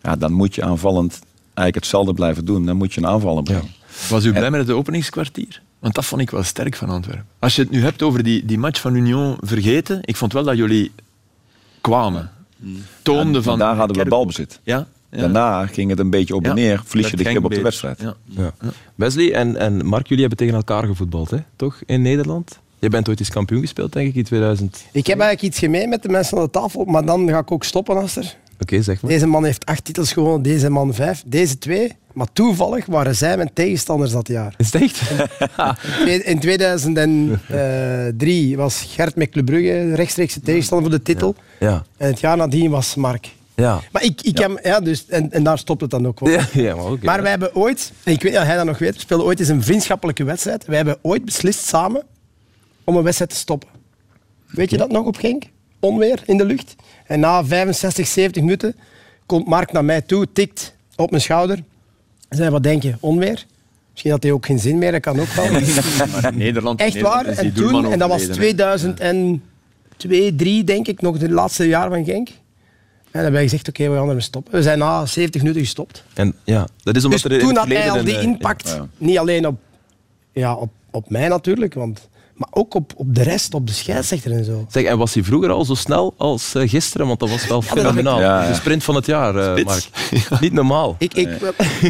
Ja, 0.02 0.16
dan 0.16 0.32
moet 0.32 0.56
je 0.56 0.64
aanvallend 0.64 1.20
eigenlijk 1.44 1.76
hetzelfde 1.76 2.14
blijven 2.14 2.46
doen. 2.46 2.66
Dan 2.66 2.78
moet 2.78 2.94
je 2.94 3.02
een 3.02 3.08
aanvaller 3.08 3.44
brengen. 3.44 3.72
Was 4.10 4.26
u 4.26 4.32
blij 4.32 4.52
met 4.52 4.68
het 4.68 4.76
openingskwartier? 4.76 5.62
Want 5.80 5.96
dat 5.96 6.06
vond 6.06 6.22
ik 6.22 6.30
wel 6.30 6.44
sterk 6.44 6.76
van 6.76 6.90
Antwerpen. 6.90 7.26
Als 7.40 7.56
je 7.56 7.62
het 7.62 7.72
nu 7.72 7.82
hebt 7.82 8.02
over 8.02 8.24
die, 8.24 8.46
die 8.46 8.58
match 8.58 8.82
van 8.82 8.96
Union 8.96 9.38
vergeten, 9.40 10.00
ik 10.02 10.16
vond 10.16 10.34
wel 10.34 10.44
dat 10.44 10.58
jullie 10.58 10.92
kwamen. 11.82 12.32
Toonden 13.02 13.32
Maar 13.32 13.42
van... 13.42 13.60
daar 13.60 13.76
hadden 13.76 13.98
we 13.98 14.10
balbezit. 14.10 14.60
Ja, 14.64 14.88
Daarna 15.10 15.66
ging 15.66 15.90
het 15.90 16.00
een 16.00 16.10
beetje 16.10 16.36
op 16.36 16.44
en 16.44 16.50
Ja, 16.50 16.56
neer. 16.56 16.82
Verlies 16.86 17.10
je 17.10 17.18
de 17.18 17.24
grip 17.24 17.44
op 17.44 17.54
de 17.54 17.62
wedstrijd. 17.62 18.06
Ja. 18.26 18.54
Wesley 18.96 19.34
en, 19.34 19.58
en 19.58 19.86
Mark, 19.86 20.08
jullie 20.08 20.20
hebben 20.20 20.38
tegen 20.38 20.56
elkaar 20.56 20.86
gevoetbald, 20.86 21.30
hè? 21.30 21.38
toch? 21.56 21.82
In 21.86 22.02
Nederland? 22.02 22.60
Je 22.84 22.90
bent 22.90 23.10
ooit 23.10 23.20
eens 23.20 23.30
kampioen 23.30 23.62
gespeeld, 23.62 23.94
denk 23.94 24.08
ik, 24.08 24.16
in 24.16 24.24
2000. 24.24 24.84
Ik 24.92 25.08
heb 25.08 25.20
eigenlijk 25.20 25.54
iets 25.54 25.60
gemeen 25.60 25.90
met 25.90 26.02
de 26.02 26.10
mensen 26.10 26.38
aan 26.38 26.44
de 26.44 26.50
tafel, 26.50 26.86
maar 26.86 27.06
dan 27.06 27.30
ga 27.30 27.38
ik 27.38 27.52
ook 27.52 27.64
stoppen, 27.64 27.98
Aster. 27.98 28.36
Oké, 28.60 28.82
zeg 28.82 29.02
maar. 29.02 29.12
Deze 29.12 29.28
man 29.28 29.46
heeft 29.46 29.66
acht 29.66 29.86
titels 29.86 30.14
gewonnen, 30.14 30.42
deze 30.42 30.70
man 30.70 30.94
vijf, 30.94 31.24
deze 31.26 31.58
twee. 31.58 31.92
Maar 32.14 32.28
toevallig 32.34 32.86
waren 32.86 33.16
zij 33.16 33.38
mijn 33.38 33.50
tegenstanders 33.54 34.12
dat 34.12 34.28
jaar. 34.28 34.54
Is 34.58 34.74
het 34.74 34.82
echt? 34.82 35.02
In 36.26 36.40
2003 36.40 38.58
was 38.58 38.86
Gert 38.90 39.16
met 39.16 39.30
Club 39.30 39.46
Brugge 39.46 39.88
de 39.90 39.96
rechtstreekse 39.96 40.42
tegenstander 40.42 40.90
voor 40.90 40.98
de 40.98 41.04
titel. 41.04 41.36
Ja. 41.60 41.84
En 41.98 42.08
het 42.08 42.20
jaar 42.20 42.38
nadien 42.38 42.70
was 42.70 42.96
Mark. 42.96 43.30
Ja. 43.56 43.82
Maar 43.92 44.04
ik, 44.04 44.22
ik 44.22 44.38
Heb, 44.38 44.60
ja, 44.64 44.80
dus, 44.80 45.06
en, 45.08 45.32
en 45.32 45.44
daar 45.44 45.58
stopt 45.58 45.82
het 45.82 45.90
dan 45.90 46.08
ook 46.08 46.20
wel. 46.20 46.30
Ja, 46.30 46.48
ja, 46.54 46.76
maar 46.76 46.92
oké. 46.92 47.06
Maar 47.06 47.22
wij 47.22 47.30
hebben 47.30 47.56
ooit, 47.56 47.92
en 48.04 48.14
ik 48.14 48.22
weet 48.22 48.32
niet 48.32 48.42
of 48.42 48.48
hij 48.48 48.56
dat 48.56 48.66
nog 48.66 48.78
weet, 48.78 48.94
we 48.94 49.00
speelden 49.00 49.26
ooit 49.26 49.40
eens 49.40 49.50
een 49.50 49.64
vriendschappelijke 49.64 50.24
wedstrijd. 50.24 50.66
Wij 50.66 50.76
hebben 50.76 50.98
ooit 51.02 51.26
beslist 51.26 51.66
samen 51.66 52.04
om 52.84 52.96
een 52.96 53.04
wedstrijd 53.04 53.32
te 53.32 53.38
stoppen. 53.38 53.70
Weet 54.48 54.70
je 54.70 54.78
dat 54.78 54.92
nog 54.92 55.06
op 55.06 55.18
Genk? 55.18 55.44
Onweer 55.80 56.24
in 56.26 56.38
de 56.38 56.46
lucht. 56.46 56.76
En 57.06 57.20
na 57.20 57.46
65, 57.46 58.08
70 58.08 58.42
minuten 58.42 58.76
komt 59.26 59.48
Mark 59.48 59.72
naar 59.72 59.86
mij 59.86 60.02
toe, 60.02 60.28
tikt 60.34 60.76
op 60.96 61.10
mijn 61.10 61.22
schouder. 61.22 61.64
En 62.30 62.38
zei, 62.38 62.50
wat 62.50 62.64
denk 62.64 62.84
je? 62.84 62.96
Onweer? 63.00 63.46
Misschien 63.92 64.12
had 64.12 64.24
hij 64.24 64.32
ook 64.32 64.46
geen 64.46 64.60
zin 64.60 64.78
meer, 64.78 64.92
dat 64.92 65.02
kan 65.02 65.20
ook 65.20 65.28
wel. 65.28 65.46
Maar 66.22 66.34
Nederland, 66.36 66.80
Echt 66.80 67.02
waar. 67.02 67.26
Nederland 67.26 67.48
En, 67.48 67.54
toen, 67.54 67.92
en 67.92 68.00
dat 68.00 68.10
was 68.10 68.22
overleden, 68.30 68.70
hè. 68.70 68.78
2002, 68.78 69.42
2003 69.98 70.64
denk 70.64 70.88
ik, 70.88 71.02
nog 71.02 71.20
het 71.20 71.32
laatste 71.32 71.68
jaar 71.68 71.90
van 71.90 72.06
Genk. 72.06 72.28
En 72.28 73.20
dan 73.20 73.22
hebben 73.22 73.32
wij 73.32 73.50
gezegd, 73.50 73.68
oké, 73.68 73.90
we 73.90 73.96
gaan 73.96 74.08
ermee 74.08 74.22
stoppen. 74.22 74.54
We 74.54 74.62
zijn 74.62 74.78
na 74.80 75.06
70 75.06 75.42
minuten 75.42 75.62
gestopt. 75.62 76.04
En 76.14 76.36
ja, 76.44 76.68
dat 76.84 76.96
is 76.96 77.04
omdat 77.04 77.22
Dus 77.22 77.32
er 77.32 77.40
toen 77.40 77.56
had 77.56 77.68
hij 77.68 77.92
al 77.92 78.04
die 78.04 78.18
eh, 78.18 78.24
impact, 78.24 78.70
ja. 78.70 78.88
niet 78.98 79.18
alleen 79.18 79.48
op, 79.48 79.60
ja, 80.32 80.56
op, 80.56 80.72
op 80.92 81.10
mij 81.10 81.28
natuurlijk, 81.28 81.74
want, 81.74 82.10
maar 82.36 82.48
ook 82.52 82.74
op, 82.74 82.94
op 82.96 83.16
de 83.16 83.24
rest, 83.24 83.54
op 83.54 83.68
de 83.68 83.74
scheidsrechter 83.74 84.32
en 84.32 84.46
zo. 84.46 84.66
Zeg, 84.70 84.84
en 84.84 84.98
was 84.98 85.14
hij 85.14 85.24
vroeger 85.24 85.50
al 85.50 85.66
zo 85.66 85.74
snel 85.74 86.14
als 86.18 86.56
eh, 86.56 86.70
gisteren? 86.70 87.08
Want 87.08 87.20
dat 87.20 87.30
was 87.30 87.48
wel 87.48 87.62
fenomenaal. 87.62 88.20
Ja, 88.20 88.42
ja. 88.42 88.48
De 88.48 88.54
sprint 88.54 88.84
van 88.84 88.96
het 88.96 89.06
jaar, 89.06 89.36
eh. 89.36 89.66
Mark. 89.66 89.90
Niet 90.42 90.54
normaal. 90.54 90.96
Ik, 90.98 91.14
ik, 91.14 91.30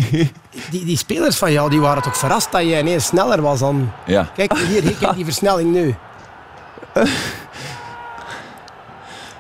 die, 0.71 0.85
die 0.85 0.97
spelers 0.97 1.37
van 1.37 1.51
jou 1.51 1.69
die 1.69 1.79
waren 1.79 2.03
toch 2.03 2.17
verrast 2.17 2.51
dat 2.51 2.61
jij 2.61 2.79
ineens 2.79 3.05
sneller 3.05 3.41
was 3.41 3.59
dan... 3.59 3.91
Ja. 4.05 4.31
Kijk, 4.35 4.57
hier, 4.57 4.81
hier 4.81 4.95
kijk 4.95 5.15
die 5.15 5.25
versnelling 5.25 5.71
nu. 5.71 5.95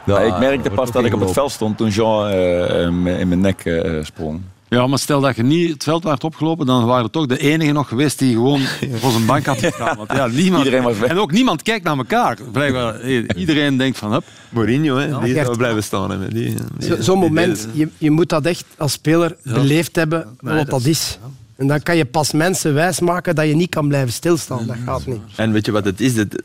Ja, 0.05 0.13
Maar 0.13 0.25
ik 0.25 0.37
merkte 0.37 0.69
pas 0.69 0.91
dat 0.91 1.05
ik 1.05 1.13
op 1.13 1.19
het 1.19 1.31
veld 1.31 1.51
stond 1.51 1.77
toen 1.77 1.89
Jean 1.89 2.29
eh, 2.29 2.81
in 3.19 3.27
mijn 3.27 3.39
nek 3.39 3.65
eh, 3.65 4.03
sprong. 4.03 4.41
Ja, 4.73 4.87
maar 4.87 4.99
stel 4.99 5.21
dat 5.21 5.35
je 5.35 5.43
niet 5.43 5.69
het 5.73 5.83
veld 5.83 6.03
werd 6.03 6.23
opgelopen, 6.23 6.65
dan 6.65 6.85
waren 6.85 7.03
er 7.03 7.09
toch 7.11 7.25
de 7.25 7.37
enige 7.39 7.71
nog 7.71 7.87
geweest 7.87 8.19
die 8.19 8.33
gewoon 8.33 8.61
voor 8.99 9.11
zijn 9.11 9.25
bank 9.25 9.45
had. 9.45 9.61
Want 9.97 10.11
ja, 10.11 10.27
niemand, 10.27 10.63
Iedereen 10.65 10.85
was 10.85 10.97
weg. 10.97 11.09
En 11.09 11.17
ook 11.19 11.31
niemand 11.31 11.61
kijkt 11.61 11.83
naar 11.85 11.97
elkaar. 11.97 12.37
Blijkbaar, 12.51 12.99
eh, 12.99 13.23
iedereen 13.35 13.77
denkt 13.77 13.97
van, 13.97 14.11
hup, 14.11 14.23
Mourinho, 14.49 14.95
hè, 14.95 15.19
die 15.19 15.33
zou 15.33 15.57
blijven 15.57 15.83
staan. 15.83 16.11
Hè, 16.11 16.17
met 16.17 16.31
die, 16.31 16.55
Zo- 16.79 17.01
Zo'n 17.01 17.19
moment, 17.19 17.67
je, 17.73 17.87
je 17.97 18.11
moet 18.11 18.29
dat 18.29 18.45
echt 18.45 18.65
als 18.77 18.91
speler 18.91 19.35
beleefd 19.43 19.95
hebben, 19.95 20.37
Nee, 20.39 20.55
wat 20.55 20.69
dat 20.69 20.85
is. 20.85 21.17
En 21.55 21.67
dan 21.67 21.83
kan 21.83 21.97
je 21.97 22.05
pas 22.05 22.31
mensen 22.31 22.73
wijsmaken 22.73 23.35
dat 23.35 23.47
je 23.47 23.55
niet 23.55 23.69
kan 23.69 23.87
blijven 23.87 24.13
stilstaan. 24.13 24.67
Dat 24.67 24.75
gaat 24.85 25.05
niet. 25.05 25.21
En 25.35 25.51
weet 25.51 25.65
je 25.65 25.71
wat 25.71 25.85
het 25.85 26.01
is? 26.01 26.15
Het, 26.15 26.43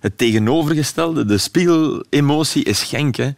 het 0.00 0.18
tegenovergestelde, 0.18 1.24
de 1.24 1.38
spiegelemotie 1.38 2.64
is 2.64 2.82
Genk. 2.82 3.16
Hè. 3.16 3.30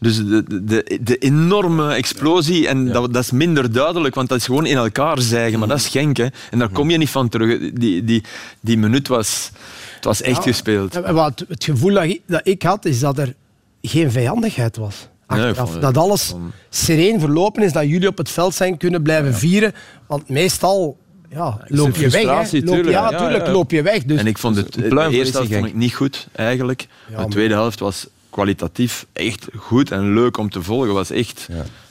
Dus 0.00 0.16
de, 0.16 0.64
de, 0.64 0.98
de 1.00 1.18
enorme 1.18 1.94
explosie, 1.94 2.68
en 2.68 2.92
dat, 2.92 3.12
dat 3.12 3.22
is 3.22 3.30
minder 3.30 3.72
duidelijk, 3.72 4.14
want 4.14 4.28
dat 4.28 4.38
is 4.38 4.44
gewoon 4.44 4.66
in 4.66 4.76
elkaar 4.76 5.20
zijgen, 5.20 5.58
maar 5.58 5.68
dat 5.68 5.78
is 5.78 5.88
Genk. 5.88 6.16
Hè. 6.16 6.26
En 6.50 6.58
daar 6.58 6.68
kom 6.68 6.90
je 6.90 6.96
niet 6.98 7.10
van 7.10 7.28
terug. 7.28 7.72
Die, 7.72 8.04
die, 8.04 8.22
die 8.60 8.78
minuut 8.78 9.08
was, 9.08 9.50
het 9.94 10.04
was 10.04 10.22
echt 10.22 10.42
gespeeld. 10.42 10.94
Wat, 10.94 11.44
het 11.48 11.64
gevoel 11.64 11.94
dat 11.94 12.04
ik, 12.04 12.20
dat 12.26 12.40
ik 12.44 12.62
had, 12.62 12.84
is 12.84 13.00
dat 13.00 13.18
er 13.18 13.34
geen 13.82 14.10
vijandigheid 14.10 14.76
was. 14.76 15.08
Nee, 15.28 15.52
dat 15.80 15.96
alles 15.96 16.34
sereen 16.68 17.20
verlopen 17.20 17.62
is, 17.62 17.72
dat 17.72 17.88
jullie 17.88 18.08
op 18.08 18.18
het 18.18 18.30
veld 18.30 18.54
zijn 18.54 18.76
kunnen 18.76 19.02
blijven 19.02 19.34
vieren. 19.34 19.72
Want 20.06 20.28
meestal 20.28 20.96
ja, 21.30 21.60
loop 21.66 21.96
je 21.96 22.02
weg. 22.02 22.12
Hè. 22.12 22.18
frustratie, 22.18 22.64
Loop, 22.64 22.74
tuurlijk. 22.74 22.96
ja, 22.96 23.10
Ja, 23.10 23.18
tuurlijk 23.18 23.46
ja. 23.46 23.52
loop 23.52 23.70
je 23.70 23.82
weg. 23.82 24.04
Dus 24.04 24.18
En 24.18 24.26
ik 24.26 24.38
vond 24.38 24.56
het, 24.56 24.72
de 24.72 24.88
voor 24.88 24.98
eerste 24.98 25.12
helft 25.12 25.34
Racing 25.34 25.54
vond 25.54 25.66
ik 25.66 25.74
niet 25.74 25.94
goed, 25.94 26.28
eigenlijk. 26.32 26.86
de 27.16 27.26
tweede 27.28 27.54
helft 27.54 27.78
was 27.78 28.06
kwalitatief 28.30 29.06
echt 29.12 29.48
goed 29.56 29.90
en 29.90 30.14
leuk 30.14 30.36
om 30.36 30.50
te 30.50 30.62
volgen. 30.62 30.92
was 30.94 31.10
echt, 31.10 31.48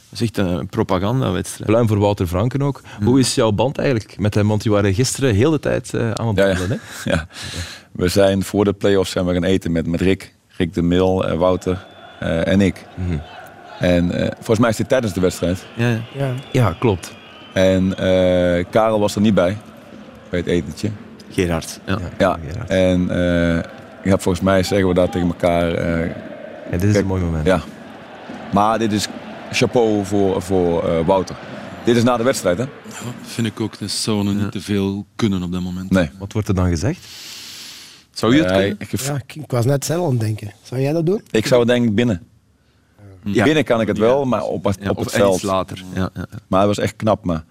was 0.09 0.21
echt 0.21 0.37
een 0.37 0.67
propagandawedstrijd. 0.67 1.69
Pluim 1.69 1.87
voor 1.87 1.99
Wouter 1.99 2.27
Franken 2.27 2.61
ook. 2.61 2.81
Hoe 3.03 3.19
is 3.19 3.35
jouw 3.35 3.51
band 3.51 3.77
eigenlijk 3.77 4.19
met 4.19 4.33
hem? 4.33 4.47
Want 4.47 4.61
die 4.61 4.71
waren 4.71 4.93
gisteren 4.93 5.35
heel 5.35 5.51
de 5.51 5.59
tijd 5.59 5.93
eh, 5.93 6.11
aan 6.11 6.27
het 6.27 6.37
Ja, 6.37 6.45
ja. 6.47 6.55
Ja. 7.05 7.27
We 7.91 8.07
zijn 8.07 8.43
voor 8.43 8.63
de 8.65 8.73
play-offs 8.73 9.11
zijn 9.11 9.25
we 9.25 9.33
gaan 9.33 9.43
eten 9.43 9.71
met, 9.71 9.87
met 9.87 10.01
Rick. 10.01 10.35
Rick 10.57 10.73
de 10.73 10.81
Mil, 10.81 11.27
eh, 11.27 11.37
Wouter 11.37 11.85
eh, 12.19 12.47
en 12.47 12.61
ik. 12.61 12.85
En 13.79 14.11
eh, 14.11 14.27
volgens 14.35 14.59
mij 14.59 14.69
is 14.69 14.75
dit 14.75 14.89
tijdens 14.89 15.13
de 15.13 15.19
wedstrijd. 15.21 15.65
Ja, 15.75 15.89
ja. 15.89 15.99
ja. 16.13 16.33
Ja, 16.51 16.75
klopt. 16.79 17.13
En 17.53 17.97
eh, 17.97 18.65
Karel 18.69 18.99
was 18.99 19.15
er 19.15 19.21
niet 19.21 19.33
bij, 19.33 19.57
bij 20.29 20.39
het 20.39 20.47
etentje. 20.47 20.89
Gerard. 21.31 21.79
Ja. 21.85 21.97
Ja. 22.17 22.39
Gerard. 22.49 22.69
En 22.69 23.09
eh, 23.09 23.63
ja, 24.03 24.17
volgens 24.17 24.41
mij 24.41 24.63
zeggen 24.63 24.87
we 24.87 24.93
dat 24.93 25.11
tegen 25.11 25.27
elkaar. 25.27 25.73
eh, 25.73 26.09
Ja, 26.71 26.77
dit 26.77 26.83
is 26.83 26.91
Kijk, 26.91 27.03
een 27.03 27.07
mooi 27.09 27.23
moment. 27.23 27.45
ja. 27.45 27.61
Maar 28.53 28.79
dit 28.79 28.91
is 28.91 29.07
chapeau 29.51 30.05
voor, 30.05 30.41
voor 30.41 30.89
eh, 30.89 31.05
Wouter. 31.05 31.35
Dit 31.85 31.95
is 31.95 32.03
na 32.03 32.17
de 32.17 32.23
wedstrijd, 32.23 32.57
hè? 32.57 32.65
vind 33.21 33.47
ik 33.47 33.59
ook, 33.59 33.79
dat 33.79 33.89
zou 33.89 34.23
nog 34.23 34.33
niet 34.35 34.51
te 34.51 34.61
veel 34.61 35.05
kunnen 35.15 35.43
op 35.43 35.51
dat 35.51 35.61
moment. 35.61 35.89
Nee. 35.91 36.09
Wat 36.19 36.33
wordt 36.33 36.47
er 36.47 36.55
dan 36.55 36.69
gezegd? 36.69 37.05
Zou 38.11 38.35
je 38.35 38.41
het 38.41 38.51
Eh, 38.51 38.57
kunnen? 38.57 38.75
ik, 38.79 38.99
Ja, 38.99 39.15
ik, 39.15 39.35
ik 39.35 39.51
was 39.51 39.65
net 39.65 39.85
zelf 39.85 40.03
aan 40.05 40.11
het 40.11 40.19
denken. 40.19 40.51
Zou 40.63 40.81
jij 40.81 40.93
dat 40.93 41.05
doen? 41.05 41.21
ik 41.31 41.45
zou 41.45 41.65
denk 41.65 41.85
ik 41.85 41.95
binnen. 41.95 42.23
Ja. 43.23 43.43
Binnen 43.43 43.63
kan 43.63 43.81
ik 43.81 43.87
het 43.87 43.97
wel, 43.97 44.25
maar 44.25 44.43
op, 44.43 44.63
het- 44.63 44.77
Ja, 44.81 44.89
op 44.89 44.97
het 44.97 45.11
veld. 45.11 45.43
later. 45.43 45.83
Ja, 45.93 46.09
ja. 46.13 46.25
Maar 46.47 46.59
het 46.59 46.67
was 46.75 46.77
echt 46.77 46.95
knap. 46.95 47.23
Maar 47.25 47.43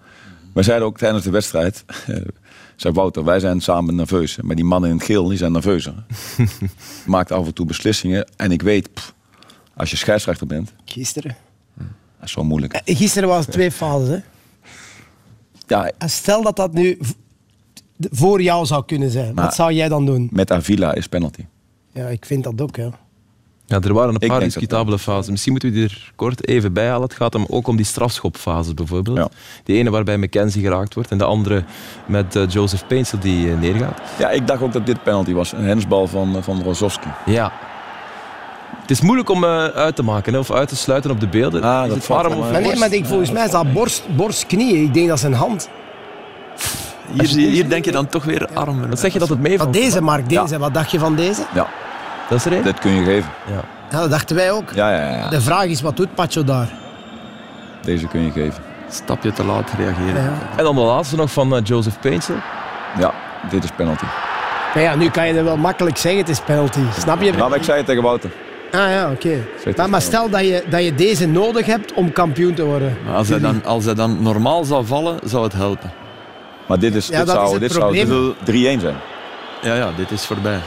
we 0.53 0.63
zeiden 0.63 0.87
ook 0.87 0.97
tijdens 0.97 1.23
de 1.23 1.29
wedstrijd, 1.29 1.85
zei 2.79 2.93
Wouter, 2.93 3.23
wij 3.23 3.39
zijn 3.39 3.61
samen 3.61 3.95
nerveus. 3.95 4.37
Maar 4.41 4.55
die 4.55 4.65
mannen 4.65 4.89
in 4.89 4.95
het 4.95 5.05
geel, 5.05 5.27
die 5.27 5.37
zijn 5.37 5.51
nerveuzer. 5.51 5.93
Maakt 7.05 7.31
af 7.31 7.45
en 7.45 7.53
toe 7.53 7.65
beslissingen. 7.65 8.27
En 8.35 8.51
ik 8.51 8.61
weet, 8.61 8.93
pff, 8.93 9.13
als 9.75 9.89
je 9.91 9.97
scheidsrechter 9.97 10.47
bent, 10.47 10.73
Gisteren. 10.85 11.35
dat 11.77 11.87
is 12.23 12.31
zo 12.31 12.43
moeilijk. 12.43 12.73
Eh, 12.73 12.97
Gisteren 12.97 13.29
was 13.29 13.45
het 13.45 13.53
twee 13.53 13.71
fases. 13.71 14.07
Hè? 14.07 14.17
Ja, 15.67 15.91
En 15.97 16.09
stel 16.09 16.43
dat 16.43 16.55
dat 16.55 16.73
nu 16.73 16.97
voor 17.99 18.41
jou 18.41 18.65
zou 18.65 18.85
kunnen 18.85 19.09
zijn. 19.11 19.33
Maar- 19.33 19.43
Wat 19.45 19.55
zou 19.55 19.73
jij 19.73 19.87
dan 19.89 20.05
doen? 20.05 20.29
met 20.31 20.51
Avila 20.51 20.93
is 20.93 21.07
penalty. 21.07 21.45
Ja, 21.93 22.07
ik 22.07 22.25
vind 22.25 22.43
dat 22.43 22.61
ook. 22.61 22.75
Ja. 22.75 22.89
Ja, 23.69 23.79
er 23.81 23.93
waren 23.93 24.13
een 24.13 24.27
paar 24.27 24.39
denk 24.39 24.51
discutabele 24.51 24.99
fases. 24.99 25.29
Misschien 25.29 25.51
moeten 25.51 25.69
we 25.69 25.75
die 25.75 25.85
er 25.85 26.11
kort 26.15 26.47
even 26.47 26.73
bij 26.73 26.87
halen. 26.87 27.01
Het 27.01 27.13
gaat 27.13 27.33
hem 27.33 27.45
ook 27.47 27.67
om 27.67 27.75
die 27.75 27.85
strafschopfases 27.85 28.73
bijvoorbeeld. 28.73 29.17
Ja. 29.17 29.27
Die 29.63 29.77
ene 29.77 29.89
waarbij 29.89 30.17
McKenzie 30.17 30.61
geraakt 30.63 30.93
wordt 30.93 31.11
en 31.11 31.17
de 31.17 31.23
andere 31.23 31.63
met 32.05 32.35
eh, 32.35 32.43
Joseph 32.47 32.87
Painsel 32.87 33.19
die 33.19 33.51
eh, 33.51 33.57
neergaat. 33.57 34.01
Ja, 34.19 34.29
ik 34.29 34.47
dacht 34.47 34.61
ook 34.61 34.73
dat 34.73 34.85
dit 34.85 35.03
penalty 35.03 35.33
was. 35.33 35.51
Een 35.51 35.63
hensbal 35.65 36.07
van, 36.07 36.35
eh, 36.35 36.41
van 36.41 36.61
Rozovski. 36.63 37.07
Ja. 37.25 37.51
Het 38.81 38.89
is 38.91 39.01
moeilijk 39.01 39.29
om 39.29 39.45
uit 39.45 39.95
te 39.95 40.03
maken 40.03 40.33
hè, 40.33 40.39
of 40.39 40.51
uit 40.51 40.69
te 40.69 40.75
sluiten 40.75 41.11
op 41.11 41.19
de 41.19 41.27
beelden. 41.27 41.63
Ah, 41.63 41.83
Is 41.83 41.89
dat 41.89 41.97
het 41.97 42.09
arm 42.09 42.33
of. 42.33 42.51
Maar 42.51 42.61
nee, 42.61 42.75
maar 42.75 42.93
ik, 42.93 43.05
volgens 43.05 43.31
mij 43.31 43.45
is 43.45 43.51
dat 43.51 43.73
borst, 43.73 44.03
borst, 44.15 44.45
knieën. 44.45 44.83
Ik 44.83 44.93
denk 44.93 45.07
dat 45.07 45.19
zijn 45.19 45.33
hand. 45.33 45.69
Hier, 47.11 47.27
hier 47.27 47.69
denk 47.69 47.85
je 47.85 47.91
dan 47.91 48.07
toch 48.07 48.23
weer 48.23 48.47
armen. 48.53 48.89
Wat 48.89 48.99
zeg 48.99 49.13
je 49.13 49.19
dat 49.19 49.29
het 49.29 49.39
Wat 49.39 49.47
meevalt? 49.47 49.73
deze, 49.73 50.01
Mark, 50.01 50.29
deze. 50.29 50.57
Wat 50.57 50.73
dacht 50.73 50.91
je 50.91 50.99
van 50.99 51.15
deze? 51.15 51.41
Ja, 51.53 51.67
Dat 52.29 52.37
is 52.37 52.45
er 52.45 52.51
één? 52.53 52.63
dit 52.63 52.79
kun 52.79 52.91
je 52.91 53.03
geven. 53.03 53.29
Ja. 53.47 53.61
Ja, 53.91 53.99
dat 53.99 54.09
dachten 54.09 54.35
wij 54.35 54.51
ook. 54.51 54.71
Ja, 54.73 54.91
ja, 54.91 55.09
ja. 55.17 55.29
De 55.29 55.41
vraag 55.41 55.63
is, 55.65 55.81
wat 55.81 55.97
doet 55.97 56.15
Pacho 56.15 56.43
daar? 56.43 56.69
Deze 57.81 58.07
kun 58.07 58.21
je 58.21 58.31
geven. 58.31 58.63
Stapje 58.89 59.31
te 59.31 59.43
laat 59.43 59.71
reageren. 59.77 60.23
Ja. 60.23 60.31
En 60.55 60.63
dan 60.63 60.75
de 60.75 60.81
laatste 60.81 61.15
nog 61.15 61.31
van 61.31 61.55
eh, 61.55 61.61
Joseph 61.63 61.99
Painsel. 61.99 62.35
Ja, 62.97 63.13
dit 63.49 63.63
is 63.63 63.69
penalty. 63.75 64.05
Maar 64.73 64.83
ja, 64.83 64.95
nu 64.95 65.09
kan 65.09 65.27
je 65.27 65.33
er 65.33 65.43
wel 65.43 65.57
makkelijk 65.57 65.97
zeggen, 65.97 66.21
het 66.21 66.29
is 66.29 66.39
penalty. 66.39 66.79
Snap 66.97 67.21
je? 67.21 67.31
Nou, 67.31 67.49
maar 67.49 67.57
ik 67.57 67.63
zei 67.63 67.77
het 67.77 67.85
tegen 67.85 68.03
Wouter. 68.03 68.29
Ah 68.71 68.89
ja, 68.91 69.11
oké. 69.11 69.45
Maar, 69.75 69.89
maar 69.89 70.01
stel 70.01 70.29
dat 70.29 70.41
je, 70.41 70.63
dat 70.69 70.83
je 70.83 70.95
deze 70.95 71.27
nodig 71.27 71.65
hebt 71.65 71.93
om 71.93 72.11
kampioen 72.11 72.53
te 72.53 72.63
worden. 72.63 72.97
Maar 73.05 73.15
als, 73.15 73.27
hij 73.29 73.39
dan, 73.39 73.65
als 73.65 73.85
hij 73.85 73.93
dan 73.93 74.21
normaal 74.21 74.63
zou 74.63 74.85
vallen, 74.85 75.19
zou 75.23 75.43
het 75.43 75.53
helpen. 75.53 75.91
Maar 76.65 76.79
dit, 76.79 76.95
is, 76.95 77.07
Ja, 77.07 77.17
dit 77.17 77.27
dat 77.27 77.35
is 77.35 77.47
zou, 77.47 77.59
dit 77.59 77.71
zou 77.71 77.95
probleem. 78.43 78.77
3-1 78.77 78.81
zijn. 78.81 78.95
Ja, 79.61 79.75
ja, 79.75 79.89
dit 79.95 80.11
is 80.11 80.25
voorbij. 80.25 80.59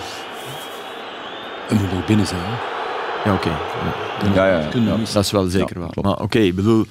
Het 1.73 1.81
moet 1.81 1.93
nog 1.93 2.07
binnen 2.07 2.27
zijn. 2.27 2.41
Hè. 2.45 2.55
Ja, 3.31 3.35
oké. 3.35 3.49
Ja. 3.49 4.35
Ja, 4.35 4.47
ja, 4.47 4.59
ja. 4.59 4.81
Ja. 4.81 4.97
Dat 5.13 5.25
is 5.25 5.31
wel 5.31 5.47
zeker 5.49 5.75
Ja, 5.77 5.81
waar. 5.81 5.91
klopt. 5.91 6.09
Maar 6.09 6.21
oké, 6.21 6.39
ik 6.39 6.55
bedoel, 6.55 6.87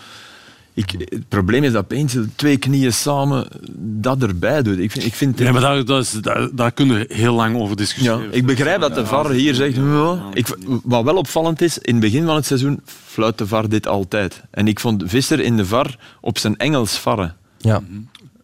Ik, 0.73 0.91
het 1.09 1.27
probleem 1.29 1.63
is 1.63 1.71
dat 1.71 1.87
Peensel 1.87 2.25
twee 2.35 2.57
knieën 2.57 2.93
samen 2.93 3.47
dat 3.77 4.21
erbij 4.23 4.61
doet. 4.61 4.79
Ik 4.79 4.91
vind, 4.91 5.05
ik 5.05 5.13
vind 5.13 5.39
Nee, 5.39 5.51
maar 5.51 5.61
daar, 5.61 5.85
dat 5.85 6.01
is, 6.03 6.11
daar, 6.11 6.47
daar 6.51 6.71
kunnen 6.71 6.97
we 6.97 7.13
heel 7.15 7.33
lang 7.33 7.55
over 7.55 7.69
ja, 7.69 7.75
discussiëren. 7.75 8.33
ik 8.33 8.45
begrijp 8.45 8.81
dat 8.81 8.95
de 8.95 9.05
VAR 9.05 9.29
hier 9.29 9.53
zegt... 9.53 9.75
"Ja." 9.75 10.19
Ik, 10.33 10.47
wat 10.83 11.03
wel 11.03 11.15
opvallend 11.15 11.61
is, 11.61 11.77
in 11.77 11.93
het 11.93 12.03
begin 12.03 12.25
van 12.25 12.35
het 12.35 12.45
seizoen 12.45 12.81
fluit 13.05 13.37
de 13.37 13.47
VAR 13.47 13.69
dit 13.69 13.87
altijd. 13.87 14.41
En 14.51 14.67
ik 14.67 14.79
vond 14.79 15.03
Visser 15.05 15.39
in 15.39 15.57
de 15.57 15.65
VAR 15.65 15.95
op 16.21 16.37
zijn 16.37 16.57
Engels 16.57 16.97
varren. 16.97 17.35
Ja, 17.57 17.81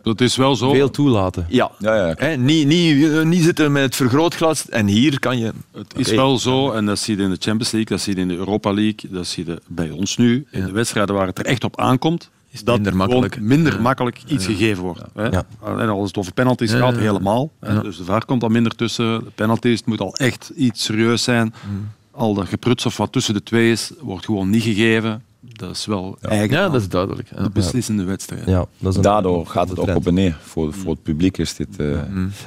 Dat 0.07 0.21
is 0.21 0.35
wel 0.35 0.55
zo. 0.55 0.71
veel 0.73 0.89
toelaten. 0.91 1.45
Ja. 1.49 1.71
Ja, 1.79 1.95
ja. 2.07 2.13
Hè, 2.17 2.35
niet, 2.37 2.67
niet, 2.67 3.03
eh, 3.11 3.21
niet 3.23 3.43
zitten 3.43 3.71
met 3.71 3.83
het 3.83 3.95
vergrootglas. 3.95 4.69
En 4.69 4.87
hier 4.87 5.19
kan 5.19 5.37
je... 5.37 5.51
Het 5.71 5.93
is 5.97 6.11
wel 6.11 6.37
zo, 6.37 6.71
en 6.71 6.85
dat 6.85 6.99
zie 6.99 7.17
je 7.17 7.23
in 7.23 7.29
de 7.29 7.37
Champions 7.39 7.71
League, 7.71 7.97
dat 7.97 8.01
zie 8.05 8.15
je 8.15 8.21
in 8.21 8.27
de 8.27 8.35
Europa 8.35 8.73
League, 8.73 9.09
dat 9.11 9.27
zie 9.27 9.45
je 9.45 9.61
bij 9.67 9.89
ons 9.89 10.17
nu. 10.17 10.45
In 10.51 10.65
de 10.65 10.71
wedstrijden 10.71 11.15
waar 11.15 11.27
het 11.27 11.39
er 11.39 11.45
echt 11.45 11.63
op 11.63 11.79
aankomt, 11.79 12.29
is 12.51 12.63
dat 12.63 12.75
minder 12.75 12.91
gewoon 12.91 13.07
makkelijk. 13.09 13.39
minder 13.41 13.73
Ja. 13.73 13.79
makkelijk 13.81 14.21
iets 14.27 14.45
gegeven 14.45 14.83
wordt. 14.83 15.01
Hè? 15.13 15.23
Ja. 15.27 15.45
En 15.63 15.89
als 15.89 16.07
het 16.07 16.17
over 16.17 16.33
penalties 16.33 16.71
Ja, 16.71 16.77
gaat, 16.77 16.97
helemaal. 16.97 17.51
Dus 17.81 17.97
de 17.97 18.03
VAR 18.03 18.25
komt 18.25 18.43
al 18.43 18.49
minder 18.49 18.75
tussen. 18.75 19.23
De 19.23 19.31
penalties, 19.35 19.77
het 19.79 19.87
moet 19.87 20.01
al 20.01 20.15
echt 20.15 20.51
iets 20.55 20.83
serieus 20.83 21.23
zijn. 21.23 21.53
Mm. 21.69 21.87
Al 22.11 22.33
dat 22.33 22.47
gepruts 22.47 22.85
of 22.85 22.97
wat 22.97 23.11
tussen 23.11 23.33
de 23.33 23.43
twee 23.43 23.71
is, 23.71 23.91
wordt 23.99 24.25
gewoon 24.25 24.49
niet 24.49 24.63
gegeven. 24.63 25.23
Dat 25.51 25.71
is 25.71 25.85
wel 25.85 26.17
eigen 26.21 26.49
Ja, 26.57 26.69
dat 26.69 26.81
is 26.81 26.89
duidelijk. 26.89 27.29
Ja. 27.35 27.43
de 27.43 27.49
beslissende 27.49 28.03
wedstrijd. 28.03 28.45
Ja, 28.45 28.65
dat 28.79 28.91
is 28.91 28.95
een- 28.95 29.01
Daardoor 29.01 29.45
gaat 29.47 29.69
het 29.69 29.77
ook 29.79 29.83
trend. 29.85 29.99
op 29.99 30.07
en 30.07 30.13
neer. 30.13 30.37
Voor, 30.41 30.73
voor 30.73 30.91
het 30.91 31.03
publiek 31.03 31.37
is 31.37 31.55
dit... 31.55 31.67
eh, 31.77 31.91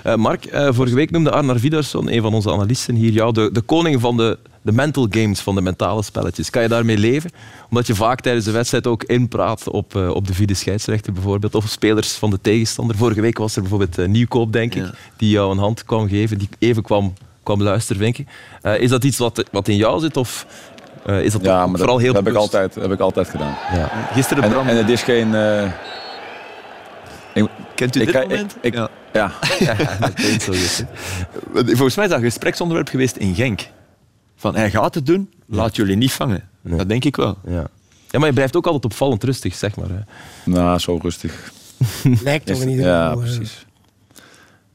Eh, 0.02 0.14
Mark, 0.14 0.44
eh, 0.44 0.68
vorige 0.72 0.94
week 0.94 1.10
noemde 1.10 1.30
Arnar 1.30 1.58
Vidarsson, 1.58 2.12
een 2.12 2.22
van 2.22 2.34
onze 2.34 2.50
analisten 2.52 2.94
hier, 2.94 3.10
jou 3.12 3.32
de, 3.32 3.50
de 3.52 3.60
koning 3.60 4.00
van 4.00 4.16
de, 4.16 4.38
de 4.62 4.72
mental 4.72 5.06
games, 5.10 5.40
van 5.40 5.54
de 5.54 5.60
mentale 5.60 6.02
spelletjes. 6.02 6.50
Kan 6.50 6.62
je 6.62 6.68
daarmee 6.68 6.98
leven? 6.98 7.30
Omdat 7.70 7.86
je 7.86 7.94
vaak 7.94 8.20
tijdens 8.20 8.44
de 8.44 8.50
wedstrijd 8.50 8.86
ook 8.86 9.04
inpraat 9.04 9.68
op, 9.68 9.94
op 9.94 10.26
de 10.26 10.34
vierde 10.34 10.54
scheidsrechter 10.54 11.12
bijvoorbeeld, 11.12 11.54
of 11.54 11.68
spelers 11.68 12.12
van 12.12 12.30
de 12.30 12.38
tegenstander. 12.40 12.96
Vorige 12.96 13.20
week 13.20 13.38
was 13.38 13.54
er 13.56 13.60
bijvoorbeeld 13.62 14.06
Nieuwkoop, 14.06 14.52
denk 14.52 14.74
ik, 14.74 14.82
Ja. 14.82 14.94
die 15.16 15.30
jou 15.30 15.52
een 15.52 15.58
hand 15.58 15.84
kwam 15.84 16.08
geven, 16.08 16.38
die 16.38 16.48
even 16.58 16.82
kwam, 16.82 17.12
kwam 17.42 17.62
luisteren, 17.62 18.02
denk 18.02 18.18
ik. 18.18 18.26
Eh, 18.62 18.80
is 18.80 18.90
dat 18.90 19.04
iets 19.04 19.18
wat, 19.18 19.44
wat 19.52 19.68
in 19.68 19.76
jou 19.76 20.00
zit, 20.00 20.16
of 20.16 20.46
eh, 21.18 21.24
is 21.24 21.32
dat 21.32 21.42
ja, 21.42 21.66
maar 21.66 21.76
vooral 21.78 21.94
dat, 21.94 22.04
heel 22.04 22.12
dat 22.12 22.24
heb, 22.24 22.32
ik 22.32 22.38
altijd, 22.38 22.74
heb 22.74 22.92
ik 22.92 23.00
altijd 23.00 23.28
gedaan. 23.28 23.56
Ja. 23.72 23.90
Gisteren 24.12 24.42
En, 24.44 24.68
en 24.68 24.76
het 24.76 24.88
is 24.88 25.02
geen... 25.02 25.34
eh, 25.34 25.64
ik, 27.34 27.48
kent 27.74 27.96
u 27.96 28.00
ik, 28.00 28.06
dit 28.06 28.14
ik, 28.14 28.28
moment? 28.28 28.56
ik- 28.60 28.74
ja. 28.74 28.88
ja. 29.58 29.74
dat 30.00 30.12
klinkt 30.14 30.42
zo 30.42 30.52
goed, 30.52 30.76
hè. 31.54 31.64
Volgens 31.66 31.94
mij 31.96 32.04
is 32.04 32.10
dat 32.10 32.18
een 32.20 32.24
gespreksonderwerp 32.24 32.88
geweest 32.88 33.16
in 33.16 33.34
Genk. 33.34 33.68
Van, 34.36 34.54
hij 34.56 34.70
gaat 34.70 34.94
het 34.94 35.06
doen, 35.06 35.30
laat 35.46 35.76
jullie 35.76 35.96
niet 35.96 36.12
vangen. 36.12 36.48
Nee. 36.60 36.78
Dat 36.78 36.88
denk 36.88 37.04
ik 37.04 37.16
wel. 37.16 37.38
Ja. 37.46 37.66
ja, 38.10 38.18
maar 38.18 38.28
je 38.28 38.34
blijft 38.34 38.56
ook 38.56 38.66
altijd 38.66 38.84
opvallend 38.84 39.24
rustig, 39.24 39.54
zeg 39.54 39.76
maar. 39.76 39.88
Hè. 39.88 40.00
Nou, 40.44 40.78
zo 40.78 40.98
rustig. 41.02 41.52
Lijkt 42.22 42.46
toch 42.46 42.60
in 42.60 42.68
ieder 42.68 42.86
ja, 42.86 43.08
geval. 43.08 43.20
precies. 43.22 43.66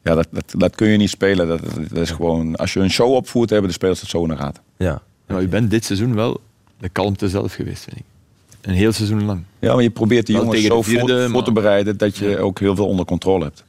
Ja, 0.04 0.16
dat, 0.16 0.28
dat, 0.32 0.44
dat 0.58 0.76
kun 0.76 0.88
je 0.88 0.98
niet 0.98 1.10
spelen. 1.10 1.48
Dat, 1.48 1.60
dat 1.90 1.98
is 1.98 2.12
gewoon, 2.12 2.56
als 2.56 2.74
je 2.74 2.80
een 2.80 2.92
show 2.92 3.14
opvoert, 3.14 3.50
hebben 3.50 3.68
de 3.70 3.76
spelers 3.76 4.02
het 4.02 4.10
zo 4.10 4.22
in 4.24 4.30
de 4.30 4.38
gaten. 4.38 4.64
Ja. 4.78 5.02
Maar 5.28 5.42
u 5.42 5.48
bent 5.48 5.70
dit 5.70 5.86
seizoen 5.86 6.16
wel 6.16 6.42
de 6.80 6.90
kalmte 6.90 7.30
zelf 7.30 7.54
geweest, 7.54 7.84
vind 7.84 7.98
ik. 7.98 8.04
Een 8.62 8.74
heel 8.74 8.92
seizoen 8.92 9.26
lang. 9.26 9.44
Ja, 9.60 9.74
maar 9.74 9.84
je 9.84 9.90
probeert 9.90 10.26
die 10.26 10.36
Wel 10.36 10.44
jongens 10.44 10.62
tegen 10.62 10.76
zo 10.76 10.82
de 10.84 10.90
vierde, 10.90 11.30
voor, 11.30 11.44
te 11.44 11.52
bereiden 11.52 11.98
dat 11.98 12.18
je 12.18 12.38
ook 12.38 12.60
heel 12.60 12.76
veel 12.76 12.88
onder 12.88 13.06
controle 13.06 13.44
hebt. 13.44 13.64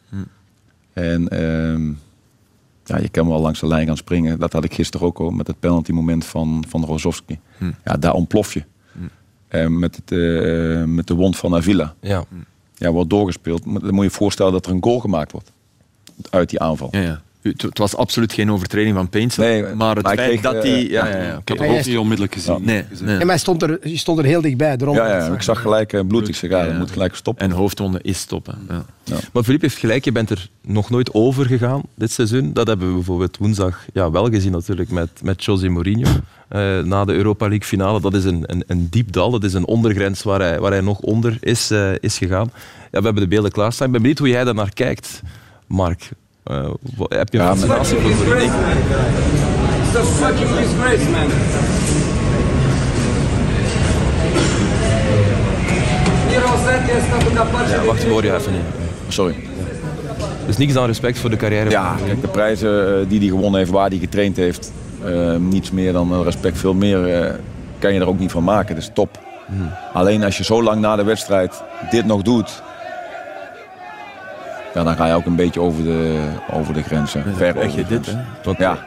En 0.92 1.28
ehm, 1.28 1.86
ja, 2.84 2.98
je 2.98 3.08
kan 3.08 3.28
wel 3.28 3.40
langs 3.40 3.60
de 3.60 3.66
lijn 3.66 3.86
gaan 3.86 3.96
springen. 3.96 4.38
Dat 4.38 4.52
had 4.52 4.64
ik 4.64 4.74
gisteren 4.74 5.06
ook 5.06 5.18
al 5.18 5.30
met 5.30 5.46
het 5.46 5.60
penalty 5.60 5.92
moment 5.92 6.24
van, 6.24 6.64
van 6.68 6.84
Rozovski. 6.84 7.38
Ja, 7.84 7.96
daar 7.96 8.12
ontplof 8.12 8.54
je. 8.54 8.64
En 9.48 9.78
met, 9.78 9.96
het, 9.96 10.12
eh, 10.12 10.84
met 10.84 11.06
de 11.06 11.14
wond 11.14 11.36
van 11.36 11.54
Avila. 11.54 11.94
Ja. 12.00 12.24
Ja, 12.74 12.90
wordt 12.90 13.10
doorgespeeld. 13.10 13.64
Maar 13.64 13.80
Dan 13.80 13.94
moet 13.94 14.04
je 14.04 14.10
je 14.10 14.16
voorstellen 14.16 14.52
dat 14.52 14.66
er 14.66 14.72
een 14.72 14.82
goal 14.82 15.00
gemaakt 15.00 15.32
wordt. 15.32 15.52
Uit 16.30 16.50
die 16.50 16.60
aanval. 16.60 16.88
Ja, 16.90 17.00
ja. 17.00 17.22
Het 17.52 17.62
het 17.62 17.78
was 17.78 17.96
absoluut 17.96 18.32
geen 18.32 18.50
overtreding 18.50 18.96
van 18.96 19.09
Paints. 19.09 19.37
Nee, 19.37 19.62
maar 19.62 19.94
het 19.94 20.04
maar 20.04 20.14
feit 20.14 20.28
kreeg, 20.28 20.40
dat 20.40 20.54
eh, 20.54 20.61
hij... 20.61 20.88
Ja, 20.88 21.06
ja. 21.06 21.16
ja, 21.16 21.22
ja, 21.22 21.37
Ik 21.37 21.48
heb 21.48 21.59
het 21.59 21.68
ook 21.68 21.85
niet 21.85 21.98
onmiddellijk 21.98 22.35
gezien. 22.35 22.64
Nee. 22.64 22.85
Ja, 23.04 23.16
maar 23.18 23.26
hij 23.26 23.38
stond 23.38 23.62
er, 23.62 23.88
je 23.88 23.96
stond 23.96 24.18
er 24.18 24.24
heel 24.24 24.40
dichtbij. 24.40 24.76
Daarom 24.76 24.96
Ja, 24.96 25.09
ja, 25.09 25.32
ik 25.32 25.42
zag 25.42 25.61
gelijk 25.61 25.92
eh, 25.92 26.00
bloed. 26.06 26.28
Ik 26.28 26.37
zeg, 26.37 26.50
ja, 26.50 26.64
dat 26.64 26.78
moet 26.78 26.90
gelijk 26.90 27.14
stoppen. 27.14 27.44
En 27.44 27.50
hoofdwonde 27.50 27.98
is 28.02 28.18
stoppen. 28.18 28.59
Ja. 28.68 28.85
Maar 29.32 29.42
Philippe 29.42 29.66
heeft 29.66 29.78
gelijk, 29.78 30.04
je 30.04 30.12
bent 30.12 30.30
er 30.30 30.48
nog 30.62 30.90
nooit 30.90 31.14
over 31.14 31.46
gegaan 31.46 31.82
dit 31.94 32.11
seizoen. 32.11 32.52
Dat 32.52 32.66
hebben 32.66 32.88
we 32.88 32.94
bijvoorbeeld 32.94 33.37
woensdag 33.37 33.85
ja, 33.92 34.11
wel 34.11 34.28
gezien 34.28 34.52
natuurlijk 34.52 34.90
met, 34.90 35.11
met 35.22 35.44
José 35.44 35.68
Mourinho. 35.68 36.09
eh, 36.48 36.78
na 36.78 37.04
de 37.04 37.12
Europa 37.12 37.48
League 37.48 37.66
finale. 37.66 38.00
Dat 38.00 38.14
is 38.14 38.24
een, 38.24 38.42
een, 38.46 38.64
een 38.66 38.88
diep 38.90 39.12
dal, 39.12 39.30
dat 39.30 39.44
is 39.44 39.52
een 39.52 39.66
ondergrens 39.66 40.22
waar 40.22 40.40
hij, 40.40 40.61
waar 40.61 40.70
hij 40.70 40.80
nog 40.80 40.98
onder 40.98 41.38
is, 41.40 41.70
eh, 41.70 41.90
is 42.00 42.18
gegaan. 42.18 42.50
Ja, 42.90 42.98
we 42.98 43.04
hebben 43.04 43.22
de 43.22 43.28
beelden 43.28 43.50
klaarstaan. 43.50 43.87
Ik 43.87 43.92
ben 43.92 44.00
benieuwd 44.00 44.18
hoe 44.18 44.28
jij 44.28 44.44
daar 44.44 44.54
naar 44.54 44.72
kijkt, 44.74 45.22
Mark. 45.66 46.11
Eh, 46.46 46.64
heb 47.09 47.32
je 47.32 47.38
een 47.38 47.44
Ja, 47.44 47.56
fascinatie 47.56 47.96
voor 47.96 48.37
a 49.96 50.04
fucking 50.04 50.48
disgrace, 50.48 51.11
man. 51.11 51.28
Ja, 57.68 57.85
wacht, 57.85 58.02
ik 58.02 58.11
hoor 58.11 58.24
je 58.24 58.35
even 58.35 58.52
niet. 58.52 58.62
Sorry. 59.09 59.35
Dus 60.46 60.56
niks 60.56 60.76
aan 60.76 60.87
respect 60.87 61.18
voor 61.18 61.30
de 61.30 61.37
carrière 61.37 61.70
Ja, 61.70 61.96
de 62.20 62.28
prijzen 62.28 63.00
eh, 63.00 63.09
die 63.09 63.18
hij 63.18 63.28
gewonnen 63.28 63.59
heeft, 63.59 63.70
waar 63.70 63.88
hij 63.88 63.98
getraind 63.98 64.37
heeft, 64.37 64.72
eh, 65.04 65.37
niets 65.37 65.70
meer 65.70 65.92
dan 65.92 66.22
respect. 66.22 66.59
Veel 66.59 66.74
meer 66.74 67.40
kan 67.78 67.94
je 67.94 68.00
er 68.00 68.09
ook 68.09 68.18
niet 68.18 68.30
van 68.30 68.44
maken. 68.44 68.74
Dat 68.74 68.85
is 68.85 68.90
top. 68.94 69.18
Alleen 69.92 70.24
als 70.24 70.37
je 70.37 70.44
zo 70.44 70.62
lang 70.62 70.80
na 70.80 70.96
de 70.96 71.04
wedstrijd 71.04 71.62
dit 71.90 72.06
nog 72.06 72.22
doet, 72.22 72.62
ja, 74.76 74.84
dan 74.84 74.96
ga 74.96 75.06
je 75.06 75.14
ook 75.14 75.26
een 75.26 75.36
beetje 75.36 75.60
over 75.60 75.84
de, 75.84 76.18
over 76.52 76.74
de 76.74 76.82
grenzen. 76.82 77.22
ver 77.22 77.52
krijg 77.52 77.66
over 77.66 77.78
je 77.78 77.86
de 77.86 78.00
dit. 78.00 78.16
Want, 78.42 78.58
Ja, 78.58 78.78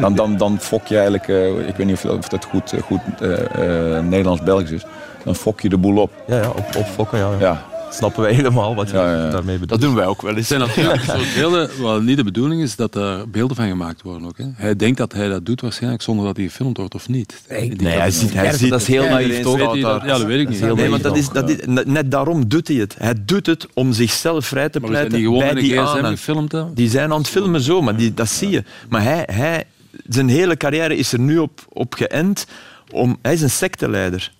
dan, 0.00 0.14
dan, 0.14 0.36
dan 0.36 0.58
fok 0.60 0.86
je 0.86 0.94
eigenlijk, 0.94 1.28
eh, 1.28 1.68
ik 1.68 1.76
weet 1.76 1.86
niet 1.86 2.04
of, 2.04 2.04
of 2.04 2.28
dat 2.28 2.44
goed, 2.44 2.72
eh, 2.72 2.82
goed 2.82 3.00
eh, 3.20 3.96
eh, 3.96 4.04
Nederlands-Belgisch 4.04 4.70
is, 4.70 4.84
dan 5.24 5.34
fok 5.34 5.60
je 5.60 5.68
de 5.68 5.76
boel 5.76 5.96
op. 6.02 6.10
Ja, 6.26 6.36
ja, 6.36 6.48
op, 6.48 6.76
opfokken, 6.76 7.18
ja, 7.18 7.30
ja. 7.30 7.38
Ja, 7.38 7.62
Snappen 7.90 8.22
wij 8.22 8.32
helemaal 8.32 8.74
wat 8.74 8.90
je 8.90 8.96
Ja, 8.96 9.12
ja, 9.12 9.24
ja. 9.24 9.30
daarmee 9.30 9.58
bedoelt. 9.58 9.80
Dat 9.80 9.80
doen 9.80 9.94
wij 9.94 10.06
ook 10.06 10.22
wel 10.22 10.36
eens. 10.36 10.48
Het 10.48 10.58
zijn 10.58 10.60
natuurlijk 10.60 11.02
soort 11.04 11.34
beelden, 11.34 11.70
wat 11.80 12.02
niet 12.02 12.16
de 12.16 12.24
bedoeling 12.24 12.62
is 12.62 12.76
dat 12.76 12.94
er 12.94 13.30
beelden 13.30 13.56
van 13.56 13.68
gemaakt 13.68 14.02
worden. 14.02 14.28
Ook, 14.28 14.38
hè. 14.38 14.44
Hij 14.54 14.76
denkt 14.76 14.98
dat 14.98 15.12
hij 15.12 15.28
dat 15.28 15.46
doet 15.46 15.60
waarschijnlijk 15.60 16.02
zonder 16.02 16.26
dat 16.26 16.36
hij 16.36 16.44
gefilmd 16.44 16.76
wordt 16.76 16.94
of 16.94 17.08
niet. 17.08 17.42
Die 17.48 17.82
Nee, 17.82 17.96
hij 17.96 18.10
ziet, 18.10 18.32
hij 18.34 18.44
Ja, 18.44 18.52
ziet 18.52 18.70
dat 18.70 18.80
is 18.80 18.86
heel 18.86 19.08
naïef, 19.08 19.40
toch? 19.40 19.58
dat? 19.58 19.76
Ja, 19.76 20.02
dat 20.02 20.22
weet 20.22 20.40
ik 20.40 20.48
niet. 20.48 20.74
Nee, 20.74 20.90
want 20.90 21.02
dat 21.02 21.16
is, 21.16 21.28
dat 21.28 21.50
is, 21.50 21.56
net 21.84 22.10
daarom 22.10 22.48
doet 22.48 22.68
hij 22.68 22.76
het. 22.76 22.94
Hij 22.98 23.14
doet 23.24 23.46
het 23.46 23.66
om 23.74 23.92
zichzelf 23.92 24.46
vrij 24.46 24.68
te 24.68 24.80
Maar 24.80 24.90
we 24.90 24.96
zijn 24.96 25.08
pleiten 25.08 25.28
gewoon 25.28 25.54
bij 25.54 25.62
die 25.62 26.16
gefilmd. 26.16 26.52
Hè. 26.52 26.72
Die 26.74 26.90
zijn 26.90 27.12
aan 27.12 27.18
het 27.18 27.28
filmen 27.28 27.60
zo, 27.60 27.82
maar 27.82 27.96
die, 27.96 28.14
dat 28.14 28.28
zie 28.28 28.50
je. 28.50 28.64
Maar 28.88 29.02
hij, 29.02 29.28
hij, 29.32 29.64
zijn 30.08 30.28
hele 30.28 30.56
carrière 30.56 30.96
is 30.96 31.12
er 31.12 31.20
nu 31.20 31.38
op, 31.38 31.66
op 31.68 31.94
geënt. 31.94 32.46
Om, 32.90 33.18
hij 33.22 33.32
is 33.32 33.42
een 33.42 33.50
secteleider. 33.50 34.32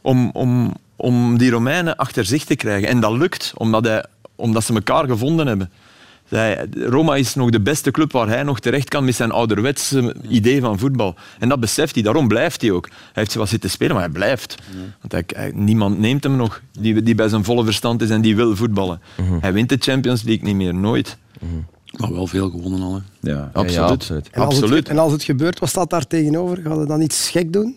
Om, 0.00 0.30
om, 0.32 0.74
om 0.96 1.38
die 1.38 1.50
Romeinen 1.50 1.96
achter 1.96 2.24
zich 2.24 2.44
te 2.44 2.54
krijgen. 2.56 2.88
En 2.88 3.00
dat 3.00 3.12
lukt, 3.12 3.52
omdat, 3.56 3.84
hij, 3.84 4.04
omdat 4.36 4.64
ze 4.64 4.74
elkaar 4.74 5.06
gevonden 5.08 5.46
hebben. 5.46 5.70
Zij, 6.28 6.66
Roma 6.86 7.16
is 7.16 7.34
nog 7.34 7.50
de 7.50 7.60
beste 7.60 7.90
club 7.90 8.12
waar 8.12 8.28
hij 8.28 8.42
nog 8.42 8.60
terecht 8.60 8.88
kan 8.88 9.04
met 9.04 9.14
zijn 9.14 9.30
ouderwetse 9.30 10.14
idee 10.28 10.60
van 10.60 10.78
voetbal. 10.78 11.14
En 11.38 11.48
dat 11.48 11.60
beseft 11.60 11.94
hij, 11.94 12.02
daarom 12.02 12.28
blijft 12.28 12.60
hij 12.60 12.70
ook. 12.70 12.88
Hij 12.88 12.96
heeft 13.12 13.34
wat 13.34 13.48
zitten 13.48 13.70
spelen, 13.70 13.92
maar 13.94 14.04
hij 14.04 14.12
blijft. 14.12 14.54
Want 15.00 15.12
hij, 15.12 15.24
hij- 15.26 15.52
niemand 15.54 15.98
neemt 15.98 16.22
hem 16.24 16.36
nog 16.36 16.60
die, 16.78 17.02
die 17.02 17.14
bij 17.14 17.28
zijn 17.28 17.44
volle 17.44 17.64
verstand 17.64 18.02
is 18.02 18.10
en 18.10 18.20
die 18.20 18.36
wil 18.36 18.56
voetballen. 18.56 19.00
Hij 19.40 19.52
wint 19.52 19.68
de 19.68 19.76
Champions 19.80 20.22
League 20.22 20.44
niet 20.46 20.54
meer, 20.56 20.74
nooit. 20.74 21.16
Maar 21.96 22.12
wel 22.12 22.26
veel 22.26 22.50
gewonnen 22.50 22.80
al. 22.82 22.94
Hè. 23.20 23.30
ja. 23.30 23.50
Absoluut. 23.52 23.74
Ja, 23.74 23.82
absoluut. 23.92 24.28
En 24.30 24.40
als, 24.42 24.54
Absoluut. 24.54 24.78
Het, 24.78 24.88
en 24.88 24.98
als 24.98 25.12
het 25.12 25.22
gebeurt, 25.22 25.58
wat 25.58 25.68
staat 25.68 25.90
daar 25.90 26.06
tegenover? 26.06 26.58
Gaat 26.62 26.76
hij 26.76 26.86
dan 26.86 27.00
iets 27.00 27.28
gek 27.30 27.52
doen? 27.52 27.76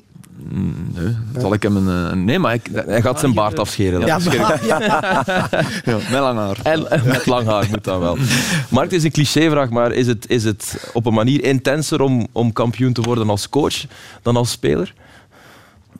Nee, 0.95 1.15
zal 1.37 1.53
ik 1.53 1.63
hem 1.63 1.75
een... 1.77 1.87
een- 1.87 2.25
Nee, 2.25 2.39
maar 2.39 2.53
ik... 2.53 2.69
Hij 2.73 3.01
gaat 3.01 3.19
zijn 3.19 3.33
baard 3.33 3.59
afscheren. 3.59 4.05
Ja, 4.05 4.19
maar- 4.19 4.65
ja. 4.65 4.85
Ja, 5.85 5.95
met 5.95 6.09
lang 6.19 6.37
haar. 6.37 6.59
En, 6.63 6.91
en 6.91 7.05
met 7.05 7.25
lang 7.25 7.47
haar 7.47 7.67
moet 7.69 7.83
dat 7.83 7.99
wel. 7.99 8.17
Mark, 8.69 8.85
het 8.85 8.93
is 8.99 9.03
een 9.03 9.11
clichévraag, 9.11 9.69
maar 9.69 9.91
is 9.91 10.07
het, 10.07 10.29
is 10.29 10.43
het 10.43 10.89
op 10.93 11.05
een 11.05 11.13
manier 11.13 11.43
intenser 11.43 12.01
om, 12.01 12.27
om 12.31 12.53
kampioen 12.53 12.93
te 12.93 13.01
worden 13.01 13.29
als 13.29 13.49
coach 13.49 13.85
dan 14.21 14.35
als 14.35 14.51
speler? 14.51 14.93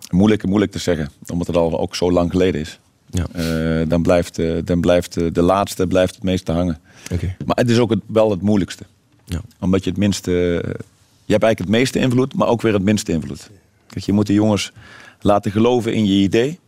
Moeilijk, 0.10 0.46
moeilijk 0.46 0.72
te 0.72 0.80
zeggen, 0.80 1.10
omdat 1.32 1.48
het 1.48 1.56
al 1.56 1.80
ook 1.80 1.96
zo 1.96 2.12
lang 2.12 2.32
geleden 2.32 2.62
is. 2.62 2.80
Ja. 3.10 3.26
Eh, 3.32 3.88
dan 3.90 4.02
blijft, 4.02 4.40
eh, 4.40 4.52
dan 4.64 4.80
blijft 4.82 5.18
eh, 5.18 5.26
de 5.34 5.42
laatste 5.42 5.88
blijft 5.88 6.16
het 6.16 6.24
meeste 6.24 6.52
hangen. 6.52 6.80
Maar 7.46 7.56
het 7.56 7.70
is 7.70 7.78
ook 7.80 7.90
het, 7.90 8.00
wel 8.06 8.30
het 8.32 8.42
moeilijkste. 8.42 8.84
Ja. 9.26 9.42
Omdat 9.60 9.84
je 9.84 9.90
het 9.90 10.00
minste... 10.00 10.32
Je 11.26 11.34
hebt 11.34 11.44
eigenlijk 11.44 11.60
het 11.60 11.70
meeste 11.70 12.00
invloed, 12.00 12.34
maar 12.36 12.48
ook 12.48 12.62
weer 12.62 12.74
het 12.74 12.84
minste 12.84 13.12
invloed. 13.12 13.50
Kijk, 13.90 14.06
je 14.06 14.14
moet 14.14 14.28
de 14.28 14.34
jongens 14.34 14.72
laten 15.22 15.52
geloven 15.52 15.94
in 15.94 16.06
je 16.06 16.14
idee. 16.14 16.60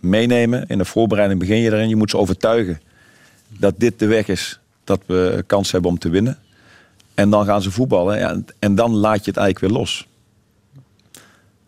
Meenemen. 0.00 0.64
In 0.68 0.78
de 0.78 0.84
voorbereiding 0.84 1.40
begin 1.40 1.56
je 1.56 1.70
erin. 1.72 1.88
Je 1.88 1.96
moet 1.96 2.10
ze 2.10 2.16
overtuigen 2.18 2.80
dat 3.48 3.74
dit 3.76 3.98
de 3.98 4.06
weg 4.06 4.28
is. 4.28 4.60
Dat 4.84 5.00
we 5.06 5.44
kans 5.46 5.72
hebben 5.72 5.90
om 5.90 5.98
te 5.98 6.08
winnen. 6.08 6.38
En 7.14 7.30
dan 7.30 7.44
gaan 7.44 7.62
ze 7.62 7.70
voetballen. 7.70 8.18
Ja, 8.18 8.40
en 8.58 8.74
dan 8.74 8.94
laat 8.94 9.24
je 9.24 9.30
het 9.30 9.36
eigenlijk 9.40 9.58
weer 9.72 9.82
los. 9.82 10.06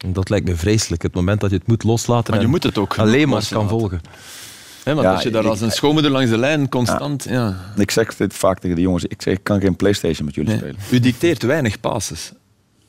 Dat 0.07 0.30
lijkt 0.30 0.49
me 0.49 0.57
vreselijk. 0.57 1.03
Het 1.03 1.14
moment 1.14 1.40
dat 1.40 1.51
je 1.51 1.57
het 1.57 1.66
moet 1.66 1.84
loslaten 1.84 2.30
Maar 2.30 2.38
je 2.38 2.45
en 2.45 2.51
moet 2.53 2.62
het 2.62 2.78
ook 2.78 2.99
alleen 2.99 3.28
maar 3.28 3.47
kan 3.51 3.68
volgen. 3.68 4.01
Want 4.84 5.01
Ja, 5.01 5.12
als 5.12 5.22
je 5.22 5.30
daar 5.30 5.43
ik- 5.43 5.49
als 5.49 5.61
een 5.61 5.70
schoonmoeder 5.70 6.11
langs 6.11 6.30
de 6.30 6.38
lijn 6.38 6.68
constant... 6.68 7.24
Ja. 7.28 7.57
Ik 7.76 7.90
zeg 7.90 8.16
dit 8.16 8.34
vaak 8.34 8.59
tegen 8.59 8.76
de 8.76 8.82
jongens. 8.82 9.05
Ik 9.05 9.22
zeg, 9.22 9.34
ik 9.34 9.45
kan 9.45 9.61
geen 9.61 9.76
Playstation 9.76 10.24
met 10.26 10.34
jullie 10.34 10.51
Nee. 10.51 10.59
spelen. 10.59 10.76
U 10.90 11.01
dicteert 11.01 11.43
weinig 11.43 11.80
passes 11.80 12.32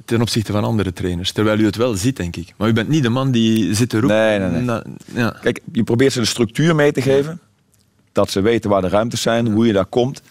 ten 0.06 0.22
opzichte 0.22 0.52
van 0.52 0.64
andere 0.64 0.94
trainers. 0.94 1.32
Terwijl 1.32 1.60
u 1.60 1.66
het 1.66 1.76
wel 1.76 1.94
ziet, 1.96 2.16
denk 2.18 2.36
ik. 2.36 2.54
Maar 2.58 2.70
u 2.70 2.74
bent 2.74 2.90
niet 2.90 3.04
de 3.04 3.10
man 3.10 3.32
die 3.32 3.74
zit 3.76 3.90
te 3.90 4.00
roepen. 4.00 4.18
Nee, 4.18 4.40
nee, 4.40 4.50
nee. 4.50 4.62
Na- 4.62 4.84
ja. 5.14 5.36
Kijk, 5.42 5.60
je 5.72 5.84
probeert 5.84 6.14
ze 6.14 6.20
de 6.20 6.26
structuur 6.26 6.76
mee 6.76 6.92
te 6.92 7.02
geven. 7.02 7.40
Dat 8.12 8.30
ze 8.30 8.42
weten 8.42 8.70
waar 8.70 8.82
de 8.82 8.88
ruimtes 8.88 9.22
zijn, 9.22 9.48
hoe 9.52 9.68
je 9.68 9.74
daar 9.74 9.86
komt. 9.86 10.22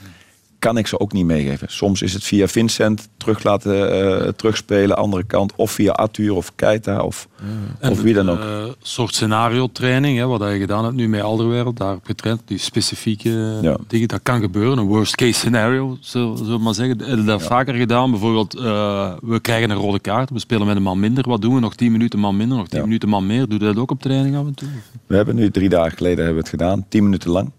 Kan 0.62 0.78
ik 0.78 0.86
ze 0.86 1.00
ook 1.00 1.12
niet 1.12 1.24
meegeven. 1.24 1.66
Soms 1.70 2.02
is 2.02 2.12
het 2.12 2.24
via 2.24 2.48
Vincent 2.48 3.08
terug 3.16 3.42
laten 3.42 3.92
eh, 4.24 4.28
terugspelen, 4.28 4.96
andere 4.96 5.24
kant. 5.24 5.52
Of 5.56 5.70
via 5.70 5.92
Arthur 5.92 6.34
of 6.34 6.52
Keita 6.54 7.00
of, 7.02 7.28
of 7.80 8.00
wie 8.02 8.14
dan 8.14 8.30
ook. 8.30 8.38
Een 8.40 8.74
soort 8.82 9.14
scenario-training, 9.14 10.18
hè, 10.18 10.26
wat 10.26 10.40
je 10.40 10.58
gedaan 10.58 10.84
hebt 10.84 10.96
nu 10.96 11.08
met 11.08 11.20
Alderwereld, 11.22 11.76
daar 11.76 11.98
getraind, 12.02 12.40
die 12.44 12.58
specifieke 12.58 13.58
Ja. 13.62 13.76
dingen, 13.88 14.08
dat 14.08 14.20
kan 14.22 14.40
gebeuren. 14.40 14.78
Een 14.78 14.86
worst-case 14.86 15.32
scenario, 15.32 15.96
zullen 16.00 16.46
we 16.46 16.58
maar 16.58 16.74
zeggen. 16.74 16.98
Heb 16.98 17.16
je 17.18 17.24
dat 17.24 17.42
vaker 17.42 17.74
gedaan? 17.74 18.10
Bijvoorbeeld, 18.10 18.54
eh, 18.56 19.12
we 19.22 19.40
krijgen 19.40 19.70
een 19.70 19.76
rode 19.76 20.00
kaart, 20.00 20.30
we 20.30 20.38
spelen 20.38 20.66
met 20.66 20.76
een 20.76 20.82
man 20.82 21.00
minder. 21.00 21.28
Wat 21.28 21.40
doen 21.42 21.54
we? 21.54 21.60
Nog 21.60 21.74
10 21.74 21.92
minuten 21.92 22.18
man 22.18 22.36
minder, 22.36 22.56
nog 22.58 22.68
10 22.68 22.78
Ja. 22.78 22.84
minuten 22.84 23.08
man 23.08 23.26
meer. 23.26 23.48
Doe 23.48 23.58
je 23.58 23.64
dat 23.64 23.76
ook 23.78 23.90
op 23.90 24.00
training 24.00 24.36
af 24.36 24.46
en 24.46 24.54
toe? 24.54 24.68
We 25.06 25.16
hebben 25.16 25.34
nu 25.34 25.50
drie 25.50 25.68
dagen 25.68 25.96
geleden 25.96 26.24
hebben 26.24 26.34
we 26.34 26.40
het 26.40 26.60
gedaan, 26.60 26.84
tien 26.88 27.02
minuten 27.02 27.30
lang. 27.30 27.50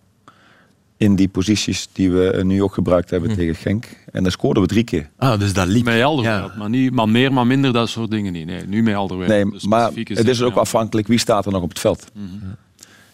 In 0.97 1.15
die 1.15 1.27
posities 1.27 1.89
die 1.91 2.11
we 2.11 2.31
eh, 2.31 2.43
nu 2.43 2.63
ook 2.63 2.73
gebruikt 2.73 3.09
hebben 3.09 3.35
tegen 3.35 3.55
Genk. 3.55 3.85
En 4.11 4.23
daar 4.23 4.31
scoorden 4.31 4.63
we 4.63 4.69
drie 4.69 4.83
keer. 4.83 5.09
Ah, 5.17 5.39
dus 5.39 5.53
dat 5.53 5.67
liep. 5.67 5.85
Met 5.85 6.03
Alderwereld, 6.03 6.55
maar 6.55 6.69
niet 6.69 6.91
man 6.91 7.11
meer, 7.11 7.33
man 7.33 7.47
minder, 7.47 7.73
dat 7.73 7.89
soort 7.89 8.11
dingen 8.11 8.33
niet. 8.33 8.45
Nee, 8.45 8.65
nu 8.67 8.83
met 8.83 8.95
Alderwereld. 8.95 9.51
Nee, 9.51 9.59
De 9.61 9.67
maar 9.67 9.91
het 9.93 10.27
is 10.27 10.41
ook 10.41 10.55
afhankelijk 10.55 11.07
wie 11.07 11.19
staat 11.19 11.45
er 11.45 11.51
nog 11.51 11.61
op 11.61 11.69
het 11.69 11.79
veld. 11.79 12.11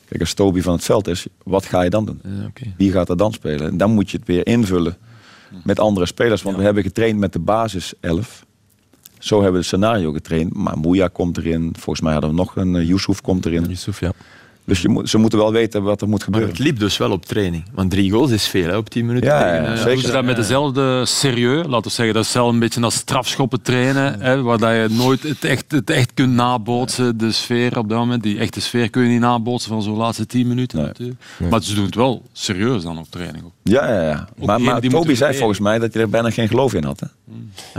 Kijk, 0.06 0.22
als 0.22 0.34
Toby 0.34 0.62
van 0.62 0.74
het 0.74 0.84
veld 0.84 1.08
is, 1.08 1.28
wat 1.44 1.66
ga 1.66 1.82
je 1.82 1.90
dan 1.90 2.06
doen? 2.06 2.22
Ja, 2.24 2.46
oké. 2.46 2.74
Wie 2.78 2.92
gaat 2.92 3.10
er 3.10 3.18
dan 3.18 3.34
spelen? 3.34 3.68
En 3.68 3.78
dan 3.78 3.92
moet 3.92 4.12
je 4.12 4.18
het 4.18 4.28
weer 4.28 4.48
invullen 4.48 4.98
met 5.64 5.80
andere 5.80 6.06
spelers. 6.06 6.42
Want 6.42 6.58
we 6.58 6.64
hebben 6.64 6.84
getraind 6.84 7.20
met 7.20 7.34
de 7.34 7.40
basis 7.40 7.94
11. 8.00 8.46
Zo 9.20 9.36
hebben 9.36 9.52
we 9.52 9.58
het 9.58 9.68
scenario 9.68 10.12
getraind. 10.12 10.54
Maar 10.54 10.78
Moeja 10.78 11.08
komt 11.08 11.38
erin. 11.38 11.74
Volgens 11.74 12.02
mij 12.02 12.12
hadden 12.12 12.30
we 12.30 12.36
nog 12.36 12.56
een 12.56 12.76
uh, 12.76 12.88
Yusuf 12.88 13.22
komt 13.22 13.46
erin. 13.46 13.66
Yusuf, 13.68 14.00
ja. 14.00 14.12
Dus 14.70 14.82
je 14.82 14.90
moet, 14.90 15.10
ze 15.10 15.18
moeten 15.18 15.40
wel 15.40 15.52
weten 15.52 15.84
wat 15.84 16.02
er 16.02 16.08
moet 16.08 16.18
Maar 16.20 16.26
gebeuren. 16.26 16.50
het 16.50 16.60
liep 16.60 16.80
dus 16.80 16.98
wel 16.98 17.12
op 17.12 17.26
training. 17.26 17.64
Want 17.74 17.92
drie 17.92 18.12
goals 18.12 18.32
is 18.32 18.48
veel 18.48 18.68
hè, 18.68 18.78
op 18.78 18.90
10 18.90 19.06
minuten. 19.06 19.30
Ja, 19.30 19.56
ja, 19.56 19.76
zeker. 19.76 19.94
Doen 19.94 20.02
ze 20.02 20.12
dat 20.12 20.24
met 20.24 20.36
dezelfde 20.36 21.06
serieus? 21.06 21.66
Laten 21.66 21.82
we 21.90 21.90
zeggen, 21.96 22.16
dat 22.16 22.24
is 22.24 22.32
zelf 22.32 22.52
een 22.52 22.60
beetje 22.60 22.82
als 22.82 22.96
strafschoppen 22.96 23.62
trainen, 23.62 24.22
hè, 24.22 24.42
waar 24.42 24.58
dat 24.58 24.72
je 24.72 24.88
nooit 24.90 25.24
het 25.24 25.44
echt, 25.44 25.72
het 25.72 25.90
echt 25.90 26.14
kunt 26.14 26.34
nabootsen, 26.34 27.18
de 27.18 27.32
sfeer 27.32 27.78
op 27.78 27.90
dat 27.90 27.98
moment. 27.98 28.24
Die 28.24 28.38
echte 28.40 28.62
sfeer 28.62 28.90
kun 28.90 29.04
je 29.04 29.10
niet 29.10 29.20
nabootsen 29.20 29.70
van 29.72 29.82
zo'n 29.84 29.98
laatste 29.98 30.26
tien 30.26 30.48
minuten 30.48 30.78
Nee. 30.78 30.88
natuurlijk. 30.88 31.20
Maar 31.50 31.64
ze 31.64 31.76
doen 31.76 31.86
het 31.86 31.96
wel 31.96 32.24
serieus 32.34 32.84
dan 32.84 32.98
op 32.98 33.06
training. 33.10 33.44
Ook. 33.46 33.52
Ja, 33.70 33.94
ja, 33.94 34.10
ja. 34.10 34.28
Maar, 34.60 34.82
Toby 34.82 35.14
zei 35.16 35.38
volgens 35.38 35.60
mij 35.60 35.80
dat 35.80 35.94
hij 35.94 36.02
er 36.02 36.10
bijna 36.10 36.30
geen 36.30 36.48
geloof 36.48 36.74
in 36.74 36.84
had. 36.84 37.00
Hè? 37.00 37.08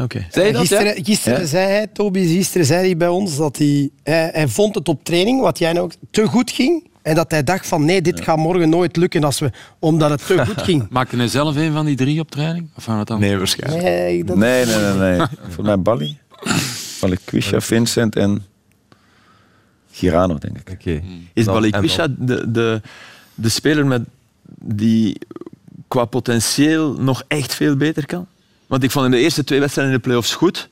Oké. 0.02 0.26
Zei 0.30 0.52
ja? 0.52 0.58
Gisteren, 0.58 1.40
Ja? 1.40 1.46
zei 1.46 1.66
hij, 1.66 1.86
Toby, 1.86 2.26
gisteren 2.26 2.66
zei 2.66 2.80
hij 2.84 2.96
bij 2.96 3.08
ons 3.08 3.36
dat 3.36 3.56
hij, 3.58 3.90
hij, 4.02 4.30
hij 4.32 4.48
vond 4.48 4.74
het 4.74 4.88
op 4.88 5.04
training, 5.04 5.40
wat 5.40 5.58
jij 5.58 5.72
nou 5.72 5.84
ook, 5.84 5.92
te 6.10 6.26
goed 6.26 6.50
ging. 6.50 6.88
En 7.02 7.14
dat 7.14 7.30
hij 7.30 7.44
dacht 7.44 7.66
van 7.66 7.84
nee, 7.84 8.02
dit 8.02 8.20
gaat 8.20 8.36
morgen 8.36 8.68
nooit 8.68 8.96
lukken 8.96 9.24
als 9.24 9.38
we, 9.38 9.50
omdat 9.78 10.10
het 10.10 10.26
te 10.26 10.44
goed 10.46 10.62
ging. 10.62 10.86
Maakte 10.90 11.16
hij 11.16 11.28
zelf 11.28 11.56
een 11.56 11.72
van 11.72 11.86
die 11.86 11.96
drie 11.96 12.20
op 12.20 12.30
training? 12.30 12.68
Of 12.76 12.84
gaan 12.84 12.92
we 12.92 12.98
het 12.98 13.08
dan? 13.08 13.20
Nee, 13.20 13.36
waarschijnlijk. 13.38 13.82
Nee, 13.82 14.24
dat, 14.24 14.36
Nee, 14.36 14.64
nee, 14.66 14.76
nee. 14.76 14.92
nee. 15.18 15.26
Volgens 15.42 15.66
mij 15.66 15.78
Bali. 15.80 16.18
Balikwisha, 17.00 17.60
Vincent 17.60 18.16
en 18.16 18.44
Girano, 19.92 20.38
denk 20.38 20.58
ik. 20.58 20.70
Oké. 20.72 21.02
Is 21.32 21.44
Dan- 21.44 21.54
Balikwisha 21.54 22.02
en 22.02 22.16
de, 22.18 22.50
de, 22.50 22.80
de 23.34 23.48
speler 23.48 23.86
met 23.86 24.02
die 24.58 25.18
qua 25.90 26.04
potentieel 26.04 26.92
nog 26.92 27.22
echt 27.28 27.54
veel 27.54 27.76
beter 27.76 28.06
kan? 28.06 28.26
Want 28.66 28.82
ik 28.82 28.90
vond 28.90 29.04
in 29.04 29.10
de 29.10 29.18
eerste 29.18 29.44
twee 29.44 29.60
wedstrijden 29.60 29.94
in 29.94 30.00
de 30.00 30.06
play-offs 30.06 30.34
goed. 30.34 30.68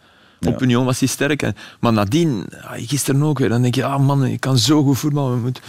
Op. 0.46 0.62
Union 0.62 0.84
was 0.84 0.98
hij 0.98 1.08
sterk. 1.08 1.42
En, 1.42 1.56
maar 1.80 1.92
nadien, 1.92 2.46
ah, 2.62 2.88
gisteren 2.88 3.22
ook 3.22 3.38
weer, 3.38 3.48
dan 3.48 3.62
denk 3.62 3.74
je, 3.74 3.84
ah 3.84 4.06
man, 4.06 4.24
ik 4.24 4.40
kan 4.40 4.58
zo 4.58 4.82
goed 4.82 4.98
voetballen. 4.98 5.34
We 5.34 5.40
moeten... 5.40 5.62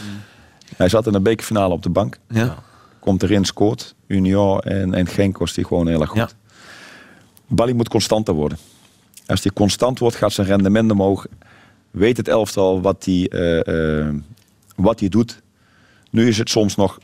Hij 0.76 0.90
zat 0.90 1.08
in 1.08 1.12
de 1.12 1.20
bekerfinale 1.20 1.74
op 1.74 1.84
de 1.84 1.90
bank. 1.90 2.18
Ja. 2.28 2.56
Komt 3.00 3.24
erin, 3.24 3.46
scoort. 3.46 3.96
Union 4.08 4.60
en, 4.60 4.94
en 4.94 5.08
Genk 5.08 5.38
was 5.38 5.56
hij 5.56 5.64
gewoon 5.64 5.88
heel 5.88 6.02
erg 6.02 6.10
goed. 6.10 6.18
Ja. 6.18 6.30
Bali 7.48 7.74
moet 7.74 7.90
constanter 7.90 8.34
worden. 8.34 8.58
Als 9.26 9.44
hij 9.44 9.52
constant 9.52 10.00
wordt, 10.00 10.16
gaat 10.16 10.34
zijn 10.34 10.48
rendement 10.48 10.92
omhoog. 10.92 11.26
Weet 11.92 12.18
het 12.18 12.28
elftal 12.28 12.82
wat 12.82 13.06
hij, 13.06 13.28
eh, 13.28 14.00
eh, 14.00 14.14
wat 14.76 15.00
hij 15.00 15.10
doet. 15.10 15.42
Nu 16.10 16.28
is 16.28 16.38
het 16.38 16.50
soms 16.50 16.76
nog... 16.76 16.98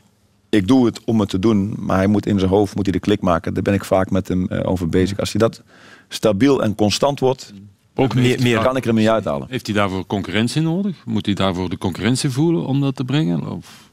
Ik 0.48 0.68
doe 0.68 0.86
het 0.86 1.00
om 1.04 1.20
het 1.20 1.28
te 1.28 1.38
doen, 1.38 1.74
maar 1.78 1.96
hij 1.96 2.06
moet 2.06 2.26
in 2.26 2.38
zijn 2.38 2.50
hoofd 2.50 2.74
moet 2.74 2.84
hij 2.84 2.92
de 2.92 3.00
klik 3.00 3.20
maken. 3.20 3.54
Daar 3.54 3.62
ben 3.62 3.74
ik 3.74 3.84
vaak 3.84 4.10
met 4.10 4.28
hem 4.28 4.46
eh, 4.48 4.70
over 4.70 4.88
bezig. 4.88 5.18
Als 5.18 5.32
hij 5.32 5.40
dat 5.40 5.62
stabiel 6.08 6.62
en 6.62 6.74
constant 6.74 7.20
wordt, 7.20 7.52
Ook 7.94 8.14
meer, 8.14 8.42
meer 8.42 8.58
kan 8.62 8.76
ik 8.76 8.82
er 8.82 8.88
hem 8.88 8.98
niet 8.98 9.08
uithalen. 9.08 9.46
Heeft 9.50 9.66
hij 9.66 9.74
daarvoor 9.76 10.06
concurrentie 10.06 10.62
nodig? 10.62 10.96
Moet 11.04 11.26
hij 11.26 11.34
daarvoor 11.34 11.68
de 11.70 11.78
concurrentie 11.78 12.30
voelen 12.30 12.66
om 12.66 12.80
dat 12.80 12.96
te 12.96 13.04
brengen? 13.04 13.50
Of? 13.52 13.90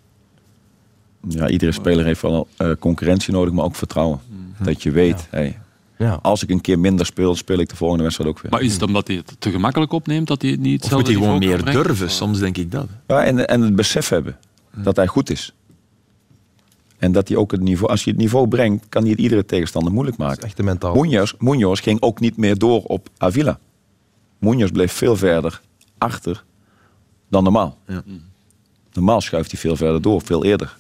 Ja, 1.28 1.50
iedere 1.50 1.72
speler 1.72 2.06
heeft 2.06 2.22
wel 2.22 2.48
eh, 2.58 2.72
concurrentie 2.80 3.34
nodig, 3.34 3.54
maar 3.54 3.66
ook 3.66 3.76
vertrouwen. 3.76 4.20
Dat 4.64 4.84
je 4.84 4.92
weet, 4.92 5.28
hey, 5.30 5.60
Ja. 5.98 6.20
als 6.22 6.44
ik 6.44 6.50
een 6.50 6.62
keer 6.62 6.80
minder 6.80 7.06
speel, 7.06 7.36
speel 7.36 7.60
ik 7.60 7.70
de 7.70 7.76
volgende 7.76 8.04
wedstrijd 8.04 8.30
ook 8.30 8.40
weer. 8.42 8.52
Maar 8.52 8.62
is 8.62 8.74
het 8.74 8.82
omdat 8.82 9.08
hij 9.08 9.16
het 9.16 9.36
te 9.40 9.52
gemakkelijk 9.52 9.92
opneemt 9.92 10.28
dat 10.28 10.42
hij 10.42 10.52
het 10.52 10.60
niet 10.60 10.84
Of 10.84 10.92
moet 10.92 11.08
hij 11.08 11.16
gewoon 11.16 11.40
meer 11.40 11.66
durven? 11.66 12.10
Soms 12.10 12.40
denk 12.40 12.58
ik 12.58 12.72
dat. 12.72 12.88
Ja, 13.08 13.24
en, 13.24 13.48
en 13.48 13.62
het 13.62 13.76
besef 13.76 14.10
hebben 14.10 14.38
dat 14.76 14.96
hij 14.96 15.08
goed 15.08 15.30
is. 15.30 15.54
En 17.04 17.12
dat 17.12 17.28
hij 17.28 17.38
ook 17.38 17.52
het 17.52 17.62
niveau, 17.62 17.92
als 17.92 18.04
hij 18.04 18.14
het 18.14 18.22
niveau 18.22 18.48
brengt, 18.48 18.86
kan 18.90 19.02
hij 19.02 19.12
het 19.12 19.20
iedere 19.20 19.46
tegenstander 19.46 19.94
moeilijk 19.94 20.18
maken. 20.18 20.44
echt 20.44 20.62
mentaal. 20.62 20.96
Munoz, 20.96 21.34
Munoz 21.40 21.82
ging 21.82 22.02
ook 22.02 22.20
niet 22.20 22.38
meer 22.38 22.58
door 22.58 22.84
op 22.84 23.10
Avila. 23.18 23.60
Munoz 24.38 24.70
bleef 24.72 24.92
veel 24.92 25.16
verder 25.16 25.62
achter 25.98 26.44
dan 27.30 27.44
normaal. 27.44 27.78
Ja. 27.88 28.04
Normaal 28.94 29.22
schuift 29.22 29.52
hij 29.52 29.60
veel 29.60 29.76
verder 29.76 30.02
door, 30.02 30.22
veel 30.22 30.44
eerder. 30.46 30.78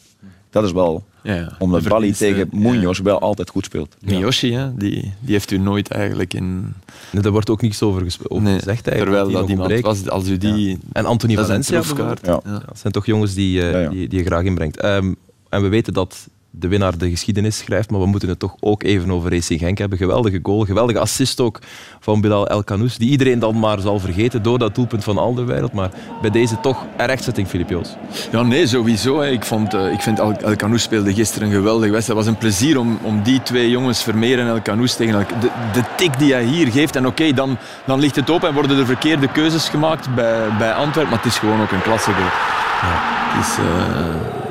Dat 0.49 0.63
is 0.63 0.71
wel 0.71 1.03
Ja, 1.24 1.34
ja. 1.36 1.55
omdat 1.59 1.84
De 1.84 1.89
Bali 1.89 2.11
tegen 2.13 2.49
Munoz 2.51 2.99
wel 2.99 3.19
altijd 3.19 3.49
goed 3.49 3.65
speelt. 3.65 3.95
Miyoshi, 4.01 4.53
hè, 4.53 4.76
die, 4.78 5.13
die 5.19 5.34
heeft 5.34 5.51
u 5.51 5.57
nooit 5.57 5.88
eigenlijk 5.89 6.34
in... 6.34 6.74
Nee, 7.11 7.21
daar 7.21 7.32
wordt 7.32 7.49
ook 7.49 7.61
niks 7.61 7.82
over, 7.82 8.01
gespe- 8.01 8.30
over 8.30 8.43
Nee, 8.43 8.59
gezegd 8.59 8.88
eigenlijk. 8.88 9.03
terwijl 9.05 9.26
die 9.26 9.36
dat 9.36 9.49
iemand 9.49 9.71
ontbreekt. 9.71 10.03
was, 10.03 10.09
als 10.09 10.28
u 10.30 10.38
die... 10.38 10.78
En 10.91 11.05
Anthony 11.05 11.36
Valencia. 11.36 11.82
Ja. 12.21 12.39
Dat 12.43 12.80
zijn 12.80 12.93
toch 12.93 13.05
jongens 13.05 13.34
die, 13.34 13.61
eh, 13.61 13.71
Ja, 13.71 13.80
ja. 13.80 13.89
Die, 13.89 14.07
die 14.07 14.19
je 14.19 14.26
graag 14.26 14.43
inbrengt. 14.43 14.78
Ehm, 14.78 15.13
en 15.54 15.62
we 15.62 15.68
weten 15.68 15.93
dat 15.93 16.28
de 16.56 16.68
winnaar 16.68 16.97
de 16.97 17.10
geschiedenis 17.10 17.58
schrijft, 17.58 17.89
maar 17.89 17.99
we 17.99 18.06
moeten 18.06 18.30
het 18.30 18.39
toch 18.39 18.56
ook 18.60 18.84
even 18.84 19.12
over 19.12 19.32
Racing 19.32 19.60
Genk 19.60 19.78
hebben. 19.78 19.97
Geweldige 19.97 20.39
goal, 20.43 20.66
geweldige 20.66 20.99
assist 20.99 21.39
ook 21.39 21.60
van 21.99 22.22
Bilal 22.22 22.47
El 22.47 22.64
Kanous, 22.64 22.97
die 22.97 23.10
iedereen 23.10 23.39
dan 23.39 23.60
maar 23.60 23.80
zal 23.80 23.99
vergeten 23.99 24.43
door 24.43 24.60
dat 24.60 24.76
doelpunt 24.76 25.04
van 25.04 25.18
Alderweireld. 25.18 25.74
Maar 25.74 25.89
bij 26.22 26.30
deze 26.30 26.60
toch 26.60 26.86
een 26.97 27.06
rechtzetting, 27.06 27.47
Filip 27.47 27.70
Joos. 27.70 27.95
Ja, 28.32 28.41
nee, 28.41 28.68
sowieso. 28.68 29.22
Ik, 29.22 29.43
vond, 29.43 29.74
eh, 29.74 29.91
ik 29.91 30.01
vind 30.01 30.20
El, 30.20 30.32
El 30.32 30.56
Canoes 30.56 30.82
speelde 30.82 31.14
gisteren 31.14 31.47
een 31.47 31.54
geweldige 31.54 31.91
wedstrijd. 31.91 32.20
Het 32.20 32.28
was 32.28 32.36
een 32.36 32.41
plezier 32.41 32.80
om, 32.80 32.99
om 33.01 33.24
die 33.24 33.41
twee 33.43 33.70
jongens, 33.70 34.04
Vermeer 34.04 34.39
en 34.39 34.47
El 34.47 34.62
Canoes, 34.62 34.95
tegen 34.95 35.20
elkaar... 35.20 35.39
De, 35.39 35.49
de 35.74 35.84
tik 35.95 36.20
die 36.20 36.34
hij 36.34 36.43
hier 36.43 36.72
geeft, 36.72 36.95
en 36.95 37.08
oké, 37.08 37.34
dan, 37.34 37.58
dan 37.86 37.99
ligt 37.99 38.16
het 38.16 38.30
open 38.30 38.47
en 38.47 38.54
worden 38.54 38.78
er 38.78 38.86
verkeerde 38.86 39.28
keuzes 39.28 39.70
gemaakt 39.70 40.16
bij, 40.16 40.47
bij 40.58 40.74
Antwerpen, 40.74 41.14
maar 41.14 41.24
het 41.24 41.32
is 41.32 41.38
gewoon 41.38 41.62
ook 41.62 41.72
een 41.72 41.82
klasse 41.82 42.12
goal. 42.12 42.30
Het 42.32 43.45
is... 43.45 43.58
eh, 43.58 44.43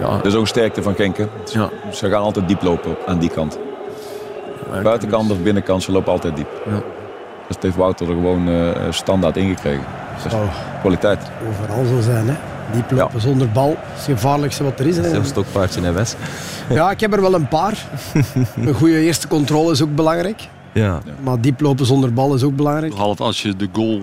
Ja. 0.00 0.16
Dat 0.16 0.26
is 0.26 0.34
ook 0.34 0.40
een 0.40 0.46
sterkte 0.46 0.82
van 0.82 0.94
Genk. 0.94 1.16
hè. 1.16 1.26
ja. 1.52 1.68
Ze 1.92 2.08
gaan 2.10 2.22
altijd 2.22 2.48
diep 2.48 2.62
lopen 2.62 2.96
aan 3.06 3.18
die 3.18 3.30
kant. 3.30 3.58
Buitenkant 4.82 5.30
of 5.30 5.38
binnenkant, 5.42 5.82
ze 5.82 5.92
lopen 5.92 6.12
altijd 6.12 6.36
diep. 6.36 6.48
Ja. 6.66 6.82
Dat 7.48 7.62
heeft 7.62 7.76
Wouter 7.76 8.08
er 8.08 8.14
gewoon 8.14 8.48
eh, 8.48 8.70
standaard 8.90 9.36
ingekregen. 9.36 9.84
Dat 10.16 10.24
is 10.24 10.30
zou 10.32 10.46
kwaliteit. 10.80 11.18
overal 11.48 11.84
zo 11.84 12.00
zijn. 12.00 12.28
Hè. 12.28 12.34
Diep 12.72 12.90
lopen 12.90 13.20
zonder 13.20 13.50
bal. 13.50 13.68
Dat 13.68 13.98
is 13.98 14.06
het 14.06 14.14
gevaarlijkste 14.18 14.64
wat 14.64 14.80
er 14.80 14.86
is. 14.86 14.96
Hè. 14.96 15.08
Zelfs 15.08 15.28
stokpaardje 15.28 15.80
en 15.82 15.94
Wes. 15.94 16.14
Ja, 16.68 16.90
ik 16.90 17.00
heb 17.00 17.12
er 17.12 17.20
wel 17.20 17.34
een 17.34 17.48
paar. 17.48 17.84
Een 18.66 18.74
goede 18.74 19.00
eerste 19.00 19.28
controle 19.28 19.72
is 19.72 19.82
ook 19.82 19.94
belangrijk. 19.94 20.48
Ja. 20.72 20.98
Maar 21.22 21.40
diep 21.40 21.60
lopen 21.60 21.86
zonder 21.86 22.12
bal 22.12 22.34
is 22.34 22.42
ook 22.42 22.56
belangrijk. 22.56 22.92
Behalve 22.92 23.22
als 23.22 23.42
je 23.42 23.56
de 23.56 23.68
goal, 23.72 24.00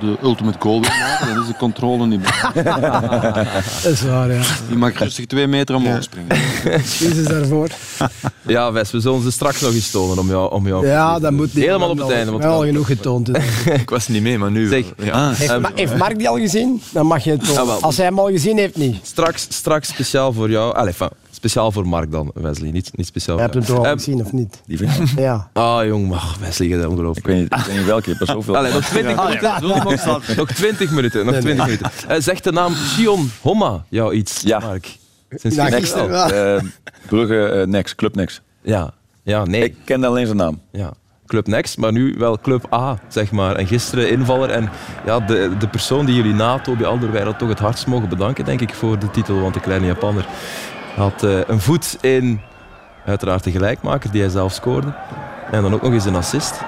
de 0.00 0.16
ultimate 0.22 0.58
goal 0.60 0.80
wil 0.80 0.90
maken, 0.90 1.26
dan 1.34 1.42
is 1.42 1.46
de 1.48 1.56
controle 1.58 2.06
niet 2.06 2.20
meer. 2.20 2.50
Dat 3.82 3.92
is 3.92 4.02
waar, 4.02 4.32
ja. 4.32 4.42
Die 4.68 4.76
mag 4.76 4.98
rustig 4.98 5.26
twee 5.26 5.46
meter 5.46 5.74
omhoog 5.74 6.02
springen. 6.02 6.28
Excuses 6.64 7.26
daarvoor. 7.26 7.68
ja, 8.46 8.72
Wes, 8.72 8.90
we 8.90 9.00
zullen 9.00 9.22
ze 9.22 9.30
straks 9.30 9.60
nog 9.60 9.72
eens 9.72 9.90
tonen 9.90 10.18
om 10.18 10.28
jou... 10.28 10.52
Om 10.52 10.66
jou 10.66 10.86
Ja, 10.86 11.18
dat 11.18 11.32
moet 11.32 11.54
niet. 11.54 11.64
Helemaal 11.64 11.90
op 11.90 11.98
het 11.98 12.10
einde. 12.10 12.30
Want 12.30 12.42
Wel 12.44 12.52
al 12.54 12.64
genoeg 12.64 12.86
getoond. 12.86 13.28
Ik 13.64 13.90
was 13.90 14.08
niet 14.08 14.22
mee, 14.22 14.38
maar 14.38 14.50
nu... 14.50 14.68
Zeg, 14.68 14.84
ja. 14.98 15.32
Heeft, 15.32 15.60
Ma- 15.60 15.70
heeft 15.74 15.96
Mark 15.96 16.18
die 16.18 16.28
al 16.28 16.36
gezien? 16.38 16.82
Dan 16.92 17.06
mag 17.06 17.24
je 17.24 17.30
het 17.30 17.44
tonen. 17.44 17.60
Ah, 17.60 17.66
wel. 17.66 17.80
Als 17.80 17.96
hij 17.96 18.06
hem 18.06 18.18
al 18.18 18.28
gezien 18.30 18.58
heeft, 18.58 18.76
niet. 18.76 18.96
Straks, 19.02 19.46
straks 19.48 19.88
speciaal 19.88 20.32
voor 20.32 20.50
jou. 20.50 20.74
Allee, 20.74 20.94
Speciaal 21.40 21.72
voor 21.72 21.86
Mark 21.88 22.12
dan, 22.12 22.30
Wesley. 22.34 22.70
Niet, 22.70 22.90
niet 22.94 23.06
speciaal 23.06 23.36
voor 23.36 23.42
hebt 23.46 23.54
hem 23.54 23.64
toch 23.64 23.78
al 23.78 23.84
Eh, 23.86 23.92
gezien, 23.92 24.20
of 24.20 24.32
niet? 24.32 24.62
Die 24.66 24.76
vind 24.78 24.90
ik. 24.98 25.18
Ja. 25.18 25.50
Ah, 25.52 25.86
jong, 25.86 26.12
ach, 26.14 26.36
Wesley, 26.38 26.68
je 26.68 26.74
bent 26.74 26.84
Ik 26.86 26.90
ongelooflijk. 26.90 27.26
weet 27.26 27.36
niet, 27.40 27.52
ik 27.54 27.64
weet 27.66 27.76
niet 27.76 27.84
welke, 27.86 28.10
je 28.10 28.16
hebt 28.16 28.28
er 28.28 28.34
zoveel. 28.34 28.56
Allee, 28.56 28.72
nog 28.72 28.84
20 28.84 29.16
Ah, 29.16 29.24
minuten. 29.26 30.36
Nog 30.36 30.52
20 30.52 30.90
minuten. 30.90 31.26
Nog 31.26 31.34
20 31.36 31.64
minuten. 31.64 31.90
Eh, 32.08 32.20
zegt 32.20 32.44
de 32.44 32.52
naam 32.52 32.74
Sion 32.74 33.30
Homma 33.40 33.84
jou 33.88 34.14
iets, 34.14 34.40
Ja. 34.40 34.58
Mark? 34.58 34.96
Sinds 35.30 35.56
Ja, 35.56 35.64
gisteren 35.64 35.80
gisteren 35.80 36.22
al. 36.22 36.28
wel. 36.30 36.56
Eh, 36.56 36.62
Brugge, 37.08 37.44
eh, 37.46 37.66
Next, 37.66 37.94
Club 37.94 38.14
Next. 38.14 38.42
Ja. 38.62 38.90
ja, 39.22 39.44
nee. 39.44 39.62
Ik 39.64 39.74
ken 39.84 40.04
alleen 40.04 40.26
zijn 40.26 40.38
naam. 40.38 40.60
Ja. 40.72 40.92
Club 41.26 41.46
Next, 41.46 41.76
maar 41.78 41.92
nu 41.92 42.14
wel 42.18 42.38
Club 42.38 42.72
A, 42.74 42.98
zeg 43.08 43.30
maar. 43.32 43.56
En 43.56 43.66
gisteren 43.66 44.10
invaller. 44.10 44.50
En 44.50 44.70
ja, 45.06 45.20
de, 45.20 45.50
de 45.58 45.68
persoon 45.68 46.06
die 46.06 46.14
jullie 46.14 46.34
na 46.34 46.58
Toby 46.58 46.84
Alderweireld 46.84 47.38
toch 47.38 47.48
het 47.48 47.58
hardst 47.58 47.86
mogen 47.86 48.08
bedanken, 48.08 48.44
denk 48.44 48.60
ik, 48.60 48.74
voor 48.74 48.98
de 48.98 49.10
titel. 49.10 49.40
Want 49.40 49.54
de 49.54 49.60
kleine 49.60 49.86
Japanner 49.86 50.26
had 50.96 51.22
eh, 51.22 51.38
een 51.46 51.60
voet 51.60 51.98
in, 52.00 52.40
uiteraard 53.06 53.44
de 53.44 53.50
gelijkmaker, 53.50 54.10
die 54.10 54.20
hij 54.20 54.30
zelf 54.30 54.52
scoorde. 54.52 54.92
En 55.50 55.62
dan 55.62 55.74
ook 55.74 55.82
nog 55.82 55.92
eens 55.92 56.04
een 56.04 56.16
assist. 56.16 56.60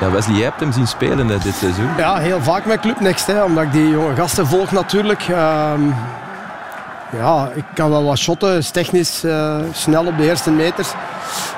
Ja, 0.00 0.10
Wesley, 0.10 0.34
jij 0.36 0.44
hebt 0.44 0.60
hem 0.60 0.72
zien 0.72 0.86
spelen 0.86 1.26
dit 1.26 1.54
seizoen. 1.54 1.88
Ja, 1.96 2.16
heel 2.16 2.40
vaak 2.40 2.64
met 2.64 2.80
Club 2.80 3.00
Next, 3.00 3.26
hè, 3.26 3.42
omdat 3.42 3.64
ik 3.64 3.72
die 3.72 3.90
jonge 3.90 4.14
gasten 4.14 4.46
volg 4.46 4.70
natuurlijk. 4.70 5.20
Ehm, 5.20 5.80
ja, 7.16 7.50
ik 7.54 7.64
kan 7.74 7.90
wel 7.90 8.04
wat 8.04 8.18
shotten, 8.18 8.56
is 8.56 8.70
technisch 8.70 9.24
eh, 9.24 9.58
snel 9.72 10.06
op 10.06 10.16
de 10.16 10.24
eerste 10.24 10.50
meters. 10.50 10.92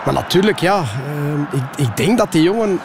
Maar 0.05 0.14
natuurlijk, 0.14 0.59
ja, 0.59 0.77
ehm, 0.77 1.41
ik, 1.51 1.87
ik 1.87 1.97
denk 1.97 2.19
dat 2.19 2.33
die 2.33 2.43
jongen 2.43 2.81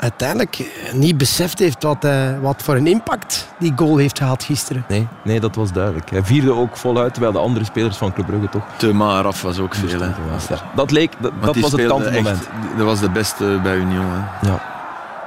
uiteindelijk 0.00 0.70
niet 0.92 1.18
beseft 1.18 1.58
heeft 1.58 1.82
wat, 1.82 2.04
eh, 2.04 2.40
wat 2.40 2.62
voor 2.62 2.74
een 2.76 2.86
impact 2.86 3.48
die 3.58 3.72
goal 3.76 3.96
heeft 3.96 4.18
gehad 4.18 4.42
gisteren. 4.44 4.84
Nee, 4.88 5.06
nee, 5.24 5.40
dat 5.40 5.54
was 5.54 5.72
duidelijk. 5.72 6.10
Hij 6.10 6.24
vierde 6.24 6.52
ook 6.52 6.76
voluit, 6.76 7.12
terwijl 7.12 7.32
de 7.32 7.38
andere 7.38 7.64
spelers 7.64 7.96
van 7.96 8.12
Club 8.12 8.26
Brugge 8.26 8.48
toch... 8.48 8.62
Te 8.76 8.92
maar 8.92 9.24
af 9.24 9.42
was 9.42 9.58
ook 9.58 9.74
veel. 9.74 10.00
Hè. 10.00 10.08
Dat 10.74 10.90
leek, 10.90 11.12
dat, 11.20 11.32
was 11.42 11.72
het 11.72 11.80
echt- 12.06 12.48
Dat 12.76 12.86
was 12.86 13.00
de 13.00 13.10
beste 13.10 13.58
bij 13.62 13.76
Union. 13.76 14.06
Hè. 14.08 14.48
Ja. 14.48 14.62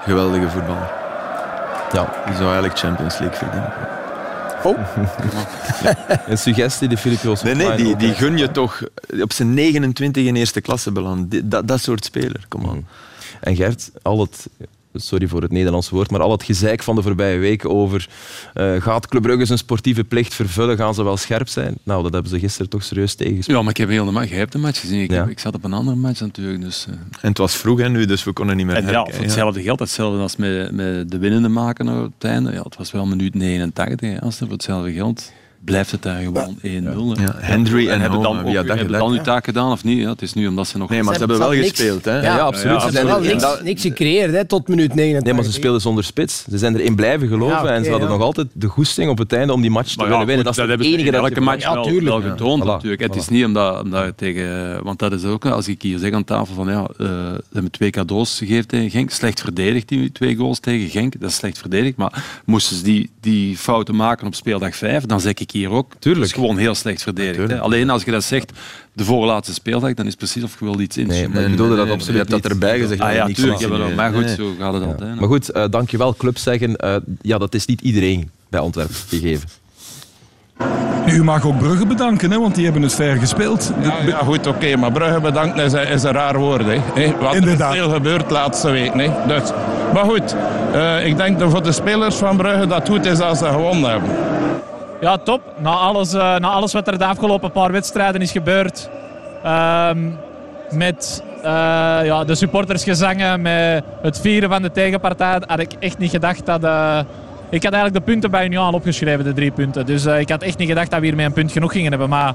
Geweldige 0.04 0.50
voetballer. 0.50 0.92
Ja. 1.92 2.14
Die 2.26 2.36
zou 2.36 2.46
eigenlijk 2.46 2.78
Champions 2.80 3.20
League 3.20 3.38
verdienen. 3.38 3.74
Oh. 4.64 4.78
Een 6.28 6.38
suggestie 6.38 6.88
die 6.88 6.98
Filip 6.98 7.22
Joos 7.22 7.44
Nee, 7.44 7.56
nee, 7.56 7.76
die, 7.76 7.96
die 7.96 8.14
gun 8.14 8.38
je 8.38 8.52
toch 8.52 8.82
op 9.22 9.34
zijn 9.34 9.54
29 9.54 10.26
in 10.26 10.36
eerste 10.36 10.62
klasse 10.62 10.92
beland. 10.92 11.52
Dat, 11.52 11.68
dat 11.68 11.82
soort 11.82 12.06
speler, 12.06 12.46
kom 12.48 12.70
aan. 12.70 12.88
En 13.44 13.56
Gert, 13.56 13.92
al 14.02 14.20
het, 14.20 14.48
sorry 14.94 15.28
voor 15.28 15.42
het 15.42 15.52
Nederlandse 15.52 15.96
woord, 15.96 16.12
maar 16.12 16.22
al 16.22 16.32
het 16.32 16.44
gezeik 16.44 16.84
van 16.84 16.96
de 16.96 17.02
voorbije 17.02 17.38
weken 17.38 17.70
over 17.70 18.10
eh, 18.54 18.82
gaat 18.82 19.08
Club 19.08 19.22
Brugge 19.22 19.46
zijn 19.46 19.58
sportieve 19.58 20.04
plicht 20.04 20.34
vervullen, 20.34 20.78
gaan 20.78 20.94
ze 20.94 21.04
wel 21.04 21.18
scherp 21.18 21.48
zijn? 21.48 21.78
Nou, 21.84 22.04
dat 22.04 22.14
hebben 22.14 22.32
ze 22.32 22.40
gisteren 22.40 22.70
toch 22.70 22.84
serieus 22.84 23.16
tegengespeeld. 23.16 23.58
Ja, 23.58 23.64
maar 23.64 23.72
ik 23.72 23.78
heb 23.78 23.90
heel 23.90 24.06
de 24.06 24.12
match. 24.12 24.30
Jij 24.30 24.38
hebt 24.38 24.52
de 24.52 24.58
match 24.58 24.80
gezien. 24.80 25.02
Ik, 25.02 25.12
Ja. 25.12 25.18
heb- 25.20 25.30
ik 25.30 25.40
zat 25.40 25.56
op 25.56 25.64
een 25.64 25.74
andere 25.74 25.98
match 25.98 26.20
natuurlijk. 26.20 26.62
Dus, 26.62 26.86
eh. 26.90 26.94
En 27.22 27.30
het 27.30 27.38
was 27.38 27.56
vroeg 27.56 27.80
hè, 27.80 27.90
nu, 27.90 28.06
dus 28.06 28.24
we 28.24 28.34
konden 28.34 28.56
niet 28.58 28.66
meer 28.66 28.76
En 28.76 28.88
ja, 28.88 29.06
voor 29.12 29.24
hetzelfde 29.24 29.62
geld, 29.62 29.80
hetzelfde 29.80 30.20
als 30.20 30.36
met, 30.36 30.72
met 30.72 31.12
de 31.12 31.18
winnende 31.18 31.50
maken 31.50 31.88
op 32.04 32.12
het 32.20 32.30
einde. 32.32 32.52
Ja, 32.52 32.62
het 32.62 32.78
was 32.78 32.92
wel 32.92 33.06
minuut 33.06 33.36
89. 33.36 34.10
hè, 34.10 34.22
Als 34.22 34.38
voor 34.38 34.48
hetzelfde 34.50 34.94
geld 34.94 35.32
blijft 35.66 35.92
het 35.92 36.02
daar 36.02 36.22
gewoon 36.22 36.58
1-0. 36.58 36.62
hè. 36.62 37.24
Ja, 37.24 37.34
Hendry 37.36 37.90
en 37.90 38.02
hebben 38.02 38.22
dan, 38.22 38.40
ook, 38.46 38.54
dat 38.54 38.78
hebben 38.78 39.00
dan 39.00 39.12
uw 39.12 39.22
taak 39.22 39.46
gedaan 39.46 39.72
of 39.72 39.84
niet? 39.84 40.00
Ja, 40.00 40.10
het 40.10 40.22
is 40.22 40.34
nu 40.34 40.48
omdat 40.48 40.68
ze 40.68 40.78
nog... 40.78 40.90
Nee, 40.90 41.04
maar 41.04 41.14
ze 41.14 41.20
hebben 41.20 41.38
wel 41.40 41.52
niks. 41.52 41.70
gespeeld. 41.70 42.06
Hè? 42.06 42.22
Ja, 42.22 42.38
absoluut. 42.38 42.82
Ze 42.82 42.90
Ze 42.92 42.98
hebben 42.98 43.24
zijn 43.24 43.40
wel 43.40 43.50
niks, 43.52 43.64
niks 43.64 43.82
gecreëerd 43.82 44.34
hè, 44.34 44.46
tot 44.46 44.68
minuut 44.68 44.88
89. 44.88 45.24
Nee, 45.24 45.34
maar 45.34 45.44
ze 45.44 45.52
speelden 45.52 45.82
zonder 45.82 46.04
spits. 46.04 46.44
Ze 46.50 46.58
zijn 46.58 46.76
erin 46.76 46.96
blijven 46.96 47.28
geloven 47.28 47.64
Ja, 47.64 47.74
en 47.74 47.84
ze 47.84 47.90
hadden 47.90 48.10
ja. 48.10 48.16
nog 48.16 48.24
altijd 48.24 48.48
de 48.54 48.68
goesting 48.68 49.10
op 49.10 49.18
het 49.18 49.34
einde 49.34 49.54
om 49.54 49.62
die 49.62 49.72
match 49.72 49.90
te 49.92 49.98
Maar 49.98 50.06
willen 50.06 50.22
ja, 50.22 50.28
winnen. 50.28 50.46
goed, 50.46 50.56
Dat 50.56 50.68
is 50.68 50.76
het 50.76 50.86
enige 50.94 51.12
dat 51.12 51.22
elke 51.22 51.34
je 51.34 51.42
match 51.42 51.74
wel, 51.74 52.02
wel 52.02 52.22
getoond 52.22 52.64
natuurlijk. 52.64 53.02
Het 53.02 53.16
is 53.16 53.28
niet 53.28 53.46
omdat, 53.46 53.82
omdat 53.84 54.18
tegen... 54.18 54.84
Want 54.84 55.00
dat 55.00 55.12
is 55.14 55.24
ook, 55.24 55.46
als 55.46 55.68
ik 55.68 55.82
hier 55.82 55.98
zeg 56.00 56.12
aan 56.12 56.24
tafel 56.24 56.56
van 56.56 56.68
ja, 56.68 56.82
eh, 56.98 57.08
ze 57.08 57.42
hebben 57.54 57.72
twee 57.72 57.90
cadeaus 57.90 58.38
gegeven 58.38 58.68
tegen 58.68 58.90
Genk. 58.90 59.12
Slecht 59.12 59.42
verdedigd, 59.42 59.88
die 59.88 60.12
twee 60.12 60.36
goals 60.36 60.60
tegen 60.60 60.90
Genk. 60.90 61.20
Dat 61.20 61.30
is 61.30 61.36
slecht 61.36 61.58
verdedigd. 61.58 61.98
Maar 61.98 62.42
moesten 62.46 62.76
ze 62.78 62.84
die, 62.84 63.10
die 63.22 63.58
fouten 63.58 63.96
maken 63.96 64.28
op 64.28 64.36
speeldag 64.36 64.76
5, 64.76 65.06
dan 65.06 65.22
zeg 65.22 65.34
ik 65.34 65.52
hier 65.54 65.70
ook. 65.70 65.92
Tuurlijk. 66.00 66.26
Het 66.26 66.36
is 66.36 66.42
gewoon 66.44 66.58
heel 66.58 66.76
slecht 66.76 67.02
verdedigd. 67.02 67.52
hè. 67.52 67.60
Alleen 67.60 67.90
als 67.90 68.04
je 68.04 68.12
dat 68.12 68.24
zegt, 68.24 68.52
de 68.94 69.04
voorlaatste 69.06 69.54
speeldag, 69.54 69.94
dan 69.94 70.06
is 70.06 70.12
het 70.12 70.20
precies 70.20 70.44
of 70.44 70.56
je 70.60 70.66
wil 70.66 70.80
iets 70.80 70.96
Nee, 70.96 71.06
inzoomen. 71.06 71.32
maar 71.32 71.44
ik 71.44 71.50
bedoelde 71.50 71.76
dat 71.76 71.86
Je 71.88 71.94
absoluut 71.94 72.18
hebt 72.18 72.30
dat 72.44 72.52
erbij 72.52 72.80
gezegd. 72.80 73.02
Ah 73.02 73.14
ja, 73.14 73.26
tuurlijk. 73.26 73.60
Ja, 73.60 73.68
maar, 73.68 73.80
nee. 73.80 73.96
maar 73.96 74.14
goed, 74.14 74.26
Nee. 74.26 74.36
zo 74.36 74.54
gaat 74.60 74.74
het 74.74 74.84
altijd. 74.84 75.16
Maar 75.20 75.28
goed, 75.28 75.50
eh, 75.50 75.64
dankjewel. 75.70 76.14
Club 76.16 76.38
zeggen, 76.38 76.76
eh, 76.76 76.96
ja, 77.22 77.38
dat 77.38 77.54
is 77.54 77.66
niet 77.66 77.82
iedereen 77.82 78.30
bij 78.50 78.60
Antwerpen 78.60 78.96
gegeven. 79.08 79.50
U 81.08 81.24
mag 81.24 81.46
ook 81.46 81.58
Brugge 81.58 81.86
bedanken, 81.86 82.32
hè, 82.32 82.40
want 82.40 82.56
die 82.56 82.64
hebben 82.64 82.82
het 82.82 82.94
fair 82.94 83.18
gespeeld. 83.18 83.72
Ja, 83.82 83.94
ja, 84.06 84.18
goed, 84.18 84.48
oké, 84.48 84.76
maar 84.76 84.92
Brugge 84.92 85.20
bedanken 85.20 85.64
is, 85.64 85.72
een- 85.74 85.88
is 85.88 86.04
een 86.04 86.12
raar 86.12 86.38
woord. 86.40 86.66
Hè. 86.66 86.78
Hè, 86.94 87.14
Wat 87.20 87.36
Inderdaad. 87.36 87.74
er 87.74 87.78
veel 87.80 87.90
gebeurd 87.90 88.32
laatste 88.32 88.70
week. 88.72 88.94
Hè. 88.94 89.10
Dus, 89.28 89.50
maar 89.94 90.04
goed, 90.06 90.36
eh, 90.74 91.06
ik 91.06 91.18
denk 91.18 91.40
dat 91.40 91.52
voor 91.52 91.64
de 91.64 91.72
spelers 91.72 92.16
van 92.16 92.38
Brugge 92.38 92.68
dat 92.68 92.90
goed 92.90 93.06
is 93.06 93.20
als 93.20 93.38
ze 93.40 93.46
gewonnen 93.46 93.90
hebben. 93.90 94.10
Ja, 95.04 95.18
top. 95.18 95.42
Na 95.58 95.70
alles, 95.70 96.14
eh, 96.14 96.36
na 96.36 96.48
alles 96.50 96.74
wat 96.74 96.88
er 96.88 96.98
de 96.98 97.06
afgelopen 97.06 97.52
paar 97.52 97.72
wedstrijden 97.72 98.22
is 98.22 98.32
gebeurd. 98.32 98.90
ehm, 99.44 100.10
met 100.72 101.24
eh, 101.42 101.50
ja, 102.04 102.24
de 102.24 102.36
supportersgezangen, 102.36 103.42
met 103.42 103.84
het 104.02 104.20
vieren 104.20 104.50
van 104.50 104.62
de 104.62 104.72
tegenpartij, 104.72 105.42
had 105.46 105.60
ik 105.60 105.72
echt 105.80 105.98
niet 105.98 106.10
gedacht 106.10 106.46
dat... 106.46 106.64
eh, 106.64 107.00
ik 107.50 107.64
had 107.64 107.74
eigenlijk 107.74 108.06
de 108.06 108.12
punten 108.12 108.32
bij 108.32 108.46
Union 108.46 108.66
al 108.66 108.74
opgeschreven, 108.74 109.24
de 109.24 109.34
drie 109.34 109.52
punten. 109.52 109.86
Dus 109.86 110.06
ik 110.06 110.30
had 110.30 110.42
echt 110.42 110.58
niet 110.58 110.68
gedacht 110.68 110.92
dat 110.92 111.00
we 111.00 111.06
hiermee 111.06 111.26
een 111.26 111.34
punt 111.34 111.52
genoeg 111.52 111.72
gingen 111.72 111.90
hebben. 111.90 112.10
Maar 112.10 112.34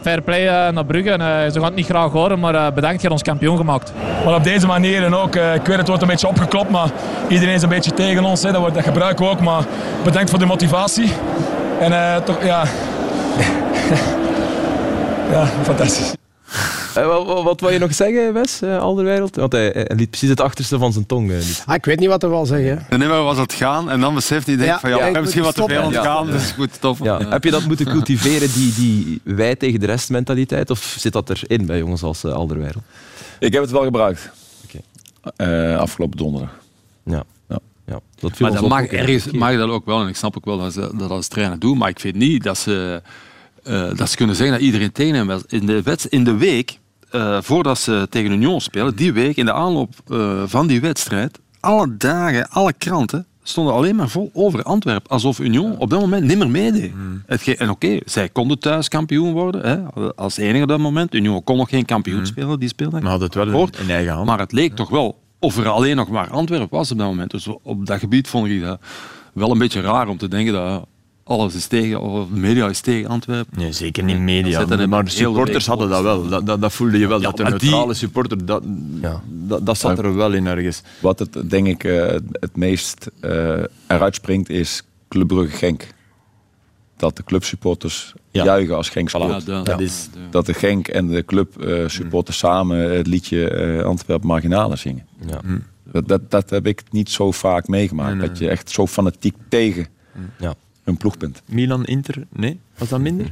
fair 0.00 0.22
play 0.22 0.70
naar 0.70 0.84
Brugge. 0.84 1.10
Ze 1.52 1.52
gaan 1.52 1.64
het 1.64 1.74
niet 1.74 1.86
graag 1.86 2.12
horen, 2.12 2.38
maar 2.38 2.72
bedankt, 2.72 3.02
je 3.02 3.10
ons 3.10 3.22
kampioen 3.22 3.56
gemaakt. 3.56 3.92
Maar 4.24 4.34
op 4.34 4.44
deze 4.44 4.66
manier 4.66 5.04
en 5.04 5.14
ook, 5.14 5.36
ik 5.36 5.66
weet 5.66 5.76
het 5.76 5.88
wordt 5.88 6.02
een 6.02 6.08
beetje 6.08 6.28
opgeklopt, 6.28 6.70
maar 6.70 6.88
iedereen 7.28 7.54
is 7.54 7.62
een 7.62 7.68
beetje 7.68 7.94
tegen 7.94 8.24
ons. 8.24 8.42
Hè. 8.42 8.50
Dat, 8.52 8.60
wordt, 8.60 8.74
dat 8.74 8.84
gebruiken 8.84 9.24
we 9.24 9.30
ook, 9.30 9.40
maar 9.40 9.64
bedankt 10.04 10.30
voor 10.30 10.38
de 10.38 10.46
motivatie. 10.46 11.12
En 11.80 11.92
eh, 11.92 12.16
toch, 12.22 12.44
ja... 12.44 12.64
ja, 15.32 15.46
fantastisch. 15.46 16.12
Eh, 16.94 17.06
wat, 17.06 17.26
wat, 17.26 17.42
wat 17.42 17.60
wil 17.60 17.70
je 17.70 17.78
nog 17.78 17.94
zeggen, 17.94 18.32
Wes, 18.32 18.62
uh, 18.62 18.78
Alderweireld? 18.78 19.36
Want 19.36 19.52
hij, 19.52 19.70
hij 19.72 19.96
liet 19.96 20.10
precies 20.10 20.28
het 20.28 20.40
achterste 20.40 20.78
van 20.78 20.92
zijn 20.92 21.06
tong. 21.06 21.30
eh, 21.30 21.36
niet. 21.36 21.62
Ah, 21.66 21.74
ik 21.74 21.84
weet 21.84 21.98
niet 21.98 22.08
wat 22.08 22.22
hij 22.22 22.30
wil 22.30 22.46
zeggen. 22.46 22.86
En 22.88 22.98
dan 22.98 23.24
was 23.24 23.38
het 23.38 23.52
gaan 23.52 23.90
en 23.90 24.00
dan 24.00 24.14
beseft 24.14 24.46
hij 24.46 24.56
denk 24.56 24.68
Ja, 24.68 24.80
van 24.80 24.90
ja, 24.90 24.96
ja, 24.98 25.06
ik 25.06 25.12
ben 25.12 25.22
misschien 25.22 25.42
wat 25.42 25.54
te 25.54 25.64
veel 25.66 25.80
aan 25.80 25.92
het 25.92 26.02
gaan, 26.04 26.26
dus 26.26 26.50
goed, 26.50 26.80
tof. 26.80 26.98
Ja. 27.02 27.28
Heb 27.28 27.44
je 27.44 27.50
dat 27.50 27.64
moeten 27.64 27.86
cultiveren, 27.86 28.52
die, 28.52 28.74
die 28.74 29.20
wij 29.24 29.56
tegen 29.56 29.80
de 29.80 29.86
rest 29.86 30.10
mentaliteit? 30.10 30.70
Of 30.70 30.94
zit 30.98 31.12
dat 31.12 31.30
erin 31.30 31.66
bij 31.66 31.78
jongens 31.78 32.02
als 32.02 32.24
uh, 32.24 32.32
Alderweireld? 32.32 32.82
Ik 33.38 33.52
heb 33.52 33.62
het 33.62 33.70
wel 33.70 33.82
gebruikt. 33.84 34.30
Oké. 34.64 34.78
Eh, 35.36 35.78
afgelopen 35.78 36.16
donderdag. 36.16 36.50
Ja. 37.04 37.22
Ja. 37.86 38.00
Dat 38.18 38.38
Maar 38.38 38.52
dat 38.52 38.68
mag, 38.68 38.86
ergens 38.86 39.30
mag 39.30 39.56
dat 39.56 39.68
ook 39.68 39.84
wel 39.86 40.00
en 40.02 40.08
ik 40.08 40.16
snap 40.16 40.36
ook 40.36 40.44
wel 40.44 40.58
dat 40.58 40.72
ze 40.72 40.90
dat 40.94 41.10
als 41.10 41.28
trainer 41.28 41.58
doen, 41.58 41.78
maar 41.78 41.88
ik 41.88 42.00
vind 42.00 42.16
niet 42.16 42.42
dat 42.42 42.58
ze, 42.58 43.02
eh, 43.62 43.90
dat 43.94 44.10
ze 44.10 44.16
kunnen 44.16 44.36
zeggen 44.36 44.54
dat 44.54 44.64
iedereen 44.64 44.92
tegen 44.92 45.14
hem 45.14 45.26
was. 45.26 45.42
In 45.48 45.66
de, 45.66 45.96
in 46.08 46.24
de 46.24 46.36
week, 46.36 46.78
eh, 47.10 47.38
voordat 47.42 47.78
ze 47.78 48.06
tegen 48.10 48.30
Union 48.30 48.60
spelen, 48.60 48.96
die 48.96 49.12
week 49.12 49.36
in 49.36 49.44
de 49.44 49.52
aanloop 49.52 49.94
eh, 50.10 50.42
van 50.46 50.66
die 50.66 50.80
wedstrijd, 50.80 51.38
alle 51.60 51.96
dagen, 51.96 52.48
alle 52.48 52.72
kranten 52.72 53.26
stonden 53.42 53.74
alleen 53.74 53.96
maar 53.96 54.08
vol 54.08 54.30
over 54.32 54.62
Antwerpen, 54.62 55.10
alsof 55.10 55.38
Union 55.38 55.78
op 55.78 55.90
dat 55.90 56.00
moment 56.00 56.24
niet 56.24 56.38
meer 56.38 56.48
meedeed. 56.50 56.92
Hetgeen- 57.26 57.56
En 57.56 57.70
oké, 57.70 57.98
zij 58.04 58.28
konden 58.28 58.58
thuis 58.58 58.88
kampioen 58.88 59.32
worden, 59.32 59.60
hè, 59.94 60.02
als 60.14 60.36
enige 60.36 60.62
op 60.62 60.68
dat 60.68 60.78
moment. 60.78 61.14
Union 61.14 61.44
kon 61.44 61.56
nog 61.56 61.68
geen 61.68 61.84
kampioen 61.84 62.26
spelen, 62.26 62.58
die 62.60 62.68
speelde. 62.68 63.00
Maar 63.00 63.10
had 63.10 63.20
het 63.20 63.34
wel 63.34 63.68
eigen 63.88 64.12
hand. 64.12 64.26
Maar 64.26 64.38
het 64.38 64.52
leek 64.52 64.76
toch 64.76 64.88
wel 64.88 65.18
of 65.38 65.56
er 65.56 65.68
alleen 65.68 65.96
nog 65.96 66.08
maar 66.08 66.30
Antwerpen 66.30 66.78
was 66.78 66.90
op 66.92 66.98
dat 66.98 67.06
moment. 67.06 67.30
Dus 67.30 67.46
op 67.62 67.86
dat 67.86 67.98
gebied 67.98 68.28
vond 68.28 68.48
ik 68.48 68.60
dat 68.62 68.80
wel 69.32 69.50
een 69.50 69.58
beetje 69.58 69.80
raar 69.80 70.08
om 70.08 70.16
te 70.18 70.28
denken 70.28 70.52
dat 70.52 70.86
alles 71.24 71.54
is 71.54 71.66
tegen, 71.66 72.00
of 72.00 72.28
de 72.28 72.36
media 72.40 72.68
is 72.68 72.80
tegen 72.80 73.10
Antwerpen. 73.10 73.58
Nee, 73.58 73.72
zeker 73.72 74.04
niet 74.04 74.18
media. 74.18 74.64
Dan 74.64 74.88
Maar 74.88 75.08
supporters 75.08 75.66
hadden 75.66 75.88
dat 75.88 76.02
wel. 76.02 76.28
Dat, 76.28 76.46
dat, 76.46 76.60
dat 76.60 76.72
voelde 76.72 76.98
je 76.98 77.06
wel. 77.06 77.20
Ja, 77.20 77.30
dat 77.30 77.36
de 77.36 77.44
die- 77.44 77.52
neutrale 77.70 77.94
supporter, 77.94 78.44
dat, 78.46 78.62
Ja. 79.00 79.20
dat, 79.28 79.66
dat 79.66 79.78
zat 79.78 79.98
er 79.98 80.14
wel 80.14 80.32
in 80.32 80.46
ergens. 80.46 80.82
Wat 81.00 81.18
het 81.18 81.50
denk 81.50 81.66
ik 81.66 81.84
eh, 81.84 82.06
het 82.32 82.56
meest 82.56 83.10
eh, 83.20 83.62
eruit 83.86 84.14
springt 84.14 84.48
is 84.48 84.82
Club 85.08 85.26
Brugge 85.28 85.56
Genk. 85.56 85.86
Dat 86.96 87.16
de 87.16 87.24
clubsupporters 87.24 88.14
Ja. 88.30 88.44
juichen 88.44 88.76
als 88.76 88.88
Genk 88.88 89.08
scoort. 89.08 89.46
dat, 89.46 89.66
ja, 89.66 89.78
is- 89.78 90.08
dat- 90.30 90.46
de 90.46 90.54
Genk 90.54 90.88
en 90.88 91.06
de 91.06 91.24
club 91.24 91.62
eh, 91.62 91.88
supporters 91.88 92.38
samen 92.38 92.78
het 92.96 93.06
liedje 93.06 93.50
eh 93.50 93.84
Antwerpen 93.84 94.26
Marginalen 94.28 94.78
zingen. 94.78 95.06
Ja. 95.28 95.40
Dat, 95.92 96.08
dat, 96.08 96.30
dat 96.30 96.50
heb 96.50 96.66
ik 96.66 96.82
niet 96.90 97.10
zo 97.10 97.30
vaak 97.32 97.68
meegemaakt. 97.68 98.08
Nee, 98.10 98.18
nee. 98.18 98.28
Dat 98.28 98.38
je 98.38 98.48
echt 98.48 98.70
zo 98.70 98.86
fanatiek 98.86 99.34
tegen 99.48 99.86
Ja. 100.38 100.54
een 100.84 100.96
ploeg 100.96 101.16
bent. 101.16 101.42
Milan, 101.46 101.84
Inter, 101.84 102.26
nee? 102.32 102.60
Was 102.78 102.88
dat 102.88 103.00
minder? 103.00 103.26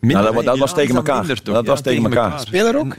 Nou, 0.00 0.44
dat, 0.44 0.58
was 0.58 0.74
tegen 0.74 0.94
elkaar. 0.94 1.18
minder, 1.18 1.40
dat 1.44 1.54
Ja, 1.64 1.70
was 1.70 1.80
tegen 1.80 2.04
elkaar. 2.04 2.40
Speler 2.40 2.78
ook? 2.78 2.96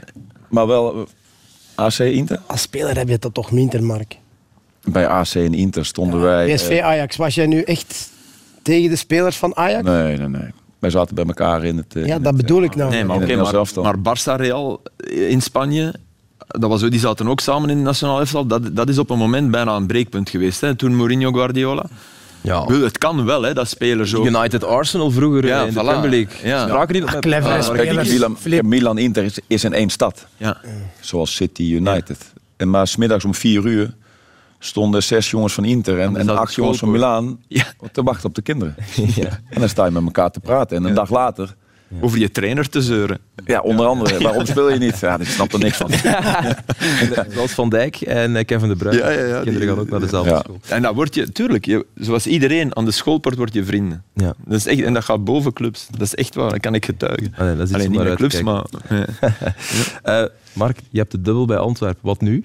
Maar 0.48 0.66
wel 0.66 0.94
eh, 0.94 1.84
AC 1.84 1.98
Inter. 1.98 2.40
Als 2.46 2.60
speler 2.60 2.96
heb 2.96 3.08
je 3.08 3.18
dat 3.18 3.34
toch 3.34 3.50
minder, 3.52 3.82
Mark. 3.82 4.16
Bij 4.84 5.08
AC 5.08 5.34
en 5.34 5.54
Inter 5.54 5.86
stonden 5.86 6.20
wij. 6.20 6.48
eh, 6.48 6.54
PSV 6.54 6.80
Ajax, 6.82 7.16
was 7.16 7.34
jij 7.34 7.46
nu 7.46 7.60
echt 7.62 8.10
tegen 8.64 8.90
de 8.90 8.96
spelers 8.96 9.36
van 9.36 9.56
Ajax? 9.56 9.84
nee, 9.88 10.16
nee, 10.16 10.28
nee. 10.28 10.50
Wij 10.78 10.90
zaten 10.92 11.14
bij 11.14 11.24
elkaar 11.24 11.64
in 11.64 11.76
het... 11.76 11.96
eh, 11.96 12.06
Ja, 12.06 12.14
in 12.16 12.22
dat 12.22 12.32
het, 12.32 12.40
bedoel 12.42 12.58
eh, 12.58 12.64
ik 12.64 12.74
nou. 12.76 12.90
Nee, 12.90 13.04
maar, 13.04 13.18
Nederlands 13.18 13.74
maar, 13.74 13.84
maar 13.84 14.16
Barça 14.18 14.40
Real 14.40 14.82
in 15.10 15.40
Spanje, 15.42 15.94
dat 16.46 16.70
was, 16.70 16.80
zo- 16.80 16.88
die 16.88 17.00
zaten 17.00 17.28
ook 17.28 17.40
samen 17.40 17.70
in 17.70 17.76
het 17.76 17.84
nationaal 17.84 18.18
elftal. 18.18 18.46
Dat, 18.46 18.76
dat 18.76 18.88
is 18.88 18.98
op 18.98 19.10
een 19.10 19.18
moment 19.18 19.50
bijna 19.50 19.76
een 19.76 19.86
breekpunt 19.86 20.30
geweest. 20.30 20.60
Hè. 20.60 20.74
Toen 20.74 20.96
Mourinho 20.96 21.32
Guardiola. 21.32 21.84
Ja. 22.40 22.64
Het 22.66 22.98
kan 22.98 23.24
wel, 23.24 23.42
hè, 23.42 23.54
dat 23.54 23.68
spelers 23.68 24.10
zo. 24.10 24.24
United 24.26 24.64
Arsenal 24.64 25.10
vroeger 25.10 25.46
Ja, 25.46 25.60
eh, 25.60 25.66
in 25.66 25.74
de. 25.74 25.80
Premier 25.80 26.10
League. 26.10 26.48
Ja. 26.50 26.66
Spraken 26.66 26.92
die 26.92 27.00
nog 27.02 27.14
Ah, 27.14 27.22
met 27.22 27.34
Ah, 27.44 27.62
spelers. 27.62 28.08
Kijk, 28.08 28.38
Milan. 28.44 28.68
Milan 28.68 28.98
Inter 28.98 29.24
is, 29.24 29.38
is 29.46 29.64
in 29.64 29.72
één 29.72 29.90
stad. 29.90 30.26
Ja. 30.36 30.56
Zoals 31.00 31.34
City 31.34 31.62
United. 31.62 32.32
En 32.56 32.70
maar 32.70 32.86
smiddags 32.86 33.24
om 33.24 33.34
vier 33.34 33.66
uur 33.66 33.94
stonden 34.64 35.02
zes 35.02 35.30
jongens 35.30 35.52
van 35.54 35.64
Inter 35.64 36.00
en, 36.00 36.16
en 36.16 36.28
acht 36.38 36.54
jongens 36.54 36.78
van. 36.78 36.90
Milaan 36.90 37.38
Ja. 37.48 37.64
te 37.92 38.02
wachten 38.02 38.28
op 38.28 38.34
de 38.34 38.42
kinderen. 38.42 38.74
En 39.50 39.60
dan 39.60 39.68
sta 39.68 39.84
je 39.84 39.90
met 39.90 40.02
elkaar 40.04 40.30
te 40.30 40.40
praten. 40.40 40.76
En 40.76 40.84
een 40.84 40.94
dag 40.94 41.10
later, 41.10 41.54
Over 42.00 42.18
je 42.18 42.30
trainer 42.30 42.68
te 42.68 42.82
zeuren. 42.82 43.18
ja, 43.44 43.60
onder 43.60 43.86
andere, 43.86 44.22
waarom 44.22 44.46
speel 44.46 44.70
je 44.70 44.78
niet? 44.78 44.98
Ja, 45.00 45.18
ik 45.18 45.26
snap 45.28 45.52
er 45.52 45.58
niks 45.58 45.76
van. 45.76 45.90
Zoals 47.34 47.52
Van 47.52 47.68
Dijk 47.68 47.96
en 48.00 48.36
eh, 48.36 48.44
Kevin 48.44 48.68
De 48.68 48.76
Bruyne. 48.76 48.98
Ja, 49.00 49.10
ja, 49.10 49.18
ja, 49.18 49.34
Kinderen 49.42 49.60
die- 49.60 49.68
gaan 49.68 49.78
ook 49.78 49.90
naar 49.90 50.00
dezelfde 50.00 50.30
Ja. 50.30 50.38
school. 50.38 50.58
En 50.68 50.82
dan 50.82 50.94
word 50.94 51.14
je, 51.14 51.32
tuurlijk, 51.32 51.64
je, 51.64 51.86
zoals 51.94 52.26
iedereen 52.26 52.76
aan 52.76 52.84
de 52.84 52.90
schoolpoort 52.90 53.36
word 53.36 53.54
je 53.54 53.64
vrienden. 53.64 54.02
Ja. 54.14 54.34
Dat 54.44 54.56
is 54.58 54.66
echt, 54.66 54.80
en 54.82 54.94
dat 54.94 55.04
gaat 55.04 55.24
boven 55.24 55.52
clubs. 55.52 55.86
Dat 55.90 56.00
is 56.00 56.14
echt 56.14 56.34
waar, 56.34 56.50
dat 56.50 56.60
kan 56.60 56.74
ik 56.74 56.84
getuigen. 56.84 57.32
Ah, 57.36 57.40
nee, 57.40 57.56
dat 57.56 57.58
is 57.58 57.62
iets 57.64 57.74
Alleen 57.74 57.86
om 57.86 57.92
niet 57.92 58.02
met 58.08 58.16
clubs, 58.16 58.42
maar... 58.42 58.64
ja. 58.90 59.04
Eh, 60.02 60.28
Mark, 60.52 60.78
je 60.90 60.98
hebt 60.98 61.10
de 61.10 61.20
dubbel 61.20 61.44
bij 61.46 61.56
Antwerpen. 61.56 62.00
Wat 62.02 62.20
nu? 62.20 62.44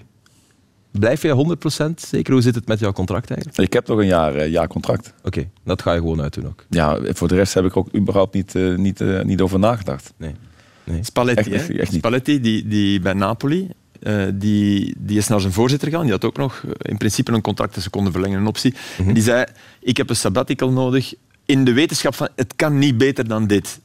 Blijf 0.91 1.21
jij 1.21 1.55
100% 1.89 1.93
zeker? 1.95 2.33
Hoe 2.33 2.41
zit 2.41 2.55
het 2.55 2.67
met 2.67 2.79
jouw 2.79 2.91
contract 2.91 3.29
eigenlijk? 3.31 3.59
Ik 3.61 3.73
heb 3.73 3.87
nog 3.87 3.99
een 3.99 4.05
jaar, 4.07 4.35
eh, 4.35 4.51
jaar 4.51 4.67
contract. 4.67 5.13
Oké, 5.23 5.49
dat 5.63 5.81
ga 5.81 5.93
je 5.93 5.99
gewoon 5.99 6.21
uitdoen 6.21 6.45
ook. 6.47 6.65
Ja, 6.69 6.99
voor 7.13 7.27
de 7.27 7.35
rest 7.35 7.53
heb 7.53 7.65
ik 7.65 7.77
ook 7.77 7.95
überhaupt 7.95 8.33
niet, 8.33 8.55
eh, 8.55 8.75
niet, 8.75 9.01
eh, 9.01 9.21
niet 9.21 9.41
over 9.41 9.59
nagedacht. 9.59 10.13
Nee. 10.17 10.35
nee. 10.83 11.03
Spalletti, 11.03 11.51
Echt- 11.51 11.67
hè? 11.67 11.73
echt 11.73 11.91
niet. 11.91 11.99
Spalletti 11.99 12.41
die, 12.41 12.67
die 12.67 12.99
bij 12.99 13.13
Napoli, 13.13 13.67
eh, 13.99 14.23
die, 14.33 14.95
die 14.97 15.17
is 15.17 15.27
naar 15.27 15.39
zijn 15.39 15.53
voorzitter 15.53 15.87
gegaan. 15.87 16.03
Die 16.03 16.11
had 16.13 16.25
ook 16.25 16.37
nog 16.37 16.63
in 16.81 16.97
principe 16.97 17.31
een 17.31 17.41
contract 17.41 17.73
dat 17.73 17.83
ze 17.83 17.89
konden 17.89 18.11
verlengen, 18.11 18.39
een 18.39 18.47
optie. 18.47 18.73
En 19.07 19.13
die 19.13 19.23
zei, 19.23 19.45
ik 19.79 19.97
heb 19.97 20.09
een 20.09 20.15
sabbatical 20.15 20.71
nodig 20.71 21.13
in 21.45 21.63
de 21.65 21.73
wetenschap 21.73 22.15
van, 22.15 22.27
het 22.35 22.53
kan 22.55 22.77
niet 22.77 22.97
beter 22.97 23.27
dan 23.27 23.47
dit. 23.47 23.79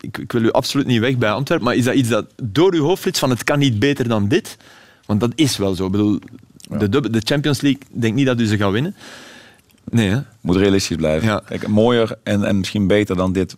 Ik, 0.00 0.18
ik 0.18 0.32
wil 0.32 0.42
u 0.42 0.50
absoluut 0.52 0.86
niet 0.86 1.00
weg 1.00 1.16
bij 1.18 1.30
Antwerpen, 1.30 1.66
maar 1.66 1.76
is 1.76 1.84
dat 1.84 1.94
iets 1.94 2.08
dat 2.08 2.26
door 2.42 2.74
uw 2.74 2.84
hoofd 2.84 3.02
flitst 3.02 3.20
van, 3.20 3.30
het 3.30 3.44
kan 3.44 3.58
niet 3.58 3.78
beter 3.78 4.08
dan 4.08 4.28
dit? 4.28 4.56
Want 5.06 5.20
dat 5.20 5.32
is 5.34 5.56
wel 5.56 5.74
zo. 5.74 5.86
Ik 5.86 5.90
bedoel, 5.92 6.18
de, 6.78 7.10
de 7.10 7.20
Champions 7.24 7.60
League, 7.60 7.80
denk 7.92 8.14
niet 8.14 8.26
dat 8.26 8.40
u 8.40 8.46
ze 8.46 8.56
gaat 8.56 8.72
winnen. 8.72 8.94
Nee, 9.90 10.08
hè? 10.08 10.20
Moet 10.40 10.56
realistisch 10.56 10.96
blijven. 10.96 11.28
Ja. 11.28 11.42
Kijk, 11.46 11.68
mooier 11.68 12.18
en, 12.22 12.44
en 12.44 12.58
misschien 12.58 12.86
beter 12.86 13.16
dan 13.16 13.32
dit. 13.32 13.54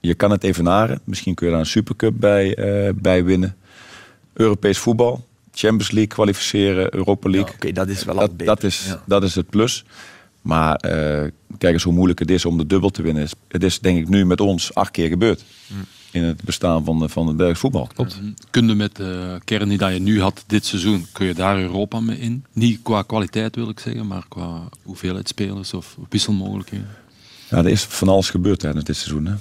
Je 0.00 0.14
kan 0.14 0.30
het 0.30 0.44
evenaren. 0.44 1.00
Misschien 1.04 1.34
kun 1.34 1.46
je 1.46 1.52
daar 1.52 1.60
een 1.60 1.66
supercup 1.68 2.14
bij, 2.16 2.54
eh, 2.54 2.92
bij 2.94 3.24
winnen. 3.24 3.56
Europees 4.32 4.78
voetbal. 4.78 5.24
Champions 5.52 5.90
League 5.90 6.06
kwalificeren. 6.12 6.94
Europa 6.94 7.30
League. 7.30 7.54
Oké, 7.54 7.72
dat 7.72 7.88
is 7.88 8.04
wel 8.04 8.14
dat, 8.14 8.30
beter. 8.36 8.46
dat, 8.46 8.62
is, 8.64 8.84
Ja. 8.86 9.02
dat 9.06 9.22
is 9.22 9.34
het 9.34 9.50
plus. 9.50 9.84
Maar 10.42 10.76
eh, 10.76 11.30
kijk 11.58 11.72
eens 11.72 11.82
hoe 11.82 11.92
moeilijk 11.92 12.18
het 12.18 12.30
is 12.30 12.44
om 12.44 12.58
de 12.58 12.66
dubbel 12.66 12.90
te 12.90 13.02
winnen. 13.02 13.28
Het 13.48 13.62
is 13.62 13.78
denk 13.80 13.98
ik 13.98 14.08
nu 14.08 14.26
met 14.26 14.40
ons 14.40 14.74
acht 14.74 14.90
keer 14.90 15.08
gebeurd. 15.08 15.44
In 16.12 16.22
het 16.22 16.42
bestaan 16.42 16.84
van, 16.84 16.98
de- 16.98 17.08
van 17.08 17.26
het 17.26 17.36
Belgisch 17.36 17.58
voetbal. 17.58 17.88
Klopt. 17.94 18.20
Kun 18.50 18.68
je 18.68 18.74
met 18.74 18.96
de 18.96 19.38
kern 19.44 19.68
die 19.68 19.78
dat 19.78 19.92
je 19.92 19.98
nu 19.98 20.20
had 20.20 20.44
dit 20.46 20.64
seizoen, 20.64 21.06
kun 21.12 21.26
je 21.26 21.34
daar 21.34 21.58
Europa 21.60 22.00
mee 22.00 22.18
in? 22.18 22.44
Niet 22.52 22.80
qua 22.82 23.02
kwaliteit 23.02 23.56
wil 23.56 23.68
ik 23.68 23.80
zeggen, 23.80 24.06
maar 24.06 24.24
qua 24.28 24.60
hoeveelheid 24.82 25.28
spelers 25.28 25.74
of 25.74 25.96
wisselmogelijkheden. 26.08 26.86
Ja, 27.50 27.56
er 27.58 27.68
is 27.68 27.82
van 27.84 28.08
alles 28.08 28.30
gebeurd 28.30 28.58
tijdens 28.58 28.84
dit 28.84 28.96
seizoen. 28.96 29.26
Hè. 29.26 29.34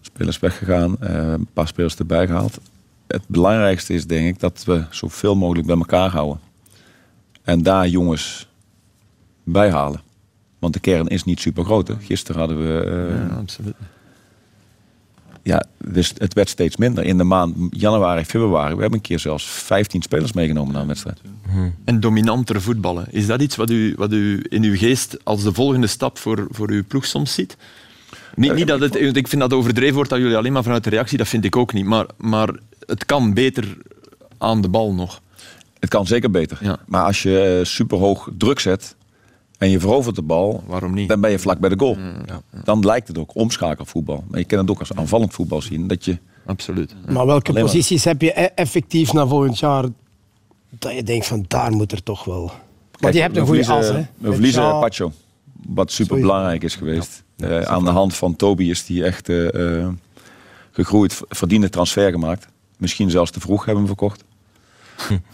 Spelers 0.00 0.38
weggegaan, 0.38 1.00
eh, 1.00 1.30
een 1.32 1.46
paar 1.52 1.68
spelers 1.68 1.96
erbij 1.96 2.26
gehaald. 2.26 2.58
Het 3.06 3.22
belangrijkste 3.26 3.92
is 3.94 4.06
denk 4.06 4.26
ik 4.34 4.40
dat 4.40 4.62
we 4.66 4.84
zoveel 4.90 5.34
mogelijk 5.36 5.66
bij 5.66 5.76
elkaar 5.76 6.10
houden. 6.10 6.40
En 7.42 7.62
daar 7.62 7.88
jongens 7.88 8.48
bij 9.44 9.70
halen. 9.70 10.00
Want 10.58 10.74
de 10.74 10.80
kern 10.80 11.06
is 11.08 11.24
niet 11.24 11.40
super 11.40 11.64
groot. 11.64 11.88
Hè. 11.88 11.94
Gisteren 12.00 12.40
hadden 12.40 12.58
we... 12.58 12.80
eh, 12.84 13.28
Ja, 13.28 13.34
absoluut. 13.36 13.74
Ja, 15.42 15.64
dus 15.84 16.12
het 16.18 16.34
werd 16.34 16.48
steeds 16.48 16.76
minder. 16.76 17.04
In 17.04 17.16
de 17.16 17.24
maand 17.24 17.56
januari, 17.70 18.24
februari, 18.24 18.74
we 18.74 18.80
hebben 18.80 18.98
een 18.98 19.04
keer 19.04 19.18
zelfs 19.18 19.44
15 19.44 20.02
spelers 20.02 20.32
meegenomen 20.32 20.72
naar 20.72 20.82
een 20.82 20.88
wedstrijd. 20.88 21.20
En 21.84 22.00
dominanter 22.00 22.62
voetballen. 22.62 23.06
Is 23.10 23.26
dat 23.26 23.42
iets 23.42 23.56
wat 23.56 23.70
u, 23.70 23.94
wat 23.96 24.12
u 24.12 24.44
in 24.48 24.62
uw 24.62 24.76
geest 24.76 25.16
als 25.24 25.42
de 25.42 25.52
volgende 25.52 25.86
stap 25.86 26.18
voor, 26.18 26.46
voor 26.50 26.70
uw 26.70 26.84
ploeg 26.88 27.04
soms 27.04 27.34
ziet? 27.34 27.56
Niet, 28.34 28.54
niet 28.54 28.66
dat 28.66 28.80
het, 28.80 29.16
ik 29.16 29.28
vind 29.28 29.40
dat 29.40 29.52
overdreven 29.52 29.94
wordt 29.94 30.10
dat 30.10 30.18
jullie 30.18 30.36
alleen 30.36 30.52
maar 30.52 30.62
vanuit 30.62 30.84
de 30.84 30.90
reactie, 30.90 31.18
dat 31.18 31.28
vind 31.28 31.44
ik 31.44 31.56
ook 31.56 31.72
niet. 31.72 31.84
Maar, 31.84 32.06
maar 32.16 32.48
het 32.86 33.06
kan 33.06 33.34
beter 33.34 33.76
aan 34.38 34.60
de 34.60 34.68
bal 34.68 34.92
nog. 34.92 35.20
Het 35.78 35.90
kan 35.90 36.06
zeker 36.06 36.30
beter. 36.30 36.58
Ja. 36.60 36.78
Maar 36.86 37.04
als 37.04 37.22
je 37.22 37.58
eh, 37.58 37.64
super 37.64 37.98
hoog 37.98 38.28
druk 38.38 38.60
zet 38.60 38.94
en 39.62 39.70
je 39.70 39.80
verovert 39.80 40.14
de 40.16 40.22
bal, 40.22 40.62
Waarom 40.66 40.94
niet? 40.94 41.08
dan 41.08 41.20
ben 41.20 41.30
je 41.30 41.38
vlak 41.38 41.58
bij 41.58 41.68
de 41.70 41.78
goal. 41.78 41.94
Mm, 41.94 42.12
Dan 42.64 42.80
lijkt 42.84 43.08
het 43.08 43.18
ook 43.18 43.34
omschakelvoetbal. 43.36 44.24
Maar 44.28 44.38
je 44.38 44.44
kan 44.44 44.58
het 44.58 44.70
ook 44.70 44.78
als 44.78 44.94
aanvallend 44.94 45.32
voetbal 45.34 45.62
zien. 45.62 45.86
Dat 45.86 46.04
je, 46.04 46.18
Absoluut. 46.46 46.94
Maar 47.08 47.26
welke 47.26 47.48
Alleen 47.50 47.62
maar. 47.64 47.72
posities 47.72 48.04
heb 48.04 48.20
je 48.22 48.40
e- 48.40 48.48
effectief 48.54 49.12
na 49.12 49.26
volgend 49.26 49.58
jaar 49.58 49.84
dat 50.78 50.94
je 50.94 51.02
denkt 51.02 51.26
van 51.26 51.44
daar 51.48 51.72
moet 51.72 51.92
er 51.92 52.02
toch 52.02 52.24
wel... 52.24 52.44
Maar 52.44 52.54
Kijk, 53.00 53.14
je 53.14 53.20
hebt 53.20 53.36
een 53.36 53.46
goede 53.46 53.66
as, 53.72 53.88
hè? 53.88 54.06
We 54.18 54.32
verliezen 54.32 54.62
Ja. 54.62 54.80
Pacho. 54.80 55.12
Wat 55.66 55.92
super 55.92 56.20
belangrijk 56.20 56.62
is 56.64 56.74
geweest. 56.74 57.22
Eh, 57.36 57.60
aan 57.60 57.84
de 57.84 57.90
hand 57.90 58.14
van 58.14 58.36
Toby 58.36 58.64
is 58.64 58.84
die 58.86 59.04
echt 59.04 59.28
eh, 59.28 59.78
eh, 59.80 59.88
gegroeid, 60.70 61.20
verdiende 61.28 61.68
transfer 61.68 62.10
gemaakt. 62.10 62.46
Misschien 62.76 63.10
zelfs 63.10 63.30
te 63.30 63.40
vroeg 63.40 63.64
hebben 63.64 63.84
we 63.84 63.88
hem 63.88 63.98
verkocht. 63.98 64.24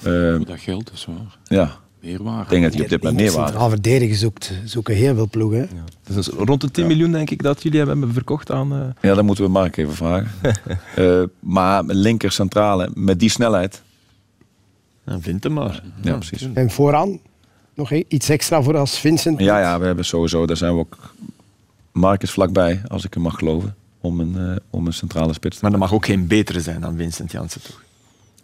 Eh, 0.02 0.46
Dat 0.48 0.60
geldt, 0.60 0.84
dat 0.84 0.94
is 0.94 1.04
waar. 1.06 1.38
ja. 1.44 1.76
Ik 2.12 2.48
denk 2.48 2.62
dat 2.62 2.72
hij 2.74 2.82
op 2.82 2.88
dit 2.88 3.02
moment 3.02 3.20
meer 3.20 3.30
Centraal 3.30 3.68
verdedigen 3.68 4.16
zoekt, 4.16 4.52
zoeken 4.64 4.94
heel 4.94 5.14
veel 5.14 5.28
ploegen. 5.28 5.58
hè. 5.60 5.66
Dus 6.14 6.26
rond 6.28 6.60
de 6.60 6.70
10 6.70 6.86
miljoen 6.86 7.12
denk 7.12 7.30
ik 7.30 7.42
dat 7.42 7.62
jullie 7.62 7.78
hebben 7.78 8.12
verkocht 8.12 8.50
aan... 8.50 8.72
eh, 8.72 8.78
Ja, 9.10 9.14
dat 9.14 9.24
moeten 9.24 9.44
we 9.44 9.50
Mark 9.50 9.76
even 9.76 9.94
vragen. 9.94 10.30
Eh, 10.94 11.22
maar 11.40 11.82
linker 11.84 12.30
centrale 12.32 12.90
met 12.94 13.20
die 13.20 13.30
snelheid. 13.30 13.82
Dan 15.04 15.22
vind 15.22 15.44
hem 15.44 15.52
maar. 15.52 15.82
Ja, 16.02 16.14
precies. 16.16 16.48
En 16.54 16.70
vooraan 16.70 17.18
nog 17.74 17.90
e- 17.90 18.04
iets 18.08 18.28
extra 18.28 18.62
voor 18.62 18.76
als 18.76 18.98
Vincent. 18.98 19.40
Ja, 19.40 19.60
ja, 19.60 19.78
we 19.80 19.86
hebben 19.86 20.04
sowieso, 20.04 20.46
daar 20.46 20.56
zijn 20.56 20.72
we 20.74 20.78
ook. 20.78 20.96
Mark 21.92 22.22
is 22.22 22.30
vlakbij, 22.30 22.80
als 22.88 23.04
ik 23.04 23.14
hem 23.14 23.22
mag 23.22 23.34
geloven, 23.38 23.74
om 24.00 24.20
een, 24.20 24.36
eh, 24.36 24.56
om 24.70 24.86
een 24.86 24.92
centrale 24.92 25.32
spits 25.32 25.56
te 25.56 25.62
Maar 25.62 25.70
dat 25.70 25.80
mag 25.80 25.92
ook 25.92 26.04
geen 26.06 26.26
betere 26.26 26.60
zijn 26.60 26.80
dan 26.80 26.96
Vincent 26.96 27.32
Janssen, 27.32 27.62
toch? 27.62 27.82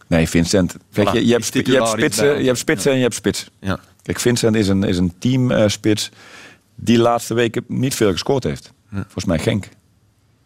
Nee, 0.07 0.29
Vincent. 0.29 0.77
Kijk, 0.93 1.09
Voilà, 1.09 1.13
je, 1.13 1.27
je, 1.27 1.33
hebt, 1.33 1.45
je 1.55 1.87
spitsen, 1.87 2.39
je 2.41 2.47
hebt 2.47 2.59
spitsen 2.59 2.91
en 2.91 2.97
je 2.97 3.03
hebt 3.03 3.15
spits. 3.15 3.51
Ja. 3.61 3.79
Kijk, 4.03 4.21
Vincent 4.21 4.57
is 4.57 4.69
een, 4.69 4.83
is 4.83 4.99
een 4.99 5.13
teamspits 5.19 6.11
die 6.75 6.97
de 6.97 7.03
laatste 7.03 7.35
weken 7.35 7.65
niet 7.69 7.95
veel 7.95 8.11
gescoord 8.13 8.45
heeft. 8.45 8.73
Volgens 8.93 9.25
mij 9.25 9.39
Genk. 9.39 9.69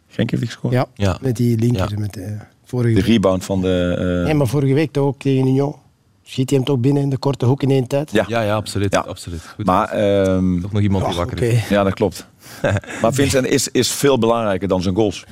Genk 0.07 0.29
heeft 0.29 0.41
hij 0.43 0.51
gescoord. 0.51 0.73
Ja, 0.73 0.85
Ja. 0.95 1.17
met 1.21 1.35
die 1.35 1.57
linker. 1.57 1.89
Ja. 1.91 1.99
Met 1.99 2.13
de, 2.13 2.37
vorige 2.65 2.89
De 2.93 2.95
week. 3.01 3.05
rebound 3.09 3.45
van 3.45 3.61
de... 3.61 3.95
eh, 3.97 4.25
Nee, 4.25 4.33
maar 4.33 4.47
vorige 4.47 4.73
week 4.73 4.91
toch 4.91 5.05
ook 5.05 5.19
tegen 5.19 5.47
Union. 5.47 5.75
Schiet 6.23 6.49
hij 6.49 6.57
hem 6.59 6.67
toch 6.67 6.79
binnen 6.79 7.03
in 7.03 7.09
de 7.09 7.17
korte 7.17 7.45
hoek 7.45 7.63
in 7.63 7.71
één 7.71 7.87
tijd? 7.87 8.11
ja. 8.11 8.25
Ja, 8.27 8.41
ja, 8.41 8.55
absoluut. 8.55 8.93
Ja. 8.93 8.99
absoluut. 8.99 9.41
Goed. 9.55 9.65
Maar, 9.65 9.89
ehm, 9.89 10.61
Toch 10.61 10.71
nog 10.71 10.81
iemand 10.81 11.03
die 11.03 11.13
Oh, 11.13 11.17
wakker 11.19 11.41
is. 11.43 11.67
ja, 11.69 11.83
dat 11.83 11.93
klopt. 11.93 12.27
maar 13.01 13.13
Vincent 13.13 13.45
is, 13.45 13.67
is 13.67 13.91
veel 13.91 14.19
belangrijker 14.19 14.67
dan 14.67 14.81
zijn 14.81 14.95
goals. 14.95 15.25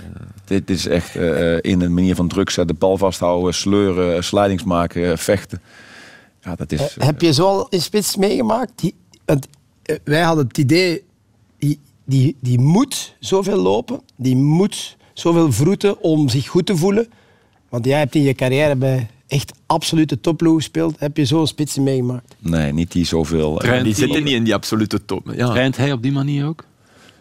Dit 0.48 0.70
is 0.70 0.88
echt 0.88 1.16
eh, 1.16 1.58
in 1.62 1.82
een 1.82 1.94
manier 1.94 2.16
van 2.16 2.28
druk 2.28 2.50
zetten, 2.50 2.78
bal 2.78 2.98
vasthouden, 2.98 3.54
sleuren, 3.54 4.24
slidings 4.24 4.64
maken, 4.64 5.12
eh, 5.12 5.18
vechten. 5.18 5.62
Ja, 6.42 6.56
dat 6.56 6.72
is... 6.72 6.98
Eh, 6.98 7.06
Heb 7.06 7.22
je 7.22 7.34
zo 7.34 7.46
al 7.46 7.68
een 7.70 7.82
spits 7.82 8.16
meegemaakt? 8.16 8.72
Die, 8.76 8.94
want, 9.26 9.48
eh, 9.84 9.96
wij 10.04 10.22
hadden 10.22 10.48
het 10.48 10.58
idee, 10.58 11.04
die, 11.60 11.80
die, 12.06 12.36
die 12.42 12.60
moet 12.60 13.16
zoveel 13.20 13.58
lopen, 13.58 14.02
die 14.16 14.36
moet 14.36 14.98
zoveel 15.14 15.52
vroeten 15.52 16.02
om 16.02 16.30
zich 16.30 16.48
goed 16.48 16.66
te 16.66 16.76
voelen. 16.78 17.08
Want 17.70 17.86
jij 17.86 18.00
hebt 18.00 18.16
in 18.16 18.22
je 18.22 18.34
carrière 18.34 18.76
bij 18.76 19.08
echt 19.28 19.52
absolute 19.66 20.20
topploeg 20.20 20.56
gespeeld. 20.56 20.96
Heb 21.00 21.18
je 21.18 21.26
zo'n 21.26 21.48
spits 21.48 21.78
meegemaakt? 21.78 22.36
Nee, 22.40 22.74
niet 22.74 22.92
die 22.92 23.06
zoveel... 23.06 23.62
eh, 23.62 23.84
Die 23.84 23.96
zitten 23.96 24.24
niet 24.24 24.34
in 24.34 24.44
die 24.44 24.54
absolute 24.54 25.06
top. 25.06 25.32
Ja. 25.36 25.50
Traint 25.50 25.78
hij 25.78 25.92
op 25.92 26.02
die 26.02 26.12
manier 26.12 26.46
ook? 26.46 26.64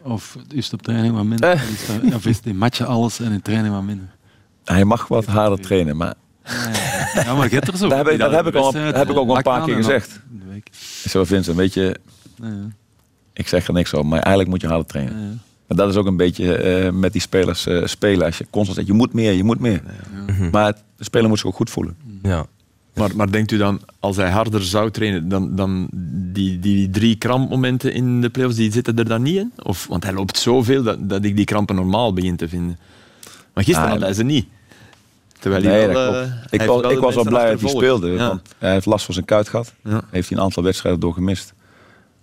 Of 0.06 0.36
is 0.54 0.64
het 0.64 0.72
op 0.74 0.82
training 0.82 1.14
wat 1.14 1.24
minder? 1.24 1.52
Is 1.52 1.86
dat- 1.86 2.14
Of 2.14 2.26
is 2.26 2.36
het 2.36 2.46
in 2.46 2.56
matchen 2.56 2.86
alles 2.86 3.20
en 3.20 3.32
in 3.32 3.42
training 3.42 3.74
wat 3.74 3.82
minder? 3.82 4.06
Hij 4.64 4.84
mag 4.84 5.08
wat 5.08 5.24
harder 5.24 5.60
trainen, 5.60 5.96
maar 5.96 6.14
Ja, 7.14 7.34
maar 7.34 7.50
hebt 7.50 7.68
er 7.68 7.76
zo. 7.76 7.88
Daar 7.88 7.96
heb 7.98 8.06
ik- 8.06 8.12
die 8.12 8.20
dat 8.22 8.30
heb 8.30 8.46
ik 8.46 8.54
al- 8.54 8.72
heb 8.74 9.10
ik 9.10 9.16
ook 9.16 9.28
al 9.28 9.36
een 9.36 9.42
paar 9.42 9.64
keer 9.64 9.76
en 9.76 9.84
gezegd. 9.84 10.20
dan 10.30 10.38
de 10.46 10.52
week. 10.52 10.68
zo 11.08 11.24
Vincent, 11.24 11.56
weet 11.56 11.74
je, 11.74 11.96
Ja, 12.42 12.46
ja. 12.46 12.68
ik 13.32 13.48
zeg 13.48 13.66
er 13.66 13.72
niks 13.72 13.94
over, 13.94 14.06
maar 14.06 14.18
eigenlijk 14.18 14.48
moet 14.48 14.60
je 14.60 14.66
harder 14.66 14.86
trainen. 14.86 15.14
Ja, 15.20 15.20
ja. 15.26 15.34
Maar 15.66 15.76
dat 15.76 15.88
is 15.90 15.96
ook 15.96 16.06
een 16.06 16.16
beetje 16.16 16.54
eh, 16.56 16.92
met 16.92 17.12
die 17.12 17.20
spelers 17.20 17.66
eh, 17.66 17.84
spelen. 17.86 18.26
Als 18.26 18.38
je 18.38 18.46
constant 18.50 18.76
zegt, 18.76 18.88
je 18.88 18.94
moet 18.94 19.12
meer, 19.12 19.32
je 19.32 19.44
moet 19.44 19.60
meer. 19.60 19.82
Maar 20.52 20.72
de 20.96 21.04
speler 21.04 21.28
moet 21.28 21.38
zich 21.38 21.46
ook 21.48 21.54
goed 21.56 21.70
voelen. 21.70 21.96
Ja. 22.22 22.46
Maar, 22.96 23.16
maar 23.16 23.30
denkt 23.32 23.50
u 23.52 23.56
dan, 23.56 23.80
als 24.00 24.16
hij 24.16 24.30
harder 24.30 24.62
zou 24.64 24.90
trainen, 24.90 25.28
dan, 25.28 25.56
dan 25.56 25.88
die, 26.32 26.58
die 26.58 26.90
drie 26.90 27.16
krampmomenten 27.16 27.92
in 27.92 28.20
de 28.20 28.30
playoffs, 28.30 28.56
die 28.56 28.72
zitten 28.72 28.98
er 28.98 29.08
dan 29.08 29.22
niet 29.22 29.36
in? 29.36 29.52
Of, 29.62 29.86
want 29.86 30.04
hij 30.04 30.12
loopt 30.12 30.38
zoveel 30.38 30.82
dat, 30.82 31.08
dat 31.08 31.24
ik 31.24 31.36
die 31.36 31.44
krampen 31.44 31.74
normaal 31.74 32.12
begin 32.12 32.36
te 32.36 32.48
vinden. 32.48 32.78
Maar 33.54 33.64
gisteren 33.64 33.88
Ah, 33.88 33.94
had 33.94 34.02
hij 34.04 34.12
ze 34.14 34.22
niet. 34.24 34.46
Terwijl 35.40 35.62
hij 35.62 35.72
Nee, 35.76 35.86
wel, 35.86 36.14
eh, 36.14 36.20
klopt. 36.20 36.50
hij 36.50 36.58
ik 36.58 36.66
was, 36.66 36.80
wel 36.80 36.90
ik 36.90 36.98
was 36.98 37.14
wel 37.14 37.24
blij 37.24 37.50
dat 37.50 37.60
hij 37.60 37.70
speelde. 37.70 38.08
Ja. 38.10 38.28
Want 38.28 38.40
hij 38.58 38.72
heeft 38.72 38.86
last 38.86 39.04
van 39.04 39.14
zijn 39.14 39.26
kuit 39.26 39.48
gehad. 39.48 39.72
Heeft 40.10 40.28
hij 40.28 40.38
een 40.38 40.44
aantal 40.44 40.62
wedstrijden 40.62 41.00
door 41.00 41.12
gemist. 41.12 41.52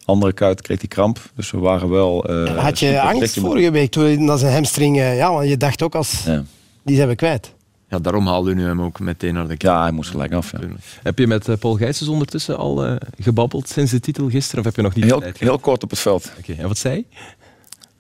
Andere 0.06 0.34
kuit 0.34 0.62
kreeg 0.62 0.80
hij 0.80 0.88
kramp. 0.88 1.20
Dus 1.36 1.52
we 1.52 1.58
waren 1.58 1.90
wel... 1.90 2.26
eh, 2.26 2.58
Had 2.58 2.80
je 2.80 3.02
angst 3.02 3.40
vorige 3.40 3.72
week 3.72 3.92
toen 3.92 4.26
dat 4.26 4.40
zijn 4.40 4.54
hamstring... 4.54 4.98
eh, 4.98 5.16
Ja, 5.18 5.32
want 5.34 5.50
je 5.50 5.58
dacht 5.58 5.82
ook 5.84 5.96
als... 5.96 6.24
Ja. 6.26 6.44
Die 6.84 6.96
zijn 6.96 7.08
we 7.08 7.16
kwijt. 7.16 7.54
Ja, 7.94 8.00
daarom 8.00 8.28
haalde 8.28 8.52
u 8.52 8.62
hem 8.62 8.82
ook 8.82 9.00
meteen 9.00 9.34
naar 9.34 9.48
de 9.48 9.56
Ja, 9.58 9.82
hij 9.82 9.92
moest 9.92 10.10
gelijk 10.10 10.34
af. 10.34 10.52
Ja. 10.52 10.60
Heb 11.04 11.20
je 11.20 11.28
met 11.28 11.48
eh, 11.48 11.56
Paul 11.58 11.76
Gijsens 11.76 12.10
ondertussen 12.10 12.58
al 12.58 12.86
eh, 12.86 12.96
gebabbeld 13.20 13.70
sinds 13.70 13.92
de 13.92 14.00
titel 14.00 14.30
gisteren? 14.30 14.60
Of 14.60 14.66
heb 14.66 14.76
je 14.76 14.82
nog 14.82 14.96
niet 14.96 15.04
Heel, 15.06 15.20
tijd 15.20 15.38
heel 15.38 15.60
kort 15.60 15.84
op 15.84 15.90
het 15.90 16.00
veld. 16.00 16.32
Oké, 16.40 16.54
en 16.54 16.68
wat 16.68 16.78
zei 16.78 16.94
hij? 16.94 17.06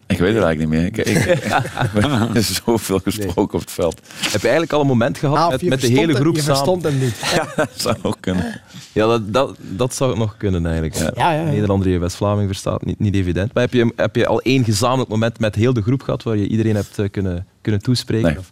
Ik 0.07 0.17
weet 0.19 0.33
het 0.35 0.43
eigenlijk 0.43 0.59
niet 0.59 0.69
meer. 0.69 0.85
Ik, 0.85 0.97
ik, 0.97 1.43
we 1.93 2.07
hebben 2.07 2.43
zoveel 2.43 2.99
gesproken 2.99 3.53
op 3.53 3.59
het 3.59 3.71
veld. 3.71 4.01
Heb 4.19 4.31
je 4.41 4.47
eigenlijk 4.47 4.71
al 4.73 4.81
een 4.81 4.87
moment 4.87 5.17
gehad 5.17 5.37
Ah, 5.37 5.69
met, 5.69 5.81
de 5.81 5.87
hele 5.87 6.11
hem- 6.13 6.21
groep 6.21 6.35
je 6.35 6.41
samen? 6.41 6.55
verstond 6.55 6.83
hem 6.83 6.99
niet. 6.99 7.15
Ja, 7.35 7.47
dat 7.55 7.69
zou 7.75 7.95
ook 8.01 8.17
kunnen. 8.19 8.61
Ja, 8.91 9.07
dat, 9.07 9.33
dat, 9.33 9.55
dat 9.59 9.93
zou 9.95 10.17
nog 10.17 10.37
kunnen 10.37 10.65
eigenlijk. 10.65 10.95
Ja, 10.95 11.11
ja, 11.15 11.31
ja. 11.31 11.43
Nederlander 11.43 11.87
die 11.87 11.99
West-Vlaming 11.99 12.47
verstaat, 12.47 12.85
niet, 12.85 12.99
niet 12.99 13.15
evident. 13.15 13.53
Maar 13.53 13.63
heb 13.63 13.73
je, 13.73 13.93
heb 13.95 14.15
je 14.15 14.27
al 14.27 14.41
één 14.41 14.63
gezamenlijk 14.63 15.09
moment 15.09 15.39
met 15.39 15.55
heel 15.55 15.73
de 15.73 15.81
groep 15.81 16.01
gehad 16.01 16.23
waar 16.23 16.37
je 16.37 16.47
iedereen 16.47 16.75
hebt 16.75 16.99
eh, 16.99 17.09
kunnen, 17.11 17.45
kunnen 17.61 17.81
toespreken? 17.81 18.27
Nee. 18.29 18.37
Of? 18.37 18.51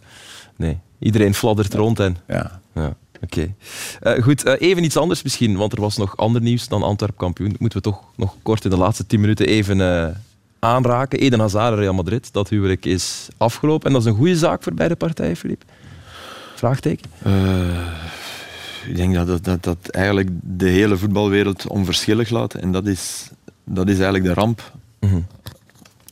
nee. 0.56 0.78
Iedereen 1.02 1.34
fladdert 1.34 1.74
rond 1.74 2.00
en... 2.00 2.16
Ja. 2.28 2.60
Ja, 2.74 2.94
oké. 3.22 3.54
Eh, 4.00 4.22
goed, 4.22 4.44
eh, 4.44 4.68
even 4.68 4.84
iets 4.84 4.96
anders 4.96 5.22
misschien, 5.22 5.56
want 5.56 5.72
er 5.72 5.80
was 5.80 5.96
nog 5.96 6.16
ander 6.16 6.42
nieuws 6.42 6.68
dan 6.68 6.82
Antwerp 6.82 7.16
kampioen. 7.16 7.56
Moeten 7.58 7.78
we 7.78 7.84
toch 7.84 8.02
nog 8.16 8.36
kort 8.42 8.64
in 8.64 8.70
de 8.70 8.76
laatste 8.76 9.06
tien 9.06 9.20
minuten 9.20 9.46
even 9.46 9.80
eh, 9.80 10.14
aanraken. 10.58 11.18
Eden 11.18 11.40
Hazard, 11.40 11.78
Real 11.78 11.94
Madrid, 11.94 12.32
dat 12.32 12.48
huwelijk 12.48 12.84
is 12.84 13.28
afgelopen. 13.36 13.86
En 13.86 13.92
dat 13.92 14.02
is 14.02 14.08
een 14.08 14.16
goede 14.16 14.36
zaak 14.36 14.62
voor 14.62 14.74
beide 14.74 14.96
partijen, 14.96 15.36
Filip? 15.36 15.64
Vraagteken? 16.54 17.10
Ik 18.86 18.96
denk 18.96 19.14
dat, 19.14 19.26
dat, 19.26 19.44
dat 19.44 19.62
dat 19.62 19.88
eigenlijk 19.88 20.28
de 20.42 20.68
hele 20.68 20.96
voetbalwereld 20.96 21.66
onverschillig 21.66 22.30
laat. 22.30 22.54
En 22.54 22.72
dat 22.72 22.86
is, 22.86 23.30
dat 23.64 23.88
is 23.88 23.94
eigenlijk 23.94 24.24
de 24.24 24.34
ramp. 24.34 24.72
Mhm. 25.00 25.20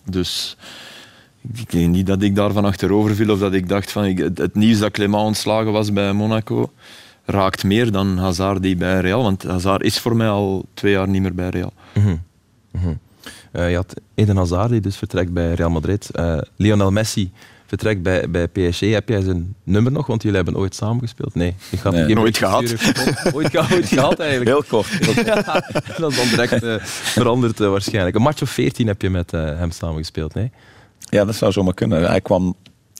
Dus 0.04 0.56
ik 1.54 1.70
denk 1.70 1.88
niet 1.94 2.06
dat 2.06 2.22
ik 2.22 2.34
daarvan 2.36 2.64
achterover 2.64 3.14
viel 3.14 3.30
of 3.30 3.38
dat 3.38 3.52
ik 3.52 3.68
dacht 3.68 3.92
van 3.92 4.04
ik, 4.04 4.18
het, 4.18 4.38
het 4.38 4.54
nieuws 4.54 4.78
dat 4.78 4.90
Clément 4.90 5.24
ontslagen 5.24 5.72
was 5.72 5.92
bij 5.92 6.12
Monaco 6.12 6.70
raakt 7.24 7.64
meer 7.64 7.92
dan 7.92 8.18
Hazard 8.18 8.62
die 8.62 8.76
bij 8.76 9.00
Real. 9.00 9.22
Want 9.22 9.42
Hazard 9.42 9.82
is 9.82 9.98
voor 9.98 10.16
mij 10.16 10.28
al 10.28 10.64
twee 10.74 10.92
jaar 10.92 11.08
niet 11.08 11.22
meer 11.22 11.34
bij 11.34 11.48
Real. 11.48 11.72
Mhm. 11.94 12.16
Mhm. 12.70 12.94
Eh, 13.52 13.70
je 13.70 13.76
had 13.76 13.94
Eden 14.14 14.36
Hazard, 14.36 14.70
die 14.70 14.80
dus 14.80 14.96
vertrekt 14.96 15.32
bij 15.32 15.54
Real 15.54 15.70
Madrid. 15.70 16.10
Eh, 16.10 16.38
Lionel 16.56 16.90
Messi 16.90 17.30
vertrekt 17.66 18.02
bij, 18.02 18.30
bij 18.30 18.48
PSG. 18.48 18.80
Heb 18.80 19.08
jij 19.08 19.20
zijn 19.20 19.54
nummer 19.64 19.92
nog? 19.92 20.06
Want 20.06 20.22
jullie 20.22 20.36
hebben 20.36 20.56
ooit 20.56 20.74
samengespeeld. 20.74 21.34
Nee, 21.34 21.54
ik 21.70 21.78
ga 21.78 21.90
Nee. 21.90 22.14
Nooit 22.14 22.36
sturen. 22.36 23.34
Ooit, 23.34 23.50
ge- 23.50 23.74
ooit 23.74 23.86
gehad 23.86 24.18
eigenlijk. 24.18 24.50
Heel 24.50 24.64
kort. 24.68 24.86
Heel 24.86 25.14
kort. 25.24 25.26
Ja, 25.26 25.42
dat 25.98 26.10
is 26.10 26.16
dan 26.16 26.28
direct 26.28 26.62
eh, 26.62 26.74
veranderd 26.84 27.58
waarschijnlijk. 27.58 28.16
Een 28.16 28.22
match 28.22 28.42
of 28.42 28.50
14 28.50 28.86
heb 28.86 29.02
je 29.02 29.10
met 29.10 29.30
hem 29.30 29.70
samengespeeld, 29.70 30.34
nee? 30.34 30.50
Ja, 31.10 31.24
dat 31.24 31.34
zou 31.34 31.52
zomaar 31.52 31.74
kunnen. 31.74 32.02
Hij 32.08 32.20
kwam 32.20 32.54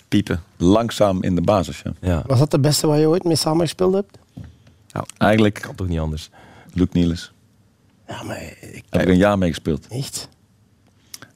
Piepen. 0.08 0.42
langzaam 0.56 1.22
in 1.22 1.34
de 1.34 1.40
basis. 1.40 1.82
Ja. 1.84 1.92
Ja, 2.00 2.22
Was 2.26 2.38
dat 2.38 2.50
de 2.50 2.58
beste 2.61 2.86
wat 2.86 2.98
je 2.98 3.06
ooit 3.08 3.24
mee 3.24 3.36
samengespeeld 3.36 3.94
hebt? 3.94 4.18
Eigenlijk 5.16 5.54
kan 5.54 5.74
toch 5.74 5.88
niet 5.88 5.98
anders. 5.98 6.30
Luc 6.72 6.86
Niels. 6.92 7.32
Ja, 8.08 8.22
maar 8.22 8.42
ik, 8.61 8.84
Heb 8.90 9.02
ik 9.02 9.08
een 9.08 9.16
jaar 9.16 9.38
mee 9.38 9.48
gespeeld. 9.48 9.86
echt. 9.86 10.28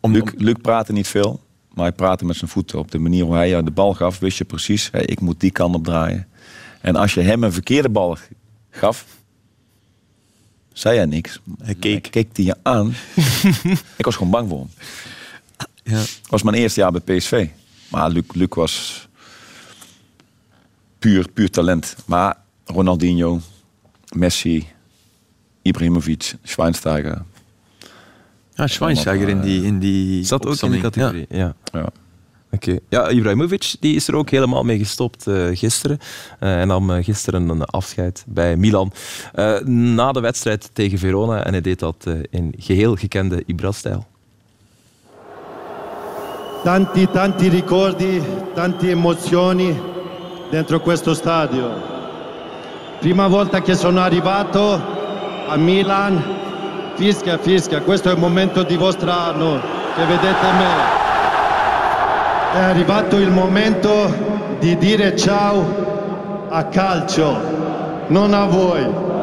Om, 0.01 0.13
Luc, 0.13 0.33
Luc 0.37 0.55
praatte 0.63 0.93
niet 0.93 1.07
veel, 1.09 1.41
maar 1.75 1.85
hij 1.85 1.93
praatte 1.95 2.25
met 2.25 2.37
zijn 2.37 2.51
voeten. 2.51 2.79
Op 2.79 2.91
de 2.91 2.99
manier 2.99 3.25
hoe 3.25 3.35
hij 3.35 3.49
jou 3.49 3.65
de 3.65 3.71
bal 3.71 3.95
gaf, 3.95 4.19
wist 4.19 4.39
je 4.39 4.45
precies, 4.45 4.91
ik 4.91 5.21
moet 5.21 5.41
die 5.41 5.51
kant 5.51 5.75
op 5.75 5.85
draaien. 5.85 6.27
En 6.81 6.97
als 6.97 7.15
je 7.15 7.21
hem 7.21 7.45
een 7.45 7.53
verkeerde 7.53 7.89
bal 7.89 8.17
gaf, 8.71 9.07
zei 10.73 10.97
hij 10.97 11.07
niks. 11.07 11.41
Hij 11.63 11.75
keek. 11.75 12.03
Hij 12.03 12.11
keek 12.11 12.35
die 12.35 12.45
je 12.47 12.57
aan. 12.63 12.95
ik 13.97 14.05
was 14.05 14.15
gewoon 14.17 14.31
bang 14.33 14.49
voor 14.49 14.59
hem. 14.59 14.69
Ja. 15.85 15.97
Het 15.97 16.21
was 16.29 16.43
mijn 16.43 16.57
eerste 16.57 16.81
jaar 16.81 16.93
bij 16.93 17.17
PSV. 17.17 17.49
Maar 17.89 18.11
Luc, 18.11 18.25
Luc 18.33 18.49
was 18.49 19.09
puur, 20.99 21.29
puur 21.33 21.51
talent. 21.51 21.97
Maar 22.07 22.37
Ronaldinho, 22.65 23.41
Messi, 24.17 24.67
Ibrahimovic, 25.63 26.35
Schweinsteiger. 26.43 27.23
Ja, 28.55 28.67
Schweinsteiger 28.67 29.29
in 29.29 29.41
die, 29.41 29.65
in 29.65 29.79
die 29.79 30.25
Zat 30.25 30.47
ook 30.47 30.63
in 30.63 30.71
die 30.71 30.81
categorie, 30.81 31.27
ja. 31.31 31.55
Ja. 31.73 31.89
Oké. 32.51 32.79
Ja, 32.89 33.09
Ibrahimovic 33.09 33.75
die 33.81 33.95
is 33.95 34.09
er 34.09 34.15
ook 34.15 34.31
helemaal 34.31 34.65
mee 34.65 34.79
gestopt 34.79 35.27
eh, 35.27 35.47
gisteren. 35.53 35.99
Eh, 36.39 36.61
en 36.61 36.69
nam 36.69 36.91
eh, 36.91 37.05
gisteren 37.05 37.49
een 37.49 37.65
afscheid 37.65 38.25
bij 38.27 38.57
Milan. 38.57 38.93
Eh, 39.33 39.59
na 39.61 40.13
de 40.13 40.21
wedstrijd 40.21 40.71
tegen 40.73 40.99
Verona. 40.99 41.45
En 41.45 41.53
hij 41.53 41.61
deed 41.61 41.79
dat 41.79 42.05
eh, 42.05 42.15
in 42.31 42.55
geheel 42.59 42.97
gekende 42.97 43.43
Ibra-stijl. 43.47 44.07
Tanti, 46.65 47.11
tanti 47.11 47.49
ricordi, 47.49 48.25
tante 48.55 48.89
emozioni 48.89 49.79
dentro 50.49 50.81
questo 50.81 51.13
stadio. 51.13 51.71
Prima 53.01 53.27
volta 53.27 53.61
che 53.61 53.75
sono 53.75 54.01
arrivato 54.01 54.81
a 55.47 55.57
Milan, 55.57 56.25
fischia, 56.95 57.37
fischia, 57.37 57.83
questo 57.83 58.09
è 58.09 58.13
il 58.13 58.19
momento 58.19 58.63
di 58.63 58.77
vostro 58.77 59.11
anno 59.11 59.61
che 59.95 60.07
vedete 60.07 60.53
me. 60.57 60.75
È 62.55 62.63
arrivato 62.63 63.19
il 63.19 63.31
momento 63.31 64.57
di 64.59 64.79
dire 64.79 65.15
ciao 65.19 66.47
a 66.49 66.65
calcio, 66.65 68.07
non 68.07 68.33
a 68.33 68.47
voi. 68.47 69.14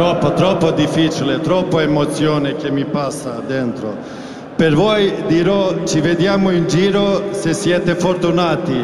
Troppo, 0.00 0.32
troppo 0.32 0.70
difficile, 0.70 1.40
troppa 1.40 1.82
emozione 1.82 2.56
che 2.56 2.70
mi 2.70 2.86
passa 2.86 3.42
dentro. 3.46 3.94
Per 4.56 4.74
voi 4.74 5.12
dirò 5.26 5.84
ci 5.84 6.00
vediamo 6.00 6.50
in 6.52 6.66
giro 6.66 7.34
se 7.34 7.52
siete 7.52 7.94
fortunati. 7.94 8.82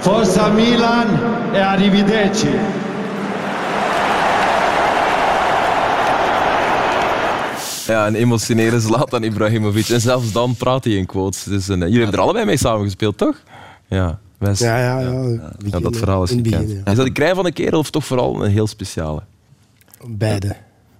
Forza 0.00 0.48
Milan 0.48 1.52
e 1.52 1.60
arrivederci. 1.60 2.50
Ja, 7.86 8.06
een 8.06 8.14
emotionele 8.14 8.80
Zlatan 8.80 9.22
Ibrahimovic. 9.22 9.88
En 9.88 10.00
zelfs 10.00 10.32
dan 10.32 10.54
praat 10.56 10.84
hij 10.84 10.92
in 10.94 11.06
quotes. 11.06 11.44
Dus, 11.44 11.68
een, 11.68 11.78
jullie 11.78 11.98
hebben 11.98 12.18
er 12.18 12.24
allebei 12.24 12.44
mee 12.44 12.56
samengespeeld, 12.56 13.16
toch? 13.16 13.36
Ja, 13.88 14.18
Wes. 14.42 14.58
Ja, 14.58 14.78
ja, 14.78 15.00
ja. 15.00 15.52
Ja, 15.70 15.80
dat 15.80 15.96
verhaal 15.96 16.22
is 16.22 16.30
het 16.30 16.38
gekend. 16.42 16.62
begin, 16.66 16.82
ja. 16.84 16.90
Is 16.90 16.96
dat 16.96 17.06
een 17.06 17.12
krij 17.12 17.34
van 17.34 17.46
een 17.46 17.52
kerel 17.52 17.78
of 17.78 17.90
toch 17.90 18.04
vooral 18.04 18.44
een 18.44 18.50
heel 18.50 18.66
speciale? 18.66 19.22
Beide. 20.06 20.56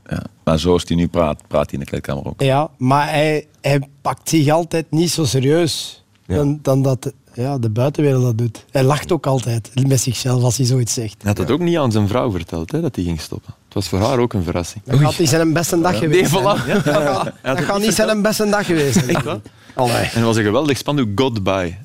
Ja. 0.08 0.22
Maar 0.44 0.58
zoals 0.58 0.84
hij 0.86 0.96
nu 0.96 1.08
praat, 1.08 1.42
praat 1.48 1.64
hij 1.64 1.72
in 1.74 1.78
de 1.78 1.84
kleedkamer 1.86 2.26
ook. 2.26 2.42
Ja, 2.42 2.70
maar 2.78 3.10
hij, 3.10 3.46
hij 3.60 3.80
pakt 4.02 4.28
zich 4.28 4.48
altijd 4.48 4.90
niet 4.90 5.10
zo 5.10 5.24
serieus 5.24 6.04
Ja. 6.26 6.36
dan, 6.36 6.58
dan 6.62 6.82
dat 6.82 7.12
ja, 7.34 7.58
de 7.58 7.70
buitenwereld 7.70 8.22
dat 8.22 8.38
doet. 8.38 8.64
Hij 8.70 8.82
lacht 8.84 9.12
ook 9.12 9.26
altijd 9.26 9.70
met 9.88 10.00
zichzelf 10.00 10.42
als 10.42 10.56
hij 10.56 10.66
zoiets 10.66 10.94
zegt. 10.94 11.14
Hij 11.18 11.28
had 11.30 11.38
het 11.38 11.50
ook 11.50 11.60
niet 11.60 11.76
aan 11.76 11.92
zijn 11.92 12.08
vrouw 12.08 12.30
verteld, 12.30 12.72
hè, 12.72 12.80
dat 12.80 12.94
hij 12.96 13.04
ging 13.04 13.20
stoppen. 13.20 13.54
Het 13.64 13.74
was 13.74 13.88
voor 13.88 13.98
haar 13.98 14.18
ook 14.18 14.32
een 14.32 14.42
verrassing. 14.42 14.84
Dat 14.84 14.98
gaat 14.98 15.18
niet 15.18 15.28
zijn 15.28 15.52
beste 15.52 15.80
dag 15.80 15.98
geweest 15.98 16.32
Nee, 16.32 16.40
voilà. 16.40 16.66
Dat 16.84 17.02
gaat, 17.02 17.32
dat 17.42 17.60
gaat 17.60 17.80
niet 17.80 17.94
zijn 17.94 18.22
beste 18.22 18.48
dag 18.50 18.66
geweest. 18.66 18.96
Echt? 19.06 19.26
Allee. 19.74 19.94
En 19.94 20.20
er 20.20 20.24
was 20.24 20.36
een 20.36 20.44
geweldig 20.44 20.78
spandoek 20.78 21.08
Goodbye. 21.14 21.78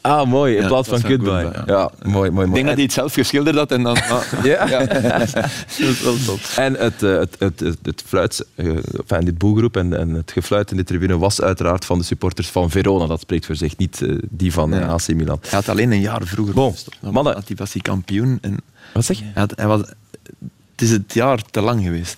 Ah, 0.00 0.26
mooi. 0.28 0.56
In 0.56 0.62
Ja, 0.62 0.68
plaats 0.68 0.88
van 0.88 1.00
goodbye. 1.00 1.42
goodbye, 1.44 1.62
ja. 1.66 1.90
mooi, 2.02 2.12
mooi, 2.12 2.30
mooi. 2.30 2.46
Ik 2.48 2.54
denk 2.54 2.66
dat 2.66 2.74
hij 2.74 2.84
het 2.84 2.92
zelf 2.92 3.14
geschilderd 3.14 3.56
had 3.56 3.70
en 3.72 3.82
dan... 3.82 3.96
ah, 4.10 4.22
Ja. 4.44 4.68
ja. 4.68 4.84
dat 4.86 5.58
is 5.78 6.02
wel 6.02 6.16
top. 6.26 6.40
En 6.56 6.74
het, 6.74 7.02
eh, 7.02 7.18
het, 7.18 7.36
het, 7.38 7.60
het, 7.60 7.78
het 7.82 8.02
fluit, 8.06 8.46
eh, 8.54 8.66
enfin, 8.66 9.24
dit 9.24 9.38
boelgroep 9.38 9.76
en, 9.76 9.98
en 9.98 10.08
het 10.10 10.32
gefluit 10.32 10.70
in 10.70 10.76
de 10.76 10.84
tribune 10.84 11.18
was 11.18 11.40
uiteraard 11.40 11.84
van 11.84 11.98
de 11.98 12.04
supporters 12.04 12.48
van 12.48 12.70
Verona. 12.70 13.06
Dat 13.06 13.20
spreekt 13.20 13.46
voor 13.46 13.56
zich, 13.56 13.76
niet 13.76 14.02
eh, 14.02 14.14
die 14.30 14.52
van. 14.52 14.72
AC 14.72 15.08
Milan. 15.14 15.38
Hij 15.40 15.50
had 15.50 15.68
alleen 15.68 15.92
een 15.92 16.00
jaar 16.00 16.22
vroeger 16.24 16.54
Bon, 16.54 16.74
mannen. 17.00 17.34
had 17.34 17.46
hij, 17.46 17.56
was 17.56 17.72
hij 17.72 17.82
kampioen. 17.82 18.38
En 18.40 18.56
Wat 18.92 19.04
zeg 19.04 19.18
je? 19.18 19.24
hij 19.24 19.32
had, 19.42 19.52
hij 19.56 19.66
was, 19.66 19.80
het 19.80 20.82
is 20.82 20.90
het 20.90 21.14
jaar 21.14 21.42
te 21.50 21.60
lang 21.60 21.82
geweest. 21.82 22.16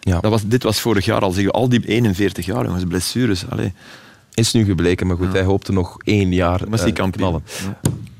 Ja. 0.00 0.20
Dat 0.20 0.30
was, 0.30 0.42
dit 0.46 0.62
was 0.62 0.80
vorig 0.80 1.04
jaar 1.04 1.20
al. 1.20 1.30
Zeg, 1.30 1.48
al 1.48 1.68
die 1.68 1.86
41 1.86 2.46
jaar, 2.46 2.64
jongens, 2.64 2.84
blessures. 2.88 3.44
Allee. 3.48 3.72
Is 4.34 4.52
nu 4.52 4.64
gebleken, 4.64 5.06
maar 5.06 5.16
goed, 5.16 5.32
hij 5.32 5.42
hoopte 5.42 5.72
nog 5.72 5.96
één 6.04 6.32
jaar 6.32 6.60
Was 6.68 6.80
die 6.80 6.88
eh, 6.92 6.94
kampioen. 6.98 7.28
knallen. 7.28 7.42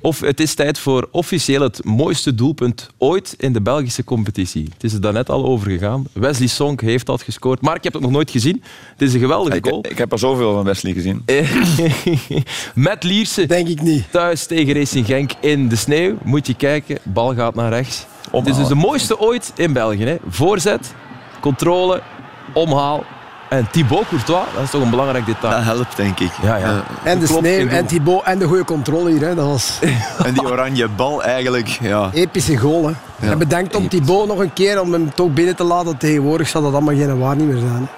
Of 0.00 0.20
het 0.20 0.40
is 0.40 0.54
tijd 0.54 0.78
voor 0.78 1.08
officieel 1.10 1.60
het 1.62 1.84
mooiste 1.84 2.34
doelpunt 2.34 2.88
ooit 2.98 3.34
in 3.38 3.52
de 3.52 3.60
Belgische 3.60 4.04
competitie. 4.04 4.68
Het 4.72 4.84
is 4.84 4.92
er 4.92 5.00
daarnet 5.00 5.30
al 5.30 5.44
over 5.44 5.70
gegaan. 5.70 6.04
Wesley 6.12 6.46
Sonk 6.48 6.80
heeft 6.80 7.06
dat 7.06 7.22
gescoord. 7.22 7.60
Mark, 7.60 7.76
je 7.76 7.82
hebt 7.82 7.94
het 7.94 8.02
nog 8.02 8.12
nooit 8.12 8.30
gezien. 8.30 8.62
Het 8.92 9.02
is 9.02 9.14
een 9.14 9.20
geweldige 9.20 9.56
Ik, 9.56 9.66
goal. 9.66 9.84
ik 9.88 9.98
heb 9.98 10.12
er 10.12 10.18
zoveel 10.18 10.52
van 10.54 10.64
Wesley 10.64 10.92
gezien. 10.92 11.24
Met 12.74 13.02
Lierse. 13.04 13.46
Denk 13.46 13.68
ik 13.68 13.82
niet. 13.82 14.04
Thuis 14.10 14.46
tegen 14.46 14.74
Racing 14.74 15.06
Genk 15.06 15.30
in 15.40 15.68
de 15.68 15.76
sneeuw. 15.76 16.16
Moet 16.24 16.46
je 16.46 16.54
kijken, 16.54 16.98
bal 17.02 17.34
gaat 17.34 17.54
naar 17.54 17.70
rechts. 17.70 18.06
Het 18.32 18.46
is 18.46 18.56
dus 18.56 18.68
de 18.68 18.74
mooiste 18.74 19.18
ooit 19.18 19.52
in 19.56 19.72
België. 19.72 20.04
Hè. 20.04 20.16
Voorzet, 20.28 20.94
controle, 21.40 22.02
omhaal. 22.54 23.04
En 23.52 23.66
Thibaut 23.70 24.08
Courtois, 24.08 24.44
dat 24.54 24.62
is 24.62 24.70
toch 24.70 24.82
een 24.82 24.90
belangrijk 24.90 25.26
detail. 25.26 25.54
Dat 25.54 25.64
helpt, 25.64 25.96
denk 25.96 26.20
ik. 26.20 26.30
Ja, 26.42 26.56
ja. 26.56 26.84
En 27.02 27.18
de 27.18 27.26
Klopt, 27.26 27.46
sneeuw 27.46 27.68
en 27.68 27.86
Thibaut 27.86 28.22
en 28.24 28.38
de 28.38 28.44
goede 28.44 28.64
controle 28.64 29.10
hier. 29.10 29.20
Hè. 29.20 29.34
Dat 29.34 29.46
was 29.46 29.78
En 30.26 30.34
die 30.34 30.44
oranje 30.44 30.88
bal 30.88 31.22
eigenlijk, 31.22 31.68
ja. 31.68 32.10
epische 32.12 32.56
goal. 32.56 32.90
Hè. 33.18 33.30
En 33.30 33.38
bedankt 33.38 33.76
om 33.76 33.88
Thibaut 33.88 34.26
nog 34.26 34.38
een 34.38 34.52
keer 34.52 34.80
om 34.80 34.92
hem 34.92 35.14
toch 35.14 35.32
binnen 35.32 35.56
te 35.56 35.64
laten. 35.64 35.96
Tegenwoordig 35.96 36.48
zal 36.48 36.62
dat 36.62 36.72
allemaal 36.72 36.94
geen 36.94 37.18
waar 37.18 37.36
niet 37.36 37.46
meer 37.46 37.58
zijn. 37.58 37.88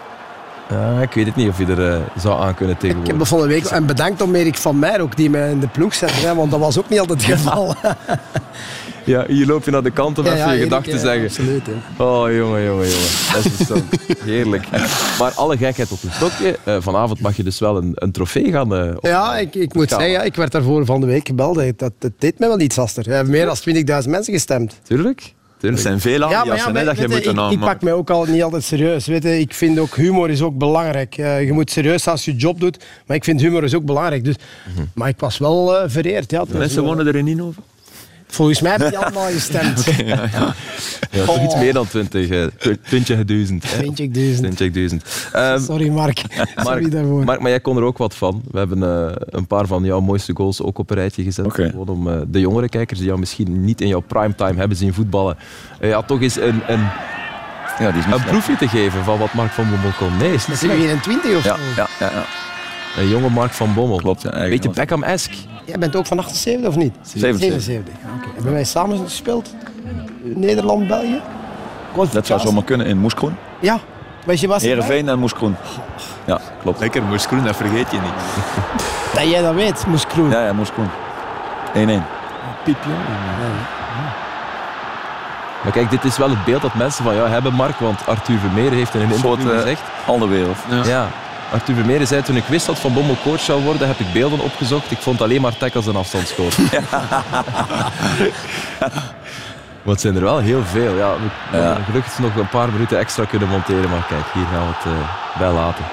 Ja, 0.69 1.01
ik 1.01 1.13
weet 1.13 1.27
het 1.27 1.37
niet 1.37 1.49
of 1.49 1.59
je 1.59 1.67
er 1.67 1.93
eh, 1.93 2.01
zou 2.17 2.43
aan 2.43 2.55
kunnen 2.55 2.75
Ik 2.75 2.83
heb 2.83 2.91
tegenwoordig. 2.91 3.19
dat 3.19 3.29
van 3.29 3.41
de 3.41 3.47
week. 3.47 3.65
En 3.65 3.87
bedankt 3.87 4.23
om 4.23 4.35
Erik 4.35 4.57
van 4.57 4.79
Meijer 4.79 5.01
ook, 5.01 5.17
die 5.17 5.31
mij 5.31 5.51
in 5.51 5.61
de 5.61 5.69
ploeg 5.69 5.95
zette. 5.95 6.27
Hè, 6.27 6.35
want 6.35 6.51
dat 6.51 6.61
was 6.61 6.79
ook 6.79 6.89
niet 6.89 7.01
altijd 7.01 7.27
het 7.27 7.37
geval. 7.37 7.75
Ja, 9.05 9.25
hier 9.29 9.47
loop 9.47 9.65
je 9.65 9.71
naar 9.71 9.83
de 9.83 9.91
kant 9.91 10.19
om 10.19 10.25
Ja, 10.25 10.33
even 10.33 10.45
ja, 10.47 10.53
je 10.53 10.63
gedachten 10.63 10.91
te 10.91 10.97
ja, 10.97 11.03
zeggen. 11.05 11.25
absoluut, 11.25 11.67
hè. 11.67 12.05
Oh, 12.05 12.33
jongen, 12.37 12.65
jongen, 12.65 12.89
jongen. 12.89 13.09
Dat 13.33 13.45
is 13.45 13.67
zo 13.67 13.75
heerlijk. 14.33 14.65
Maar 15.19 15.33
alle 15.35 15.57
gekheid 15.57 15.93
op 15.93 16.03
een 16.03 16.11
stokje. 16.13 16.59
eh, 16.65 16.77
vanavond 16.81 17.21
mag 17.21 17.37
je 17.37 17.43
dus 17.43 17.59
wel 17.59 17.77
een, 17.77 17.93
een 17.95 18.13
trofee 18.13 18.51
gaan 18.53 18.75
eh, 18.77 18.97
op- 18.97 19.07
Ja, 19.07 19.37
ik, 19.39 19.55
ik 19.55 19.75
moet 19.75 19.87
Kamer. 19.89 20.05
zeggen, 20.07 20.27
ik 20.27 20.35
werd 20.35 20.53
daarvoor 20.53 20.85
van 20.85 21.01
de 21.01 21.07
week 21.07 21.27
gebeld. 21.27 21.79
Dat, 21.79 21.93
dat 21.99 22.13
deed 22.19 22.39
mij 22.39 22.49
wel 22.49 22.61
iets, 22.61 22.79
Aster. 22.79 23.07
Er 23.09 23.15
hebben 23.15 23.33
meer 23.33 23.47
dan 23.47 24.03
20.000 24.05 24.11
mensen 24.11 24.33
gestemd. 24.33 24.81
Tuurlijk. 24.83 25.35
Er 25.61 25.79
zijn 25.79 26.01
veel 26.01 26.23
aliasen 26.23 26.77
hè, 26.77 26.85
dat 26.85 26.97
je 26.99 27.09
moet 27.09 27.53
ik, 27.53 27.61
pak 27.61 27.83
mij 27.83 27.93
ook 27.93 28.11
al 28.11 28.25
niet 28.25 28.43
altijd 28.43 28.65
serieus. 28.65 29.07
Weet 29.07 29.23
je, 29.23 29.39
ik 29.41 29.55
vind 29.55 29.79
ook 29.79 29.97
humor 29.97 30.31
is 30.31 30.43
ook 30.43 30.59
belangrijk. 30.59 31.17
Eh, 31.19 31.45
je 31.45 31.53
moet 31.53 31.71
serieus 31.71 32.03
zijn 32.03 32.15
als 32.15 32.25
je 32.25 32.37
job 32.37 32.61
doet, 32.61 32.85
maar 33.07 33.17
ik 33.17 33.25
vind 33.25 33.41
humor 33.41 33.65
is 33.65 33.75
ook 33.75 33.85
belangrijk. 33.85 34.25
Dus, 34.25 34.35
Maar 34.95 35.09
ik 35.09 35.19
was 35.19 35.39
wel 35.39 35.77
eh, 35.77 35.85
vereerd. 35.87 36.31
Ja, 36.31 36.45
Mensen 36.49 36.77
wel- 36.83 36.85
wonen 36.95 37.07
er 37.07 37.17
in 37.17 37.29
Inhoven. 37.29 37.63
Volgens 38.35 38.61
mij 38.61 38.70
hebben 38.70 38.89
die 38.91 38.99
allemaal 38.99 39.30
gestemd. 39.30 39.85
ja, 39.97 40.05
ja. 40.32 40.55
Ja, 41.11 41.24
toch 41.24 41.45
iets 41.45 41.55
meer 41.57 41.72
dan 41.72 41.87
20, 41.89 42.28
eh, 42.28 42.45
tw- 42.59 42.66
20.000. 42.66 43.64
hè. 43.66 43.82
20.000. 43.82 44.55
20.000. 44.55 45.30
Ehm, 45.32 45.61
Sorry 45.61 45.89
Mark. 45.89 46.22
Sorry 46.57 46.89
daarvoor. 46.91 47.24
Mark, 47.24 47.41
maar 47.41 47.51
jij 47.51 47.61
kon 47.61 47.76
er 47.76 47.82
ook 47.82 47.99
wat 47.99 48.14
van. 48.14 48.43
We 48.51 48.59
hebben 48.59 48.82
eh, 49.09 49.12
een 49.26 49.47
paar 49.47 49.66
van 49.66 49.85
jouw 49.85 50.01
mooiste 50.01 50.32
goals 50.37 50.62
ook 50.62 50.78
op 50.78 50.91
een 50.91 50.97
rijtje 50.97 51.22
gezet. 51.22 51.47
Gewoon 51.55 51.89
om 51.89 52.09
eh, 52.11 52.16
de 52.28 52.41
jongere 52.41 52.68
kijkers 52.68 52.99
die 52.99 53.09
jou 53.09 53.20
misschien 53.20 53.64
niet 53.64 53.80
in 53.80 53.89
jouw 53.89 54.01
primetime 54.01 54.55
hebben 54.59 54.76
zien 54.76 54.95
voetballen, 54.95 55.37
eh, 55.80 55.89
ja, 55.89 56.03
toch 56.03 56.20
eens 56.20 56.37
een, 56.37 56.62
een, 56.66 56.80
Ja, 57.78 57.91
die 57.91 58.01
is 58.01 58.07
een 58.14 58.24
proefje 58.24 58.57
te 58.57 58.68
geven 58.68 59.05
van 59.05 59.18
wat 59.18 59.32
Mark 59.32 59.51
van 59.53 59.70
Bommel 59.70 59.91
kon. 59.99 60.16
Nee, 60.16 60.32
is 60.32 60.47
niet 60.47 60.57
Is 60.57 60.68
hij 60.68 60.76
slecht. 60.76 61.07
21 61.07 61.37
of 61.37 61.45
Ja, 61.45 61.55
zo? 61.57 61.61
ja, 61.76 61.89
ja, 62.01 62.11
ja. 62.12 62.24
Een 63.03 63.09
jonge 63.09 63.28
Mark 63.30 63.53
van 63.53 63.74
Bommel. 63.74 63.97
Klopt. 63.97 64.22
Ja, 64.22 64.30
eigenlijk 64.30 64.62
Beetje 64.62 64.80
Beckham-esk. 64.80 65.32
Jij 65.65 65.79
bent 65.79 65.97
ook 65.97 66.07
van 66.07 66.19
78 66.19 66.69
of 66.69 66.77
niet? 66.77 66.95
77. 67.03 67.62
77. 67.62 67.95
Oké. 68.17 68.29
Hebben 68.35 68.53
wij 68.53 68.65
samen 68.65 68.99
gespeeld? 68.99 69.55
Nederland, 70.23 70.87
België? 70.87 71.21
Dat 72.12 72.27
zou 72.27 72.41
zomaar 72.41 72.65
kunnen 72.65 72.87
in 72.87 72.99
Moeskroen. 72.99 73.37
Ja. 73.61 73.79
Weet 74.25 74.41
je 74.41 74.47
wat? 74.47 74.62
Heerenveen 74.62 75.09
en 75.09 75.19
Moeskroen. 75.19 75.57
Ja, 76.25 76.41
klopt. 76.62 76.81
Lekker 76.81 77.03
Moeskroen, 77.03 77.45
dat 77.45 77.57
vergeet 77.57 77.91
je 77.91 78.01
niet. 78.01 78.12
Dat 79.15 79.31
jij 79.31 79.43
dat 79.43 79.55
weet, 79.55 79.87
Moes 79.87 80.07
Kroen. 80.07 80.31
Ja, 80.31 80.47
ja, 80.47 80.53
Moeskroen. 80.53 80.89
1-1. 80.89 80.91
Piep, 81.73 82.77
joh. 82.85 82.95
Maar 85.62 85.73
kijk, 85.73 85.91
dit 85.91 86.05
is 86.05 86.17
wel 86.17 86.31
het 86.31 86.45
beeld 86.45 86.62
dat 86.62 86.75
mensen 86.75 87.05
van 87.05 87.15
jou 87.15 87.29
hebben, 87.29 87.53
Mark. 87.53 87.79
Want 87.79 88.07
Arthur 88.07 88.39
Vermeer 88.39 88.71
heeft 88.71 88.95
in 88.95 89.01
een 89.01 89.11
interview 89.11 89.51
eh, 89.51 89.57
gezegd... 89.57 89.81
andere 90.07 90.31
wereld. 90.31 90.57
Ja. 90.85 91.07
Arthur 91.55 91.75
Vermeer 91.75 92.07
zei 92.07 92.23
toen 92.23 92.37
ik 92.37 92.45
wist 92.45 92.67
dat 92.67 92.79
Van 92.79 92.93
Bommel 92.93 93.17
coach 93.23 93.41
zou 93.41 93.63
worden, 93.63 93.87
heb 93.87 93.99
ik 93.99 94.13
beelden 94.13 94.41
opgezocht. 94.41 94.91
Ik 94.91 94.99
vond 94.99 95.21
alleen 95.21 95.41
maar 95.41 95.57
tackles 95.57 95.87
en 95.87 95.97
afstandsschoten. 95.97 96.65
Maar 99.83 99.93
het 99.93 100.03
zijn 100.03 100.15
er 100.17 100.23
wel 100.23 100.39
heel 100.39 100.63
veel. 100.65 100.95
Ja, 100.97 101.15
we 101.51 101.57
Ja. 101.57 101.67
hadden 101.67 101.85
gelukkig 101.85 102.19
nog 102.19 102.37
een 102.37 102.49
paar 102.49 102.69
minuten 102.73 102.99
extra 102.99 103.25
kunnen 103.25 103.49
monteren. 103.49 103.91
Maar 103.91 104.07
kijk, 104.09 104.25
hier 104.35 104.45
gaan 104.53 104.67
we 104.67 104.73
het 104.77 104.85
eh, 104.85 105.39
bij 105.39 105.53
laten. 105.53 105.85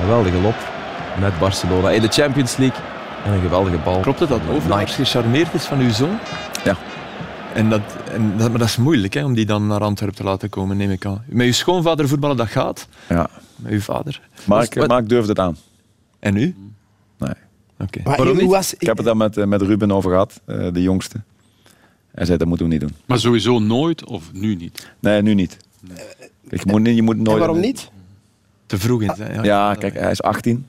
Geweldige 0.00 0.36
lop 0.40 0.54
met 1.20 1.38
Barcelona 1.38 1.90
in 1.90 2.00
de 2.02 2.08
Champions 2.08 2.56
League. 2.56 2.78
En 3.24 3.32
een 3.32 3.40
geweldige 3.40 3.76
bal. 3.76 4.00
Klopt 4.00 4.20
het 4.20 4.28
dat 4.28 4.40
Overmars 4.50 4.94
gecharmeerd 4.94 5.54
is 5.54 5.64
van 5.64 5.78
uw 5.78 5.90
zoon? 5.92 6.18
Ja. 6.64 6.74
En 7.54 7.68
dat, 7.68 7.80
en 8.12 8.34
dat, 8.36 8.48
maar 8.50 8.58
dat 8.58 8.68
is 8.68 8.76
moeilijk 8.76 9.14
hè, 9.14 9.24
om 9.24 9.34
die 9.34 9.46
dan 9.46 9.66
naar 9.66 9.80
Antwerpen 9.80 10.16
te 10.16 10.24
laten 10.24 10.48
komen, 10.48 10.76
neem 10.76 10.90
ik 10.90 11.06
aan. 11.06 11.22
Met 11.26 11.46
uw 11.46 11.52
schoonvader 11.52 12.08
voetballen, 12.08 12.36
dat 12.36 12.48
gaat. 12.48 12.86
Ja. 13.08 13.26
Met 13.62 13.72
uw 13.72 13.80
vader. 13.80 14.20
Mark, 14.46 14.74
Wat- 14.74 14.88
Mark 14.88 15.08
durfde 15.08 15.28
het 15.28 15.38
aan. 15.38 15.56
En 16.18 16.36
u? 16.36 16.54
Nee. 17.18 17.30
Oké. 17.78 18.00
Maar 18.04 18.16
Waarom 18.16 18.34
hoe 18.34 18.42
niet? 18.42 18.50
was... 18.52 18.74
Ik 18.74 18.86
heb 18.86 18.96
het 18.96 19.06
daar 19.06 19.16
met, 19.16 19.36
eh, 19.36 19.44
met 19.44 19.62
Ruben 19.62 19.92
over 19.92 20.10
gehad, 20.10 20.40
eh, 20.44 20.66
de 20.72 20.82
jongste. 20.82 21.20
Hij 22.14 22.24
zei, 22.24 22.38
dat 22.38 22.46
moeten 22.48 22.66
we 22.66 22.72
niet 22.72 22.80
doen. 22.80 22.94
Maar 23.06 23.18
sowieso 23.18 23.58
nooit 23.58 24.04
of 24.04 24.32
nu 24.32 24.54
niet? 24.54 24.92
Nee, 25.00 25.22
nu 25.22 25.34
niet. 25.34 25.56
Kijk, 26.48 26.64
je, 26.64 26.70
moet, 26.70 26.80
niet- 26.80 26.96
je 26.96 27.02
moet 27.02 27.16
nooit... 27.16 27.28
En 27.28 27.38
waarom 27.38 27.60
niet? 27.60 27.90
Te 28.66 28.78
vroeg 28.78 29.02
in 29.02 29.14
zijn. 29.16 29.34
Ja, 29.34 29.42
Ja, 29.42 29.74
kijk, 29.74 29.94
hij 29.94 30.10
is 30.10 30.22
18. 30.22 30.66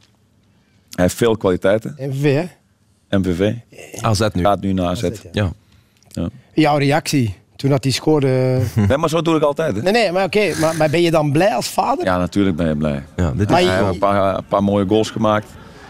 Hij 0.90 1.04
heeft 1.04 1.16
veel 1.16 1.38
kwaliteiten. 1.38 1.96
MV, 1.98 2.34
hè? 3.08 3.18
MVV. 3.18 3.54
AZ 4.02 4.28
nu. 4.34 4.42
Gaat 4.42 4.62
nu 4.62 4.74
naar 4.74 4.86
AZ. 4.88 5.10
Ja. 5.32 5.52
Ja. 6.08 6.30
Jouw 6.54 6.78
reactie 6.78 7.36
toen 7.64 7.72
dat 7.72 7.84
hij 7.84 7.94
scoorde... 7.94 8.60
Nee, 8.88 8.98
maar 8.98 9.10
zo 9.10 9.22
doe 9.22 9.36
ik 9.36 9.44
altijd. 9.44 9.76
Hè. 9.76 9.82
Nee, 9.82 9.92
nee, 9.92 10.12
maar 10.12 10.24
oké. 10.24 10.54
maar, 10.60 10.76
maar 10.76 10.90
ben 10.90 11.02
je 11.02 11.12
dan 11.12 11.32
blij 11.32 11.56
als 11.56 11.68
vader? 11.68 12.06
Ja, 12.06 12.18
natuurlijk 12.18 12.56
ben 12.56 12.68
je 12.68 12.76
blij. 12.76 13.04
Ja, 13.16 13.32
dit 13.36 13.50
is, 13.50 13.56
Hij 13.56 13.64
heeft 13.66 13.94
een 13.94 13.98
paar, 13.98 14.36
een 14.36 14.46
paar 14.48 14.64
mooie 14.64 14.86
goals 14.88 15.10
gemaakt. 15.10 15.48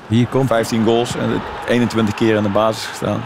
hier 0.08 0.28
komt 0.28 0.48
15 0.48 0.84
goals 0.86 1.16
en 1.16 1.42
21 1.68 2.14
keer 2.14 2.36
in 2.36 2.44
de 2.44 2.50
basis 2.50 2.86
gestaan. 2.86 3.22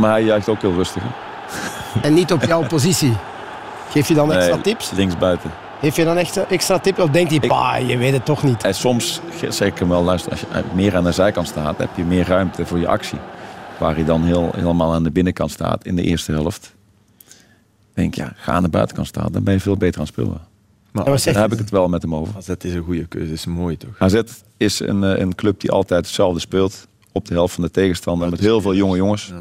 Maar 0.00 0.10
hij 0.10 0.22
juicht 0.22 0.48
ook 0.48 0.60
heel 0.60 0.72
rustig. 0.72 1.02
Hè? 1.02 2.00
En 2.00 2.14
niet 2.14 2.32
op 2.32 2.44
jouw 2.44 2.66
positie. 2.76 3.16
Geef 3.90 4.08
je 4.08 4.14
dan 4.14 4.32
extra 4.32 4.54
Nee, 4.54 4.62
tips? 4.62 4.90
Links 4.94 5.16
buiten. 5.18 5.50
Geef 5.80 5.96
je 5.96 6.04
dan 6.04 6.16
echt 6.16 6.46
extra 6.46 6.78
tips? 6.78 6.98
Of 6.98 7.08
denkt 7.10 7.30
hij, 7.30 7.40
pa, 7.40 7.76
je 7.76 7.96
weet 7.96 8.12
het 8.12 8.24
toch 8.24 8.42
niet? 8.42 8.64
En 8.64 8.74
soms 8.74 9.20
zeg 9.48 9.68
ik 9.68 9.78
hem 9.78 9.88
wel, 9.88 10.02
luister, 10.02 10.30
als 10.30 10.40
je 10.40 10.46
meer 10.72 10.96
aan 10.96 11.04
de 11.04 11.12
zijkant 11.12 11.46
staat, 11.48 11.78
heb 11.78 11.88
je 11.94 12.04
meer 12.04 12.26
ruimte 12.26 12.66
voor 12.66 12.78
je 12.78 12.88
actie. 12.88 13.18
Waar 13.78 13.94
hij 13.94 14.04
dan 14.04 14.22
heel, 14.22 14.50
helemaal 14.54 14.94
aan 14.94 15.02
de 15.02 15.10
binnenkant 15.10 15.50
staat 15.50 15.84
in 15.84 15.96
de 15.96 16.02
eerste 16.02 16.32
helft. 16.32 16.74
denk 17.94 18.14
ja, 18.14 18.32
ga 18.36 18.52
aan 18.52 18.62
de 18.62 18.68
buitenkant 18.68 19.06
staan, 19.08 19.32
dan 19.32 19.42
ben 19.42 19.54
je 19.54 19.60
veel 19.60 19.76
beter 19.76 20.00
aan 20.00 20.06
het 20.06 20.12
spelen. 20.12 20.40
Maar 20.92 21.04
Ja, 21.10 21.32
Daar 21.32 21.42
heb 21.42 21.52
ik 21.52 21.58
het 21.58 21.70
wel 21.70 21.88
met 21.88 22.02
hem 22.02 22.14
over. 22.14 22.36
AZ 22.36 22.48
is 22.58 22.74
een 22.74 22.82
goede 22.84 23.06
keuze, 23.06 23.32
is 23.32 23.46
mooi 23.46 23.76
toch? 23.76 23.98
AZ 23.98 24.20
is 24.56 24.80
een, 24.80 25.04
eh, 25.04 25.18
een 25.18 25.34
club 25.34 25.60
die 25.60 25.70
altijd 25.70 26.04
hetzelfde 26.06 26.40
speelt. 26.40 26.86
Op 27.12 27.24
de 27.24 27.34
helft 27.34 27.54
van 27.54 27.62
de 27.64 27.70
tegenstander. 27.70 28.30
Met 28.30 28.40
heel 28.40 28.60
veel 28.60 28.74
jonge 28.74 28.96
jongens. 28.96 29.32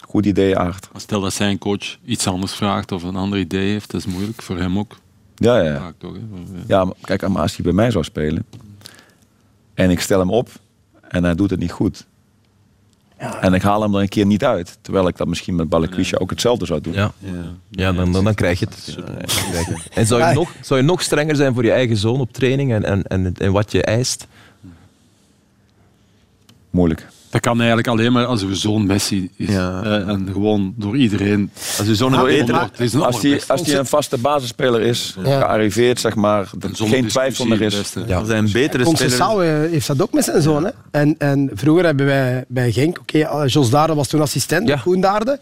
Goed 0.00 0.26
idee, 0.26 0.56
Aard. 0.56 0.88
Maar 0.92 1.00
Stel 1.00 1.20
dat 1.20 1.32
zijn 1.32 1.58
coach 1.58 1.96
iets 2.04 2.26
anders 2.26 2.52
vraagt 2.54 2.92
of 2.92 3.02
een 3.02 3.16
ander 3.16 3.38
idee 3.38 3.70
heeft, 3.70 3.90
dat 3.90 4.00
is 4.00 4.06
moeilijk. 4.06 4.42
Voor 4.42 4.58
hem 4.58 4.78
ook. 4.78 4.96
Ja, 5.34 5.56
ja, 5.58 5.72
ja. 5.72 5.78
Vaak 5.78 5.94
toch, 5.98 6.12
hè? 6.14 6.20
Ja, 6.66 6.84
maar 6.84 6.94
kijk, 7.00 7.28
maar 7.28 7.42
als 7.42 7.54
hij 7.56 7.64
bij 7.64 7.72
mij 7.72 7.90
zou 7.90 8.04
spelen. 8.04 8.44
En 9.74 9.90
ik 9.90 10.00
stel 10.00 10.18
hem 10.18 10.30
op. 10.30 10.48
En 11.08 11.24
hij 11.24 11.34
doet 11.34 11.50
het 11.50 11.58
niet 11.60 11.72
goed. 11.72 12.06
En 13.20 13.54
ik 13.54 13.62
haal 13.62 13.82
hem 13.82 13.94
er 13.94 14.00
een 14.00 14.08
keer 14.08 14.26
niet 14.26 14.44
uit. 14.44 14.78
Terwijl 14.80 15.08
ik 15.08 15.16
dat 15.16 15.26
misschien 15.26 15.54
met 15.54 15.68
Balikwisha 15.68 16.16
ook 16.16 16.30
hetzelfde 16.30 16.66
zou 16.66 16.80
doen. 16.80 16.92
Ja, 16.92 17.12
ja 17.70 17.92
dan, 17.92 18.12
dan, 18.12 18.24
dan 18.24 18.34
krijg 18.34 18.58
je 18.58 18.66
het. 18.66 18.98
En 19.94 20.06
zou 20.06 20.24
je, 20.24 20.34
nog, 20.34 20.54
zou 20.60 20.80
je 20.80 20.86
nog 20.86 21.02
strenger 21.02 21.36
zijn 21.36 21.54
voor 21.54 21.64
je 21.64 21.72
eigen 21.72 21.96
zoon 21.96 22.20
op 22.20 22.32
training 22.32 22.72
en, 22.72 22.84
en, 22.84 23.02
en, 23.02 23.34
en 23.38 23.52
wat 23.52 23.72
je 23.72 23.82
eist? 23.82 24.26
Moeilijk. 26.70 27.06
Dat 27.30 27.40
kan 27.40 27.56
eigenlijk 27.58 27.88
alleen 27.88 28.12
maar 28.12 28.24
als 28.26 28.42
uw 28.42 28.54
zoon 28.54 28.86
Messi 28.86 29.30
is. 29.36 29.48
Ja. 29.48 29.82
Eh, 29.82 30.08
en 30.08 30.28
gewoon 30.32 30.74
door 30.76 30.96
iedereen. 30.96 31.50
Als 31.78 31.88
uw 31.88 31.94
zoon 31.94 32.14
Ah, 32.14 32.18
een 32.18 32.24
maar- 32.26 32.34
betere... 32.38 32.58
Het 32.72 32.80
is 32.80 32.92
een 32.92 33.00
Als 33.02 33.14
hij, 33.14 33.24
allerbeste. 33.24 33.52
als 33.52 33.66
hij 33.66 33.78
een 33.78 33.86
vaste 33.86 34.18
basisspeler 34.18 34.80
is, 34.80 35.14
Ja. 35.24 35.38
gearriveerd, 35.40 36.00
zeg 36.00 36.14
maar, 36.14 36.50
geen 36.72 37.06
twijfel 37.06 37.44
meer 37.44 37.60
is. 37.60 37.76
Als 38.14 38.28
hij 38.28 38.38
een 38.38 38.52
betere. 38.52 38.84
Concessao 38.84 39.40
eh, 39.40 39.48
heeft 39.70 39.86
dat 39.86 40.02
ook 40.02 40.12
met 40.12 40.24
zijn 40.24 40.42
zoon. 40.42 40.64
Hè? 40.64 40.70
En, 40.90 41.14
en 41.18 41.50
vroeger 41.54 41.84
hebben 41.84 42.06
wij 42.06 42.44
bij 42.48 42.72
Genk, 42.72 42.98
oké, 42.98 43.18
eh, 43.18 43.42
Jos 43.46 43.70
Daarde 43.70 43.94
was 43.94 44.08
toen 44.08 44.20
assistent, 44.20 44.68
Ja. 44.68 44.76
Koen 44.76 45.00
Daarde. 45.00 45.38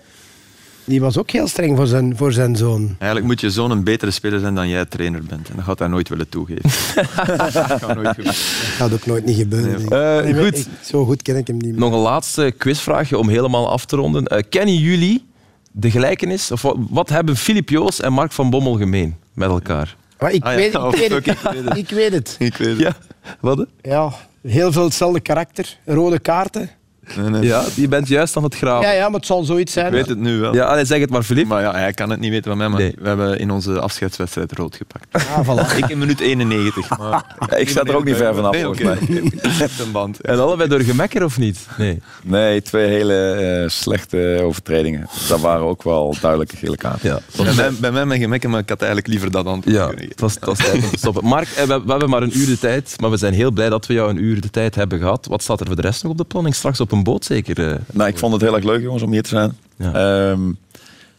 Die 0.89 1.01
was 1.01 1.18
ook 1.18 1.30
heel 1.30 1.47
streng 1.49 1.76
voor 1.76 1.86
zijn, 1.86 2.16
voor 2.16 2.32
zijn 2.32 2.57
zoon. 2.57 2.80
Eigenlijk 2.99 3.26
moet 3.26 3.41
je 3.41 3.51
zoon 3.51 3.70
een 3.70 3.84
betere 3.84 4.11
speler 4.11 4.41
zijn 4.41 4.55
dan 4.55 4.68
jij 4.68 4.84
trainer 4.84 5.22
bent. 5.24 5.49
En 5.49 5.57
dat 5.57 5.64
gaat 5.64 5.78
hij 5.78 5.89
nooit 5.89 6.09
willen 6.09 6.28
toegeven. 6.28 6.70
dat 7.53 7.78
kan 7.78 7.95
nooit 7.95 8.09
gebeuren. 8.09 8.34
Gaat 8.34 8.93
ook 8.93 9.07
nooit 9.07 9.24
niet 9.24 9.36
gebeuren. 9.36 9.80
Eh, 9.89 10.22
Nee, 10.32 10.45
goed. 10.45 10.59
ik- 10.59 10.66
zo 10.84 11.05
goed 11.05 11.22
ken 11.22 11.36
ik 11.36 11.47
hem 11.47 11.57
niet 11.57 11.70
meer. 11.70 11.78
Nog 11.80 11.93
een 11.93 11.99
laatste 11.99 12.55
quizvraagje 12.59 13.18
om 13.18 13.28
helemaal 13.28 13.70
af 13.70 13.84
te 13.84 13.97
ronden. 13.97 14.24
Eh, 14.26 14.43
kennen 14.49 14.74
jullie 14.76 15.24
de 15.72 15.91
gelijkenis, 15.91 16.51
of 16.53 16.62
wat, 16.62 16.76
wat 16.91 17.09
hebben 17.09 17.36
Filip 17.36 17.68
Joos 17.68 18.01
en 18.01 18.12
Mark 18.12 18.32
van 18.32 18.51
Bommel 18.51 18.76
gemeen 18.76 19.16
met 19.32 19.49
elkaar? 19.49 19.97
Maar 20.18 20.32
ik, 20.32 20.45
Ah, 20.45 20.51
ja. 20.51 20.57
weet, 20.57 20.74
ik, 20.74 20.80
weet 20.80 21.12
fuck, 21.12 21.26
het. 21.26 21.36
ik 21.36 21.51
weet 21.53 21.64
het. 21.64 21.76
ik 21.78 21.91
weet 21.91 22.12
het. 22.12 22.36
Ik 22.39 22.57
weet 22.57 22.68
het. 22.68 22.78
Ja, 22.78 22.93
wat? 23.41 23.66
Ja, 23.82 24.12
heel 24.43 24.72
veel 24.72 24.84
hetzelfde 24.84 25.20
karakter. 25.20 25.78
Rode 25.84 26.18
kaarten. 26.18 26.70
Nee, 27.16 27.30
nee. 27.30 27.42
Ja, 27.42 27.64
je 27.74 27.88
bent 27.88 28.09
juist 28.09 28.36
aan 28.36 28.42
het 28.42 28.54
graven. 28.56 28.88
Ja, 28.88 28.94
ja, 28.94 29.04
maar 29.09 29.16
het 29.18 29.26
zal 29.26 29.42
zoiets 29.44 29.72
zijn. 29.72 29.86
Ik 29.86 29.92
weet 29.92 30.09
het 30.09 30.18
nu 30.18 30.38
wel. 30.38 30.54
Ja, 30.54 30.64
allee, 30.64 30.84
zeg 30.84 31.00
het 31.00 31.11
maar, 31.11 31.22
Filip. 31.22 31.46
Maar 31.46 31.62
ja, 31.62 31.72
hij 31.72 31.92
kan 31.92 32.11
het 32.11 32.20
niet 32.20 32.30
weten 32.30 32.44
van 32.50 32.56
mij, 32.59 32.68
maar 32.68 32.80
Nee. 32.80 32.94
we 32.98 33.09
hebben 33.09 33.38
in 33.38 33.50
onze 33.50 33.80
afscheidswedstrijd 33.80 34.52
rood 34.52 34.76
gepakt. 34.76 35.06
Ah, 35.12 35.38
voilà. 35.48 35.76
Ik 35.82 35.88
in 35.88 35.98
minuut 35.98 36.20
91. 36.20 36.88
Maar 36.98 37.36
Ja, 37.50 37.56
ik 37.56 37.68
sta 37.68 37.82
er 37.82 37.96
ook 37.96 38.04
niet 38.04 38.16
ver 38.16 38.34
vanaf, 38.34 38.52
Nee, 38.52 38.62
volgens 38.62 38.82
oké. 38.90 39.06
mij. 39.11 39.68
Een 39.86 39.92
band. 39.92 40.20
En 40.20 40.38
allebei 40.40 40.68
door 40.68 40.80
gemekker 40.80 41.24
of 41.24 41.38
niet? 41.38 41.66
Nee. 41.78 42.00
Nee, 42.22 42.62
twee 42.62 42.86
hele 42.88 43.14
eh, 43.32 43.68
slechte 43.68 44.40
overtredingen. 44.42 45.09
Dat 45.28 45.40
waren 45.40 45.64
ook 45.66 45.82
wel 45.82 46.16
duidelijke 46.20 46.56
gele 46.56 46.76
kaarten. 46.76 47.09
Ja, 47.09 47.20
Bij 47.44 47.54
mij, 47.54 47.70
bij 47.80 47.90
mij 47.92 48.06
mijn 48.06 48.20
gemekken, 48.20 48.50
maar 48.50 48.61
ik 48.61 48.68
had 48.68 48.78
eigenlijk 48.78 49.11
liever 49.11 49.30
dat 49.30 49.46
antwoord 49.46 49.76
Ja, 49.76 49.86
kunnen 49.86 49.98
geven. 50.04 50.11
het 50.12 50.20
was, 50.20 50.34
het 50.34 50.44
was 50.44 50.59
tijd 50.59 50.74
om 50.84 50.90
te 50.90 50.98
stoppen. 50.98 51.24
Mark, 51.24 51.48
eh, 51.48 51.64
we, 51.64 51.82
we 51.84 51.90
hebben 51.90 52.11
maar 52.11 52.22
een 52.22 52.38
uur 52.38 52.46
de 52.46 52.59
tijd, 52.59 52.94
maar 53.00 53.11
we 53.11 53.16
zijn 53.16 53.34
heel 53.34 53.50
blij 53.50 53.68
dat 53.68 53.86
we 53.86 53.92
jou 53.94 54.11
een 54.11 54.22
uur 54.22 54.40
de 54.40 54.50
tijd 54.50 54.74
hebben 54.74 54.98
gehad. 54.98 55.26
Wat 55.26 55.42
staat 55.42 55.61
er 55.61 55.66
voor 55.66 55.76
de 55.76 55.82
rest 55.82 56.02
nog 56.02 56.12
op 56.12 56.18
de 56.18 56.24
planning? 56.24 56.54
Straks 56.54 56.80
op 56.80 56.92
een 56.92 56.97
boot 57.05 57.24
zeker? 57.24 57.70
eh? 57.72 57.78
Nou, 57.92 58.09
ik 58.09 58.18
vond 58.18 58.32
het 58.32 58.42
heel 58.42 58.55
erg 58.55 58.64
leuk, 58.64 58.82
jongens, 58.82 59.03
om 59.03 59.12
hier 59.12 59.22
te 59.22 59.28
zijn. 59.28 59.57
Ja. 59.76 59.92
Ehm, 60.30 60.40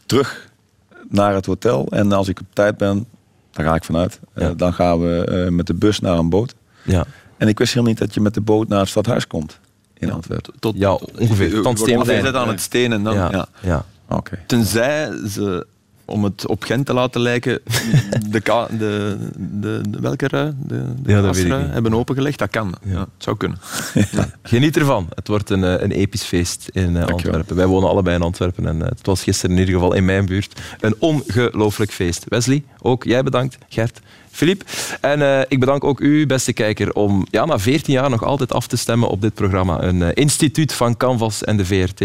terug 0.06 0.48
naar 1.08 1.34
het 1.34 1.46
hotel. 1.46 1.86
En 1.90 2.12
als 2.12 2.28
ik 2.28 2.40
op 2.40 2.46
tijd 2.52 2.76
ben, 2.76 3.06
daar 3.50 3.66
ga 3.66 3.74
ik 3.74 3.84
vanuit. 3.84 4.20
eh, 4.34 4.48
dan 4.56 4.72
gaan 4.74 5.00
we 5.00 5.24
eh, 5.24 5.52
met 5.52 5.66
de 5.66 5.74
bus 5.74 6.00
naar 6.00 6.18
een 6.18 6.28
boot. 6.28 6.54
Ja. 6.82 7.04
En 7.36 7.48
ik 7.48 7.58
wist 7.58 7.70
helemaal 7.72 7.92
niet 7.92 8.00
dat 8.02 8.14
je 8.14 8.20
met 8.20 8.34
de 8.34 8.40
boot 8.40 8.68
naar 8.68 8.78
het 8.80 8.88
stadhuis 8.88 9.26
komt 9.26 9.58
in 9.98 10.12
Antwerpen. 10.12 10.52
Tot, 10.58 10.74
ja, 10.78 10.92
ongeveer. 11.18 11.50
Steenplein. 11.74 12.24
zit 12.24 12.34
aan 12.34 12.48
het 12.48 12.60
steen 12.60 12.92
en 12.92 13.02
dan... 13.04 13.14
Ja, 13.14 13.28
Ja. 13.32 13.46
ja. 13.60 13.84
Oké. 14.08 14.38
Tenzij 14.46 15.10
ze, 15.28 15.66
om 16.10 16.24
het 16.24 16.46
op 16.46 16.62
Gent 16.62 16.86
te 16.86 16.92
laten 16.92 17.20
lijken, 17.20 17.60
de, 18.30 18.40
ka- 18.40 18.66
de, 18.78 19.16
de, 19.36 19.80
de 19.88 20.00
welke 20.00 20.26
rui? 20.28 20.52
De, 20.66 20.82
de 21.02 21.12
Ja, 21.12 21.58
hebben 21.58 21.94
opengelegd. 21.94 22.38
Dat 22.38 22.50
kan. 22.50 22.74
Ja. 22.84 22.92
Ja. 22.92 23.00
het 23.00 23.08
zou 23.18 23.36
kunnen. 23.36 23.58
Geniet 24.42 24.76
ervan. 24.76 25.06
Het 25.14 25.28
wordt 25.28 25.50
een, 25.50 25.64
eh, 25.64 25.82
een 25.82 25.90
episch 25.90 26.22
feest 26.22 26.68
in 26.72 26.96
eh, 26.96 27.04
Antwerpen. 27.06 27.56
Wij 27.56 27.66
wonen 27.66 27.88
allebei 27.88 28.16
in 28.16 28.22
Antwerpen 28.22 28.66
en 28.66 28.82
eh, 28.82 28.88
het 28.88 29.06
was 29.06 29.22
gisteren 29.22 29.50
in 29.56 29.60
ieder 29.60 29.74
geval 29.74 29.94
in 29.94 30.04
mijn 30.04 30.26
buurt 30.26 30.60
een 30.80 30.94
ongelooflijk 30.98 31.90
feest. 31.92 32.24
Wesley, 32.28 32.64
ook 32.78 33.04
jij 33.04 33.22
bedankt. 33.22 33.58
Gert, 33.68 34.00
Filip. 34.40 34.62
En 35.00 35.22
eh, 35.22 35.40
ik 35.48 35.60
bedank 35.60 35.84
ook 35.84 36.00
u, 36.00 36.26
beste 36.26 36.52
kijker, 36.52 36.92
om 36.92 37.26
ja, 37.30 37.44
na 37.44 37.58
14 37.58 37.92
jaar 37.92 38.10
nog 38.10 38.24
altijd 38.24 38.52
af 38.52 38.66
te 38.66 38.76
stemmen 38.76 39.08
op 39.08 39.20
dit 39.20 39.34
programma. 39.34 39.82
Een 39.82 40.02
eh, 40.02 40.08
instituut 40.14 40.72
van 40.72 40.96
Canvas 40.96 41.44
en 41.44 41.56
de 41.56 41.64
VRT. 41.64 42.00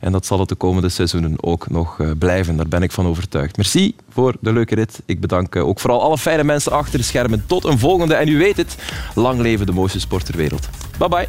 En 0.00 0.12
dat 0.12 0.26
zal 0.26 0.38
het 0.38 0.48
de 0.48 0.54
komende 0.54 0.88
seizoenen 0.88 1.36
ook 1.40 1.70
nog 1.70 2.00
eh, 2.00 2.10
blijven. 2.18 2.56
Daar 2.56 2.68
ben 2.68 2.82
ik 2.82 2.92
van 2.92 3.06
overtuigd. 3.06 3.56
Merci 3.56 3.94
voor 4.10 4.34
de 4.40 4.52
leuke 4.52 4.74
rit. 4.74 5.02
Ik 5.04 5.20
bedank 5.20 5.56
ook 5.56 5.80
vooral 5.80 6.02
alle 6.02 6.18
fijne 6.18 6.44
mensen 6.44 6.72
achter 6.72 6.98
de 6.98 7.04
schermen. 7.04 7.44
Tot 7.46 7.64
een 7.64 7.78
volgende. 7.78 8.14
En 8.14 8.28
u 8.28 8.38
weet 8.38 8.56
het, 8.56 8.76
lang 9.14 9.40
leven 9.40 9.66
de 9.66 9.72
mooiste 9.72 10.00
sport 10.00 10.26
ter 10.26 10.36
wereld. 10.36 10.68
Bye 10.98 11.08
bye. 11.08 11.28